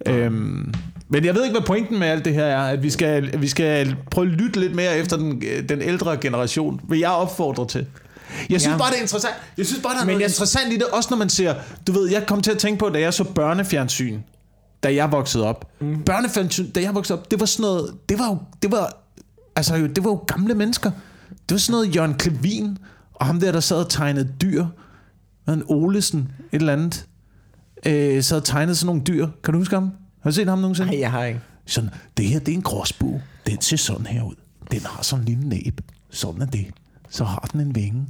Øhm, 0.05 0.73
men 1.09 1.25
jeg 1.25 1.35
ved 1.35 1.43
ikke, 1.43 1.53
hvad 1.53 1.65
pointen 1.67 1.99
med 1.99 2.07
alt 2.07 2.25
det 2.25 2.33
her 2.33 2.43
er. 2.45 2.61
At 2.61 2.83
vi 2.83 2.89
skal, 2.89 3.41
vi 3.41 3.47
skal 3.47 3.95
prøve 4.11 4.27
at 4.27 4.33
lytte 4.33 4.59
lidt 4.59 4.75
mere 4.75 4.97
efter 4.97 5.17
den, 5.17 5.41
den 5.69 5.81
ældre 5.81 6.17
generation. 6.17 6.79
Vil 6.89 6.99
jeg 6.99 7.09
opfordre 7.09 7.67
til. 7.67 7.85
Jeg 8.49 8.61
synes 8.61 8.73
Ja. 8.73 8.77
bare, 8.77 8.89
det 8.91 8.97
er 8.97 9.01
interessant. 9.01 9.35
Jeg 9.57 9.65
synes 9.65 9.81
bare, 9.83 9.93
der 9.93 9.99
er 10.01 10.05
Men 10.05 10.11
noget 10.13 10.21
jeg- 10.21 10.29
interessant 10.29 10.73
i 10.73 10.75
det. 10.75 10.85
Også 10.93 11.07
når 11.11 11.17
man 11.17 11.29
ser... 11.29 11.53
Du 11.87 11.91
ved, 11.91 12.09
jeg 12.11 12.25
kom 12.27 12.41
til 12.41 12.51
at 12.51 12.57
tænke 12.57 12.79
på, 12.79 12.89
da 12.89 12.99
jeg 12.99 13.13
så 13.13 13.23
børnefjernsyn, 13.23 14.19
da 14.83 14.93
jeg 14.95 15.11
voksede 15.11 15.45
op. 15.47 15.65
Mm. 15.81 16.03
Børnefjernsyn, 16.03 16.71
da 16.71 16.81
jeg 16.81 16.95
voksede 16.95 17.19
op, 17.19 17.31
det 17.31 17.39
var 17.39 17.45
sådan 17.45 17.61
noget... 17.63 17.93
Det 18.09 18.19
var 18.19 18.27
jo... 18.27 18.37
Det 18.61 18.71
var, 18.71 18.97
altså, 19.55 19.75
jo- 19.75 19.87
det 19.87 20.03
var 20.03 20.09
jo 20.09 20.15
gamle 20.27 20.53
mennesker. 20.55 20.91
Det 21.29 21.51
var 21.51 21.57
sådan 21.57 21.71
noget 21.81 21.95
Jørgen 21.95 22.13
Klevin, 22.13 22.77
og 23.13 23.25
ham 23.25 23.39
der, 23.39 23.51
der 23.51 23.59
sad 23.59 23.77
og 23.77 23.89
tegnede 23.89 24.29
dyr. 24.41 24.65
En 25.49 25.63
Olesen, 25.67 26.19
et 26.51 26.59
eller 26.59 26.73
andet. 26.73 27.07
Øh, 27.85 28.23
sad 28.23 28.37
og 28.37 28.43
tegnede 28.43 28.75
sådan 28.75 28.85
nogle 28.85 29.01
dyr. 29.01 29.27
Kan 29.43 29.51
du 29.53 29.57
huske 29.59 29.75
ham? 29.75 29.91
Har 30.21 30.29
du 30.29 30.35
set 30.35 30.47
ham 30.47 30.59
nogensinde? 30.59 30.89
Nej, 30.91 30.99
jeg 30.99 31.11
har 31.11 31.25
ikke. 31.25 31.39
Sådan, 31.65 31.89
det 32.17 32.25
her, 32.25 32.39
det 32.39 32.47
er 32.51 32.55
en 32.55 32.61
gråsbue. 32.61 33.23
Den 33.47 33.61
ser 33.61 33.77
sådan 33.77 34.05
her 34.05 34.23
ud. 34.23 34.35
Den 34.71 34.81
har 34.85 35.03
sådan 35.03 35.21
en 35.23 35.29
lille 35.29 35.49
næb. 35.49 35.81
Sådan 36.09 36.41
er 36.41 36.45
det. 36.45 36.65
Så 37.09 37.23
har 37.23 37.49
den 37.51 37.61
en 37.61 37.75
vinge. 37.75 38.07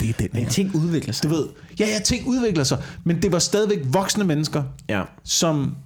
Det 0.00 0.08
er 0.08 0.12
den 0.12 0.28
her. 0.32 0.48
Ting 0.48 0.74
udvikler 0.74 1.12
sig. 1.12 1.30
Du 1.30 1.34
ved, 1.34 1.48
ja, 1.80 1.86
ja, 1.86 1.98
ting 1.98 2.26
udvikler 2.28 2.64
sig. 2.64 2.82
Men 3.04 3.22
det 3.22 3.32
var 3.32 3.38
stadigvæk 3.38 3.78
voksne 3.84 4.24
mennesker, 4.24 4.62
Ja. 4.88 5.02
som 5.24 5.76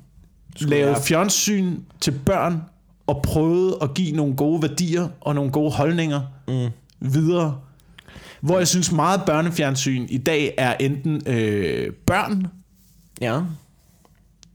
lavede 0.60 0.96
fjernsyn 1.02 1.76
til 2.00 2.10
børn, 2.10 2.62
og 3.06 3.22
prøvede 3.22 3.78
at 3.82 3.94
give 3.94 4.16
nogle 4.16 4.36
gode 4.36 4.62
værdier 4.62 5.08
og 5.20 5.34
nogle 5.34 5.50
gode 5.50 5.70
holdninger 5.72 6.20
mm. 6.48 6.68
videre. 7.12 7.58
Hvor 8.40 8.58
jeg 8.58 8.68
synes 8.68 8.92
meget 8.92 9.20
børnefjernsyn 9.26 10.06
i 10.08 10.18
dag 10.18 10.54
er 10.58 10.74
enten 10.80 11.22
øh, 11.26 11.92
børn, 12.06 12.46
Ja. 13.20 13.40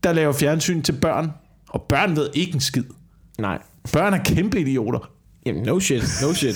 der 0.03 0.13
laver 0.13 0.33
fjernsyn 0.33 0.81
til 0.81 0.91
børn, 0.93 1.31
og 1.69 1.81
børn 1.81 2.15
ved 2.15 2.29
ikke 2.33 2.53
en 2.53 2.59
skid. 2.59 2.83
Nej. 3.39 3.59
Børn 3.93 4.13
er 4.13 4.23
kæmpe 4.23 4.61
idioter. 4.61 4.99
Jamen, 5.45 5.63
no 5.63 5.79
shit, 5.79 6.03
no 6.21 6.33
shit. 6.33 6.55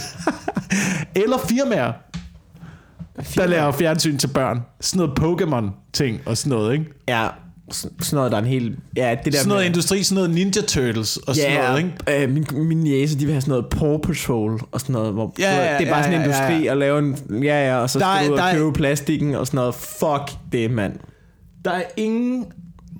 Eller 1.23 1.37
firmaer, 1.49 1.93
der 3.35 3.47
laver 3.47 3.71
fjernsyn 3.71 4.17
til 4.17 4.27
børn. 4.27 4.61
Sådan 4.81 5.07
noget 5.07 5.41
Pokémon-ting 5.41 6.19
og 6.25 6.37
sådan 6.37 6.57
noget, 6.57 6.73
ikke? 6.73 6.85
ja, 7.07 7.27
sådan 7.71 7.91
noget, 8.11 8.31
der 8.31 8.37
er 8.37 8.41
en 8.41 8.47
helt... 8.47 8.75
Ja, 8.95 9.15
det 9.23 9.33
der 9.33 9.39
Sådan 9.39 9.47
noget 9.49 9.61
med- 9.61 9.67
industri, 9.69 10.03
sådan 10.03 10.15
noget 10.15 10.29
Ninja 10.29 10.61
Turtles 10.61 11.17
og 11.17 11.35
sådan 11.35 11.51
Ja, 11.51 11.67
noget, 11.67 11.79
ikke? 12.07 12.23
øh, 12.23 12.29
min, 12.29 12.47
min 12.67 12.87
jæse, 12.87 13.19
de 13.19 13.25
vil 13.25 13.33
have 13.33 13.41
sådan 13.41 13.49
noget 13.51 13.65
Paw 13.69 13.97
Patrol 13.97 14.59
og 14.71 14.79
sådan 14.81 14.93
noget, 14.93 15.13
hvor 15.13 15.33
Ja, 15.39 15.55
ja, 15.71 15.77
det 15.77 15.87
er 15.87 15.91
bare 15.91 15.97
ja, 15.97 16.03
sådan 16.03 16.21
en 16.21 16.29
ja, 16.29 16.35
industri 16.47 16.63
ja. 16.65 16.71
at 16.71 16.77
lave 16.77 16.99
en... 16.99 17.43
Ja, 17.43 17.67
ja, 17.67 17.77
og 17.77 17.89
så 17.89 17.99
Der 17.99 18.05
skal 18.15 18.23
er- 18.25 18.27
du 18.27 18.33
ud 18.33 18.39
og 18.39 18.47
er- 18.49 18.53
købe 18.53 18.73
plastikken 18.73 19.35
og 19.35 19.47
sådan 19.47 19.55
noget. 19.57 19.75
Fuck 19.75 20.37
det, 20.51 20.71
mand. 20.71 20.93
Der 21.65 21.71
er 21.71 21.83
ingen 21.97 22.45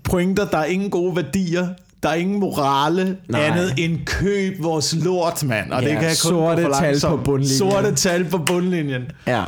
pointer, 0.03 0.45
der 0.49 0.57
er 0.57 0.66
ingen 0.66 0.89
gode 0.89 1.16
værdier, 1.16 1.68
der 2.03 2.09
er 2.09 2.16
ingen 2.16 2.39
morale 2.39 3.18
Nej. 3.30 3.41
Andet 3.41 3.74
end 3.78 4.05
køb 4.05 4.63
vores 4.63 4.95
lort, 5.03 5.43
mand. 5.43 5.72
Og 5.72 5.82
Ja, 5.82 5.88
det 5.89 5.93
kan 5.97 6.03
jeg 6.03 6.16
kun 6.24 6.30
sorte 6.32 6.61
for 6.63 6.74
tal 6.74 6.99
på 7.09 7.18
bundlinjen. 7.18 7.57
Sorte 7.57 7.95
tal 7.95 8.26
på 8.26 8.38
bundlinjen. 8.38 9.03
Ja. 9.28 9.43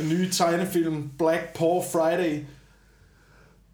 Den 0.00 0.08
nye 0.08 0.30
tegnefilm 0.30 1.10
Black 1.18 1.42
Paw 1.58 1.82
Friday. 1.92 2.42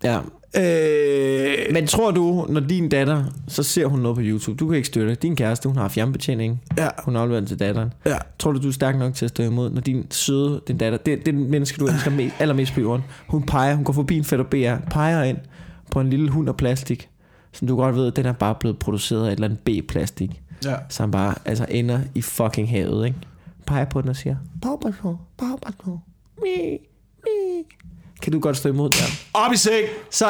Ja. 0.04 0.18
Øh, 0.56 1.72
Men 1.72 1.86
tror 1.86 2.10
du, 2.10 2.46
når 2.48 2.60
din 2.60 2.88
datter, 2.88 3.24
så 3.48 3.62
ser 3.62 3.86
hun 3.86 4.00
noget 4.00 4.16
på 4.16 4.22
YouTube, 4.24 4.56
du 4.58 4.66
kan 4.66 4.76
ikke 4.76 4.88
støtte, 4.88 5.14
din 5.14 5.36
kæreste, 5.36 5.68
hun 5.68 5.76
har 5.76 5.88
fjernbetjening, 5.88 6.62
ja, 6.78 6.88
hun 7.04 7.14
har 7.14 7.22
afleveret 7.22 7.48
til 7.48 7.58
datteren. 7.58 7.92
ja. 8.06 8.16
Tror 8.38 8.52
du, 8.52 8.62
du 8.62 8.68
er 8.68 8.72
stærk 8.72 8.96
nok 8.98 9.14
til 9.14 9.24
at 9.24 9.28
stå 9.28 9.42
imod, 9.42 9.70
når 9.70 9.80
din 9.80 10.06
søde, 10.10 10.60
din 10.68 10.78
datter, 10.78 10.98
det, 10.98 11.18
det 11.26 11.28
er 11.28 11.32
den 11.32 11.50
menneske, 11.50 11.78
du 11.80 11.86
elsker 11.86 12.10
mest, 12.10 12.34
allermest 12.38 12.72
på 12.74 12.80
jorden, 12.80 13.04
hun 13.28 13.42
peger, 13.46 13.74
hun 13.74 13.84
går 13.84 13.92
forbi 13.92 14.16
en 14.16 14.24
fætter 14.24 14.44
BR, 14.44 14.88
peger 14.90 15.22
ind 15.22 15.38
på 15.90 16.00
en 16.00 16.10
lille 16.10 16.30
hund 16.30 16.48
af 16.48 16.56
plastik, 16.56 17.08
som 17.52 17.68
du 17.68 17.76
godt 17.76 17.94
ved, 17.96 18.10
den 18.10 18.26
er 18.26 18.32
bare 18.32 18.54
blevet 18.54 18.78
produceret 18.78 19.22
af 19.26 19.26
et 19.26 19.32
eller 19.32 19.48
andet 19.48 19.84
B-plastik, 19.84 20.42
ja. 20.64 20.74
som 20.88 21.10
bare 21.10 21.34
altså 21.44 21.66
ender 21.70 22.00
i 22.14 22.22
fucking 22.22 22.70
havet, 22.70 23.06
ikke? 23.06 23.18
Peger 23.66 23.84
på 23.84 24.00
den 24.00 24.08
og 24.08 24.16
siger, 24.16 24.36
Paw 24.62 24.76
Patrol, 24.76 25.16
Paw 25.38 25.56
Patrol, 25.66 25.98
mi, 26.42 26.78
mi. 27.24 27.64
Kan 28.22 28.32
du 28.32 28.40
godt 28.40 28.56
stå 28.56 28.68
imod 28.68 28.90
der? 28.90 29.04
Op 29.32 29.52
i 29.52 29.56
seng. 29.56 29.86
Så... 30.10 30.26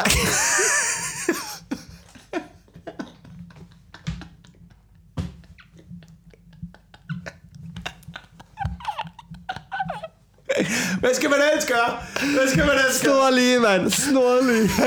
Hvad 11.00 11.11
skal 11.14 11.30
man 11.30 11.38
ellers 11.52 11.66
gøre? 11.66 11.90
Hvad 12.34 12.48
skal 12.48 12.59
man 12.66 12.74
ellers 12.74 13.02
gøre? 13.04 13.14
Snorlige, 13.14 13.59
mand. 13.59 13.90
Snorlige. 13.90 14.70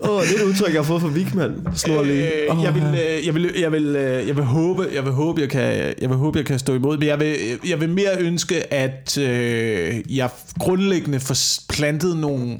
Åh, 0.00 0.10
oh, 0.10 0.22
det 0.22 0.36
er 0.36 0.40
et 0.42 0.44
udtryk, 0.48 0.68
jeg 0.72 0.78
har 0.78 0.82
fået 0.86 1.00
fra 1.02 1.08
Vigman. 1.08 1.52
Snorlige. 1.74 2.44
Øh, 2.50 2.58
Åh, 2.58 2.64
jeg 2.64 2.74
vil, 2.74 2.82
øh, 2.82 3.26
jeg 3.26 3.34
vil, 3.34 3.52
jeg 3.60 3.72
vil, 3.72 3.96
øh, 3.96 4.28
jeg 4.28 4.36
vil 4.36 4.44
håbe, 4.44 4.86
jeg 4.94 5.04
vil 5.04 5.12
håbe, 5.12 5.40
jeg 5.40 5.50
kan, 5.50 5.62
jeg 6.00 6.08
vil 6.08 6.16
håbe, 6.16 6.38
jeg 6.38 6.46
kan 6.46 6.58
stå 6.58 6.74
imod, 6.74 6.98
men 6.98 7.08
jeg 7.08 7.20
vil, 7.20 7.36
jeg 7.68 7.80
vil 7.80 7.88
mere 7.88 8.18
ønske, 8.18 8.72
at 8.74 9.18
øh, 9.18 10.16
jeg 10.16 10.30
grundlæggende 10.58 11.20
får 11.20 11.36
plantet 11.68 12.16
nogle 12.16 12.58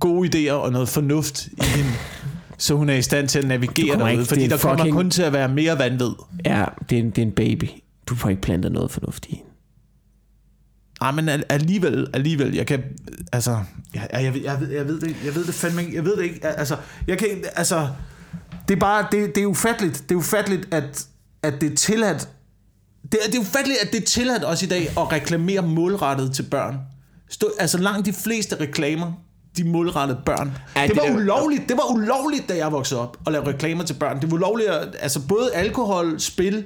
gode 0.00 0.28
idéer 0.48 0.52
og 0.52 0.72
noget 0.72 0.88
fornuft 0.88 1.46
i 1.46 1.64
hende, 1.76 1.90
så 2.58 2.74
hun 2.74 2.88
er 2.88 2.94
i 2.94 3.02
stand 3.02 3.28
til 3.28 3.38
at 3.38 3.44
navigere 3.48 3.88
kommer 3.88 4.06
derude, 4.06 4.12
ikke- 4.20 4.28
fordi 4.28 4.40
det 4.40 4.52
er 4.52 4.56
der 4.56 4.62
kommer 4.62 4.84
fucking- 4.84 4.92
kun 4.94 5.10
til 5.10 5.22
at 5.22 5.32
være 5.32 5.48
mere 5.48 5.78
vanvid. 5.78 6.10
Ja, 6.44 6.64
det 6.90 6.98
er, 6.98 7.02
en, 7.02 7.10
det 7.10 7.18
er 7.18 7.22
en 7.26 7.32
baby. 7.32 7.64
Du 8.06 8.14
får 8.14 8.28
ikke 8.28 8.42
plantet 8.42 8.72
noget 8.72 8.90
fornuft 8.90 9.26
i 9.28 9.34
hende. 9.34 9.48
Nej, 11.02 11.10
men 11.10 11.28
al- 11.28 11.44
alligevel, 11.48 12.06
alligevel, 12.12 12.54
jeg 12.54 12.66
kan, 12.66 12.82
altså, 13.32 13.58
jeg, 13.94 14.08
jeg, 14.12 14.22
jeg, 14.24 14.34
ved- 14.34 14.40
jeg, 14.42 14.60
ved, 14.60 14.70
jeg 14.70 14.86
ved 14.88 15.00
det, 15.00 15.16
jeg 15.24 15.34
ved 15.34 15.44
det 15.44 15.54
fandme 15.54 15.82
ikke, 15.82 15.94
jeg 15.96 16.04
ved 16.04 16.16
det 16.16 16.22
ikke, 16.24 16.46
altså, 16.46 16.76
jeg 17.08 17.18
kan, 17.18 17.28
altså, 17.56 17.88
det 18.68 18.74
er 18.76 18.80
bare, 18.80 19.06
det, 19.12 19.34
det 19.34 19.42
er 19.42 19.46
ufatteligt, 19.46 20.02
det 20.08 20.14
er 20.14 20.18
ufatteligt, 20.18 20.74
at, 20.74 21.06
at 21.42 21.54
det 21.60 21.72
er 21.72 21.76
tilladt, 21.76 22.28
det 23.12 23.20
er, 23.26 23.30
det 23.30 23.34
er 23.36 23.40
ufatteligt, 23.40 23.78
at 23.82 23.92
det 23.92 24.02
er 24.02 24.06
tilladt 24.06 24.44
også 24.44 24.66
i 24.66 24.68
dag 24.68 24.88
at 24.98 25.12
reklamere 25.12 25.62
målrettet 25.62 26.32
til 26.34 26.42
børn. 26.42 26.76
Stå, 27.30 27.46
altså 27.58 27.78
langt 27.78 28.06
de 28.06 28.12
fleste 28.12 28.56
reklamer, 28.60 29.12
de 29.56 29.64
målrettet 29.64 30.18
børn. 30.26 30.52
Det 30.74 30.88
det, 30.88 30.96
var 30.96 31.02
der- 31.02 31.14
ulovligt, 31.14 31.68
det 31.68 31.76
var 31.76 31.92
ulovligt, 31.94 32.48
da 32.48 32.56
jeg 32.56 32.72
voksede 32.72 33.00
op, 33.00 33.16
at 33.26 33.32
lave 33.32 33.46
reklamer 33.48 33.84
til 33.84 33.94
børn. 33.94 34.20
Det 34.20 34.30
var 34.30 34.36
ulovligt, 34.36 34.68
at, 34.68 34.96
altså 35.00 35.20
både 35.28 35.54
alkohol, 35.54 36.20
spil, 36.20 36.64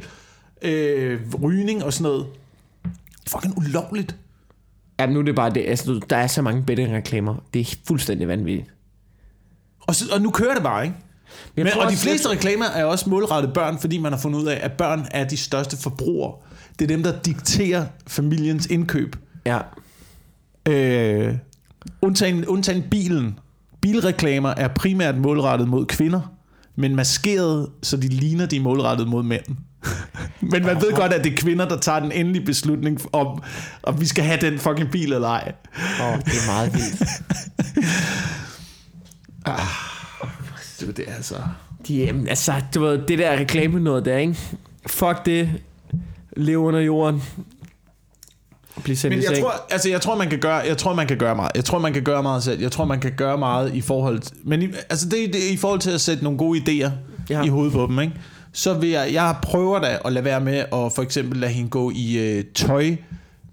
øh, 0.63 1.21
rygning 1.43 1.85
og 1.85 1.93
sådan 1.93 2.03
noget. 2.03 2.27
Fucking 3.29 3.59
ulovligt. 3.59 4.17
Ja, 5.01 5.07
men 5.07 5.15
nu 5.15 5.21
er 5.21 5.25
det 5.25 5.35
bare 5.35 5.51
det. 5.51 5.65
Altså, 5.67 6.01
der 6.11 6.17
er 6.17 6.27
så 6.27 6.43
mange 6.43 6.63
bedre 6.63 6.97
reklamer. 6.97 7.35
Det 7.55 7.61
er 7.61 7.77
fuldstændig 7.89 8.29
vanvittigt. 8.29 8.71
Og, 9.81 9.95
så, 9.95 10.05
og 10.15 10.21
nu 10.21 10.31
kører 10.31 10.55
det 10.55 10.63
bare, 10.63 10.85
ikke? 10.85 10.97
Men, 11.57 11.67
tror 11.67 11.83
og 11.83 11.91
de 11.91 11.95
også, 11.95 12.03
fleste 12.03 12.29
reklamer 12.29 12.65
er 12.65 12.85
også 12.85 13.11
målrettet 13.11 13.53
børn, 13.53 13.79
fordi 13.79 13.99
man 13.99 14.13
har 14.13 14.19
fundet 14.19 14.41
ud 14.41 14.47
af, 14.47 14.59
at 14.63 14.73
børn 14.73 15.07
er 15.11 15.25
de 15.25 15.37
største 15.37 15.77
forbrugere. 15.77 16.35
Det 16.79 16.85
er 16.85 16.89
dem, 16.89 17.03
der 17.03 17.21
dikterer 17.21 17.87
familiens 18.07 18.67
indkøb. 18.67 19.17
Ja. 19.47 19.59
Øh, 20.69 21.35
undtagen, 22.03 22.47
undtagen 22.47 22.85
bilen. 22.91 23.39
Bilreklamer 23.81 24.49
er 24.49 24.69
primært 24.69 25.19
målrettet 25.19 25.69
mod 25.69 25.87
kvinder, 25.87 26.21
men 26.77 26.97
maskeret, 26.97 27.71
så 27.83 27.97
de 27.97 28.09
ligner, 28.09 28.47
de 28.47 28.61
målrettet 28.61 29.09
mod 29.09 29.23
mænd. 29.23 29.45
Men 30.51 30.67
man 30.67 30.77
ved 30.77 30.93
godt, 30.93 31.13
at 31.13 31.25
det 31.25 31.33
er 31.33 31.37
kvinder, 31.37 31.69
der 31.69 31.79
tager 31.79 32.01
den 32.01 32.13
endelige 32.13 32.45
beslutning 32.45 33.01
om, 33.13 33.43
om 33.83 34.01
vi 34.01 34.07
skal 34.07 34.25
have 34.25 34.41
den 34.41 34.59
fucking 34.59 34.91
bil 34.91 35.13
eller 35.13 35.29
ej. 35.29 35.53
Åh, 36.01 36.13
oh, 36.13 36.19
det 36.19 36.27
er 36.27 36.53
meget 36.53 36.75
vildt. 36.75 37.03
Det 40.97 41.05
er 41.09 41.15
altså... 41.15 41.35
De, 41.89 41.95
jamen, 41.95 42.29
altså, 42.29 42.55
du 42.75 42.81
ved, 42.81 42.99
det 43.09 43.19
der 43.19 43.33
reklame 43.33 43.81
noget 43.81 44.05
der, 44.05 44.17
ikke? 44.17 44.37
Fuck 44.87 45.27
det. 45.27 45.51
Lev 46.37 46.59
under 46.59 46.81
jorden. 46.81 47.23
Bliv 48.83 48.97
sendt 48.97 49.17
Men 49.17 49.25
jeg 49.25 49.39
tror, 49.41 49.53
altså 49.71 49.89
jeg 49.89 50.01
tror, 50.01 50.17
man 50.17 50.31
kan 50.31 50.39
gøre, 50.39 50.55
jeg 50.57 50.79
tror, 50.79 50.95
man 50.95 51.07
kan 51.07 51.17
gøre 51.17 51.37
meget. 51.37 51.51
Jeg 51.55 51.65
tror, 51.65 51.79
man 51.79 51.93
kan 51.93 52.03
gøre 52.03 52.23
meget 52.23 52.43
selv. 52.43 52.61
Jeg 52.61 52.73
tror, 52.73 52.85
man 52.85 53.01
kan 53.01 53.13
gøre 53.17 53.39
meget 53.39 53.75
i 53.75 53.81
forhold 53.81 54.19
til, 54.19 54.37
men 54.45 54.63
i, 54.63 54.69
altså 54.91 55.09
det, 55.09 55.33
det, 55.33 55.49
er 55.49 55.53
i 55.53 55.57
forhold 55.57 55.81
til 55.81 55.91
at 55.91 56.01
sætte 56.01 56.25
nogle 56.25 56.39
gode 56.39 56.59
idéer 56.59 56.91
ja. 57.31 57.43
i 57.43 57.49
hovedet 57.49 57.73
på 57.73 57.87
dem, 57.87 58.01
ikke? 58.01 58.15
Så 58.57 58.75
vil 58.75 58.89
jeg, 58.89 59.13
jeg 59.13 59.37
prøver 59.43 59.79
da 59.79 59.99
at 60.05 60.13
lade 60.13 60.25
være 60.25 60.41
med 60.41 60.55
at 60.59 60.69
for 60.71 61.01
eksempel 61.01 61.39
lade 61.41 61.53
hende 61.53 61.71
gå 61.71 61.93
i 61.95 62.19
øh, 62.19 62.45
tøj 62.55 62.97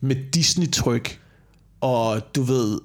med 0.01 0.15
Disney-tryk, 0.35 1.19
og 1.81 2.21
du 2.35 2.43
ved, 2.43 2.79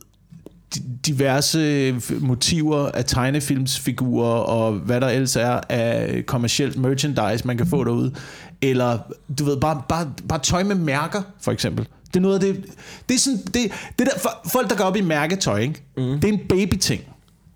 di- 0.74 0.82
diverse 1.06 1.94
motiver 2.20 2.86
af 2.88 3.04
tegnefilmsfigurer 3.04 4.38
og 4.38 4.72
hvad 4.72 5.00
der 5.00 5.08
ellers 5.08 5.36
er 5.36 5.60
af 5.68 6.22
kommercielt 6.26 6.76
merchandise, 6.76 7.46
man 7.46 7.56
kan 7.56 7.66
få 7.66 7.84
derude. 7.84 8.14
Eller, 8.62 8.98
du 9.38 9.44
ved, 9.44 9.56
bare, 9.56 9.82
bare, 9.88 10.12
bare 10.28 10.38
tøj 10.38 10.62
med 10.62 10.76
mærker, 10.76 11.22
for 11.40 11.52
eksempel. 11.52 11.86
Det 12.06 12.16
er 12.16 12.20
noget 12.20 12.34
af 12.34 12.40
det... 12.40 12.64
Det 13.08 13.14
er 13.14 13.18
sådan... 13.18 13.38
Det, 13.38 13.72
det 13.98 14.06
der, 14.06 14.18
for, 14.22 14.48
folk, 14.52 14.70
der 14.70 14.76
går 14.76 14.84
op 14.84 14.96
i 14.96 15.00
mærketøj, 15.00 15.58
ikke? 15.58 15.82
Mm. 15.96 16.20
det 16.20 16.24
er 16.24 16.32
en 16.32 16.40
baby-ting. 16.48 17.02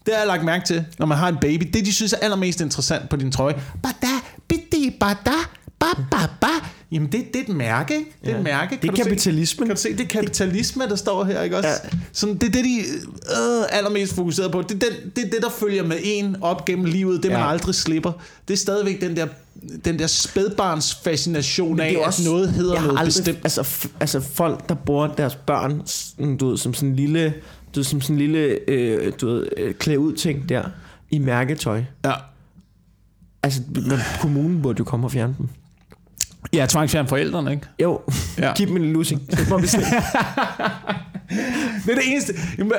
Det 0.06 0.14
har 0.14 0.20
jeg 0.20 0.26
lagt 0.26 0.44
mærke 0.44 0.64
til, 0.66 0.84
når 0.98 1.06
man 1.06 1.18
har 1.18 1.28
en 1.28 1.36
baby. 1.40 1.70
Det, 1.74 1.86
de 1.86 1.92
synes 1.92 2.12
er 2.12 2.16
allermest 2.22 2.60
interessant 2.60 3.08
på 3.08 3.16
din 3.16 3.32
trøje. 3.32 3.54
Bada, 3.82 4.12
bidi, 4.52 4.96
bada, 5.00 5.36
ba, 5.78 5.86
ba, 6.10 6.26
ba. 6.40 6.46
Jamen, 6.92 7.12
det, 7.12 7.24
det 7.34 7.36
er 7.36 7.44
et 7.52 7.56
mærke, 7.56 7.94
ikke? 7.98 8.10
Det 8.20 8.28
er 8.28 8.32
Ja. 8.32 8.38
et 8.38 8.44
mærke. 8.44 8.78
Det 8.82 8.90
er 8.90 8.96
se? 8.96 9.02
kapitalismen. 9.02 9.66
Kan 9.68 9.76
du 9.76 9.82
se, 9.82 9.92
det 9.92 10.00
er 10.00 10.06
kapitalisme, 10.08 10.84
der 10.88 10.96
står 10.96 11.24
her, 11.24 11.42
ikke 11.42 11.56
også? 11.56 11.68
Ja. 11.68 11.88
Sådan, 12.12 12.34
det 12.34 12.48
er 12.48 12.52
det, 12.52 12.64
de 12.64 12.78
øh, 12.78 13.64
allermest 13.70 14.14
fokuseret 14.14 14.52
på. 14.52 14.62
Det 14.62 14.70
er, 14.70 14.78
den, 14.78 15.10
det 15.16 15.24
er 15.26 15.30
det, 15.30 15.38
der 15.42 15.50
følger 15.50 15.82
med 15.86 15.96
en 16.04 16.36
op 16.40 16.64
gennem 16.64 16.84
livet. 16.84 17.22
Det, 17.22 17.30
man 17.30 17.40
Ja. 17.40 17.50
aldrig 17.50 17.74
slipper. 17.74 18.12
Det 18.48 18.54
er 18.54 18.58
stadigvæk 18.58 19.00
den 19.00 19.16
der, 19.16 19.26
den 19.84 19.98
der 19.98 20.06
spædbarns 20.06 20.94
fascination 21.04 21.80
af, 21.80 21.88
det 21.90 21.96
er 21.98 22.00
at 22.00 22.06
også- 22.06 22.24
noget 22.24 22.48
hedder 22.52 22.72
jeg 22.72 22.80
har 22.80 22.86
noget 22.88 23.00
aldrig, 23.00 23.24
bestemt. 23.24 23.38
Altså, 23.44 23.60
f- 23.60 23.88
altså 24.00 24.20
folk, 24.20 24.68
der 24.68 24.74
bruger 24.74 25.06
deres 25.14 25.34
børn 25.34 25.82
du 26.40 26.48
ved, 26.48 26.58
som 26.58 26.74
sådan 26.74 26.88
en 26.88 26.96
lille, 26.96 27.34
du 27.74 27.80
ved, 27.80 27.84
som 27.84 28.00
sådan 28.00 28.14
en 28.16 28.18
lille 28.20 28.58
øh, 28.68 29.12
du 29.20 29.26
ved, 29.26 29.46
øh, 29.56 29.74
klæde 29.74 29.98
ud 29.98 30.12
ting 30.12 30.48
der 30.48 30.62
i 31.10 31.18
mærketøj. 31.18 31.82
Ja. 32.04 32.12
Altså, 33.42 33.62
kommunen 34.20 34.62
burde 34.62 34.78
jo 34.78 34.84
komme 34.84 35.06
og 35.06 35.12
fjerne 35.12 35.34
dem. 35.38 35.48
Ja, 36.52 36.66
tvangsfjern 36.68 37.08
forældrene, 37.08 37.50
ikke? 37.50 37.66
Jo, 37.82 38.00
ja. 38.38 38.52
Giv 38.54 38.66
dem 38.66 38.76
en 38.76 38.92
lussing. 38.92 39.20
Det 39.30 39.50
må 39.50 39.58
vi 39.58 39.66
se. 39.66 39.78
Det 41.86 41.90
er 41.90 41.94
det 41.94 42.04
eneste, 42.06 42.34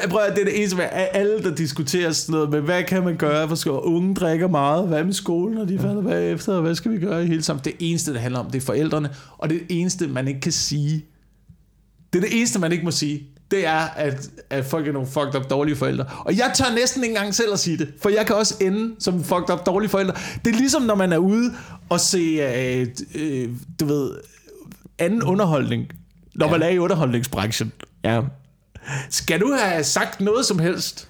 prøv 0.09 0.21
at, 0.21 0.35
det 0.35 0.41
er 0.41 0.45
det 0.45 0.57
eneste 0.57 0.77
med 0.77 0.85
alle, 0.91 1.43
der 1.43 1.55
diskuterer 1.55 2.11
sådan 2.11 2.33
noget 2.33 2.49
med, 2.49 2.61
hvad 2.61 2.83
kan 2.83 3.03
man 3.03 3.15
gøre, 3.17 3.47
for 3.47 3.55
skal 3.55 3.71
unge 3.71 4.15
drikker 4.15 4.47
meget, 4.47 4.87
hvad 4.87 5.03
med 5.03 5.13
skolen, 5.13 5.57
og 5.57 5.67
de 5.67 5.79
falder 5.79 6.01
bagefter, 6.01 6.53
og 6.53 6.61
hvad 6.61 6.75
skal 6.75 6.91
vi 6.91 6.99
gøre 6.99 7.23
i 7.23 7.27
hele 7.27 7.43
sammen. 7.43 7.65
Det 7.65 7.73
eneste, 7.79 8.13
det 8.13 8.21
handler 8.21 8.39
om, 8.39 8.51
det 8.51 8.61
er 8.61 8.65
forældrene, 8.65 9.09
og 9.37 9.49
det 9.49 9.61
eneste, 9.69 10.07
man 10.07 10.27
ikke 10.27 10.39
kan 10.39 10.51
sige, 10.51 11.05
det 12.13 12.19
er 12.19 12.23
det 12.23 12.37
eneste, 12.37 12.59
man 12.59 12.71
ikke 12.71 12.83
må 12.83 12.91
sige, 12.91 13.27
det 13.53 13.65
er, 13.65 13.79
at, 13.95 14.29
at 14.49 14.65
folk 14.65 14.87
er 14.87 14.91
nogle 14.91 15.07
fucked 15.07 15.35
up 15.35 15.49
dårlige 15.49 15.75
forældre. 15.75 16.05
Og 16.25 16.37
jeg 16.37 16.51
tør 16.55 16.75
næsten 16.75 17.03
ikke 17.03 17.15
engang 17.15 17.35
selv 17.35 17.53
at 17.53 17.59
sige 17.59 17.77
det, 17.77 17.93
for 18.01 18.09
jeg 18.09 18.25
kan 18.25 18.35
også 18.35 18.55
ende 18.61 18.95
som 18.99 19.23
fucked 19.23 19.49
up 19.53 19.65
dårlige 19.65 19.89
forældre. 19.89 20.13
Det 20.45 20.53
er 20.53 20.57
ligesom, 20.57 20.81
når 20.81 20.95
man 20.95 21.13
er 21.13 21.17
ude 21.17 21.53
og 21.89 21.99
se, 21.99 22.17
øh, 22.17 22.87
øh, 23.15 23.49
du 23.79 23.85
ved, 23.85 24.11
anden 24.99 25.23
underholdning, 25.23 25.87
når 26.35 26.45
ja. 26.45 26.51
man 26.51 26.61
er 26.61 26.67
i 26.67 26.77
underholdningsbranchen. 26.77 27.71
ja. 28.03 28.21
Skal 29.09 29.39
du 29.41 29.53
have 29.59 29.83
sagt 29.83 30.21
noget 30.21 30.45
som 30.45 30.59
helst 30.59 31.07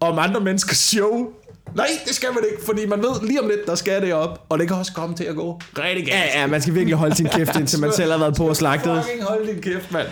om 0.00 0.18
andre 0.18 0.40
menneskers 0.40 0.78
show? 0.78 1.28
Nej, 1.74 1.86
det 2.06 2.14
skal 2.14 2.28
man 2.34 2.44
ikke, 2.50 2.64
fordi 2.64 2.86
man 2.86 2.98
ved 2.98 3.26
lige 3.26 3.42
om 3.42 3.48
lidt, 3.48 3.66
der 3.66 3.74
skal 3.74 4.02
det 4.02 4.14
op, 4.14 4.46
og 4.48 4.58
det 4.58 4.68
kan 4.68 4.76
også 4.76 4.92
komme 4.92 5.16
til 5.16 5.24
at 5.24 5.34
gå 5.34 5.60
rigtig 5.78 6.06
galt. 6.06 6.08
Ja, 6.08 6.40
ja, 6.40 6.46
man 6.46 6.62
skal 6.62 6.74
virkelig 6.74 6.96
holde 6.96 7.16
sin 7.16 7.26
kæft, 7.26 7.56
indtil 7.60 7.80
man 7.80 7.92
selv 7.92 8.10
har 8.10 8.18
været 8.18 8.36
på 8.36 8.48
og 8.48 8.56
slagtet. 8.56 9.04
Fucking 9.04 9.24
hold 9.24 9.46
din 9.46 9.62
kæft, 9.62 9.92
mand. 9.92 10.06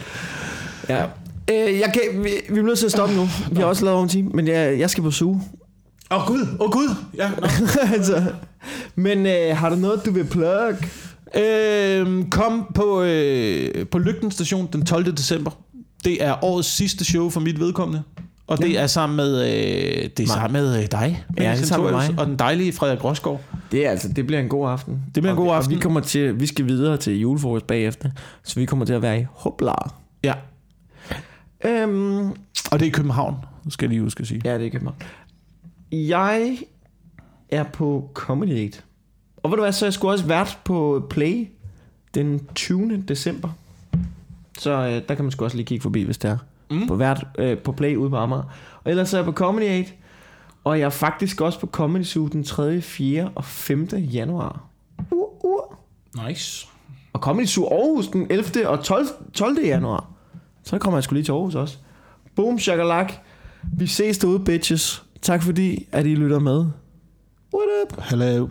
Ja. 0.89 1.05
Øh, 1.51 1.79
jeg 1.79 1.93
kan, 1.95 2.25
vi, 2.25 2.31
vi 2.51 2.59
er 2.59 2.63
nødt 2.63 2.79
til 2.79 2.87
at 2.87 2.93
stoppe 2.93 3.15
nu. 3.15 3.29
Vi 3.53 3.57
har 3.57 3.65
også 3.65 3.85
lavet 3.85 3.95
over 3.95 4.03
en 4.03 4.09
time, 4.09 4.31
men 4.35 4.49
jeg, 4.49 4.79
jeg 4.79 4.91
skal 4.91 5.03
på 5.03 5.11
suge. 5.11 5.43
Åh 6.11 6.19
oh, 6.23 6.27
gud, 6.27 6.41
åh 6.41 6.67
oh, 6.67 6.73
gud. 6.73 6.95
Ja, 7.17 7.31
no. 7.31 7.47
altså, 7.97 8.23
men 8.95 9.27
øh, 9.27 9.57
har 9.57 9.71
du 9.71 9.77
noget, 9.77 10.05
du 10.05 10.13
vil 10.13 10.25
plug? 10.25 10.75
øhm, 11.37 12.31
kom 12.31 12.67
på, 12.75 13.03
øh, 13.03 13.87
på 13.87 13.99
Lygten 13.99 14.31
station 14.31 14.69
den 14.73 14.87
12. 14.87 15.13
december. 15.17 15.51
Det 16.05 16.25
er 16.25 16.45
årets 16.45 16.69
sidste 16.69 17.05
show 17.05 17.31
for 17.31 17.41
mit 17.41 17.61
vedkommende. 17.61 18.03
Og 18.47 18.59
det 18.59 18.79
er 18.81 18.87
sammen 18.87 19.17
med, 19.17 19.43
øh, 19.43 20.11
det 20.17 20.21
er 20.21 20.27
sammen 20.27 20.63
med 20.63 20.77
øh, 20.77 20.87
dig, 20.91 21.25
det 21.37 21.47
er 21.47 21.55
sammen 21.55 21.91
med 21.91 22.09
mig. 22.09 22.15
og 22.19 22.27
den 22.27 22.39
dejlige 22.39 22.73
Frederik 22.73 23.05
Rosgaard. 23.05 23.41
Det 23.73 23.87
er 23.87 23.91
altså, 23.91 24.09
det 24.09 24.27
bliver 24.27 24.41
en 24.41 24.49
god 24.49 24.71
aften. 24.71 25.01
Det 25.15 25.23
bliver 25.23 25.31
en 25.31 25.37
god 25.37 25.55
aften. 25.55 25.73
Og 25.73 25.79
vi 25.79 25.83
kommer 25.83 26.01
til, 26.01 26.41
vi 26.41 26.47
skal 26.47 26.67
videre 26.67 26.97
til 26.97 27.21
julefrokost 27.21 27.67
bagefter, 27.67 28.11
så 28.45 28.55
vi 28.61 28.65
kommer 28.65 28.85
til 28.85 28.93
at 28.93 29.03
være 29.03 29.21
i 29.21 29.25
hoplar. 29.33 29.95
Ja, 30.25 30.33
Øhm, 31.65 32.31
og 32.73 32.79
det 32.79 32.83
er 32.83 32.87
i 32.87 32.89
København, 32.89 33.37
skal 33.69 33.87
jeg 33.87 33.91
lige 33.91 34.03
huske 34.03 34.21
at 34.21 34.27
sige. 34.27 34.41
ja, 34.45 34.59
det 34.59 34.67
er 34.67 34.71
København. 34.71 34.97
Jeg 35.93 36.59
er 37.49 37.63
på 37.63 38.11
Comedy 38.15 38.65
8. 38.65 38.79
Og 39.37 39.51
ved 39.51 39.57
du 39.57 39.63
hvad, 39.63 39.73
så 39.73 39.87
jeg 39.87 39.93
sgu 39.93 40.11
også 40.11 40.27
vært 40.27 40.59
på 40.65 41.07
Play 41.11 41.49
den 42.15 42.41
20. 42.55 43.05
december. 43.09 43.49
Så 44.59 44.71
øh, 44.71 45.09
der 45.09 45.15
kan 45.15 45.25
man 45.25 45.31
sgu 45.31 45.45
også 45.45 45.57
lige 45.57 45.67
kigge 45.67 45.83
forbi, 45.83 46.03
hvis 46.03 46.19
det 46.19 46.31
er. 46.31 46.39
Mm. 46.71 46.87
På, 46.87 46.95
vært, 46.95 47.27
øh, 47.39 47.59
på 47.59 47.73
Play 47.73 47.97
ude 47.97 48.11
på 48.11 48.17
Amager. 48.17 48.43
Og 48.85 48.91
ellers 48.91 49.13
er 49.15 49.19
jeg 49.19 49.25
på 49.25 49.33
Comedy 49.33 49.79
8. 49.79 49.93
Og 50.65 50.79
jeg 50.79 50.85
er 50.85 50.91
faktisk 50.91 51.41
også 51.41 51.61
på 51.61 51.67
Comedy 51.67 52.03
Zoo 52.03 52.27
den 52.27 52.45
3., 52.45 52.81
4. 52.81 53.31
og 53.35 53.45
5. 53.45 53.89
januar. 53.95 54.65
Uh, 55.11 55.45
uh. 55.45 56.27
Nice. 56.27 56.67
Og 57.13 57.21
Comedy 57.21 57.47
Zoo 57.47 57.67
Aarhus 57.67 58.09
den 58.09 58.27
11. 58.31 58.69
og 58.69 58.85
12. 58.85 59.07
12. 59.35 59.65
januar. 59.65 60.11
Så 60.71 60.79
kommer 60.79 60.99
jeg 60.99 61.05
sgu 61.05 61.15
lige 61.15 61.25
til 61.25 61.33
Aarhus 61.33 61.55
også. 61.55 61.77
Boom, 62.37 62.59
shakalak. 62.59 63.13
Vi 63.63 63.87
ses 63.87 64.19
derude, 64.19 64.41
bitches. 64.41 65.05
Tak 65.23 65.43
fordi, 65.43 65.89
at 65.93 66.07
I 66.07 66.15
lytter 66.15 66.39
med. 66.39 66.67
What 67.55 67.69
up? 67.83 68.03
Hello. 68.03 68.49